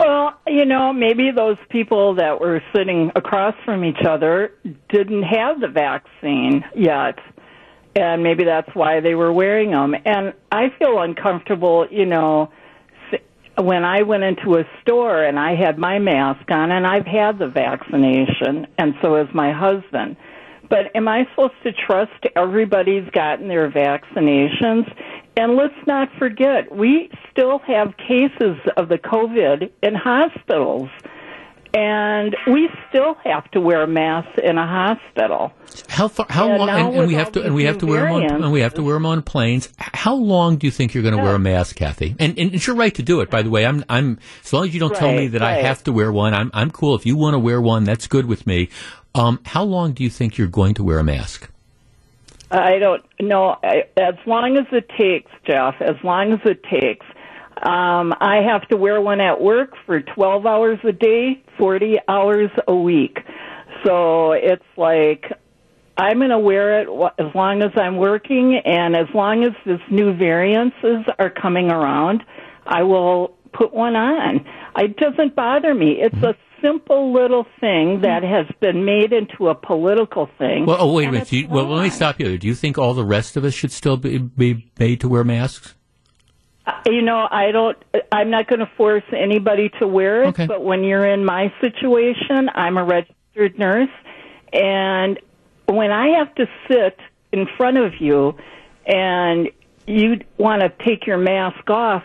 Well, 0.00 0.40
you 0.46 0.64
know, 0.64 0.94
maybe 0.94 1.30
those 1.30 1.58
people 1.68 2.14
that 2.14 2.40
were 2.40 2.62
sitting 2.74 3.12
across 3.14 3.54
from 3.66 3.84
each 3.84 4.02
other 4.08 4.52
didn't 4.88 5.24
have 5.24 5.60
the 5.60 5.68
vaccine 5.68 6.64
yet. 6.74 7.18
And 7.94 8.22
maybe 8.22 8.44
that's 8.44 8.70
why 8.74 9.00
they 9.00 9.14
were 9.14 9.30
wearing 9.30 9.72
them. 9.72 9.94
And 10.06 10.32
I 10.50 10.68
feel 10.78 11.00
uncomfortable, 11.00 11.86
you 11.90 12.06
know, 12.06 12.50
when 13.58 13.84
I 13.84 14.02
went 14.02 14.22
into 14.22 14.54
a 14.54 14.64
store 14.80 15.22
and 15.22 15.38
I 15.38 15.54
had 15.54 15.76
my 15.76 15.98
mask 15.98 16.50
on 16.50 16.72
and 16.72 16.86
I've 16.86 17.04
had 17.04 17.38
the 17.38 17.48
vaccination 17.48 18.68
and 18.78 18.94
so 19.02 19.16
has 19.16 19.26
my 19.34 19.52
husband. 19.52 20.16
But 20.70 20.94
am 20.94 21.08
I 21.08 21.26
supposed 21.30 21.60
to 21.64 21.72
trust 21.72 22.12
everybody's 22.36 23.10
gotten 23.10 23.48
their 23.48 23.70
vaccinations? 23.70 24.90
And 25.36 25.56
let's 25.56 25.86
not 25.86 26.08
forget, 26.18 26.74
we 26.74 27.10
still 27.30 27.60
have 27.60 27.96
cases 27.96 28.58
of 28.76 28.88
the 28.88 28.98
COVID 28.98 29.70
in 29.82 29.94
hospitals. 29.94 30.88
And 31.72 32.36
we 32.48 32.68
still 32.88 33.14
have 33.22 33.48
to 33.52 33.60
wear 33.60 33.86
masks 33.86 34.40
in 34.42 34.58
a 34.58 34.66
hospital. 34.66 35.52
How 35.88 36.08
far? 36.08 36.26
How 36.28 36.48
and 36.48 36.58
long? 36.58 36.68
And, 36.68 36.96
and 36.96 37.06
we 37.06 37.14
have 37.14 37.30
to, 37.32 37.44
and 37.44 37.54
we 37.54 37.62
have 37.62 37.78
to 37.78 37.86
wear 37.86 38.06
them 38.06 38.14
on, 38.14 38.42
and 38.42 38.52
we 38.52 38.62
have 38.62 38.74
to 38.74 38.82
wear 38.82 38.94
them 38.94 39.06
on 39.06 39.22
planes. 39.22 39.68
How 39.78 40.14
long 40.14 40.56
do 40.56 40.66
you 40.66 40.72
think 40.72 40.94
you're 40.94 41.04
going 41.04 41.14
to 41.14 41.18
yeah. 41.18 41.26
wear 41.26 41.36
a 41.36 41.38
mask, 41.38 41.76
Kathy? 41.76 42.16
And, 42.18 42.36
and 42.36 42.52
it's 42.52 42.66
your 42.66 42.74
right 42.74 42.92
to 42.96 43.04
do 43.04 43.20
it, 43.20 43.30
by 43.30 43.42
the 43.42 43.50
way. 43.50 43.64
I'm, 43.64 43.84
I'm 43.88 44.18
as 44.42 44.52
long 44.52 44.66
as 44.66 44.74
you 44.74 44.80
don't 44.80 44.90
right, 44.90 44.98
tell 44.98 45.12
me 45.12 45.28
that 45.28 45.42
right. 45.42 45.58
I 45.58 45.62
have 45.62 45.84
to 45.84 45.92
wear 45.92 46.10
one. 46.10 46.34
I'm, 46.34 46.50
I'm 46.52 46.72
cool. 46.72 46.96
If 46.96 47.06
you 47.06 47.16
want 47.16 47.34
to 47.34 47.38
wear 47.38 47.60
one, 47.60 47.84
that's 47.84 48.08
good 48.08 48.26
with 48.26 48.48
me. 48.48 48.68
Um, 49.14 49.38
how 49.46 49.62
long 49.62 49.92
do 49.92 50.02
you 50.02 50.10
think 50.10 50.38
you're 50.38 50.48
going 50.48 50.74
to 50.74 50.82
wear 50.82 50.98
a 50.98 51.04
mask? 51.04 51.48
I 52.50 52.78
don't 52.78 53.04
know. 53.20 53.56
As 53.62 54.14
long 54.26 54.56
as 54.56 54.66
it 54.72 54.88
takes, 54.98 55.30
Jeff. 55.46 55.74
As 55.80 55.96
long 56.02 56.32
as 56.32 56.40
it 56.44 56.62
takes. 56.64 57.06
Um, 57.62 58.14
I 58.20 58.36
have 58.36 58.66
to 58.68 58.76
wear 58.76 59.00
one 59.00 59.20
at 59.20 59.40
work 59.40 59.74
for 59.84 60.00
12 60.00 60.46
hours 60.46 60.78
a 60.82 60.92
day, 60.92 61.42
40 61.58 61.98
hours 62.08 62.50
a 62.66 62.74
week. 62.74 63.18
So 63.84 64.32
it's 64.32 64.64
like 64.76 65.26
I'm 66.00 66.18
going 66.18 66.30
to 66.30 66.38
wear 66.38 66.80
it 66.80 66.88
as 67.18 67.34
long 67.34 67.62
as 67.62 67.72
I'm 67.76 67.98
working, 67.98 68.56
and 68.64 68.96
as 68.96 69.06
long 69.14 69.44
as 69.44 69.52
this 69.66 69.80
new 69.90 70.14
variances 70.14 71.04
are 71.18 71.28
coming 71.28 71.70
around, 71.70 72.24
I 72.66 72.82
will 72.84 73.36
put 73.52 73.74
one 73.74 73.96
on. 73.96 74.46
It 74.78 74.96
doesn't 74.96 75.36
bother 75.36 75.74
me. 75.74 76.00
It's 76.00 76.16
a 76.22 76.34
simple 76.62 77.12
little 77.12 77.46
thing 77.60 78.02
that 78.02 78.22
has 78.22 78.46
been 78.60 78.84
made 78.84 79.12
into 79.12 79.48
a 79.48 79.54
political 79.54 80.28
thing. 80.38 80.66
Well, 80.66 80.76
oh, 80.80 80.92
wait 80.92 81.08
a 81.08 81.12
minute. 81.12 81.32
You, 81.32 81.48
well, 81.48 81.66
let 81.66 81.82
me 81.82 81.90
stop 81.90 82.20
you. 82.20 82.38
Do 82.38 82.46
you 82.46 82.54
think 82.54 82.78
all 82.78 82.94
the 82.94 83.04
rest 83.04 83.36
of 83.36 83.44
us 83.44 83.54
should 83.54 83.72
still 83.72 83.96
be, 83.96 84.18
be 84.18 84.70
made 84.78 85.00
to 85.00 85.08
wear 85.08 85.24
masks? 85.24 85.74
Uh, 86.66 86.72
you 86.86 87.02
know, 87.02 87.26
I 87.30 87.52
don't. 87.52 87.76
I'm 88.12 88.30
not 88.30 88.48
going 88.48 88.60
to 88.60 88.70
force 88.76 89.04
anybody 89.16 89.70
to 89.80 89.86
wear 89.86 90.24
it. 90.24 90.28
Okay. 90.28 90.46
But 90.46 90.62
when 90.62 90.84
you're 90.84 91.06
in 91.06 91.24
my 91.24 91.52
situation, 91.60 92.48
I'm 92.54 92.76
a 92.76 92.84
registered 92.84 93.58
nurse, 93.58 93.88
and 94.52 95.18
when 95.66 95.90
I 95.90 96.18
have 96.18 96.34
to 96.34 96.46
sit 96.68 96.98
in 97.32 97.46
front 97.56 97.78
of 97.78 97.94
you, 98.00 98.36
and 98.86 99.48
you'd 99.86 100.26
want 100.36 100.62
to 100.62 100.68
take 100.84 101.06
your 101.06 101.18
mask 101.18 101.68
off. 101.70 102.02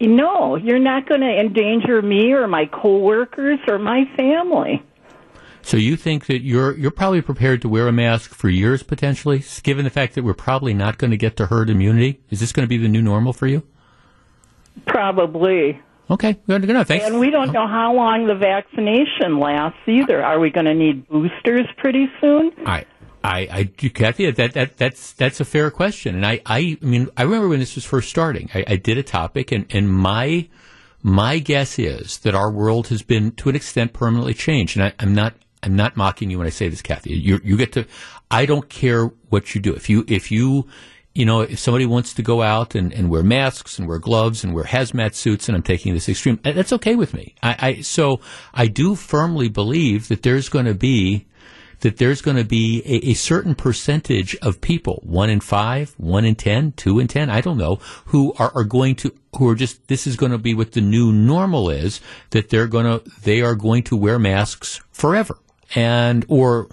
No, 0.00 0.56
you're 0.56 0.78
not 0.78 1.08
going 1.08 1.22
to 1.22 1.40
endanger 1.40 2.00
me 2.02 2.32
or 2.32 2.46
my 2.46 2.66
coworkers 2.66 3.58
or 3.66 3.78
my 3.78 4.04
family. 4.16 4.82
So 5.62 5.76
you 5.76 5.96
think 5.96 6.26
that 6.26 6.40
you're 6.42 6.76
you're 6.78 6.90
probably 6.90 7.20
prepared 7.20 7.60
to 7.62 7.68
wear 7.68 7.88
a 7.88 7.92
mask 7.92 8.32
for 8.32 8.48
years 8.48 8.82
potentially, 8.82 9.44
given 9.62 9.84
the 9.84 9.90
fact 9.90 10.14
that 10.14 10.22
we're 10.22 10.34
probably 10.34 10.72
not 10.72 10.98
going 10.98 11.10
to 11.10 11.16
get 11.16 11.36
to 11.36 11.46
herd 11.46 11.68
immunity? 11.68 12.20
Is 12.30 12.40
this 12.40 12.52
going 12.52 12.64
to 12.64 12.68
be 12.68 12.78
the 12.78 12.88
new 12.88 13.02
normal 13.02 13.32
for 13.32 13.46
you? 13.46 13.62
Probably. 14.86 15.80
Okay, 16.10 16.38
good 16.46 16.64
enough. 16.64 16.88
Thanks. 16.88 17.04
And 17.04 17.20
we 17.20 17.30
don't 17.30 17.52
know 17.52 17.66
how 17.66 17.92
long 17.92 18.26
the 18.26 18.34
vaccination 18.34 19.38
lasts 19.38 19.80
either. 19.86 20.24
Are 20.24 20.40
we 20.40 20.48
going 20.50 20.64
to 20.64 20.74
need 20.74 21.06
boosters 21.08 21.66
pretty 21.76 22.06
soon? 22.20 22.50
I, 22.64 22.86
I, 23.24 23.48
I, 23.50 23.64
Kathy, 23.64 24.30
that, 24.30 24.54
that, 24.54 24.76
that's, 24.76 25.12
that's 25.12 25.40
a 25.40 25.44
fair 25.44 25.70
question. 25.70 26.14
And 26.14 26.26
I, 26.26 26.40
I, 26.46 26.78
I 26.80 26.84
mean, 26.84 27.08
I 27.16 27.22
remember 27.22 27.48
when 27.48 27.60
this 27.60 27.74
was 27.74 27.84
first 27.84 28.08
starting, 28.08 28.48
I, 28.54 28.64
I 28.66 28.76
did 28.76 28.98
a 28.98 29.02
topic 29.02 29.52
and, 29.52 29.66
and 29.70 29.90
my, 29.90 30.48
my 31.02 31.38
guess 31.38 31.78
is 31.78 32.18
that 32.18 32.34
our 32.34 32.50
world 32.50 32.88
has 32.88 33.02
been 33.02 33.32
to 33.32 33.48
an 33.48 33.56
extent 33.56 33.92
permanently 33.92 34.34
changed. 34.34 34.76
And 34.76 34.86
I, 34.86 34.92
I'm 34.98 35.14
not, 35.14 35.34
I'm 35.62 35.76
not 35.76 35.96
mocking 35.96 36.30
you 36.30 36.38
when 36.38 36.46
I 36.46 36.50
say 36.50 36.68
this, 36.68 36.82
Kathy. 36.82 37.14
You, 37.14 37.40
you 37.42 37.56
get 37.56 37.72
to, 37.72 37.86
I 38.30 38.46
don't 38.46 38.68
care 38.68 39.06
what 39.28 39.54
you 39.54 39.60
do. 39.60 39.74
If 39.74 39.88
you, 39.90 40.04
if 40.06 40.30
you, 40.30 40.68
you 41.14 41.24
know, 41.24 41.40
if 41.40 41.58
somebody 41.58 41.84
wants 41.84 42.14
to 42.14 42.22
go 42.22 42.42
out 42.42 42.76
and, 42.76 42.92
and 42.92 43.10
wear 43.10 43.24
masks 43.24 43.76
and 43.78 43.88
wear 43.88 43.98
gloves 43.98 44.44
and 44.44 44.54
wear 44.54 44.64
hazmat 44.64 45.14
suits, 45.14 45.48
and 45.48 45.56
I'm 45.56 45.64
taking 45.64 45.92
this 45.92 46.08
extreme, 46.08 46.38
that's 46.44 46.72
okay 46.74 46.94
with 46.94 47.12
me. 47.12 47.34
I, 47.42 47.56
I 47.58 47.80
so 47.80 48.20
I 48.54 48.68
do 48.68 48.94
firmly 48.94 49.48
believe 49.48 50.06
that 50.08 50.22
there's 50.22 50.48
going 50.48 50.66
to 50.66 50.74
be 50.74 51.26
that 51.80 51.98
there's 51.98 52.20
going 52.20 52.36
to 52.36 52.44
be 52.44 52.82
a, 52.84 53.10
a, 53.10 53.14
certain 53.14 53.54
percentage 53.54 54.36
of 54.36 54.60
people, 54.60 55.00
one 55.04 55.30
in 55.30 55.40
five, 55.40 55.94
one 55.96 56.24
in 56.24 56.34
ten, 56.34 56.72
two 56.72 56.98
in 56.98 57.08
ten, 57.08 57.30
I 57.30 57.40
don't 57.40 57.58
know, 57.58 57.76
who 58.06 58.32
are, 58.38 58.52
are 58.54 58.64
going 58.64 58.96
to, 58.96 59.14
who 59.36 59.48
are 59.48 59.54
just, 59.54 59.86
this 59.88 60.06
is 60.06 60.16
going 60.16 60.32
to 60.32 60.38
be 60.38 60.54
what 60.54 60.72
the 60.72 60.80
new 60.80 61.12
normal 61.12 61.70
is, 61.70 62.00
that 62.30 62.50
they're 62.50 62.66
going 62.66 62.86
to, 62.86 63.10
they 63.22 63.40
are 63.42 63.54
going 63.54 63.82
to 63.84 63.96
wear 63.96 64.18
masks 64.18 64.80
forever. 64.90 65.38
And, 65.74 66.24
or, 66.28 66.68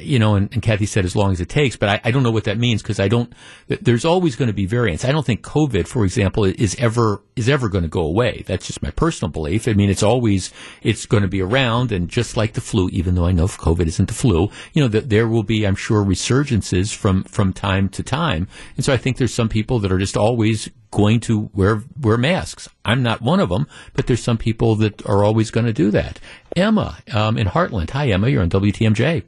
you 0.00 0.18
know, 0.18 0.36
and, 0.36 0.50
and, 0.52 0.62
Kathy 0.62 0.86
said 0.86 1.04
as 1.04 1.14
long 1.14 1.32
as 1.32 1.40
it 1.40 1.48
takes, 1.48 1.76
but 1.76 1.88
I, 1.88 2.00
I 2.04 2.10
don't 2.10 2.22
know 2.22 2.30
what 2.30 2.44
that 2.44 2.58
means 2.58 2.82
because 2.82 2.98
I 2.98 3.08
don't. 3.08 3.32
There's 3.68 4.04
always 4.04 4.34
going 4.34 4.48
to 4.48 4.54
be 4.54 4.64
variants. 4.64 5.04
I 5.04 5.12
don't 5.12 5.24
think 5.24 5.42
COVID, 5.42 5.86
for 5.86 6.04
example, 6.04 6.44
is 6.44 6.74
ever 6.78 7.22
is 7.36 7.48
ever 7.48 7.68
going 7.68 7.82
to 7.82 7.88
go 7.88 8.00
away. 8.00 8.42
That's 8.46 8.66
just 8.66 8.82
my 8.82 8.90
personal 8.90 9.30
belief. 9.30 9.68
I 9.68 9.74
mean, 9.74 9.90
it's 9.90 10.02
always 10.02 10.52
it's 10.82 11.04
going 11.04 11.22
to 11.22 11.28
be 11.28 11.42
around, 11.42 11.92
and 11.92 12.08
just 12.08 12.36
like 12.36 12.54
the 12.54 12.60
flu, 12.60 12.88
even 12.90 13.14
though 13.14 13.26
I 13.26 13.32
know 13.32 13.46
COVID 13.46 13.86
isn't 13.86 14.08
the 14.08 14.14
flu, 14.14 14.50
you 14.72 14.82
know, 14.82 14.88
that 14.88 15.10
there 15.10 15.28
will 15.28 15.42
be, 15.42 15.66
I'm 15.66 15.76
sure, 15.76 16.02
resurgences 16.02 16.94
from 16.94 17.24
from 17.24 17.52
time 17.52 17.88
to 17.90 18.02
time, 18.02 18.48
and 18.76 18.84
so 18.84 18.92
I 18.92 18.96
think 18.96 19.18
there's 19.18 19.34
some 19.34 19.48
people 19.48 19.78
that 19.80 19.92
are 19.92 19.98
just 19.98 20.16
always 20.16 20.70
going 20.90 21.20
to 21.20 21.50
wear 21.52 21.82
wear 22.00 22.16
masks. 22.16 22.68
I'm 22.84 23.02
not 23.02 23.20
one 23.20 23.40
of 23.40 23.50
them, 23.50 23.66
but 23.92 24.06
there's 24.06 24.22
some 24.22 24.38
people 24.38 24.74
that 24.76 25.04
are 25.06 25.22
always 25.22 25.50
going 25.50 25.66
to 25.66 25.72
do 25.72 25.90
that. 25.90 26.18
Emma 26.56 26.96
um, 27.12 27.36
in 27.36 27.48
Hartland. 27.48 27.90
Hi, 27.90 28.08
Emma. 28.08 28.28
You're 28.28 28.42
on 28.42 28.48
WTMJ. 28.48 29.24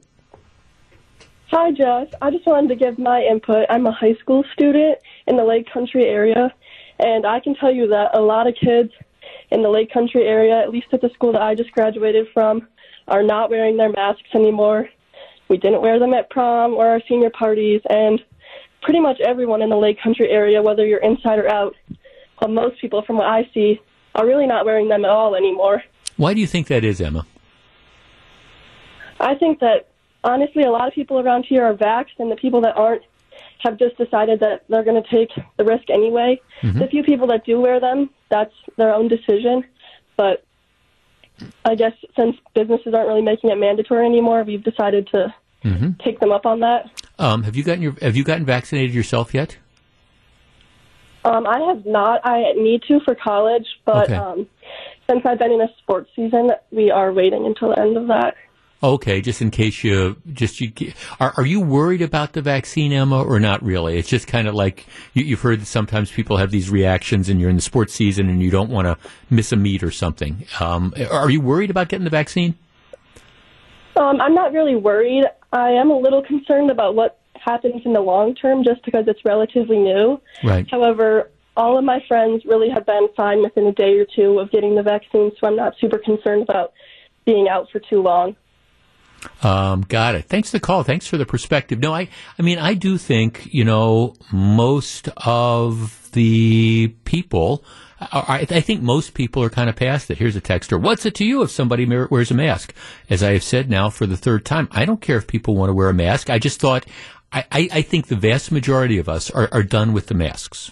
Hi, 1.51 1.71
Jess. 1.71 2.13
I 2.21 2.29
just 2.29 2.45
wanted 2.45 2.67
to 2.67 2.75
give 2.75 2.99
my 2.99 3.23
input. 3.23 3.65
I'm 3.71 3.87
a 3.87 3.91
high 3.91 4.13
school 4.21 4.43
student 4.53 4.99
in 5.25 5.35
the 5.35 5.43
Lake 5.43 5.67
Country 5.73 6.05
area, 6.05 6.53
and 6.99 7.25
I 7.25 7.39
can 7.39 7.55
tell 7.55 7.73
you 7.73 7.87
that 7.87 8.15
a 8.15 8.21
lot 8.21 8.45
of 8.45 8.53
kids 8.53 8.91
in 9.49 9.63
the 9.63 9.69
Lake 9.69 9.91
Country 9.91 10.27
area, 10.27 10.59
at 10.59 10.69
least 10.69 10.93
at 10.93 11.01
the 11.01 11.09
school 11.09 11.31
that 11.31 11.41
I 11.41 11.55
just 11.55 11.71
graduated 11.71 12.27
from, 12.35 12.67
are 13.07 13.23
not 13.23 13.49
wearing 13.49 13.77
their 13.77 13.89
masks 13.89 14.29
anymore. 14.35 14.89
We 15.47 15.57
didn't 15.57 15.81
wear 15.81 15.97
them 15.97 16.13
at 16.13 16.29
prom 16.29 16.75
or 16.75 16.85
our 16.85 17.01
senior 17.09 17.31
parties, 17.31 17.81
and 17.89 18.23
pretty 18.83 18.99
much 18.99 19.19
everyone 19.19 19.63
in 19.63 19.69
the 19.69 19.75
Lake 19.75 19.99
Country 19.99 20.29
area, 20.29 20.61
whether 20.61 20.85
you're 20.85 21.01
inside 21.01 21.39
or 21.39 21.49
out, 21.49 21.75
well, 22.39 22.51
most 22.51 22.79
people 22.79 23.01
from 23.01 23.17
what 23.17 23.25
I 23.25 23.49
see, 23.55 23.81
are 24.13 24.27
really 24.27 24.45
not 24.45 24.65
wearing 24.65 24.87
them 24.87 25.03
at 25.03 25.09
all 25.09 25.35
anymore. 25.35 25.81
Why 26.15 26.35
do 26.35 26.41
you 26.41 26.47
think 26.47 26.67
that 26.67 26.83
is, 26.83 27.01
Emma? 27.01 27.25
I 29.19 29.33
think 29.33 29.61
that 29.61 29.88
honestly, 30.23 30.63
a 30.63 30.71
lot 30.71 30.87
of 30.87 30.93
people 30.93 31.19
around 31.19 31.45
here 31.47 31.63
are 31.63 31.73
vaxxed, 31.73 32.19
and 32.19 32.31
the 32.31 32.35
people 32.35 32.61
that 32.61 32.75
aren't 32.75 33.03
have 33.59 33.77
just 33.77 33.97
decided 33.97 34.39
that 34.39 34.63
they're 34.69 34.83
going 34.83 35.01
to 35.01 35.09
take 35.09 35.29
the 35.57 35.63
risk 35.65 35.89
anyway. 35.89 36.39
Mm-hmm. 36.61 36.79
The 36.79 36.87
few 36.87 37.03
people 37.03 37.27
that 37.27 37.45
do 37.45 37.59
wear 37.59 37.79
them, 37.79 38.09
that's 38.29 38.53
their 38.77 38.93
own 38.93 39.09
decision. 39.09 39.65
But 40.15 40.45
I 41.65 41.75
guess 41.75 41.93
since 42.17 42.35
businesses 42.53 42.93
aren't 42.93 43.07
really 43.07 43.21
making 43.21 43.49
it 43.49 43.55
mandatory 43.55 44.05
anymore, 44.05 44.43
we've 44.43 44.63
decided 44.63 45.07
to 45.13 45.33
mm-hmm. 45.63 45.91
take 46.03 46.19
them 46.19 46.31
up 46.31 46.45
on 46.45 46.61
that. 46.61 46.89
Um, 47.17 47.43
have 47.43 47.55
you 47.55 47.63
gotten 47.63 47.81
your 47.81 47.95
Have 48.01 48.15
you 48.15 48.23
gotten 48.23 48.45
vaccinated 48.45 48.93
yourself 48.93 49.33
yet? 49.33 49.57
Um, 51.25 51.45
I 51.45 51.59
have 51.67 51.85
not. 51.85 52.21
I 52.23 52.53
need 52.55 52.81
to 52.87 53.01
for 53.01 53.13
college, 53.13 53.65
but 53.85 54.05
okay. 54.05 54.15
um, 54.15 54.47
since 55.09 55.25
I've 55.25 55.37
been 55.37 55.51
in 55.51 55.61
a 55.61 55.67
sports 55.79 56.09
season, 56.15 56.51
we 56.71 56.91
are 56.91 57.11
waiting 57.11 57.45
until 57.45 57.69
the 57.69 57.79
end 57.79 57.97
of 57.97 58.07
that. 58.07 58.35
Okay, 58.81 59.19
just 59.19 59.41
in 59.41 59.51
case 59.51 59.83
you 59.83 60.15
just 60.31 60.61
you 60.61 60.71
are 61.19 61.33
are 61.35 61.45
you 61.45 61.59
worried 61.59 62.01
about 62.01 62.31
the 62.31 62.41
vaccine, 62.41 62.93
Emma, 62.93 63.21
or 63.21 63.37
not 63.39 63.61
really? 63.61 63.97
It's 63.97 64.07
just 64.07 64.25
kind 64.27 64.47
of 64.47 64.55
like 64.55 64.85
you, 65.13 65.25
you've 65.25 65.41
heard 65.41 65.59
that 65.59 65.65
sometimes 65.65 66.09
people 66.09 66.37
have 66.37 66.49
these 66.49 66.69
reactions, 66.69 67.27
and 67.27 67.41
you're 67.41 67.49
in 67.49 67.57
the 67.57 67.61
sports 67.61 67.93
season, 67.93 68.29
and 68.29 68.41
you 68.41 68.49
don't 68.49 68.69
want 68.69 68.87
to 68.87 68.97
miss 69.29 69.51
a 69.51 69.57
meet 69.57 69.83
or 69.83 69.91
something. 69.91 70.45
Um, 70.61 70.93
are 71.11 71.29
you 71.29 71.41
worried 71.41 71.69
about 71.69 71.89
getting 71.89 72.05
the 72.05 72.09
vaccine? 72.09 72.57
Um, 73.97 74.21
I'm 74.21 74.33
not 74.33 74.53
really 74.53 74.75
worried. 74.75 75.25
I 75.51 75.71
am 75.71 75.89
a 75.89 75.97
little 75.97 76.23
concerned 76.23 76.71
about 76.71 76.95
what 76.95 77.19
happens 77.35 77.81
in 77.83 77.91
the 77.91 77.99
long 77.99 78.33
term, 78.33 78.63
just 78.63 78.85
because 78.85 79.05
it's 79.07 79.25
relatively 79.25 79.77
new. 79.77 80.21
Right. 80.41 80.65
However, 80.71 81.29
all 81.57 81.77
of 81.77 81.83
my 81.83 82.01
friends 82.07 82.45
really 82.45 82.69
have 82.69 82.85
been 82.85 83.09
fine 83.17 83.41
within 83.41 83.67
a 83.67 83.73
day 83.73 83.99
or 83.99 84.05
two 84.05 84.39
of 84.39 84.51
getting 84.51 84.75
the 84.75 84.83
vaccine, 84.83 85.33
so 85.37 85.47
I'm 85.47 85.57
not 85.57 85.73
super 85.81 85.97
concerned 85.97 86.43
about 86.43 86.71
being 87.25 87.49
out 87.49 87.67
for 87.71 87.79
too 87.79 88.01
long. 88.01 88.37
Um, 89.43 89.81
got 89.81 90.15
it. 90.15 90.25
Thanks 90.25 90.51
for 90.51 90.57
the 90.57 90.61
call. 90.61 90.83
Thanks 90.83 91.07
for 91.07 91.17
the 91.17 91.25
perspective. 91.25 91.79
No, 91.79 91.93
I, 91.93 92.09
I 92.37 92.41
mean, 92.41 92.57
I 92.57 92.73
do 92.73 92.97
think, 92.97 93.53
you 93.53 93.63
know, 93.63 94.15
most 94.31 95.09
of 95.17 96.11
the 96.11 96.89
people, 97.05 97.63
I, 98.01 98.47
I 98.49 98.61
think 98.61 98.81
most 98.81 99.13
people 99.13 99.43
are 99.43 99.49
kind 99.49 99.69
of 99.69 99.75
past 99.75 100.09
it. 100.09 100.17
Here's 100.17 100.35
a 100.35 100.41
texter. 100.41 100.81
What's 100.81 101.05
it 101.05 101.15
to 101.15 101.25
you 101.25 101.41
if 101.41 101.51
somebody 101.51 101.85
wears 101.85 102.31
a 102.31 102.33
mask? 102.33 102.73
As 103.09 103.21
I 103.23 103.33
have 103.33 103.43
said 103.43 103.69
now 103.69 103.89
for 103.89 104.05
the 104.05 104.17
third 104.17 104.45
time, 104.45 104.67
I 104.71 104.85
don't 104.85 105.01
care 105.01 105.17
if 105.17 105.27
people 105.27 105.55
want 105.55 105.69
to 105.69 105.73
wear 105.73 105.89
a 105.89 105.93
mask. 105.93 106.29
I 106.29 106.39
just 106.39 106.59
thought, 106.59 106.85
I, 107.31 107.45
I, 107.51 107.69
I 107.73 107.81
think 107.81 108.07
the 108.07 108.15
vast 108.15 108.51
majority 108.51 108.97
of 108.97 109.09
us 109.09 109.29
are, 109.31 109.49
are 109.51 109.63
done 109.63 109.93
with 109.93 110.07
the 110.07 110.15
masks. 110.15 110.71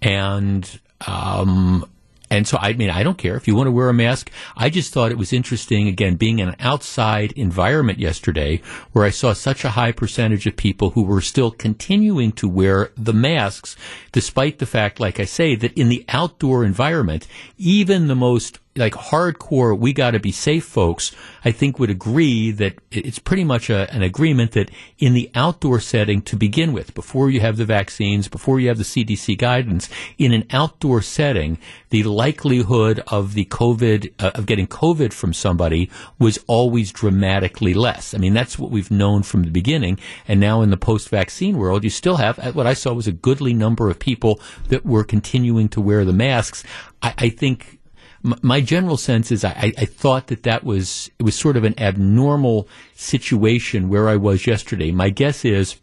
And, 0.00 0.80
um, 1.06 1.88
and 2.30 2.46
so, 2.46 2.58
I 2.60 2.74
mean, 2.74 2.90
I 2.90 3.02
don't 3.02 3.18
care 3.18 3.36
if 3.36 3.48
you 3.48 3.54
want 3.54 3.66
to 3.66 3.72
wear 3.72 3.88
a 3.88 3.94
mask. 3.94 4.30
I 4.56 4.68
just 4.70 4.92
thought 4.92 5.10
it 5.10 5.18
was 5.18 5.32
interesting, 5.32 5.88
again, 5.88 6.16
being 6.16 6.38
in 6.40 6.48
an 6.48 6.56
outside 6.60 7.32
environment 7.32 7.98
yesterday 7.98 8.60
where 8.92 9.04
I 9.04 9.10
saw 9.10 9.32
such 9.32 9.64
a 9.64 9.70
high 9.70 9.92
percentage 9.92 10.46
of 10.46 10.56
people 10.56 10.90
who 10.90 11.02
were 11.02 11.20
still 11.20 11.50
continuing 11.50 12.32
to 12.32 12.48
wear 12.48 12.90
the 12.96 13.14
masks, 13.14 13.76
despite 14.12 14.58
the 14.58 14.66
fact, 14.66 15.00
like 15.00 15.18
I 15.18 15.24
say, 15.24 15.54
that 15.56 15.72
in 15.72 15.88
the 15.88 16.04
outdoor 16.08 16.64
environment, 16.64 17.26
even 17.56 18.08
the 18.08 18.14
most 18.14 18.58
like 18.78 18.94
hardcore, 18.94 19.78
we 19.78 19.92
got 19.92 20.12
to 20.12 20.20
be 20.20 20.32
safe 20.32 20.64
folks, 20.64 21.14
I 21.44 21.52
think 21.52 21.78
would 21.78 21.90
agree 21.90 22.50
that 22.52 22.74
it's 22.90 23.18
pretty 23.18 23.44
much 23.44 23.70
a, 23.70 23.92
an 23.92 24.02
agreement 24.02 24.52
that 24.52 24.70
in 24.98 25.14
the 25.14 25.30
outdoor 25.34 25.80
setting 25.80 26.22
to 26.22 26.36
begin 26.36 26.72
with, 26.72 26.94
before 26.94 27.30
you 27.30 27.40
have 27.40 27.56
the 27.56 27.64
vaccines, 27.64 28.28
before 28.28 28.60
you 28.60 28.68
have 28.68 28.78
the 28.78 28.84
CDC 28.84 29.36
guidance, 29.38 29.88
in 30.16 30.32
an 30.32 30.44
outdoor 30.50 31.02
setting, 31.02 31.58
the 31.90 32.04
likelihood 32.04 33.02
of 33.08 33.34
the 33.34 33.44
COVID, 33.46 34.12
uh, 34.18 34.32
of 34.34 34.46
getting 34.46 34.66
COVID 34.66 35.12
from 35.12 35.32
somebody 35.32 35.90
was 36.18 36.38
always 36.46 36.92
dramatically 36.92 37.74
less. 37.74 38.14
I 38.14 38.18
mean, 38.18 38.34
that's 38.34 38.58
what 38.58 38.70
we've 38.70 38.90
known 38.90 39.22
from 39.22 39.44
the 39.44 39.50
beginning. 39.50 39.98
And 40.26 40.40
now 40.40 40.62
in 40.62 40.70
the 40.70 40.76
post 40.76 41.08
vaccine 41.08 41.58
world, 41.58 41.84
you 41.84 41.90
still 41.90 42.16
have 42.16 42.54
what 42.54 42.66
I 42.66 42.74
saw 42.74 42.92
was 42.92 43.06
a 43.06 43.12
goodly 43.12 43.54
number 43.54 43.90
of 43.90 43.98
people 43.98 44.40
that 44.68 44.84
were 44.84 45.04
continuing 45.04 45.68
to 45.70 45.80
wear 45.80 46.04
the 46.04 46.12
masks. 46.12 46.64
I, 47.02 47.14
I 47.18 47.28
think 47.28 47.77
my 48.22 48.60
general 48.60 48.96
sense 48.96 49.30
is 49.30 49.44
I, 49.44 49.72
I, 49.78 49.84
thought 49.84 50.26
that 50.28 50.42
that 50.42 50.64
was 50.64 51.10
it 51.18 51.22
was 51.22 51.36
sort 51.36 51.56
of 51.56 51.64
an 51.64 51.78
abnormal 51.78 52.68
situation 52.94 53.88
where 53.88 54.08
I 54.08 54.16
was 54.16 54.46
yesterday. 54.46 54.90
My 54.90 55.10
guess 55.10 55.44
is 55.44 55.76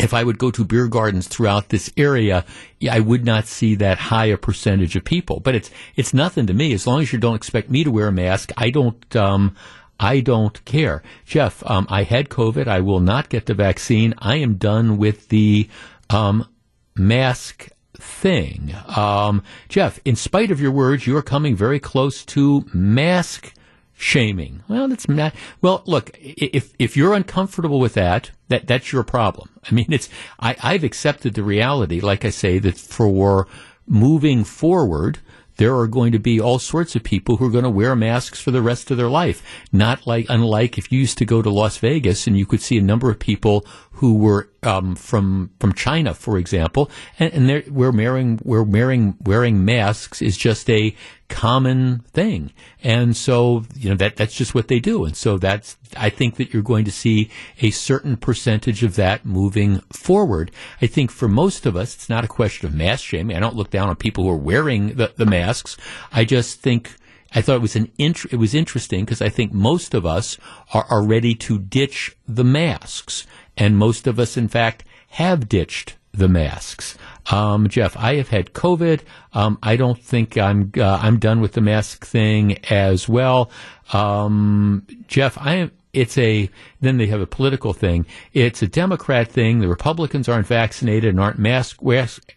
if 0.00 0.14
I 0.14 0.24
would 0.24 0.38
go 0.38 0.50
to 0.50 0.64
beer 0.64 0.88
gardens 0.88 1.28
throughout 1.28 1.68
this 1.68 1.92
area, 1.96 2.44
I 2.90 3.00
would 3.00 3.24
not 3.24 3.46
see 3.46 3.74
that 3.76 3.98
high 3.98 4.26
a 4.26 4.38
percentage 4.38 4.96
of 4.96 5.04
people. 5.04 5.40
But 5.40 5.54
it's 5.54 5.70
it's 5.94 6.14
nothing 6.14 6.46
to 6.46 6.54
me 6.54 6.72
as 6.72 6.86
long 6.86 7.02
as 7.02 7.12
you 7.12 7.18
don't 7.18 7.36
expect 7.36 7.70
me 7.70 7.84
to 7.84 7.90
wear 7.90 8.08
a 8.08 8.12
mask. 8.12 8.50
I 8.56 8.70
don't. 8.70 9.16
Um, 9.16 9.56
I 10.00 10.18
don't 10.18 10.64
care. 10.64 11.00
Jeff, 11.26 11.62
um, 11.64 11.86
I 11.88 12.02
had 12.02 12.28
COVID. 12.28 12.66
I 12.66 12.80
will 12.80 12.98
not 12.98 13.28
get 13.28 13.46
the 13.46 13.54
vaccine. 13.54 14.14
I 14.18 14.36
am 14.36 14.54
done 14.54 14.96
with 14.96 15.28
the 15.28 15.68
um, 16.10 16.48
mask 16.96 17.68
thing. 18.02 18.74
Um, 18.96 19.42
Jeff, 19.68 20.00
in 20.04 20.16
spite 20.16 20.50
of 20.50 20.60
your 20.60 20.72
words, 20.72 21.06
you 21.06 21.16
are 21.16 21.22
coming 21.22 21.56
very 21.56 21.78
close 21.78 22.24
to 22.26 22.64
mask 22.74 23.54
shaming. 23.94 24.62
Well, 24.68 24.88
that's 24.88 25.08
not. 25.08 25.34
Well, 25.60 25.82
look, 25.86 26.10
if 26.20 26.74
if 26.78 26.96
you're 26.96 27.14
uncomfortable 27.14 27.78
with 27.78 27.94
that, 27.94 28.30
that 28.48 28.66
that's 28.66 28.92
your 28.92 29.04
problem. 29.04 29.48
I 29.70 29.74
mean, 29.74 29.86
it's 29.90 30.08
I, 30.40 30.56
I've 30.62 30.84
accepted 30.84 31.34
the 31.34 31.42
reality, 31.42 32.00
like 32.00 32.24
I 32.24 32.30
say, 32.30 32.58
that 32.58 32.76
for 32.76 33.46
moving 33.86 34.44
forward, 34.44 35.20
there 35.62 35.76
are 35.76 35.86
going 35.86 36.10
to 36.10 36.18
be 36.18 36.40
all 36.40 36.58
sorts 36.58 36.96
of 36.96 37.04
people 37.04 37.36
who 37.36 37.46
are 37.46 37.50
going 37.50 37.62
to 37.62 37.70
wear 37.70 37.94
masks 37.94 38.40
for 38.40 38.50
the 38.50 38.60
rest 38.60 38.90
of 38.90 38.96
their 38.96 39.08
life. 39.08 39.44
Not 39.70 40.08
like 40.08 40.26
unlike 40.28 40.76
if 40.76 40.90
you 40.90 40.98
used 40.98 41.18
to 41.18 41.24
go 41.24 41.40
to 41.40 41.50
Las 41.50 41.76
Vegas 41.76 42.26
and 42.26 42.36
you 42.36 42.44
could 42.46 42.60
see 42.60 42.78
a 42.78 42.82
number 42.82 43.08
of 43.08 43.20
people 43.20 43.64
who 43.92 44.14
were 44.14 44.50
um, 44.64 44.96
from 44.96 45.50
from 45.60 45.72
China, 45.72 46.14
for 46.14 46.36
example, 46.36 46.90
and, 47.20 47.32
and 47.48 47.66
we're 47.68 47.92
wearing 47.92 48.40
we're 48.42 48.64
wearing 48.64 49.16
wearing 49.20 49.64
masks 49.64 50.20
is 50.20 50.36
just 50.36 50.68
a 50.68 50.96
common 51.32 52.00
thing, 52.12 52.52
and 52.82 53.16
so 53.16 53.64
you 53.76 53.90
know 53.90 53.96
that 53.96 54.16
that's 54.16 54.34
just 54.34 54.54
what 54.54 54.68
they 54.68 54.78
do, 54.78 55.04
and 55.04 55.16
so 55.16 55.38
that's 55.38 55.76
I 55.96 56.10
think 56.10 56.36
that 56.36 56.52
you're 56.52 56.62
going 56.62 56.84
to 56.84 56.92
see 56.92 57.30
a 57.60 57.70
certain 57.70 58.16
percentage 58.16 58.82
of 58.82 58.96
that 58.96 59.24
moving 59.24 59.80
forward. 59.92 60.50
I 60.80 60.86
think 60.86 61.10
for 61.10 61.28
most 61.28 61.66
of 61.66 61.74
us, 61.74 61.94
it's 61.94 62.08
not 62.08 62.24
a 62.24 62.28
question 62.28 62.66
of 62.66 62.74
mask 62.74 63.04
shaming. 63.04 63.36
I 63.36 63.40
don't 63.40 63.56
look 63.56 63.70
down 63.70 63.88
on 63.88 63.96
people 63.96 64.24
who 64.24 64.30
are 64.30 64.36
wearing 64.36 64.94
the, 64.94 65.12
the 65.16 65.26
masks. 65.26 65.76
I 66.12 66.24
just 66.24 66.60
think. 66.60 66.96
I 67.34 67.40
thought 67.40 67.56
it 67.56 67.62
was 67.62 67.76
an 67.76 67.90
int- 67.96 68.30
it 68.30 68.36
was 68.36 68.54
interesting 68.54 69.06
because 69.06 69.22
I 69.22 69.30
think 69.30 69.54
most 69.54 69.94
of 69.94 70.04
us 70.04 70.36
are, 70.74 70.84
are 70.90 71.02
ready 71.02 71.34
to 71.36 71.58
ditch 71.58 72.14
the 72.28 72.44
masks. 72.44 73.26
And 73.56 73.78
most 73.78 74.06
of 74.06 74.18
us, 74.18 74.36
in 74.36 74.48
fact, 74.48 74.84
have 75.08 75.48
ditched 75.48 75.96
the 76.12 76.28
masks. 76.28 76.96
Um, 77.30 77.68
Jeff, 77.68 77.96
I 77.96 78.16
have 78.16 78.28
had 78.28 78.52
COVID. 78.52 79.00
Um, 79.32 79.58
I 79.62 79.76
don't 79.76 80.02
think 80.02 80.36
I'm 80.36 80.72
uh, 80.76 80.98
I'm 81.02 81.18
done 81.18 81.40
with 81.40 81.52
the 81.52 81.60
mask 81.60 82.04
thing 82.04 82.58
as 82.70 83.08
well. 83.08 83.50
Um, 83.92 84.86
Jeff, 85.06 85.38
I 85.38 85.54
am. 85.54 85.70
It's 85.92 86.16
a 86.16 86.48
then 86.80 86.96
they 86.96 87.06
have 87.08 87.20
a 87.20 87.26
political 87.26 87.74
thing. 87.74 88.06
It's 88.32 88.62
a 88.62 88.66
Democrat 88.66 89.28
thing. 89.28 89.60
The 89.60 89.68
Republicans 89.68 90.28
aren't 90.28 90.46
vaccinated 90.46 91.10
and 91.10 91.20
aren't 91.20 91.38
mask 91.38 91.80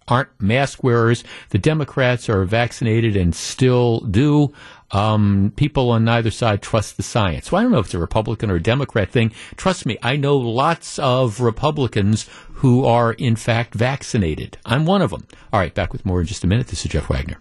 aren't 0.07 0.30
mask 0.40 0.84
wearers. 0.84 1.23
The 1.52 1.57
Democrats 1.57 2.27
are 2.27 2.44
vaccinated 2.44 3.15
and 3.15 3.34
still 3.34 4.02
do 4.02 4.53
um, 4.91 5.53
people 5.56 5.90
on 5.90 6.03
neither 6.03 6.32
side 6.32 6.61
trust 6.61 6.98
the 6.98 7.03
science. 7.03 7.49
So 7.49 7.57
I 7.57 7.61
don't 7.61 7.72
know 7.72 7.80
if 7.80 7.86
it's 7.86 7.94
a 7.94 7.99
Republican 7.99 8.52
or 8.52 8.56
a 8.56 8.61
Democrat 8.61 9.10
thing. 9.10 9.32
Trust 9.56 9.86
me, 9.86 9.98
I 10.03 10.18
know 10.18 10.36
lots 10.36 10.99
of 10.99 11.40
Republicans 11.40 12.30
who 12.56 12.86
are 12.86 13.14
in 13.14 13.38
fact 13.38 13.73
vaccinated. 13.73 14.57
I'm 14.65 14.86
one 14.86 15.02
of 15.02 15.11
them. 15.11 15.27
All 15.53 15.60
right, 15.60 15.73
back 15.73 15.94
with 15.94 16.06
more 16.06 16.19
in 16.22 16.27
just 16.27 16.44
a 16.44 16.48
minute. 16.48 16.68
This 16.68 16.86
is 16.86 16.91
Jeff 16.91 17.10
Wagner. 17.10 17.40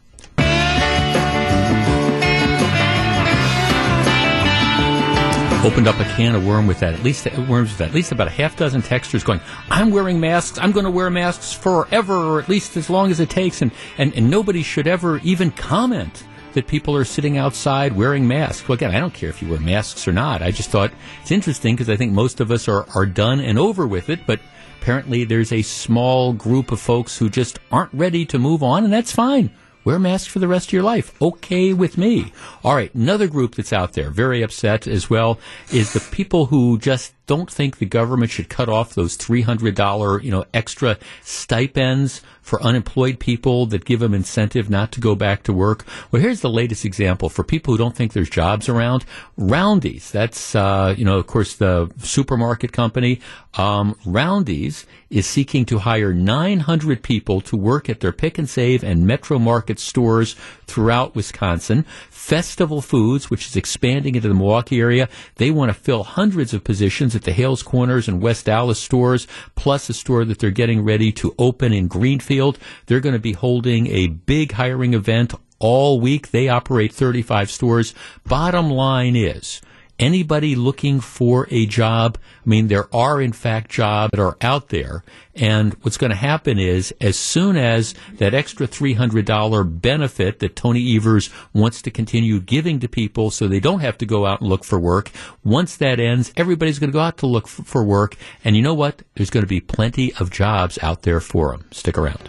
Opened 5.65 5.89
up 5.89 5.99
a 5.99 6.05
can 6.05 6.35
of 6.35 6.47
worm 6.47 6.66
with 6.66 6.81
that. 6.81 6.93
At 6.93 7.03
least 7.03 7.27
uh, 7.27 7.31
worms 7.49 7.70
with 7.70 7.78
that. 7.78 7.89
At 7.89 7.95
least 7.95 8.12
about 8.12 8.27
a 8.27 8.31
half 8.31 8.55
dozen 8.55 8.82
texters 8.82 9.24
going. 9.24 9.41
I'm 9.70 9.91
wearing 9.91 10.20
masks. 10.20 10.59
I'm 10.59 10.73
going 10.73 10.85
to 10.85 10.91
wear 10.91 11.09
masks 11.09 11.55
forever, 11.55 12.15
or 12.15 12.39
at 12.39 12.51
least 12.51 12.77
as 12.77 12.91
long 12.91 13.11
as 13.11 13.19
it 13.19 13.31
takes. 13.31 13.62
And 13.62 13.73
and, 13.97 14.15
and 14.15 14.28
nobody 14.28 14.62
should 14.62 14.86
ever 14.86 15.19
even 15.19 15.51
comment 15.51 16.24
that 16.53 16.66
people 16.66 16.95
are 16.95 17.05
sitting 17.05 17.39
outside 17.39 17.95
wearing 17.95 18.28
masks. 18.28 18.69
Well, 18.69 18.74
again, 18.74 18.95
I 18.95 19.01
don't 19.01 19.15
care 19.15 19.31
if 19.31 19.41
you 19.41 19.49
wear 19.49 19.59
masks 19.59 20.07
or 20.07 20.12
not. 20.12 20.43
I 20.43 20.51
just 20.51 20.69
thought 20.69 20.93
it's 21.23 21.31
interesting 21.31 21.74
because 21.74 21.89
I 21.89 21.97
think 21.97 22.12
most 22.12 22.41
of 22.41 22.51
us 22.51 22.69
are, 22.69 22.86
are 22.95 23.07
done 23.07 23.41
and 23.41 23.59
over 23.59 23.86
with 23.86 24.11
it, 24.11 24.20
but 24.27 24.41
apparently 24.81 25.24
there's 25.24 25.51
a 25.51 25.62
small 25.62 26.32
group 26.32 26.73
of 26.73 26.81
folks 26.81 27.16
who 27.19 27.28
just 27.28 27.59
aren't 27.73 27.93
ready 27.93 28.24
to 28.27 28.39
move 28.39 28.62
on, 28.62 28.85
and 28.85 28.93
that's 28.93 29.12
fine. 29.12 29.51
Wear 29.85 29.98
masks 29.98 30.27
for 30.27 30.39
the 30.39 30.48
rest 30.48 30.69
of 30.69 30.73
your 30.73 30.82
life. 30.82 31.20
Okay 31.20 31.73
with 31.73 31.98
me. 31.98 32.32
All 32.62 32.74
right, 32.74 32.94
another 32.94 33.28
group 33.28 33.55
that's 33.55 33.73
out 33.73 33.93
there, 33.93 34.11
very 34.11 34.43
upset 34.43 34.86
as 34.86 35.11
well, 35.11 35.39
is 35.70 35.93
the 35.93 36.01
people 36.01 36.47
who 36.47 36.78
just 36.78 37.12
don't 37.27 37.51
think 37.51 37.79
the 37.79 37.87
government 37.87 38.31
should 38.31 38.49
cut 38.49 38.69
off 38.69 38.95
those 38.95 39.17
$300, 39.17 40.23
you 40.23 40.31
know, 40.31 40.45
extra 40.53 40.99
stipends 41.23 42.21
for 42.43 42.63
unemployed 42.63 43.19
people 43.19 43.65
that 43.65 43.87
give 43.87 44.01
them 44.01 44.13
incentive 44.13 44.69
not 44.69 44.93
to 44.93 45.01
go 45.01 45.15
back 45.15 45.43
to 45.45 45.53
work. 45.53 45.87
Well, 46.11 46.21
here's 46.21 46.43
the 46.43 46.51
latest 46.51 46.85
example 46.85 47.31
for 47.31 47.43
people 47.43 47.73
who 47.73 47.79
don't 47.79 47.97
think 47.97 48.13
there's 48.13 48.29
jobs 48.29 48.69
around. 48.69 49.07
Roundy's, 49.39 50.11
that's, 50.11 50.55
uh, 50.55 50.95
you 50.97 51.07
know, 51.07 51.19
of 51.19 51.27
course, 51.27 51.57
the 51.57 51.91
supermarket 51.99 52.73
company. 52.73 53.21
Um, 53.55 53.97
Roundy's 54.05 54.85
is 55.09 55.27
seeking 55.27 55.65
to 55.67 55.79
hire 55.79 56.13
900 56.13 57.03
people 57.03 57.41
to 57.41 57.57
work 57.57 57.89
at 57.89 58.01
their 58.01 58.13
Pick 58.13 58.39
'n 58.39 58.47
Save 58.47 58.85
and 58.85 59.07
Metro 59.07 59.39
Market 59.39 59.79
stores 59.79 60.37
throughout 60.67 61.15
Wisconsin. 61.15 61.87
Festival 62.25 62.81
Foods, 62.81 63.29
which 63.29 63.47
is 63.47 63.55
expanding 63.55 64.15
into 64.15 64.29
the 64.29 64.35
Milwaukee 64.35 64.81
area, 64.81 65.11
they 65.35 65.51
want 65.51 65.69
to 65.69 65.75
fill 65.75 66.05
hundreds 66.05 66.55
of 66.55 66.65
positions 66.65 67.15
at 67.15 67.25
the 67.25 67.35
Hales 67.35 67.63
Corners 67.63 68.09
and 68.09 68.23
West 68.23 68.49
Allis 68.49 68.79
stores, 68.79 69.27
plus 69.57 69.91
a 69.91 69.93
store 69.93 70.25
that 70.25 70.39
they're 70.39 70.51
getting 70.51 70.83
ready 70.83 71.13
to 71.13 71.35
open 71.39 71.75
in 71.75 71.87
Greenfield. 71.87 72.59
They're 72.87 73.01
going 73.01 73.13
to 73.13 73.19
be 73.19 73.35
holding 73.35 73.89
a 73.89 74.07
big 74.07 74.53
hiring 74.53 74.95
event 74.95 75.35
all 75.59 76.01
week. 76.01 76.31
They 76.31 76.49
operate 76.49 76.95
35 76.95 77.51
stores. 77.51 77.95
Bottom 78.27 78.71
line 78.71 79.17
is, 79.17 79.61
anybody 79.99 80.55
looking 80.55 81.01
for 81.01 81.47
a 81.51 81.66
job, 81.66 82.19
I 82.45 82.49
mean, 82.49 82.69
there 82.69 82.95
are 82.95 83.21
in 83.21 83.33
fact 83.33 83.71
jobs 83.71 84.11
that 84.11 84.21
are 84.21 84.37
out 84.41 84.69
there. 84.69 85.05
And 85.35 85.75
what's 85.83 85.97
going 85.97 86.11
to 86.11 86.16
happen 86.16 86.59
is 86.59 86.95
as 87.01 87.19
soon 87.19 87.57
as 87.57 87.95
that 88.15 88.35
extra 88.35 88.66
$300 88.66 89.81
benefit 89.81 90.39
that 90.39 90.57
Tony 90.57 90.97
Evers 90.97 91.31
wants 91.53 91.83
to 91.83 91.91
continue 91.91 92.41
giving 92.41 92.81
to 92.81 92.89
people 92.89 93.31
so 93.31 93.49
they 93.49 93.61
don't 93.61 93.81
have 93.81 93.99
to 93.99 94.07
go 94.07 94.27
out 94.27 94.41
and 94.41 94.49
look 94.49 94.65
for 94.65 94.79
work, 94.79 95.11
once 95.43 95.77
that 95.77 95.99
ends, 95.99 96.33
everybody's 96.37 96.79
going 96.79 96.91
to 96.91 96.95
go 96.97 97.01
out 97.01 97.19
to 97.19 97.27
look 97.27 97.49
for 97.49 97.83
work. 97.83 98.16
And 98.45 98.57
you 98.57 98.62
know 98.62 98.75
what? 98.75 99.03
There's 99.15 99.31
going 99.31 99.45
to 99.45 99.49
be 99.49 99.61
plenty 99.61 100.15
of 100.15 100.31
jobs 100.31 100.79
out 100.83 101.03
there 101.03 101.21
for 101.21 101.51
them. 101.53 101.65
Stick 101.73 101.99
around. 101.99 102.29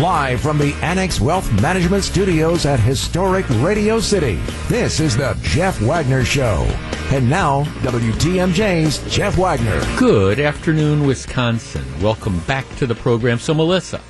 Live 0.00 0.40
from 0.40 0.58
the 0.58 0.74
Annex 0.82 1.20
Wealth 1.20 1.52
Management 1.62 2.02
Studios 2.02 2.66
at 2.66 2.80
historic 2.80 3.48
Radio 3.60 4.00
City, 4.00 4.40
this 4.66 4.98
is 4.98 5.16
the 5.16 5.38
Jeff 5.40 5.80
Wagner 5.80 6.24
Show. 6.24 6.64
And 7.12 7.30
now, 7.30 7.62
WTMJ's 7.82 9.08
Jeff 9.14 9.38
Wagner. 9.38 9.80
Good 9.96 10.40
afternoon, 10.40 11.06
Wisconsin. 11.06 11.84
Welcome 12.02 12.40
back 12.40 12.68
to 12.76 12.88
the 12.88 12.96
program. 12.96 13.38
So, 13.38 13.54
Melissa, 13.54 14.00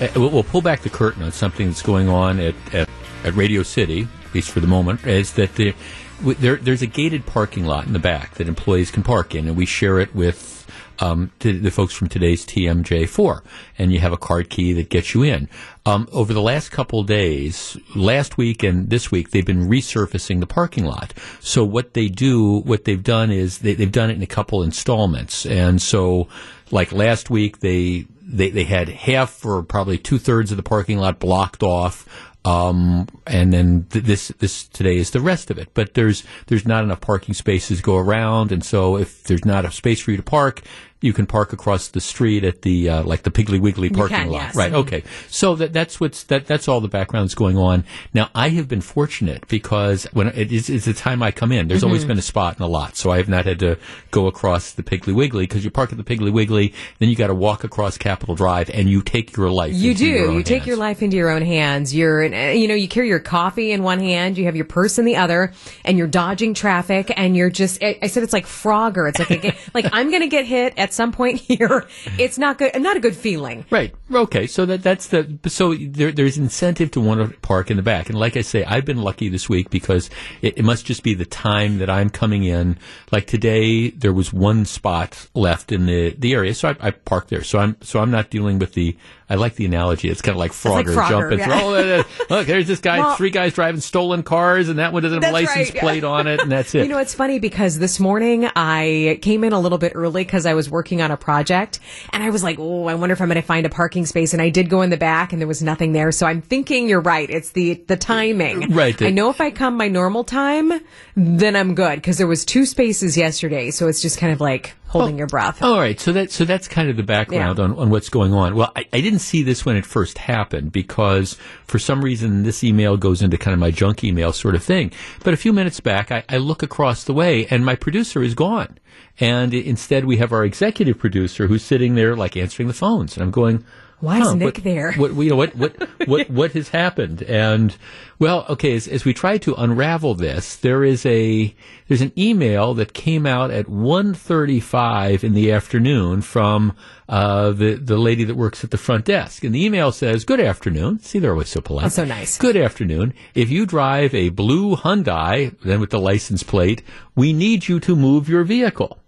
uh, 0.00 0.08
we'll 0.14 0.44
pull 0.44 0.62
back 0.62 0.82
the 0.82 0.90
curtain 0.90 1.24
on 1.24 1.32
something 1.32 1.66
that's 1.66 1.82
going 1.82 2.08
on 2.08 2.38
at, 2.38 2.54
at, 2.72 2.88
at 3.24 3.34
Radio 3.34 3.64
City, 3.64 4.06
at 4.24 4.34
least 4.34 4.52
for 4.52 4.60
the 4.60 4.68
moment, 4.68 5.04
is 5.04 5.32
that 5.32 5.52
the, 5.56 5.74
there, 6.20 6.56
there's 6.56 6.82
a 6.82 6.86
gated 6.86 7.26
parking 7.26 7.66
lot 7.66 7.88
in 7.88 7.92
the 7.92 7.98
back 7.98 8.34
that 8.34 8.46
employees 8.46 8.92
can 8.92 9.02
park 9.02 9.34
in, 9.34 9.48
and 9.48 9.56
we 9.56 9.66
share 9.66 9.98
it 9.98 10.14
with 10.14 10.57
um, 11.00 11.30
the 11.40 11.70
folks 11.70 11.94
from 11.94 12.08
today's 12.08 12.44
TMJ4, 12.46 13.42
and 13.78 13.92
you 13.92 14.00
have 14.00 14.12
a 14.12 14.16
card 14.16 14.50
key 14.50 14.72
that 14.74 14.90
gets 14.90 15.14
you 15.14 15.22
in. 15.22 15.48
Um, 15.86 16.08
over 16.12 16.34
the 16.34 16.42
last 16.42 16.70
couple 16.70 17.02
days, 17.02 17.76
last 17.94 18.36
week 18.36 18.62
and 18.62 18.90
this 18.90 19.10
week, 19.10 19.30
they've 19.30 19.46
been 19.46 19.68
resurfacing 19.68 20.40
the 20.40 20.46
parking 20.46 20.84
lot. 20.84 21.14
So 21.40 21.64
what 21.64 21.94
they 21.94 22.08
do, 22.08 22.60
what 22.60 22.84
they've 22.84 23.02
done 23.02 23.30
is 23.30 23.58
they, 23.58 23.74
they've 23.74 23.90
done 23.90 24.10
it 24.10 24.16
in 24.16 24.22
a 24.22 24.26
couple 24.26 24.62
installments, 24.62 25.46
and 25.46 25.80
so 25.80 26.28
like 26.70 26.92
last 26.92 27.30
week 27.30 27.60
they 27.60 28.06
they, 28.20 28.50
they 28.50 28.64
had 28.64 28.90
half 28.90 29.44
or 29.44 29.62
probably 29.62 29.96
two 29.96 30.18
thirds 30.18 30.50
of 30.50 30.58
the 30.58 30.62
parking 30.62 30.98
lot 30.98 31.18
blocked 31.18 31.62
off. 31.62 32.06
Um, 32.44 33.08
and 33.26 33.52
then 33.52 33.86
th- 33.90 34.04
this 34.04 34.28
this 34.38 34.68
today 34.68 34.96
is 34.96 35.10
the 35.10 35.20
rest 35.20 35.50
of 35.50 35.58
it. 35.58 35.70
But 35.74 35.94
there's 35.94 36.24
there's 36.46 36.66
not 36.66 36.84
enough 36.84 37.00
parking 37.00 37.34
spaces 37.34 37.80
go 37.80 37.96
around, 37.96 38.52
and 38.52 38.64
so 38.64 38.96
if 38.96 39.24
there's 39.24 39.44
not 39.44 39.64
a 39.64 39.70
space 39.70 40.00
for 40.00 40.12
you 40.12 40.16
to 40.16 40.22
park, 40.22 40.62
you 41.00 41.12
can 41.12 41.26
park 41.26 41.52
across 41.52 41.88
the 41.88 42.00
street 42.00 42.42
at 42.44 42.62
the 42.62 42.88
uh, 42.88 43.02
like 43.04 43.22
the 43.22 43.30
Piggly 43.30 43.60
Wiggly 43.60 43.88
parking 43.90 44.16
can, 44.16 44.28
lot. 44.30 44.38
yes. 44.42 44.56
Right. 44.56 44.72
Okay. 44.72 45.04
So 45.28 45.54
that 45.56 45.72
that's 45.72 46.00
what's 46.00 46.24
that 46.24 46.46
that's 46.46 46.66
all 46.68 46.80
the 46.80 46.88
background 46.88 47.24
that's 47.28 47.34
going 47.36 47.56
on. 47.56 47.84
Now 48.14 48.30
I 48.34 48.48
have 48.50 48.66
been 48.68 48.80
fortunate 48.80 49.46
because 49.48 50.04
when 50.12 50.28
it 50.28 50.50
is 50.50 50.68
it's 50.68 50.86
the 50.86 50.94
time 50.94 51.22
I 51.22 51.30
come 51.30 51.52
in, 51.52 51.68
there's 51.68 51.84
always 51.84 52.04
Mhm. 52.04 52.08
been 52.08 52.18
a 52.18 52.22
spot 52.22 52.54
in 52.56 52.62
the 52.62 52.68
lot, 52.68 52.96
so 52.96 53.10
I 53.10 53.18
have 53.18 53.28
not 53.28 53.44
had 53.46 53.58
to 53.60 53.78
go 54.10 54.26
across 54.26 54.72
the 54.72 54.82
Piggly 54.82 55.14
Wiggly 55.14 55.44
because 55.46 55.64
you 55.64 55.70
park 55.70 55.92
at 55.92 55.98
the 55.98 56.04
Piggly 56.04 56.32
Wiggly, 56.32 56.74
then 56.98 57.08
you 57.08 57.14
got 57.16 57.28
to 57.28 57.34
walk 57.34 57.62
across 57.64 57.96
Capitol 57.96 58.34
Drive, 58.34 58.68
and 58.70 58.88
you 58.90 59.00
take 59.02 59.36
your 59.36 59.50
life. 59.50 59.74
You 59.74 59.92
into 59.92 60.04
do. 60.04 60.06
your 60.10 60.28
own 60.28 60.34
You 60.34 60.42
take 60.42 60.66
your 60.66 60.76
life 60.76 61.02
into 61.02 61.16
your 61.16 61.30
own 61.30 61.42
hands. 61.42 61.94
You're, 61.94 62.24
uh, 62.24 62.50
you 62.50 62.66
know, 62.66 62.74
you 62.74 62.88
carry 62.88 63.08
your 63.08 63.20
coffee 63.20 63.70
in 63.72 63.82
one 63.82 64.00
hand, 64.00 64.36
you 64.36 64.46
have 64.46 64.56
your 64.56 64.64
purse 64.64 64.98
in 64.98 65.04
the 65.04 65.16
other, 65.16 65.52
and 65.84 65.96
you're 65.96 66.06
dodging 66.08 66.54
traffic, 66.54 67.12
and 67.16 67.36
you're 67.36 67.50
just. 67.50 67.82
I, 67.82 67.98
I 68.02 68.06
said 68.08 68.22
it's 68.24 68.32
like 68.32 68.46
Frogger. 68.46 69.08
It's 69.08 69.18
like, 69.18 69.44
a, 69.44 69.54
like 69.74 69.86
I'm 69.92 70.10
going 70.10 70.22
to 70.22 70.28
get 70.28 70.44
hit 70.44 70.74
at 70.76 70.87
some 70.92 71.12
point 71.12 71.40
here. 71.40 71.86
It's 72.18 72.38
not 72.38 72.58
good. 72.58 72.80
Not 72.80 72.96
a 72.96 73.00
good 73.00 73.16
feeling. 73.16 73.64
Right. 73.70 73.94
Okay, 74.12 74.46
so 74.46 74.66
that 74.66 74.82
that's 74.82 75.08
the 75.08 75.38
so 75.46 75.74
there, 75.74 76.12
there's 76.12 76.38
incentive 76.38 76.90
to 76.92 77.00
want 77.00 77.20
to 77.20 77.38
park 77.40 77.70
in 77.70 77.76
the 77.76 77.82
back, 77.82 78.08
and 78.08 78.18
like 78.18 78.36
I 78.36 78.42
say, 78.42 78.64
I've 78.64 78.84
been 78.84 79.02
lucky 79.02 79.28
this 79.28 79.48
week 79.48 79.70
because 79.70 80.10
it, 80.42 80.58
it 80.58 80.64
must 80.64 80.86
just 80.86 81.02
be 81.02 81.14
the 81.14 81.24
time 81.24 81.78
that 81.78 81.90
I'm 81.90 82.10
coming 82.10 82.44
in. 82.44 82.78
Like 83.12 83.26
today, 83.26 83.90
there 83.90 84.12
was 84.12 84.32
one 84.32 84.64
spot 84.64 85.28
left 85.34 85.72
in 85.72 85.86
the, 85.86 86.14
the 86.18 86.34
area, 86.34 86.54
so 86.54 86.68
I, 86.68 86.88
I 86.88 86.90
parked 86.90 87.28
there. 87.28 87.44
So 87.44 87.58
I'm 87.58 87.76
so 87.82 88.00
I'm 88.00 88.10
not 88.10 88.30
dealing 88.30 88.58
with 88.58 88.74
the. 88.74 88.96
I 89.30 89.34
like 89.34 89.56
the 89.56 89.66
analogy. 89.66 90.08
It's 90.08 90.22
kind 90.22 90.34
of 90.34 90.38
like 90.38 90.52
Frogger, 90.52 90.72
like 90.72 90.86
Frogger, 90.86 91.08
jumping 91.08 91.38
yeah. 91.40 92.04
through. 92.04 92.04
Oh, 92.30 92.36
look, 92.36 92.46
there's 92.46 92.66
this 92.66 92.80
guy, 92.80 93.00
Well- 93.00 93.16
three 93.16 93.30
guys 93.30 93.52
driving 93.52 93.80
stolen 93.80 94.22
cars, 94.22 94.68
and 94.68 94.78
that 94.78 94.92
one 94.92 95.02
doesn't 95.02 95.22
have 95.22 95.30
a 95.30 95.34
license 95.34 95.70
right. 95.70 95.80
plate 95.80 96.04
on 96.04 96.26
it, 96.26 96.40
and 96.40 96.50
that's 96.50 96.74
it. 96.74 96.84
You 96.84 96.88
know, 96.88 96.98
it's 96.98 97.14
funny 97.14 97.38
because 97.38 97.78
this 97.78 98.00
morning 98.00 98.48
I 98.56 99.18
came 99.20 99.44
in 99.44 99.52
a 99.52 99.60
little 99.60 99.78
bit 99.78 99.92
early 99.94 100.24
because 100.24 100.46
I 100.46 100.54
was 100.54 100.70
working 100.70 101.02
on 101.02 101.10
a 101.10 101.16
project 101.16 101.78
and 102.12 102.22
I 102.22 102.30
was 102.30 102.42
like, 102.42 102.58
oh, 102.58 102.86
I 102.86 102.94
wonder 102.94 103.12
if 103.12 103.20
I'm 103.20 103.28
going 103.28 103.36
to 103.36 103.42
find 103.42 103.66
a 103.66 103.70
parking 103.70 104.06
space. 104.06 104.32
And 104.32 104.40
I 104.40 104.48
did 104.48 104.70
go 104.70 104.82
in 104.82 104.90
the 104.90 104.96
back 104.96 105.32
and 105.32 105.40
there 105.40 105.48
was 105.48 105.62
nothing 105.62 105.92
there. 105.92 106.10
So 106.12 106.26
I'm 106.26 106.40
thinking 106.40 106.88
you're 106.88 107.00
right. 107.00 107.28
It's 107.28 107.50
the, 107.50 107.74
the 107.86 107.96
timing. 107.96 108.72
Right, 108.72 108.96
the- 108.96 109.08
I 109.08 109.10
know 109.10 109.28
if 109.30 109.40
I 109.40 109.50
come 109.50 109.76
my 109.76 109.88
normal 109.88 110.24
time, 110.24 110.72
then 111.16 111.54
I'm 111.54 111.74
good 111.74 111.96
because 111.96 112.16
there 112.18 112.26
was 112.26 112.44
two 112.44 112.64
spaces 112.64 113.16
yesterday. 113.16 113.70
So 113.70 113.88
it's 113.88 114.00
just 114.00 114.18
kind 114.18 114.32
of 114.32 114.40
like 114.40 114.74
holding 114.88 115.14
oh. 115.14 115.18
your 115.18 115.26
breath. 115.26 115.62
All 115.62 115.78
right, 115.78 115.98
so 115.98 116.12
that 116.12 116.30
so 116.32 116.44
that's 116.44 116.66
kind 116.66 116.90
of 116.90 116.96
the 116.96 117.02
background 117.02 117.58
Yeah. 117.58 117.64
on, 117.64 117.78
on 117.78 117.90
what's 117.90 118.08
going 118.08 118.32
on. 118.32 118.54
Well, 118.54 118.72
I, 118.74 118.86
I 118.92 119.00
didn't 119.00 119.20
see 119.20 119.42
this 119.42 119.64
when 119.64 119.76
it 119.76 119.86
first 119.86 120.18
happened 120.18 120.72
because 120.72 121.36
for 121.66 121.78
some 121.78 122.02
reason 122.02 122.42
this 122.42 122.64
email 122.64 122.96
goes 122.96 123.22
into 123.22 123.38
kind 123.38 123.52
of 123.52 123.60
my 123.60 123.70
junk 123.70 124.02
email 124.02 124.32
sort 124.32 124.54
of 124.54 124.62
thing. 124.62 124.90
But 125.22 125.34
a 125.34 125.36
few 125.36 125.52
minutes 125.52 125.80
back, 125.80 126.10
I, 126.10 126.24
I 126.28 126.38
look 126.38 126.62
across 126.62 127.04
the 127.04 127.14
way 127.14 127.46
and 127.46 127.64
my 127.64 127.76
producer 127.76 128.22
is 128.22 128.34
gone, 128.34 128.78
and 129.20 129.54
instead 129.54 130.04
we 130.04 130.16
have 130.16 130.32
our 130.32 130.44
executive 130.44 130.98
producer 130.98 131.46
who's 131.46 131.62
sitting 131.62 131.94
there 131.94 132.16
like 132.16 132.36
answering 132.36 132.68
the 132.68 132.74
phones, 132.74 133.16
and 133.16 133.22
I'm 133.22 133.30
going. 133.30 133.64
Why 134.00 134.20
is 134.20 134.28
huh, 134.28 134.34
Nick 134.34 134.56
what- 134.56 134.64
there? 134.64 134.92
What 134.92 135.14
you 135.14 135.30
know 135.30 135.36
what 135.36 135.56
what 135.56 135.88
what 136.08 136.30
what 136.30 136.52
has 136.52 136.68
happened? 136.68 137.22
And 137.22 137.76
well, 138.20 138.46
okay, 138.48 138.74
as, 138.76 138.86
as 138.86 139.04
we 139.04 139.12
try 139.12 139.38
to 139.38 139.54
unravel 139.54 140.14
this, 140.14 140.56
there 140.56 140.84
is 140.84 141.04
a 141.04 141.54
there's 141.88 142.00
an 142.00 142.12
email 142.16 142.74
that 142.74 142.92
came 142.92 143.26
out 143.26 143.50
at 143.50 143.66
1.35 143.66 145.24
in 145.24 145.34
the 145.34 145.52
afternoon 145.52 146.22
from 146.22 146.76
uh, 147.08 147.50
the 147.50 147.74
the 147.74 147.96
lady 147.96 148.24
that 148.24 148.36
works 148.36 148.62
at 148.62 148.70
the 148.70 148.78
front 148.78 149.04
desk, 149.04 149.42
and 149.42 149.54
the 149.54 149.64
email 149.64 149.90
says, 149.90 150.24
"Good 150.24 150.40
afternoon." 150.40 151.00
See, 151.00 151.18
they're 151.18 151.32
always 151.32 151.48
so 151.48 151.60
polite. 151.60 151.84
That's 151.84 151.96
so 151.96 152.04
nice. 152.04 152.38
Good 152.38 152.56
afternoon. 152.56 153.14
If 153.34 153.50
you 153.50 153.66
drive 153.66 154.14
a 154.14 154.28
blue 154.28 154.76
Hyundai, 154.76 155.58
then 155.60 155.80
with 155.80 155.90
the 155.90 156.00
license 156.00 156.42
plate, 156.42 156.82
we 157.16 157.32
need 157.32 157.66
you 157.68 157.80
to 157.80 157.96
move 157.96 158.28
your 158.28 158.44
vehicle. 158.44 158.98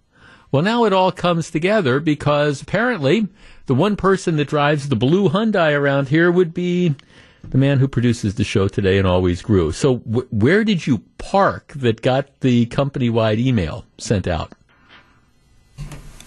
Well, 0.51 0.63
now 0.63 0.83
it 0.83 0.91
all 0.91 1.13
comes 1.13 1.49
together 1.49 2.01
because 2.01 2.61
apparently 2.61 3.29
the 3.65 3.75
one 3.75 3.95
person 3.95 4.35
that 4.37 4.47
drives 4.47 4.89
the 4.89 4.95
blue 4.95 5.29
Hyundai 5.29 5.77
around 5.77 6.09
here 6.09 6.31
would 6.31 6.53
be 6.53 6.95
the 7.43 7.57
man 7.57 7.79
who 7.79 7.87
produces 7.87 8.35
the 8.35 8.43
show 8.43 8.67
today 8.67 8.97
and 8.97 9.07
always 9.07 9.41
grew. 9.41 9.71
So, 9.71 9.97
wh- 9.97 10.31
where 10.33 10.63
did 10.63 10.85
you 10.85 10.99
park 11.17 11.73
that 11.75 12.01
got 12.01 12.39
the 12.41 12.65
company 12.67 13.09
wide 13.09 13.39
email 13.39 13.85
sent 13.97 14.27
out? 14.27 14.53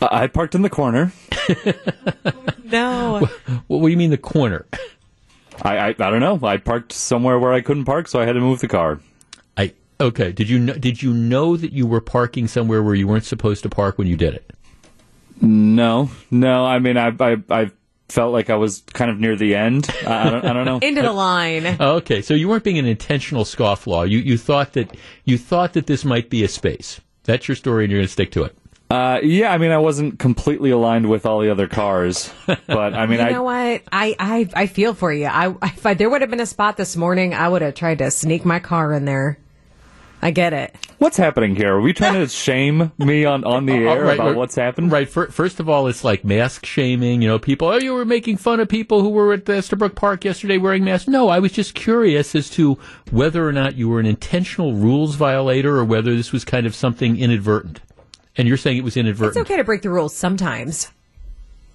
I 0.02 0.26
parked 0.26 0.54
in 0.54 0.62
the 0.62 0.70
corner. 0.70 1.12
No. 2.64 3.20
What, 3.20 3.30
what 3.68 3.80
do 3.82 3.88
you 3.88 3.96
mean 3.96 4.10
the 4.10 4.16
corner? 4.18 4.66
I, 5.62 5.76
I 5.76 5.88
I 5.88 5.92
don't 5.92 6.20
know. 6.20 6.40
I 6.42 6.56
parked 6.56 6.92
somewhere 6.92 7.38
where 7.38 7.52
I 7.52 7.60
couldn't 7.60 7.84
park, 7.84 8.08
so 8.08 8.18
I 8.18 8.24
had 8.26 8.32
to 8.32 8.40
move 8.40 8.60
the 8.60 8.68
car. 8.68 9.00
I 9.56 9.74
okay. 10.00 10.32
Did 10.32 10.48
you 10.48 10.58
know, 10.58 10.72
did 10.72 11.02
you 11.02 11.12
know 11.12 11.56
that 11.56 11.72
you 11.72 11.86
were 11.86 12.00
parking 12.00 12.48
somewhere 12.48 12.82
where 12.82 12.94
you 12.94 13.06
weren't 13.06 13.26
supposed 13.26 13.62
to 13.64 13.68
park 13.68 13.98
when 13.98 14.08
you 14.08 14.16
did 14.16 14.34
it? 14.34 14.50
No, 15.40 16.10
no. 16.30 16.64
I 16.64 16.78
mean, 16.78 16.96
I 16.96 17.12
I, 17.20 17.36
I 17.50 17.70
felt 18.08 18.32
like 18.32 18.50
I 18.50 18.56
was 18.56 18.82
kind 18.92 19.10
of 19.10 19.18
near 19.18 19.36
the 19.36 19.54
end. 19.54 19.88
I, 20.06 20.28
I 20.28 20.30
don't 20.30 20.44
I 20.44 20.52
don't 20.52 20.64
know. 20.64 20.78
Into 20.82 21.02
the 21.02 21.12
line. 21.12 21.76
Oh, 21.80 21.96
okay, 21.96 22.22
so 22.22 22.34
you 22.34 22.48
weren't 22.48 22.64
being 22.64 22.78
an 22.78 22.86
intentional 22.86 23.44
scofflaw. 23.44 24.08
You 24.08 24.18
you 24.18 24.38
thought 24.38 24.72
that 24.74 24.96
you 25.24 25.38
thought 25.38 25.72
that 25.74 25.86
this 25.86 26.04
might 26.04 26.30
be 26.30 26.44
a 26.44 26.48
space. 26.48 27.00
That's 27.24 27.48
your 27.48 27.54
story, 27.56 27.84
and 27.84 27.90
you're 27.90 28.00
going 28.00 28.06
to 28.06 28.12
stick 28.12 28.30
to 28.32 28.44
it. 28.44 28.56
Uh, 28.90 29.18
yeah, 29.22 29.50
I 29.50 29.58
mean, 29.58 29.70
I 29.70 29.78
wasn't 29.78 30.18
completely 30.18 30.70
aligned 30.70 31.08
with 31.08 31.24
all 31.24 31.40
the 31.40 31.50
other 31.50 31.66
cars, 31.66 32.30
but 32.46 32.94
I 32.94 33.06
mean, 33.06 33.18
you 33.18 33.24
I 33.24 33.30
know 33.30 33.42
what? 33.42 33.82
I, 33.90 34.14
I 34.18 34.48
I 34.54 34.66
feel 34.66 34.94
for 34.94 35.12
you. 35.12 35.26
I 35.26 35.54
if 35.62 35.86
I, 35.86 35.94
there 35.94 36.10
would 36.10 36.20
have 36.20 36.30
been 36.30 36.40
a 36.40 36.46
spot 36.46 36.76
this 36.76 36.94
morning, 36.94 37.34
I 37.34 37.48
would 37.48 37.62
have 37.62 37.74
tried 37.74 37.98
to 37.98 38.10
sneak 38.10 38.44
my 38.44 38.60
car 38.60 38.92
in 38.92 39.04
there. 39.06 39.38
I 40.22 40.30
get 40.30 40.54
it. 40.54 40.74
what's 40.98 41.18
happening 41.18 41.54
here? 41.54 41.74
Are 41.74 41.80
we 41.82 41.92
trying 41.92 42.14
to 42.14 42.26
shame 42.28 42.92
me 42.98 43.26
on 43.26 43.44
on 43.44 43.66
the 43.66 43.74
Oh, 43.74 43.76
air 43.92 44.04
right, 44.04 44.14
about 44.14 44.26
right. 44.28 44.36
what's 44.36 44.54
happened? 44.54 44.90
Right. 44.90 45.06
fir- 45.08 45.28
First 45.28 45.60
of 45.60 45.68
all, 45.68 45.86
it's 45.86 46.02
like 46.02 46.24
mask 46.24 46.64
shaming. 46.64 47.20
You 47.20 47.28
know, 47.28 47.38
people. 47.38 47.68
Oh, 47.68 47.76
you 47.76 47.92
were 47.92 48.06
making 48.06 48.38
fun 48.38 48.58
of 48.60 48.68
people 48.68 49.02
who 49.02 49.10
were 49.10 49.34
at 49.34 49.44
the 49.44 49.56
Estabrook 49.56 49.94
Park 49.94 50.24
yesterday 50.24 50.56
wearing 50.56 50.82
masks. 50.84 51.08
No, 51.08 51.28
I 51.28 51.40
was 51.40 51.52
just 51.52 51.74
curious 51.74 52.34
as 52.34 52.48
to 52.50 52.78
whether 53.10 53.46
or 53.46 53.52
not 53.52 53.74
you 53.76 53.88
were 53.90 54.00
an 54.00 54.06
intentional 54.06 54.72
rules 54.74 55.14
violator 55.16 55.76
or 55.76 55.84
whether 55.84 56.16
this 56.16 56.32
was 56.32 56.44
kind 56.44 56.64
of 56.66 56.74
something 56.74 57.18
inadvertent. 57.18 57.80
And 58.36 58.48
you're 58.48 58.56
saying 58.56 58.78
it 58.78 58.84
was 58.84 58.96
inadvertent. 58.96 59.36
It's 59.36 59.50
okay 59.50 59.58
to 59.58 59.64
break 59.64 59.82
the 59.82 59.90
rules 59.90 60.16
sometimes. 60.16 60.90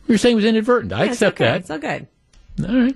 You're 0.07 0.17
saying 0.17 0.33
it 0.33 0.37
was 0.37 0.45
inadvertent. 0.45 0.91
I 0.91 0.97
Yeah, 0.97 1.03
it's 1.03 1.13
accept 1.13 1.37
okay. 1.39 1.45
that. 1.45 1.57
It's 1.61 1.69
all 1.69 1.77
good. 1.77 2.07
All 2.67 2.75
right. 2.83 2.95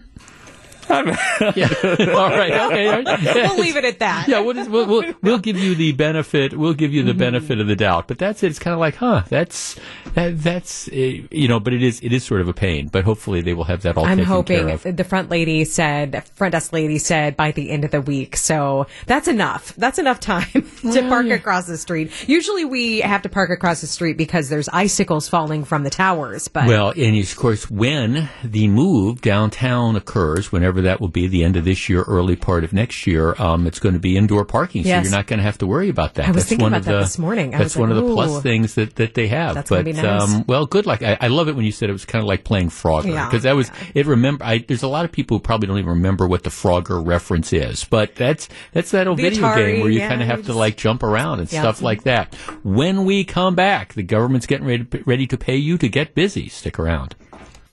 yeah. 1.55 1.67
All 2.15 2.29
right. 2.29 2.51
Okay. 2.53 2.87
all 2.87 3.03
right. 3.03 3.35
We'll 3.35 3.59
leave 3.59 3.75
it 3.75 3.85
at 3.85 3.99
that. 3.99 4.27
Yeah, 4.27 4.39
we'll, 4.39 4.53
just, 4.53 4.69
we'll, 4.69 4.85
we'll 4.85 5.13
we'll 5.21 5.37
give 5.39 5.57
you 5.57 5.75
the 5.75 5.91
benefit. 5.91 6.53
We'll 6.53 6.73
give 6.73 6.93
you 6.93 7.03
the 7.03 7.13
benefit 7.13 7.59
of 7.59 7.67
the 7.67 7.75
doubt. 7.75 8.07
But 8.07 8.17
that's 8.17 8.43
it. 8.43 8.47
It's 8.47 8.59
kind 8.59 8.73
of 8.73 8.79
like, 8.79 8.95
huh? 8.95 9.23
That's 9.29 9.79
that, 10.13 10.41
that's 10.41 10.87
uh, 10.89 10.91
you 10.91 11.47
know. 11.47 11.59
But 11.59 11.73
it 11.73 11.83
is 11.83 11.99
it 12.01 12.13
is 12.13 12.23
sort 12.23 12.41
of 12.41 12.47
a 12.47 12.53
pain. 12.53 12.87
But 12.87 13.03
hopefully 13.03 13.41
they 13.41 13.53
will 13.53 13.63
have 13.65 13.81
that 13.83 13.97
all 13.97 14.05
I'm 14.05 14.17
taken 14.17 14.25
hoping 14.25 14.67
care 14.67 14.89
of. 14.89 14.97
the 14.97 15.03
front 15.03 15.29
lady 15.29 15.65
said, 15.65 16.23
front 16.35 16.51
desk 16.53 16.73
lady 16.73 16.97
said 16.97 17.35
by 17.35 17.51
the 17.51 17.69
end 17.69 17.85
of 17.85 17.91
the 17.91 18.01
week. 18.01 18.35
So 18.37 18.87
that's 19.05 19.27
enough. 19.27 19.73
That's 19.75 19.99
enough 19.99 20.19
time 20.19 20.45
to 20.81 21.01
park 21.09 21.27
across 21.27 21.67
the 21.67 21.77
street. 21.77 22.11
Usually 22.27 22.65
we 22.65 23.01
have 23.01 23.21
to 23.23 23.29
park 23.29 23.49
across 23.49 23.81
the 23.81 23.87
street 23.87 24.17
because 24.17 24.49
there's 24.49 24.69
icicles 24.69 25.29
falling 25.29 25.63
from 25.63 25.83
the 25.83 25.89
towers. 25.89 26.47
But 26.47 26.67
Well, 26.67 26.93
and 26.95 27.17
of 27.17 27.35
course, 27.35 27.69
when 27.69 28.29
the 28.43 28.67
move 28.67 29.21
downtown 29.21 29.95
occurs, 29.95 30.51
whenever 30.51 30.72
that 30.81 30.99
will 30.99 31.07
be, 31.07 31.27
the 31.27 31.43
end 31.43 31.55
of 31.55 31.65
this 31.65 31.87
year, 31.89 32.01
early 32.03 32.35
part 32.35 32.63
of 32.63 32.73
next 32.73 33.05
year, 33.07 33.35
um, 33.39 33.67
it's 33.67 33.79
going 33.79 33.93
to 33.93 33.99
be 33.99 34.17
indoor 34.17 34.43
parking, 34.45 34.83
so 34.83 34.89
you're 34.89 35.11
not 35.11 35.27
going 35.27 35.37
to 35.39 35.43
have 35.43 35.57
to 35.59 35.67
worry 35.67 35.89
about 35.89 36.15
that. 36.15 36.25
I 36.25 36.31
was 36.31 36.37
that's 36.37 36.49
thinking 36.49 36.63
one 36.63 36.73
about 36.73 36.79
of 36.79 36.85
that 36.85 36.91
the, 36.93 36.99
this 36.99 37.17
morning. 37.19 37.53
I 37.55 37.59
That's 37.59 37.75
one 37.75 37.89
like, 37.89 37.99
of 37.99 38.05
the 38.07 38.13
plus 38.13 38.43
things 38.43 38.75
that, 38.75 38.95
that 38.95 39.13
they 39.13 39.27
have. 39.27 39.55
That's 39.55 39.69
but 39.69 39.85
be 39.85 39.93
nice. 39.93 40.21
um, 40.23 40.43
well, 40.47 40.65
good 40.65 40.85
luck. 40.85 41.01
I, 41.01 41.17
I 41.21 41.27
love 41.27 41.47
it 41.47 41.55
when 41.55 41.65
you 41.65 41.71
said 41.71 41.89
it 41.89 41.93
was 41.93 42.05
kind 42.05 42.21
of 42.21 42.27
like 42.27 42.43
playing 42.43 42.69
Frogger 42.69 43.13
Yeah, 43.13 43.25
because 43.25 43.43
that 43.43 43.55
was 43.55 43.71
it. 43.93 44.05
Remember, 44.05 44.43
I, 44.43 44.59
there's 44.59 44.83
a 44.83 44.87
lot 44.87 45.05
of 45.05 45.11
people 45.11 45.37
who 45.37 45.41
probably 45.41 45.67
don't 45.67 45.77
even 45.77 45.89
remember 45.89 46.27
what 46.27 46.43
the 46.43 46.49
Frogger 46.49 47.05
reference 47.05 47.53
is, 47.53 47.83
but 47.85 48.15
that's 48.15 48.49
that's 48.71 48.91
that 48.91 49.07
old 49.07 49.17
The 49.17 49.23
video 49.23 49.43
Atari, 49.43 49.55
game 49.55 49.81
where 49.81 49.89
you 49.89 49.99
yeah, 49.99 50.09
kind 50.09 50.21
of 50.21 50.27
have 50.27 50.45
to 50.45 50.53
like 50.53 50.77
jump 50.77 51.03
around 51.03 51.39
and 51.39 51.51
Yeah. 51.51 51.61
stuff 51.61 51.81
like 51.81 52.03
that. 52.03 52.33
When 52.63 53.05
we 53.05 53.23
come 53.23 53.55
back, 53.55 53.93
the 53.93 54.03
government's 54.03 54.45
getting 54.45 54.65
ready 54.67 54.85
ready 55.05 55.27
to 55.27 55.37
pay 55.37 55.55
you 55.57 55.77
to 55.77 55.87
get 55.89 56.15
busy. 56.15 56.47
Stick 56.49 56.79
around. 56.79 57.15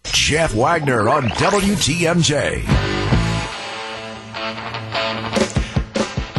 Jeff 0.05 0.55
Wagner 0.55 1.09
on 1.09 1.24
WTMJ. 1.24 2.99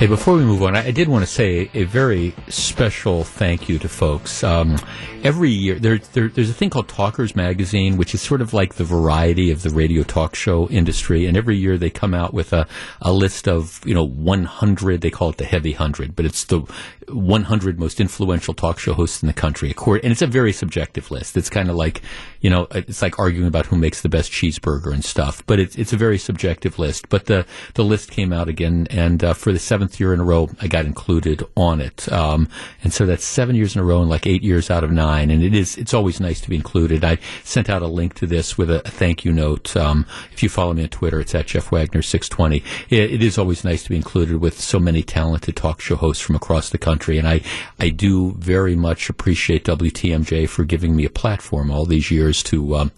Hey, 0.02 0.07
before 0.07 0.36
we 0.36 0.44
move 0.44 0.64
on, 0.64 0.76
I, 0.76 0.90
did 0.90 1.10
want 1.10 1.23
to 1.23 1.32
say 1.32 1.69
a 1.76 1.84
very 1.84 2.34
special 2.48 3.23
thank 3.23 3.69
you 3.69 3.78
to 3.78 3.88
folks. 3.88 4.44
Um, 4.44 4.80
every 5.23 5.52
year, 5.52 5.78
there, 5.78 5.99
there, 5.99 6.28
there's 6.28 6.49
a 6.49 6.56
thing 6.56 6.72
called 6.72 6.88
Talkers 6.88 7.36
Magazine, 7.36 7.98
which 7.98 8.15
is 8.15 8.19
sort 8.19 8.41
of 8.41 8.52
like 8.52 8.73
the 8.73 8.84
variety 8.84 9.52
of 9.52 9.61
the 9.61 9.69
radio 9.69 10.02
talk 10.02 10.34
show 10.34 10.68
industry. 10.69 11.28
And 11.28 11.38
every 11.38 11.56
year 11.56 11.78
they 11.78 11.91
come 11.91 12.15
out 12.15 12.34
with 12.34 12.52
a, 12.52 12.68
a 12.99 13.14
list 13.14 13.48
of, 13.48 13.80
you 13.86 13.94
know, 13.94 14.03
100, 14.03 15.02
they 15.02 15.11
call 15.11 15.30
it 15.30 15.38
the 15.38 15.45
heavy 15.45 15.73
100, 15.73 16.15
but 16.15 16.26
it's 16.26 16.45
the 16.45 16.61
100 17.07 17.80
most 17.80 17.99
influential 17.99 18.56
talk 18.56 18.80
show 18.80 18.94
hosts 18.94 19.22
in 19.22 19.28
the 19.28 19.34
country. 19.34 19.76
And 19.86 20.11
it's 20.11 20.23
a 20.23 20.28
very 20.28 20.52
subjective 20.52 21.11
list. 21.11 21.38
It's 21.38 21.49
kind 21.49 21.69
of 21.69 21.76
like, 21.76 22.02
you 22.40 22.49
know, 22.49 22.68
it's 22.72 23.03
like 23.03 23.19
arguing 23.19 23.48
about 23.48 23.68
who 23.68 23.78
makes 23.78 24.02
the 24.02 24.10
best 24.10 24.32
cheeseburger 24.32 24.91
and 24.91 25.06
stuff. 25.06 25.45
But 25.45 25.60
it's, 25.60 25.76
it's 25.76 25.94
a 25.94 25.98
very 25.98 26.18
subjective 26.18 26.80
list. 26.80 27.10
But 27.10 27.26
the, 27.28 27.45
the 27.76 27.84
list 27.84 28.10
came 28.10 28.34
out 28.34 28.49
again, 28.49 28.88
and 28.90 29.23
uh, 29.23 29.34
for 29.34 29.52
the 29.52 29.60
seventh 29.60 29.90
year 29.99 30.13
in 30.13 30.19
a 30.19 30.23
row, 30.23 30.49
I 30.61 30.68
got 30.68 30.85
included 30.85 31.43
on 31.55 31.81
it. 31.81 32.11
Um, 32.11 32.47
and 32.84 32.93
so 32.93 33.05
that's 33.05 33.26
seven 33.26 33.55
years 33.55 33.76
in 33.76 33.81
a 33.81 33.84
row 33.84 34.01
and 34.01 34.09
like 34.09 34.27
eight 34.27 34.43
years 34.43 34.69
out 34.69 34.84
of 34.84 34.91
nine. 34.91 35.30
And 35.30 35.43
it 35.43 35.53
is, 35.53 35.77
it's 35.77 35.93
always 35.93 36.19
nice 36.19 36.41
to 36.41 36.49
be 36.49 36.55
included. 36.55 37.03
I 37.03 37.18
sent 37.43 37.69
out 37.69 37.81
a 37.81 37.88
link 37.88 38.13
to 38.15 38.27
this 38.27 38.57
with 38.57 38.69
a, 38.69 38.85
a 38.88 38.89
thank 38.89 39.26
you 39.26 39.31
note. 39.31 39.76
Um, 39.76 40.05
if 40.31 40.43
you 40.43 40.49
follow 40.49 40.73
me 40.73 40.84
on 40.84 40.89
Twitter, 40.89 41.19
it's 41.19 41.35
at 41.35 41.47
Jeff 41.47 41.72
Wagner 41.72 42.01
620. 42.01 42.63
It, 42.89 43.11
it 43.13 43.23
is 43.23 43.38
always 43.38 43.63
nice 43.63 43.84
to 43.84 43.89
be 43.89 43.95
included 43.95 44.38
with 44.38 44.59
so 44.59 44.80
many 44.80 45.03
talented 45.03 45.55
talk 45.55 45.81
show 45.81 45.95
hosts 45.95 46.23
from 46.23 46.35
across 46.35 46.69
the 46.69 46.77
country. 46.77 47.18
And 47.18 47.27
I, 47.27 47.41
I 47.80 47.89
do 47.89 48.34
very 48.34 48.76
much 48.76 49.09
appreciate 49.09 49.65
WTMJ 49.65 50.47
for 50.47 50.63
giving 50.63 50.95
me 50.95 51.05
a 51.05 51.09
platform 51.09 51.72
all 51.72 51.85
these 51.85 52.11
years 52.11 52.43
to, 52.43 52.76
um, 52.76 52.91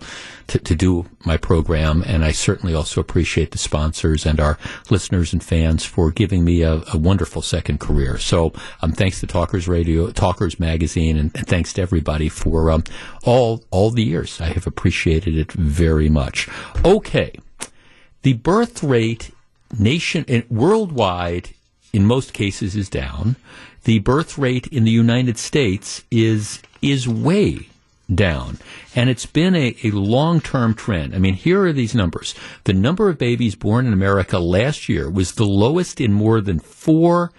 to, 0.47 0.59
to 0.59 0.75
do 0.75 1.05
my 1.25 1.37
program, 1.37 2.03
and 2.05 2.23
I 2.23 2.31
certainly 2.31 2.73
also 2.73 3.01
appreciate 3.01 3.51
the 3.51 3.57
sponsors 3.57 4.25
and 4.25 4.39
our 4.39 4.57
listeners 4.89 5.33
and 5.33 5.43
fans 5.43 5.85
for 5.85 6.11
giving 6.11 6.43
me 6.43 6.61
a, 6.61 6.83
a 6.93 6.97
wonderful 6.97 7.41
second 7.41 7.79
career. 7.79 8.17
So, 8.17 8.53
um, 8.81 8.91
thanks 8.91 9.19
to 9.21 9.27
Talkers 9.27 9.67
Radio, 9.67 10.11
Talkers 10.11 10.59
Magazine, 10.59 11.17
and, 11.17 11.31
and 11.35 11.47
thanks 11.47 11.73
to 11.73 11.81
everybody 11.81 12.29
for 12.29 12.71
um, 12.71 12.83
all 13.23 13.63
all 13.71 13.91
the 13.91 14.03
years. 14.03 14.41
I 14.41 14.47
have 14.47 14.67
appreciated 14.67 15.35
it 15.37 15.51
very 15.51 16.09
much. 16.09 16.49
Okay, 16.83 17.33
the 18.21 18.33
birth 18.33 18.83
rate 18.83 19.31
nation 19.77 20.43
worldwide 20.49 21.49
in 21.91 22.05
most 22.05 22.33
cases 22.33 22.75
is 22.75 22.89
down. 22.89 23.35
The 23.83 23.99
birth 23.99 24.37
rate 24.37 24.67
in 24.67 24.83
the 24.83 24.91
United 24.91 25.37
States 25.37 26.03
is 26.09 26.61
is 26.81 27.07
way 27.07 27.67
down. 28.13 28.59
And 28.95 29.09
it's 29.09 29.25
been 29.25 29.55
a, 29.55 29.75
a 29.83 29.91
long 29.91 30.41
term 30.41 30.73
trend. 30.73 31.15
I 31.15 31.19
mean, 31.19 31.33
here 31.33 31.63
are 31.65 31.73
these 31.73 31.95
numbers. 31.95 32.35
The 32.65 32.73
number 32.73 33.09
of 33.09 33.17
babies 33.17 33.55
born 33.55 33.85
in 33.85 33.93
America 33.93 34.39
last 34.39 34.89
year 34.89 35.09
was 35.09 35.33
the 35.33 35.45
lowest 35.45 36.01
in 36.01 36.13
more 36.13 36.41
than 36.41 36.59
four 36.59 37.31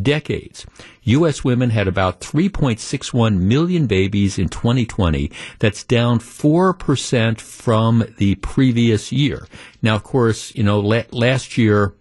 decades. 0.00 0.66
U.S. 1.02 1.42
women 1.42 1.70
had 1.70 1.88
about 1.88 2.20
3.61 2.20 3.38
million 3.38 3.86
babies 3.86 4.38
in 4.38 4.48
2020. 4.48 5.30
That's 5.58 5.84
down 5.84 6.18
4% 6.18 7.40
from 7.40 8.04
the 8.18 8.34
previous 8.36 9.10
year. 9.10 9.46
Now, 9.82 9.96
of 9.96 10.02
course, 10.02 10.54
you 10.54 10.62
know, 10.62 10.80
la- 10.80 11.02
last 11.10 11.56
year, 11.56 11.94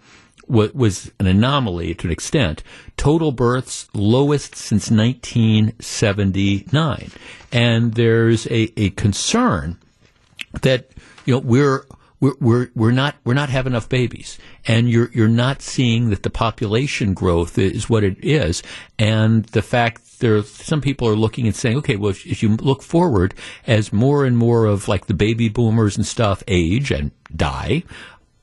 was 0.47 1.11
an 1.19 1.27
anomaly 1.27 1.93
to 1.95 2.07
an 2.07 2.11
extent. 2.11 2.63
Total 2.95 3.31
births 3.31 3.87
lowest 3.93 4.55
since 4.55 4.89
1979, 4.89 7.11
and 7.51 7.93
there's 7.93 8.47
a, 8.47 8.79
a 8.79 8.89
concern 8.91 9.77
that 10.61 10.89
you 11.25 11.33
know 11.33 11.39
we're 11.39 11.85
we're, 12.19 12.33
we're, 12.39 12.69
we're 12.75 12.91
not 12.91 13.15
we're 13.23 13.33
not 13.33 13.49
having 13.49 13.73
enough 13.73 13.89
babies, 13.89 14.37
and 14.65 14.89
you're 14.89 15.11
you're 15.13 15.27
not 15.27 15.61
seeing 15.61 16.09
that 16.09 16.23
the 16.23 16.29
population 16.29 17.13
growth 17.13 17.57
is 17.57 17.89
what 17.89 18.03
it 18.03 18.17
is, 18.23 18.63
and 18.97 19.45
the 19.45 19.61
fact 19.61 20.19
there 20.19 20.41
some 20.43 20.81
people 20.81 21.07
are 21.07 21.15
looking 21.15 21.45
and 21.45 21.55
saying, 21.55 21.77
okay, 21.77 21.95
well, 21.95 22.11
if, 22.11 22.25
if 22.25 22.41
you 22.41 22.55
look 22.55 22.81
forward 22.81 23.33
as 23.67 23.93
more 23.93 24.25
and 24.25 24.37
more 24.37 24.65
of 24.65 24.87
like 24.87 25.05
the 25.05 25.13
baby 25.13 25.49
boomers 25.49 25.95
and 25.95 26.05
stuff 26.05 26.43
age 26.47 26.91
and 26.91 27.11
die, 27.35 27.83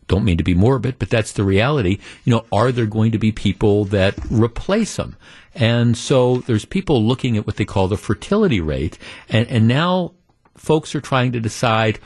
don't 0.09 0.25
mean 0.25 0.39
to 0.39 0.45
be 0.45 0.55
morbid, 0.55 0.99
but 0.99 1.11
that's 1.11 1.33
the 1.33 1.45
reality. 1.45 1.99
You 2.25 2.33
know, 2.33 2.47
are 2.53 2.73
there 2.73 2.87
going 2.87 3.13
to 3.13 3.19
be 3.19 3.33
people 3.33 3.85
that 3.87 4.15
replace 4.31 4.97
them? 4.97 5.17
And 5.55 5.97
so 5.97 6.39
there's 6.39 6.65
people 6.65 7.03
looking 7.03 7.37
at 7.37 7.47
what 7.47 7.57
they 7.57 7.65
call 7.65 7.89
the 7.89 7.97
fertility 7.97 8.61
rate, 8.61 8.99
and, 9.29 9.47
and 9.49 9.69
now 9.69 10.13
folks 10.57 10.95
are 10.95 11.01
trying 11.01 11.33
to 11.33 11.41
decide 11.41 11.99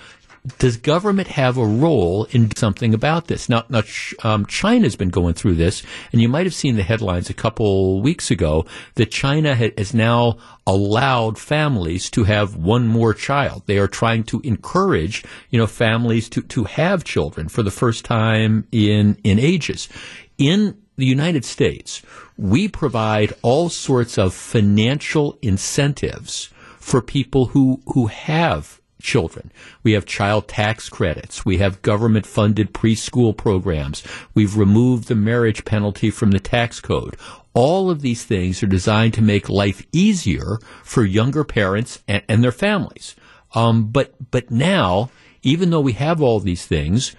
does 0.58 0.76
government 0.76 1.28
have 1.28 1.56
a 1.56 1.66
role 1.66 2.24
in 2.30 2.54
something 2.56 2.94
about 2.94 3.26
this? 3.26 3.48
Now, 3.48 3.64
now 3.68 3.82
um, 4.22 4.46
China's 4.46 4.96
been 4.96 5.10
going 5.10 5.34
through 5.34 5.54
this, 5.54 5.82
and 6.12 6.20
you 6.20 6.28
might 6.28 6.46
have 6.46 6.54
seen 6.54 6.76
the 6.76 6.82
headlines 6.82 7.30
a 7.30 7.34
couple 7.34 8.00
weeks 8.00 8.30
ago 8.30 8.64
that 8.94 9.10
China 9.10 9.54
ha- 9.54 9.72
has 9.76 9.94
now 9.94 10.38
allowed 10.66 11.38
families 11.38 12.10
to 12.10 12.24
have 12.24 12.56
one 12.56 12.86
more 12.86 13.14
child. 13.14 13.62
They 13.66 13.78
are 13.78 13.88
trying 13.88 14.24
to 14.24 14.40
encourage, 14.40 15.24
you 15.50 15.58
know, 15.58 15.66
families 15.66 16.28
to, 16.30 16.42
to 16.42 16.64
have 16.64 17.04
children 17.04 17.48
for 17.48 17.62
the 17.62 17.70
first 17.70 18.04
time 18.04 18.66
in, 18.72 19.18
in 19.24 19.38
ages. 19.38 19.88
In 20.36 20.80
the 20.96 21.06
United 21.06 21.44
States, 21.44 22.02
we 22.36 22.68
provide 22.68 23.32
all 23.42 23.68
sorts 23.68 24.18
of 24.18 24.34
financial 24.34 25.38
incentives 25.42 26.50
for 26.78 27.02
people 27.02 27.46
who, 27.46 27.80
who 27.86 28.06
have 28.06 28.77
children. 29.00 29.50
We 29.82 29.92
have 29.92 30.06
child 30.06 30.48
tax 30.48 30.88
credits. 30.88 31.44
We 31.44 31.58
have 31.58 31.82
government 31.82 32.26
funded 32.26 32.72
preschool 32.72 33.36
programs. 33.36 34.02
We've 34.34 34.56
removed 34.56 35.08
the 35.08 35.14
marriage 35.14 35.64
penalty 35.64 36.10
from 36.10 36.30
the 36.30 36.40
tax 36.40 36.80
code. 36.80 37.16
All 37.54 37.90
of 37.90 38.02
these 38.02 38.24
things 38.24 38.62
are 38.62 38.68
designed 38.68 39.14
to 39.14 39.22
make 39.22 39.48
life 39.48 39.86
easier 39.92 40.58
for 40.82 41.04
younger 41.04 41.44
parents 41.44 42.02
and, 42.06 42.22
and 42.28 42.44
their 42.44 42.52
families. 42.52 43.16
Um, 43.54 43.86
but 43.86 44.14
but 44.30 44.50
now, 44.50 45.10
even 45.42 45.70
though 45.70 45.80
we 45.80 45.92
have 45.92 46.20
all 46.20 46.40
these 46.40 46.66
things, 46.66 47.16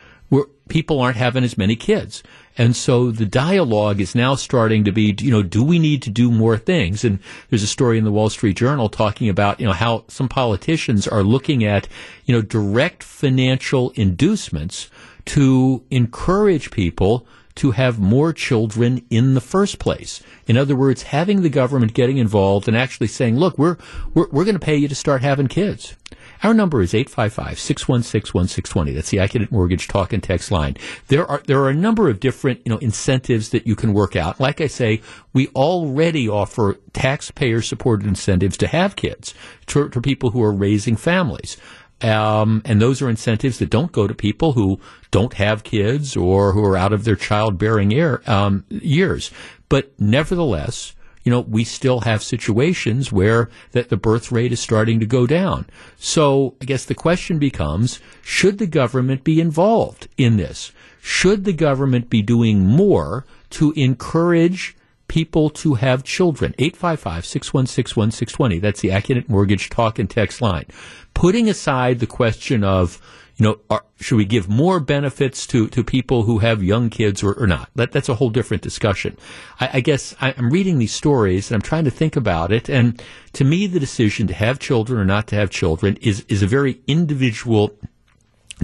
people 0.69 1.01
aren't 1.01 1.17
having 1.17 1.43
as 1.43 1.57
many 1.57 1.75
kids. 1.75 2.23
And 2.57 2.75
so 2.75 3.11
the 3.11 3.25
dialogue 3.25 4.01
is 4.01 4.15
now 4.15 4.35
starting 4.35 4.83
to 4.83 4.91
be, 4.91 5.15
you 5.19 5.31
know, 5.31 5.43
do 5.43 5.63
we 5.63 5.79
need 5.79 6.01
to 6.03 6.09
do 6.09 6.29
more 6.29 6.57
things? 6.57 7.05
And 7.05 7.19
there's 7.49 7.63
a 7.63 7.67
story 7.67 7.97
in 7.97 8.03
the 8.03 8.11
Wall 8.11 8.29
Street 8.29 8.57
Journal 8.57 8.89
talking 8.89 9.29
about, 9.29 9.59
you 9.59 9.65
know, 9.65 9.73
how 9.73 10.03
some 10.07 10.27
politicians 10.27 11.07
are 11.07 11.23
looking 11.23 11.63
at, 11.63 11.87
you 12.25 12.35
know, 12.35 12.41
direct 12.41 13.03
financial 13.03 13.91
inducements 13.91 14.89
to 15.25 15.83
encourage 15.89 16.71
people 16.71 17.25
to 17.55 17.71
have 17.71 17.99
more 17.99 18.31
children 18.31 19.05
in 19.09 19.33
the 19.33 19.41
first 19.41 19.79
place. 19.79 20.23
In 20.47 20.57
other 20.57 20.75
words, 20.75 21.03
having 21.03 21.41
the 21.41 21.49
government 21.49 21.93
getting 21.93 22.17
involved 22.17 22.67
and 22.67 22.77
actually 22.77 23.07
saying, 23.07 23.37
look, 23.37 23.57
we're, 23.57 23.77
we're, 24.13 24.29
we're 24.29 24.45
going 24.45 24.55
to 24.55 24.59
pay 24.59 24.77
you 24.77 24.87
to 24.87 24.95
start 24.95 25.21
having 25.21 25.47
kids. 25.47 25.95
Our 26.43 26.53
number 26.53 26.81
is 26.81 26.93
855-616-1620. 26.93 28.93
That's 28.93 29.09
the 29.09 29.17
Accunet 29.17 29.51
Mortgage 29.51 29.87
talk 29.87 30.13
and 30.13 30.23
text 30.23 30.51
line. 30.51 30.77
There 31.07 31.27
are, 31.27 31.41
there 31.45 31.59
are 31.59 31.69
a 31.69 31.73
number 31.73 32.09
of 32.09 32.19
different, 32.19 32.61
you 32.65 32.71
know, 32.71 32.77
incentives 32.77 33.49
that 33.49 33.67
you 33.67 33.75
can 33.75 33.93
work 33.93 34.15
out. 34.15 34.39
Like 34.39 34.61
I 34.61 34.67
say, 34.67 35.01
we 35.33 35.47
already 35.49 36.29
offer 36.29 36.77
taxpayer 36.93 37.61
supported 37.61 38.07
incentives 38.07 38.55
to 38.57 38.67
have 38.67 38.95
kids 38.95 39.33
to, 39.67 39.89
to 39.89 40.01
people 40.01 40.31
who 40.31 40.41
are 40.41 40.53
raising 40.53 40.95
families. 40.95 41.57
Um, 42.01 42.61
and 42.63 42.81
those 42.81 43.01
are 43.01 43.09
incentives 43.09 43.59
that 43.59 43.69
don't 43.69 43.91
go 43.91 44.07
to 44.07 44.13
people 44.13 44.53
who 44.53 44.79
don't 45.11 45.33
have 45.33 45.63
kids 45.63 46.15
or 46.15 46.53
who 46.53 46.63
are 46.63 46.77
out 46.77 46.93
of 46.93 47.03
their 47.03 47.17
childbearing 47.17 47.91
year, 47.91 48.21
um, 48.25 48.63
years. 48.69 49.31
But 49.67 49.91
nevertheless, 49.99 50.93
you 51.29 51.35
know, 51.35 51.41
we 51.41 51.63
still 51.63 51.99
have 51.99 52.23
situations 52.23 53.11
where 53.11 53.51
that 53.73 53.89
the 53.89 53.97
birth 53.97 54.31
rate 54.31 54.51
is 54.51 54.59
starting 54.59 54.99
to 54.99 55.05
go 55.05 55.27
down. 55.27 55.67
So 55.95 56.55
I 56.59 56.65
guess 56.65 56.85
the 56.85 56.95
question 56.95 57.37
becomes, 57.37 57.99
should 58.23 58.57
the 58.57 58.65
government 58.65 59.23
be 59.23 59.39
involved 59.39 60.07
in 60.17 60.37
this? 60.37 60.71
Should 61.01 61.43
the 61.43 61.53
government 61.53 62.09
be 62.09 62.23
doing 62.23 62.65
more 62.65 63.27
to 63.51 63.73
encourage 63.73 64.75
people 65.07 65.51
to 65.51 65.75
have 65.75 66.03
children? 66.03 66.55
855-616-1620. 66.57 68.59
That's 68.59 68.81
the 68.81 68.89
Accunet 68.89 69.29
Mortgage 69.29 69.69
talk 69.69 69.99
and 69.99 70.09
text 70.09 70.41
line. 70.41 70.65
Putting 71.13 71.47
aside 71.47 71.99
the 71.99 72.07
question 72.07 72.63
of 72.63 72.99
you 73.39 73.45
know, 73.45 73.59
are, 73.69 73.85
should 74.01 74.17
we 74.17 74.25
give 74.25 74.49
more 74.49 74.81
benefits 74.81 75.47
to, 75.47 75.69
to 75.69 75.81
people 75.81 76.23
who 76.23 76.39
have 76.39 76.61
young 76.61 76.89
kids 76.89 77.23
or, 77.23 77.33
or 77.33 77.47
not? 77.47 77.69
That, 77.73 77.93
that's 77.93 78.09
a 78.09 78.15
whole 78.15 78.29
different 78.29 78.61
discussion. 78.61 79.17
I, 79.61 79.69
I 79.75 79.79
guess 79.79 80.13
I, 80.19 80.35
I'm 80.37 80.49
reading 80.49 80.77
these 80.77 80.91
stories 80.91 81.49
and 81.49 81.55
I'm 81.55 81.61
trying 81.61 81.85
to 81.85 81.91
think 81.91 82.17
about 82.17 82.51
it. 82.51 82.69
And 82.69 83.01
to 83.33 83.45
me, 83.45 83.65
the 83.65 83.79
decision 83.79 84.27
to 84.27 84.33
have 84.33 84.59
children 84.59 84.99
or 84.99 85.05
not 85.05 85.27
to 85.27 85.37
have 85.37 85.49
children 85.49 85.97
is, 86.01 86.25
is 86.27 86.43
a 86.43 86.47
very 86.47 86.81
individual 86.85 87.71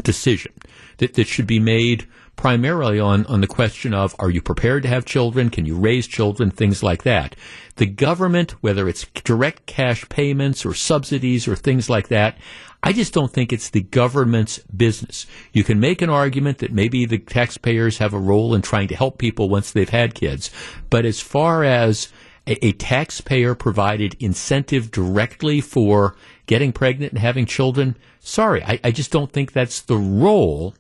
decision 0.04 0.52
that, 0.98 1.14
that 1.14 1.28
should 1.28 1.48
be 1.48 1.60
made 1.60 2.06
primarily 2.36 3.00
on, 3.00 3.26
on 3.28 3.40
the 3.40 3.48
question 3.48 3.94
of 3.94 4.14
are 4.20 4.30
you 4.30 4.42
prepared 4.42 4.84
to 4.84 4.90
have 4.90 5.06
children? 5.06 5.50
Can 5.50 5.66
you 5.66 5.78
raise 5.78 6.06
children? 6.06 6.52
Things 6.52 6.84
like 6.84 7.04
that. 7.04 7.34
The 7.78 7.86
government, 7.86 8.52
whether 8.62 8.90
it's 8.90 9.06
direct 9.24 9.68
cash 9.68 10.08
payments 10.10 10.66
or 10.66 10.74
subsidies 10.74 11.48
or 11.48 11.56
things 11.56 11.90
like 11.90 12.10
that, 12.10 12.38
I 12.86 12.94
just 12.94 13.14
don't 13.14 13.34
think 13.34 13.52
it's 13.52 13.72
the 13.72 13.82
government's 13.82 14.60
business. 14.60 15.26
You 15.52 15.64
can 15.64 15.80
make 15.80 16.04
an 16.04 16.10
argument 16.12 16.60
that 16.60 16.72
maybe 16.72 17.06
the 17.06 17.18
taxpayers 17.18 17.98
have 17.98 18.14
a 18.14 18.20
role 18.20 18.54
in 18.54 18.62
trying 18.62 18.88
to 18.90 18.96
help 18.96 19.18
people 19.18 19.50
once 19.50 19.72
they've 19.72 19.90
had 19.90 20.14
kids. 20.14 20.52
But 20.92 21.04
as 21.04 21.20
far 21.20 21.64
as 21.64 22.10
a, 22.46 22.64
a 22.64 22.74
taxpayer 22.74 23.56
provided 23.56 24.16
incentive 24.20 24.92
directly 24.92 25.62
for 25.62 26.16
getting 26.46 26.72
pregnant 26.72 27.14
and 27.14 27.20
having 27.20 27.48
children, 27.48 27.98
sorry, 28.20 28.64
I, 28.64 28.80
I 28.84 28.92
just 28.92 29.12
don't 29.12 29.32
think 29.32 29.52
that's 29.52 29.82
the 29.82 29.98
role 29.98 30.76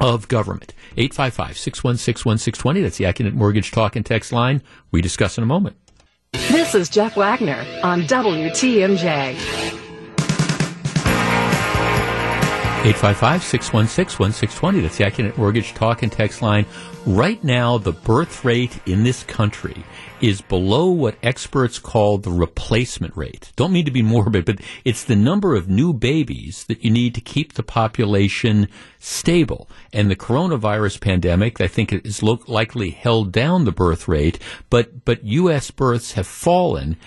of 0.00 0.28
government. 0.28 0.74
855-616-1620. 0.98 2.82
That's 2.82 2.98
the 2.98 3.04
Accunet 3.04 3.32
Mortgage 3.32 3.70
Talk 3.70 3.96
and 3.96 4.04
Text 4.04 4.30
line. 4.30 4.62
We 4.90 5.00
discuss 5.00 5.38
in 5.38 5.44
a 5.44 5.46
moment. 5.46 5.76
This 6.32 6.74
is 6.74 6.90
Jeff 6.90 7.16
Wagner 7.16 7.64
on 7.82 8.02
WTMJ. 8.02 9.83
855-616-1620. 12.84 14.82
That's 14.82 14.98
the 14.98 15.04
Accunet 15.04 15.38
Mortgage 15.38 15.72
Talk 15.72 16.02
and 16.02 16.12
Text 16.12 16.42
line. 16.42 16.66
Right 17.06 17.42
now, 17.42 17.78
the 17.78 17.92
birth 17.92 18.44
rate 18.44 18.78
in 18.84 19.04
this 19.04 19.22
country 19.24 19.82
is 20.20 20.42
below 20.42 20.90
what 20.90 21.16
experts 21.22 21.78
call 21.78 22.18
the 22.18 22.30
replacement 22.30 23.16
rate. 23.16 23.52
Don't 23.56 23.72
mean 23.72 23.86
to 23.86 23.90
be 23.90 24.02
morbid, 24.06 24.44
but 24.44 24.60
it's 24.84 25.02
the 25.02 25.16
number 25.16 25.54
of 25.54 25.66
new 25.66 25.94
babies 25.94 26.64
that 26.64 26.84
you 26.84 26.90
need 26.90 27.14
to 27.14 27.22
keep 27.22 27.54
the 27.54 27.62
population 27.62 28.68
stable. 28.98 29.66
And 29.94 30.10
the 30.10 30.16
coronavirus 30.16 31.00
pandemic, 31.00 31.62
I 31.62 31.68
think, 31.68 31.90
is 31.90 32.22
likely 32.22 32.90
held 32.90 33.32
down 33.32 33.64
the 33.64 33.72
birth 33.72 34.06
rate, 34.08 34.38
but, 34.68 35.06
but 35.06 35.24
U.S. 35.24 35.70
births 35.70 36.12
have 36.12 36.26
fallen 36.26 36.98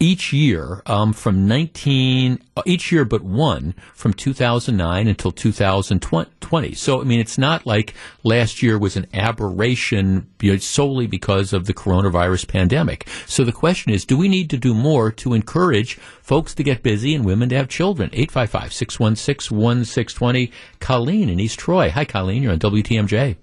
each 0.00 0.32
year 0.32 0.82
um, 0.86 1.12
from 1.12 1.48
19 1.48 2.40
uh, 2.56 2.62
each 2.64 2.92
year 2.92 3.04
but 3.04 3.22
one 3.22 3.74
from 3.94 4.12
2009 4.12 5.08
until 5.08 5.32
2020 5.32 6.74
so 6.74 7.00
i 7.00 7.04
mean 7.04 7.18
it's 7.18 7.38
not 7.38 7.66
like 7.66 7.94
last 8.22 8.62
year 8.62 8.78
was 8.78 8.96
an 8.96 9.06
aberration 9.12 10.28
solely 10.60 11.06
because 11.06 11.52
of 11.52 11.66
the 11.66 11.74
coronavirus 11.74 12.48
pandemic. 12.48 13.06
So 13.26 13.44
the 13.44 13.52
question 13.52 13.92
is 13.92 14.04
do 14.04 14.16
we 14.16 14.28
need 14.28 14.50
to 14.50 14.56
do 14.56 14.74
more 14.74 15.12
to 15.12 15.34
encourage 15.34 15.94
folks 16.22 16.54
to 16.54 16.62
get 16.62 16.82
busy 16.82 17.14
and 17.14 17.24
women 17.24 17.48
to 17.50 17.56
have 17.56 17.68
children? 17.68 18.10
855-616-1620 18.10 20.52
colleen 20.80 21.28
in 21.28 21.38
east 21.40 21.58
troy. 21.58 21.90
Hi 21.90 22.04
colleen. 22.04 22.42
You're 22.42 22.52
on 22.52 22.58
wtmj 22.58 23.36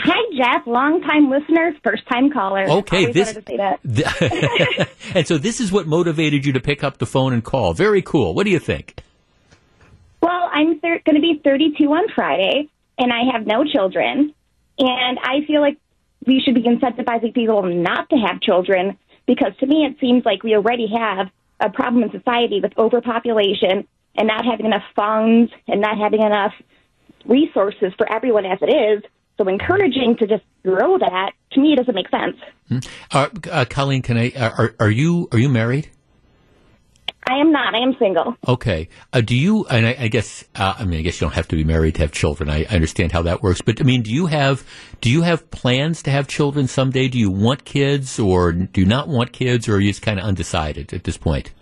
Hi, 0.00 0.20
Jeff. 0.36 0.66
Long 0.66 1.00
time 1.02 1.28
listener, 1.28 1.74
first 1.82 2.06
time 2.06 2.30
caller. 2.30 2.68
Okay, 2.68 3.06
Always 3.08 3.14
this. 3.14 3.34
wanted 3.34 3.46
to 3.46 3.52
say 3.52 3.56
that. 3.56 4.88
and 5.14 5.26
so 5.26 5.38
this 5.38 5.60
is 5.60 5.72
what 5.72 5.86
motivated 5.86 6.46
you 6.46 6.52
to 6.52 6.60
pick 6.60 6.84
up 6.84 6.98
the 6.98 7.06
phone 7.06 7.32
and 7.32 7.42
call. 7.44 7.74
Very 7.74 8.02
cool. 8.02 8.34
What 8.34 8.44
do 8.44 8.50
you 8.50 8.58
think? 8.60 9.02
well, 10.20 10.48
I'm 10.52 10.80
thir- 10.80 11.00
going 11.04 11.14
to 11.16 11.20
be 11.20 11.40
32 11.44 11.84
on 11.84 12.08
Friday, 12.14 12.68
and 12.98 13.12
I 13.12 13.32
have 13.32 13.46
no 13.46 13.64
children. 13.64 14.34
And 14.78 15.18
I 15.22 15.44
feel 15.46 15.60
like 15.60 15.78
we 16.26 16.40
should 16.44 16.54
be 16.54 16.62
incentivizing 16.62 17.34
people 17.34 17.62
not 17.62 18.10
to 18.10 18.16
have 18.16 18.40
children 18.40 18.96
because 19.26 19.52
to 19.60 19.66
me 19.66 19.84
it 19.84 19.98
seems 20.00 20.24
like 20.24 20.42
we 20.42 20.54
already 20.54 20.88
have 20.96 21.28
a 21.60 21.70
problem 21.70 22.02
in 22.04 22.10
society 22.10 22.60
with 22.60 22.76
overpopulation 22.78 23.86
and 24.16 24.28
not 24.28 24.44
having 24.44 24.66
enough 24.66 24.84
funds 24.94 25.52
and 25.66 25.80
not 25.80 25.98
having 25.98 26.22
enough 26.22 26.52
resources 27.24 27.92
for 27.96 28.10
everyone 28.12 28.46
as 28.46 28.58
it 28.62 28.72
is. 28.72 29.02
So 29.38 29.48
encouraging 29.48 30.16
to 30.18 30.26
just 30.26 30.42
grow 30.64 30.98
that 30.98 31.30
to 31.52 31.60
me 31.60 31.76
doesn't 31.76 31.94
make 31.94 32.10
sense. 32.10 32.36
Hmm? 32.68 32.78
Uh, 33.12 33.28
uh, 33.50 33.64
Colleen, 33.70 34.02
can 34.02 34.18
I? 34.18 34.32
Are, 34.36 34.74
are 34.80 34.90
you 34.90 35.28
are 35.32 35.38
you 35.38 35.48
married? 35.48 35.88
I 37.28 37.40
am 37.40 37.52
not. 37.52 37.74
I 37.74 37.78
am 37.78 37.94
single. 37.98 38.36
Okay. 38.46 38.88
Uh, 39.12 39.20
do 39.20 39.36
you? 39.36 39.64
And 39.66 39.86
I, 39.86 39.96
I 40.00 40.08
guess 40.08 40.44
uh, 40.56 40.74
I 40.78 40.84
mean 40.84 40.98
I 40.98 41.02
guess 41.02 41.20
you 41.20 41.26
don't 41.26 41.34
have 41.34 41.46
to 41.48 41.56
be 41.56 41.62
married 41.62 41.94
to 41.96 42.00
have 42.00 42.10
children. 42.10 42.50
I, 42.50 42.64
I 42.64 42.74
understand 42.74 43.12
how 43.12 43.22
that 43.22 43.42
works. 43.42 43.60
But 43.60 43.80
I 43.80 43.84
mean, 43.84 44.02
do 44.02 44.12
you 44.12 44.26
have 44.26 44.66
do 45.00 45.10
you 45.10 45.22
have 45.22 45.48
plans 45.50 46.02
to 46.04 46.10
have 46.10 46.26
children 46.26 46.66
someday? 46.66 47.06
Do 47.06 47.18
you 47.18 47.30
want 47.30 47.64
kids 47.64 48.18
or 48.18 48.52
do 48.52 48.80
you 48.80 48.86
not 48.86 49.06
want 49.06 49.32
kids, 49.32 49.68
or 49.68 49.76
are 49.76 49.80
you 49.80 49.90
just 49.90 50.02
kind 50.02 50.18
of 50.18 50.24
undecided 50.24 50.92
at 50.92 51.04
this 51.04 51.16
point? 51.16 51.52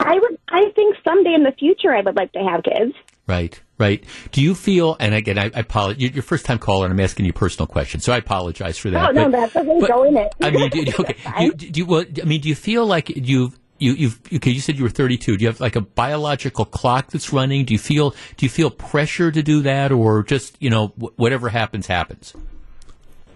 I 0.00 0.14
would. 0.14 0.38
I 0.50 0.70
think 0.74 0.96
someday 1.02 1.34
in 1.34 1.44
the 1.44 1.52
future 1.58 1.94
I 1.94 2.02
would 2.02 2.16
like 2.16 2.32
to 2.32 2.40
have 2.40 2.62
kids. 2.64 2.92
Right, 3.26 3.60
right. 3.78 4.02
Do 4.32 4.42
you 4.42 4.54
feel? 4.54 4.96
And 4.98 5.14
again, 5.14 5.38
I, 5.38 5.44
I 5.54 5.60
apologize. 5.60 6.02
You're 6.02 6.10
your 6.10 6.22
first 6.24 6.44
time 6.44 6.58
caller, 6.58 6.86
and 6.86 6.92
I'm 6.92 7.00
asking 7.00 7.24
you 7.24 7.32
personal 7.32 7.66
questions, 7.68 8.04
so 8.04 8.12
I 8.12 8.16
apologize 8.16 8.78
for 8.78 8.90
that. 8.90 9.14
no, 9.14 9.28
no, 9.28 9.30
that's 9.40 9.54
okay. 9.54 9.78
but- 9.80 9.88
Go 9.88 10.02
in 10.04 10.16
it. 10.16 10.32
I 10.40 10.50
mean, 10.50 10.68
do, 10.70 10.80
okay. 10.98 11.16
Do, 11.38 11.44
you- 11.44 11.52
do 11.54 11.80
you? 11.80 11.86
Well, 11.86 12.04
I 12.20 12.24
mean, 12.24 12.40
do 12.40 12.48
you 12.48 12.54
feel 12.56 12.84
like 12.84 13.10
you've 13.10 13.58
you, 13.78 13.92
you've 13.92 14.20
okay? 14.34 14.50
You 14.50 14.60
said 14.60 14.76
you 14.76 14.82
were 14.82 14.90
32. 14.90 15.36
Do 15.36 15.42
you 15.42 15.48
have 15.48 15.60
like 15.60 15.76
a 15.76 15.80
biological 15.80 16.64
clock 16.64 17.10
that's 17.12 17.32
running? 17.32 17.64
Do 17.64 17.72
you 17.74 17.78
feel 17.78 18.10
do 18.36 18.44
you 18.44 18.50
feel 18.50 18.70
pressure 18.70 19.30
to 19.30 19.42
do 19.42 19.62
that, 19.62 19.92
or 19.92 20.24
just 20.24 20.56
you 20.60 20.68
know 20.70 20.88
wh- 20.88 21.16
whatever 21.18 21.48
happens 21.48 21.86
happens? 21.86 22.34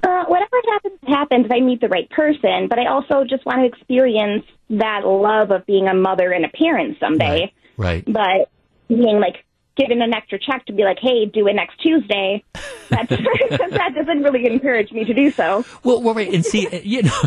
Uh, 0.03 0.25
whatever 0.27 0.57
happens, 0.73 0.99
happens. 1.07 1.47
if 1.47 1.53
I 1.53 1.61
meet 1.61 1.81
the 1.81 1.89
right 1.89 2.09
person, 2.11 2.67
but 2.69 2.79
I 2.79 2.87
also 2.87 3.25
just 3.25 3.45
want 3.47 3.61
to 3.61 3.67
experience 3.67 4.45
that 4.71 5.01
love 5.05 5.51
of 5.53 5.65
being 5.67 5.89
a 5.89 5.95
mother 5.95 6.31
and 6.33 6.45
a 6.45 6.49
parent 6.49 6.97
someday. 7.01 7.53
Right. 7.77 8.05
Right. 8.07 8.13
But 8.13 8.51
being 8.89 9.19
like 9.21 9.45
given 9.77 10.01
an 10.03 10.15
extra 10.15 10.39
check 10.39 10.65
to 10.66 10.73
be 10.73 10.85
like, 10.85 10.98
hey, 11.01 11.27
do 11.27 11.47
it 11.47 11.55
next 11.55 11.81
Tuesday. 11.81 12.43
That's, 12.89 13.09
that 13.11 13.93
doesn't 13.94 14.23
really 14.23 14.47
encourage 14.47 14.93
me 14.93 15.05
to 15.05 15.12
do 15.15 15.31
so. 15.31 15.65
Well, 15.82 16.03
well, 16.03 16.15
right, 16.15 16.32
and 16.32 16.44
see, 16.44 16.66
uh, 16.66 16.81
you 16.82 17.03
know, 17.03 17.23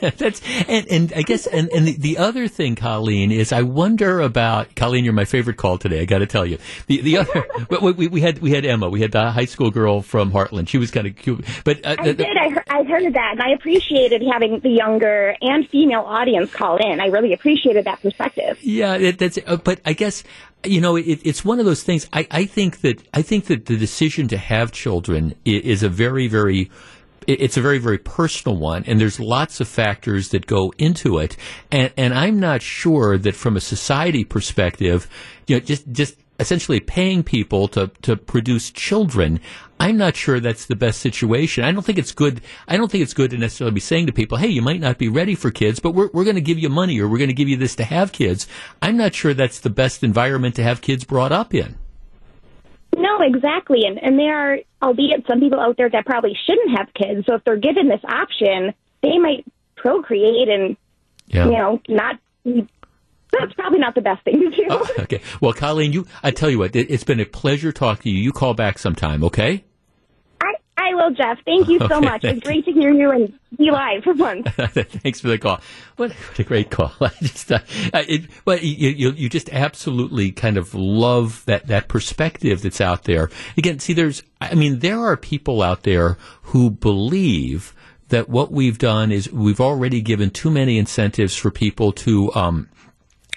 that's 0.16 0.40
and 0.68 0.86
and 0.90 1.12
I 1.14 1.22
guess 1.22 1.46
and 1.46 1.68
and 1.70 1.86
the, 1.86 1.96
the 1.96 2.18
other 2.18 2.48
thing, 2.48 2.74
Colleen, 2.76 3.30
is 3.30 3.52
I 3.52 3.62
wonder 3.62 4.20
about 4.20 4.74
Colleen. 4.74 5.04
You're 5.04 5.12
my 5.12 5.24
favorite 5.24 5.56
call 5.56 5.78
today. 5.78 6.00
I 6.00 6.04
got 6.04 6.18
to 6.18 6.26
tell 6.26 6.46
you, 6.46 6.58
the 6.86 7.00
the 7.02 7.18
other 7.18 7.44
we, 7.82 7.92
we, 7.92 8.08
we 8.08 8.20
had 8.20 8.38
we 8.40 8.50
had 8.50 8.64
Emma, 8.64 8.88
we 8.88 9.00
had 9.00 9.12
the 9.12 9.30
high 9.30 9.44
school 9.44 9.70
girl 9.70 10.02
from 10.02 10.32
Hartland. 10.32 10.68
She 10.68 10.78
was 10.78 10.90
kind 10.90 11.06
of 11.06 11.16
cute, 11.16 11.44
but 11.64 11.84
uh, 11.84 11.96
I 11.98 12.04
the- 12.04 12.14
did. 12.14 12.36
I 12.36 12.48
heard, 12.48 12.64
I 12.68 12.82
heard 12.84 13.12
that, 13.14 13.32
and 13.32 13.42
I 13.42 13.50
appreciated 13.50 14.22
having 14.32 14.60
the 14.60 14.70
younger 14.70 15.36
and 15.40 15.68
female 15.68 16.00
audience 16.02 16.52
call 16.52 16.76
in. 16.76 17.00
I 17.00 17.06
really 17.06 17.32
appreciated 17.32 17.84
that 17.84 18.00
perspective. 18.02 18.58
Yeah, 18.62 18.94
it, 18.96 19.18
that's. 19.18 19.38
Uh, 19.46 19.56
but 19.56 19.80
I 19.84 19.92
guess 19.92 20.24
you 20.64 20.80
know 20.80 20.96
it, 20.96 21.20
it's 21.24 21.44
one 21.44 21.58
of 21.58 21.66
those 21.66 21.82
things. 21.82 22.08
I, 22.12 22.26
I 22.30 22.44
think 22.44 22.80
that 22.80 23.02
I 23.14 23.22
think 23.22 23.46
that 23.46 23.66
the 23.66 23.76
decision 23.76 24.28
to 24.28 24.38
have 24.38 24.72
children 24.72 25.34
is 25.44 25.82
a 25.82 25.88
very 25.88 26.28
very. 26.28 26.70
It's 27.28 27.56
a 27.56 27.60
very 27.60 27.78
very 27.78 27.98
personal 27.98 28.56
one, 28.56 28.82
and 28.84 29.00
there's 29.00 29.20
lots 29.20 29.60
of 29.60 29.68
factors 29.68 30.30
that 30.30 30.46
go 30.46 30.72
into 30.76 31.18
it. 31.18 31.36
And 31.70 31.92
and 31.96 32.12
I'm 32.12 32.40
not 32.40 32.62
sure 32.62 33.16
that 33.16 33.36
from 33.36 33.56
a 33.56 33.60
society 33.60 34.24
perspective, 34.24 35.08
you 35.46 35.54
know, 35.54 35.60
just 35.60 35.84
just 35.92 36.16
essentially 36.40 36.80
paying 36.80 37.22
people 37.22 37.68
to 37.68 37.90
to 38.02 38.16
produce 38.16 38.70
children. 38.70 39.40
I'm 39.82 39.96
not 39.96 40.14
sure 40.14 40.38
that's 40.38 40.66
the 40.66 40.76
best 40.76 41.00
situation. 41.00 41.64
I 41.64 41.72
don't 41.72 41.82
think 41.84 41.98
it's 41.98 42.12
good. 42.12 42.40
I 42.68 42.76
don't 42.76 42.90
think 42.90 43.02
it's 43.02 43.14
good 43.14 43.30
to 43.32 43.38
necessarily 43.38 43.74
be 43.74 43.80
saying 43.80 44.06
to 44.06 44.12
people, 44.12 44.38
"Hey, 44.38 44.46
you 44.48 44.62
might 44.62 44.80
not 44.80 44.96
be 44.96 45.08
ready 45.08 45.34
for 45.34 45.50
kids, 45.50 45.80
but 45.80 45.90
we're 45.92 46.08
we're 46.12 46.24
going 46.24 46.36
to 46.36 46.40
give 46.40 46.58
you 46.58 46.68
money 46.68 47.00
or 47.00 47.08
we're 47.08 47.18
going 47.18 47.28
to 47.30 47.34
give 47.34 47.48
you 47.48 47.56
this 47.56 47.74
to 47.76 47.84
have 47.84 48.12
kids." 48.12 48.46
I'm 48.80 48.96
not 48.96 49.14
sure 49.14 49.34
that's 49.34 49.58
the 49.60 49.70
best 49.70 50.04
environment 50.04 50.54
to 50.56 50.62
have 50.62 50.80
kids 50.82 51.04
brought 51.04 51.32
up 51.32 51.52
in. 51.52 51.76
No, 52.96 53.18
exactly. 53.22 53.80
And 53.84 53.98
and 54.02 54.18
there 54.18 54.52
are, 54.54 54.58
albeit 54.82 55.26
some 55.26 55.40
people 55.40 55.58
out 55.58 55.76
there 55.76 55.90
that 55.90 56.06
probably 56.06 56.36
shouldn't 56.46 56.78
have 56.78 56.88
kids. 56.94 57.26
So 57.26 57.34
if 57.34 57.44
they're 57.44 57.56
given 57.56 57.88
this 57.88 58.04
option, 58.08 58.74
they 59.02 59.18
might 59.18 59.44
procreate 59.76 60.48
and 60.48 60.76
Yeah. 61.26 61.46
you 61.46 61.52
know 61.52 61.80
not. 61.88 62.18
That's 62.44 63.54
probably 63.54 63.78
not 63.78 63.94
the 63.94 64.02
best 64.02 64.22
thing 64.24 64.40
to 64.40 64.50
do. 64.50 64.66
Oh, 64.68 64.86
okay. 65.00 65.22
Well, 65.40 65.54
Colleen, 65.54 65.92
you 65.92 66.06
I 66.22 66.30
tell 66.32 66.50
you 66.50 66.58
what, 66.58 66.76
it, 66.76 66.90
it's 66.90 67.02
been 67.02 67.18
a 67.18 67.24
pleasure 67.24 67.72
talking 67.72 68.02
to 68.02 68.10
you. 68.10 68.22
You 68.22 68.30
call 68.30 68.52
back 68.54 68.78
sometime, 68.78 69.24
okay? 69.24 69.64
I 70.92 70.94
will, 70.94 71.10
Jeff. 71.10 71.38
Thank 71.44 71.68
you 71.68 71.78
so 71.78 71.96
Okay, 71.96 72.00
much. 72.00 72.24
It's 72.24 72.40
great 72.40 72.64
to 72.66 72.72
hear 72.72 72.92
you 72.92 73.10
and 73.10 73.32
be 73.56 73.70
live 73.70 74.04
for 74.04 74.12
once. 74.12 74.46
Thanks 74.56 75.20
for 75.20 75.28
the 75.28 75.38
call. 75.38 75.60
What, 75.96 76.12
what 76.12 76.38
a 76.38 76.44
great 76.44 76.70
call! 76.70 76.92
I 77.00 77.10
just, 77.20 77.50
uh, 77.50 77.60
it, 77.94 78.26
but 78.44 78.62
you, 78.62 78.90
you, 78.90 79.10
you 79.12 79.28
just 79.28 79.48
absolutely 79.50 80.32
kind 80.32 80.56
of 80.56 80.74
love 80.74 81.44
that 81.46 81.66
that 81.68 81.88
perspective 81.88 82.62
that's 82.62 82.80
out 82.80 83.04
there. 83.04 83.30
Again, 83.56 83.78
see, 83.78 83.92
there's, 83.92 84.22
I 84.40 84.54
mean, 84.54 84.80
there 84.80 85.00
are 85.00 85.16
people 85.16 85.62
out 85.62 85.82
there 85.82 86.18
who 86.42 86.70
believe 86.70 87.74
that 88.08 88.28
what 88.28 88.52
we've 88.52 88.78
done 88.78 89.10
is 89.10 89.32
we've 89.32 89.60
already 89.60 90.02
given 90.02 90.30
too 90.30 90.50
many 90.50 90.78
incentives 90.78 91.34
for 91.34 91.50
people 91.50 91.92
to. 91.92 92.32
Um, 92.34 92.68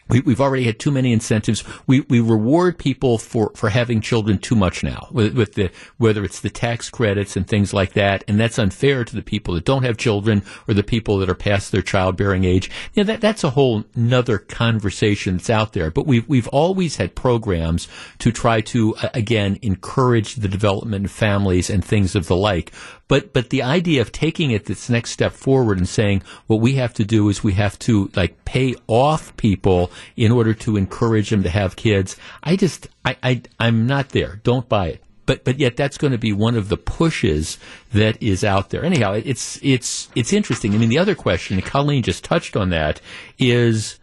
we, 0.07 0.19
we've 0.21 0.41
already 0.41 0.65
had 0.65 0.79
too 0.79 0.91
many 0.91 1.11
incentives. 1.11 1.63
We, 1.87 2.01
we 2.01 2.19
reward 2.19 2.77
people 2.77 3.17
for, 3.17 3.51
for 3.55 3.69
having 3.69 4.01
children 4.01 4.37
too 4.37 4.55
much 4.55 4.83
now, 4.83 5.07
with, 5.11 5.35
with 5.35 5.53
the 5.53 5.71
whether 5.97 6.23
it's 6.23 6.39
the 6.41 6.49
tax 6.49 6.89
credits 6.89 7.35
and 7.35 7.47
things 7.47 7.73
like 7.73 7.93
that, 7.93 8.23
and 8.27 8.39
that's 8.39 8.59
unfair 8.59 9.03
to 9.03 9.15
the 9.15 9.23
people 9.23 9.55
that 9.55 9.65
don't 9.65 9.83
have 9.83 9.97
children 9.97 10.43
or 10.67 10.73
the 10.73 10.83
people 10.83 11.17
that 11.17 11.29
are 11.29 11.35
past 11.35 11.71
their 11.71 11.81
childbearing 11.81 12.43
age. 12.43 12.69
You 12.93 13.03
know, 13.03 13.07
that 13.07 13.21
that's 13.21 13.43
a 13.43 13.51
whole 13.51 13.85
nother 13.95 14.37
conversation 14.37 15.37
that's 15.37 15.49
out 15.49 15.73
there. 15.73 15.89
But 15.89 16.05
we've 16.05 16.27
we've 16.29 16.47
always 16.49 16.97
had 16.97 17.15
programs 17.15 17.87
to 18.19 18.31
try 18.31 18.61
to 18.61 18.95
uh, 18.97 19.09
again 19.13 19.57
encourage 19.61 20.35
the 20.35 20.47
development 20.47 21.05
of 21.05 21.11
families 21.11 21.69
and 21.69 21.83
things 21.83 22.15
of 22.15 22.27
the 22.27 22.35
like. 22.35 22.71
But 23.07 23.33
but 23.33 23.49
the 23.49 23.61
idea 23.61 24.01
of 24.01 24.11
taking 24.11 24.51
it 24.51 24.65
this 24.65 24.89
next 24.89 25.11
step 25.11 25.33
forward 25.33 25.77
and 25.77 25.87
saying 25.87 26.23
what 26.47 26.59
we 26.59 26.73
have 26.73 26.93
to 26.95 27.05
do 27.05 27.29
is 27.29 27.43
we 27.43 27.53
have 27.53 27.77
to 27.79 28.09
like 28.15 28.43
pay 28.45 28.75
off 28.87 29.35
people 29.37 29.91
in 30.15 30.31
order 30.31 30.53
to 30.55 30.77
encourage 30.77 31.29
them 31.29 31.43
to 31.43 31.49
have 31.49 31.75
kids. 31.75 32.15
I 32.43 32.55
just 32.55 32.87
I, 33.03 33.17
I 33.21 33.41
I'm 33.59 33.85
not 33.85 34.09
there. 34.09 34.39
Don't 34.43 34.67
buy 34.67 34.87
it. 34.87 35.03
But 35.25 35.43
but 35.43 35.59
yet 35.59 35.75
that's 35.75 35.97
going 35.97 36.11
to 36.11 36.17
be 36.17 36.33
one 36.33 36.55
of 36.55 36.69
the 36.69 36.77
pushes 36.77 37.57
that 37.93 38.21
is 38.21 38.43
out 38.43 38.69
there. 38.69 38.83
Anyhow, 38.83 39.13
it's 39.13 39.59
it's 39.63 40.09
it's 40.15 40.33
interesting. 40.33 40.73
I 40.73 40.77
mean, 40.77 40.89
the 40.89 40.99
other 40.99 41.15
question, 41.15 41.57
and 41.57 41.65
Colleen 41.65 42.03
just 42.03 42.23
touched 42.23 42.55
on 42.55 42.69
that, 42.69 43.01
is 43.37 43.99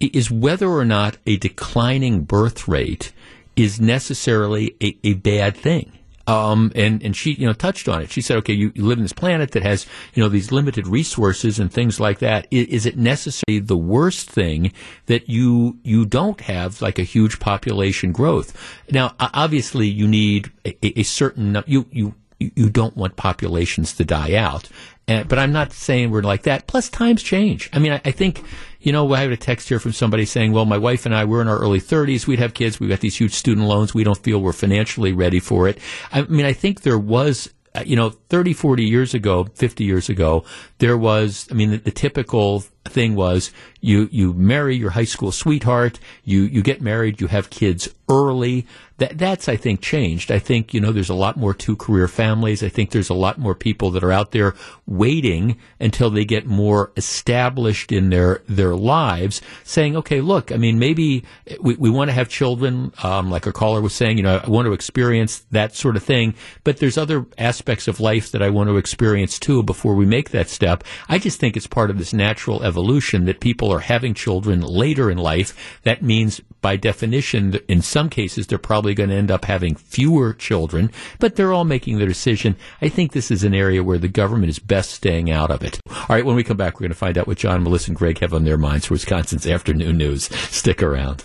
is 0.00 0.30
whether 0.30 0.68
or 0.68 0.84
not 0.84 1.16
a 1.26 1.36
declining 1.36 2.22
birth 2.22 2.68
rate 2.68 3.12
is 3.56 3.80
necessarily 3.80 4.76
a, 4.82 4.96
a 5.02 5.14
bad 5.14 5.56
thing. 5.56 5.97
Um, 6.28 6.72
and, 6.74 7.02
and 7.02 7.16
she, 7.16 7.32
you 7.32 7.46
know, 7.46 7.54
touched 7.54 7.88
on 7.88 8.02
it. 8.02 8.10
She 8.10 8.20
said, 8.20 8.36
okay, 8.38 8.52
you, 8.52 8.70
you 8.74 8.84
live 8.84 8.98
in 8.98 9.04
this 9.04 9.14
planet 9.14 9.52
that 9.52 9.62
has, 9.62 9.86
you 10.12 10.22
know, 10.22 10.28
these 10.28 10.52
limited 10.52 10.86
resources 10.86 11.58
and 11.58 11.72
things 11.72 11.98
like 11.98 12.18
that. 12.18 12.46
Is, 12.50 12.66
is 12.66 12.86
it 12.86 12.98
necessarily 12.98 13.60
the 13.60 13.78
worst 13.78 14.30
thing 14.30 14.72
that 15.06 15.30
you, 15.30 15.78
you 15.84 16.04
don't 16.04 16.40
have 16.42 16.82
like 16.82 16.98
a 16.98 17.02
huge 17.02 17.40
population 17.40 18.12
growth? 18.12 18.54
Now, 18.90 19.14
obviously 19.18 19.88
you 19.88 20.06
need 20.06 20.52
a, 20.66 21.00
a- 21.00 21.02
certain, 21.02 21.62
you, 21.66 21.86
you, 21.90 22.14
you 22.38 22.68
don't 22.68 22.96
want 22.96 23.16
populations 23.16 23.94
to 23.94 24.04
die 24.04 24.34
out. 24.34 24.68
But 25.06 25.38
I'm 25.38 25.52
not 25.52 25.72
saying 25.72 26.10
we're 26.10 26.20
like 26.20 26.42
that. 26.42 26.66
Plus, 26.66 26.90
times 26.90 27.22
change. 27.22 27.70
I 27.72 27.78
mean, 27.78 27.92
I, 27.92 28.02
I 28.04 28.10
think, 28.10 28.44
you 28.80 28.92
know, 28.92 29.12
I 29.12 29.20
had 29.20 29.32
a 29.32 29.36
text 29.36 29.68
here 29.68 29.80
from 29.80 29.92
somebody 29.92 30.24
saying, 30.24 30.52
well, 30.52 30.64
my 30.64 30.78
wife 30.78 31.04
and 31.04 31.14
I, 31.14 31.24
we're 31.24 31.42
in 31.42 31.48
our 31.48 31.58
early 31.58 31.80
30s. 31.80 32.26
We'd 32.26 32.38
have 32.38 32.54
kids. 32.54 32.78
We've 32.78 32.88
got 32.88 33.00
these 33.00 33.16
huge 33.16 33.34
student 33.34 33.66
loans. 33.66 33.92
We 33.92 34.04
don't 34.04 34.18
feel 34.18 34.40
we're 34.40 34.52
financially 34.52 35.12
ready 35.12 35.40
for 35.40 35.68
it. 35.68 35.78
I 36.12 36.22
mean, 36.22 36.46
I 36.46 36.52
think 36.52 36.82
there 36.82 36.98
was, 36.98 37.52
uh, 37.74 37.82
you 37.84 37.96
know, 37.96 38.10
30, 38.10 38.52
40 38.52 38.84
years 38.84 39.14
ago, 39.14 39.48
50 39.54 39.84
years 39.84 40.08
ago, 40.08 40.44
there 40.78 40.96
was, 40.96 41.48
I 41.50 41.54
mean, 41.54 41.70
the, 41.72 41.76
the 41.78 41.90
typical 41.90 42.64
thing 42.84 43.14
was 43.14 43.52
you 43.80 44.08
you 44.10 44.32
marry 44.32 44.76
your 44.76 44.90
high 44.90 45.04
school 45.04 45.32
sweetheart, 45.32 45.98
you 46.24 46.42
you 46.42 46.62
get 46.62 46.82
married, 46.82 47.20
you 47.20 47.28
have 47.28 47.50
kids 47.50 47.88
early. 48.08 48.66
That 48.96 49.16
that's 49.16 49.48
I 49.48 49.54
think 49.54 49.80
changed. 49.80 50.32
I 50.32 50.40
think 50.40 50.74
you 50.74 50.80
know 50.80 50.90
there's 50.90 51.08
a 51.08 51.14
lot 51.14 51.36
more 51.36 51.54
two 51.54 51.76
career 51.76 52.08
families. 52.08 52.64
I 52.64 52.68
think 52.68 52.90
there's 52.90 53.10
a 53.10 53.14
lot 53.14 53.38
more 53.38 53.54
people 53.54 53.92
that 53.92 54.02
are 54.02 54.10
out 54.10 54.32
there 54.32 54.56
waiting 54.86 55.56
until 55.78 56.10
they 56.10 56.24
get 56.24 56.46
more 56.46 56.90
established 56.96 57.92
in 57.92 58.10
their 58.10 58.42
their 58.48 58.74
lives, 58.74 59.40
saying, 59.62 59.96
okay, 59.96 60.20
look, 60.20 60.50
I 60.50 60.56
mean, 60.56 60.80
maybe 60.80 61.24
we, 61.60 61.76
we 61.76 61.90
want 61.90 62.08
to 62.08 62.14
have 62.14 62.28
children, 62.28 62.92
um, 63.04 63.30
like 63.30 63.46
a 63.46 63.52
caller 63.52 63.80
was 63.80 63.94
saying, 63.94 64.16
you 64.16 64.24
know, 64.24 64.40
I 64.42 64.50
want 64.50 64.66
to 64.66 64.72
experience 64.72 65.46
that 65.52 65.76
sort 65.76 65.94
of 65.94 66.02
thing, 66.02 66.34
but 66.64 66.78
there's 66.78 66.98
other 66.98 67.24
aspects 67.36 67.86
of 67.86 68.00
life 68.00 68.32
that 68.32 68.42
I 68.42 68.50
want 68.50 68.68
to 68.68 68.78
experience 68.78 69.38
too 69.38 69.62
before 69.62 69.94
we 69.94 70.06
make 70.06 70.30
that 70.30 70.48
step. 70.48 70.82
I 71.08 71.20
just 71.20 71.38
think 71.38 71.56
it's 71.56 71.68
part 71.68 71.90
of 71.90 71.98
this 71.98 72.12
natural 72.12 72.64
evolution 72.64 72.77
that 73.26 73.40
people 73.40 73.72
are 73.72 73.80
having 73.80 74.14
children 74.14 74.60
later 74.60 75.10
in 75.10 75.18
life. 75.18 75.78
That 75.82 76.02
means 76.02 76.40
by 76.60 76.76
definition, 76.76 77.58
in 77.68 77.82
some 77.82 78.10
cases, 78.10 78.46
they're 78.46 78.58
probably 78.58 78.94
going 78.94 79.10
to 79.10 79.16
end 79.16 79.30
up 79.30 79.44
having 79.44 79.74
fewer 79.74 80.32
children, 80.32 80.90
but 81.18 81.36
they're 81.36 81.52
all 81.52 81.64
making 81.64 81.98
their 81.98 82.08
decision. 82.08 82.56
I 82.82 82.88
think 82.88 83.12
this 83.12 83.30
is 83.30 83.44
an 83.44 83.54
area 83.54 83.82
where 83.82 83.98
the 83.98 84.08
government 84.08 84.50
is 84.50 84.58
best 84.58 84.90
staying 84.90 85.30
out 85.30 85.50
of 85.50 85.62
it. 85.62 85.80
All 85.88 86.06
right, 86.10 86.24
when 86.24 86.36
we 86.36 86.44
come 86.44 86.56
back, 86.56 86.74
we're 86.74 86.84
going 86.84 86.90
to 86.90 86.96
find 86.96 87.16
out 87.16 87.26
what 87.26 87.38
John, 87.38 87.62
Melissa, 87.62 87.90
and 87.90 87.96
Greg 87.96 88.18
have 88.18 88.34
on 88.34 88.44
their 88.44 88.58
minds 88.58 88.86
for 88.86 88.94
Wisconsin's 88.94 89.46
afternoon 89.46 89.96
news. 89.98 90.24
Stick 90.24 90.82
around. 90.82 91.24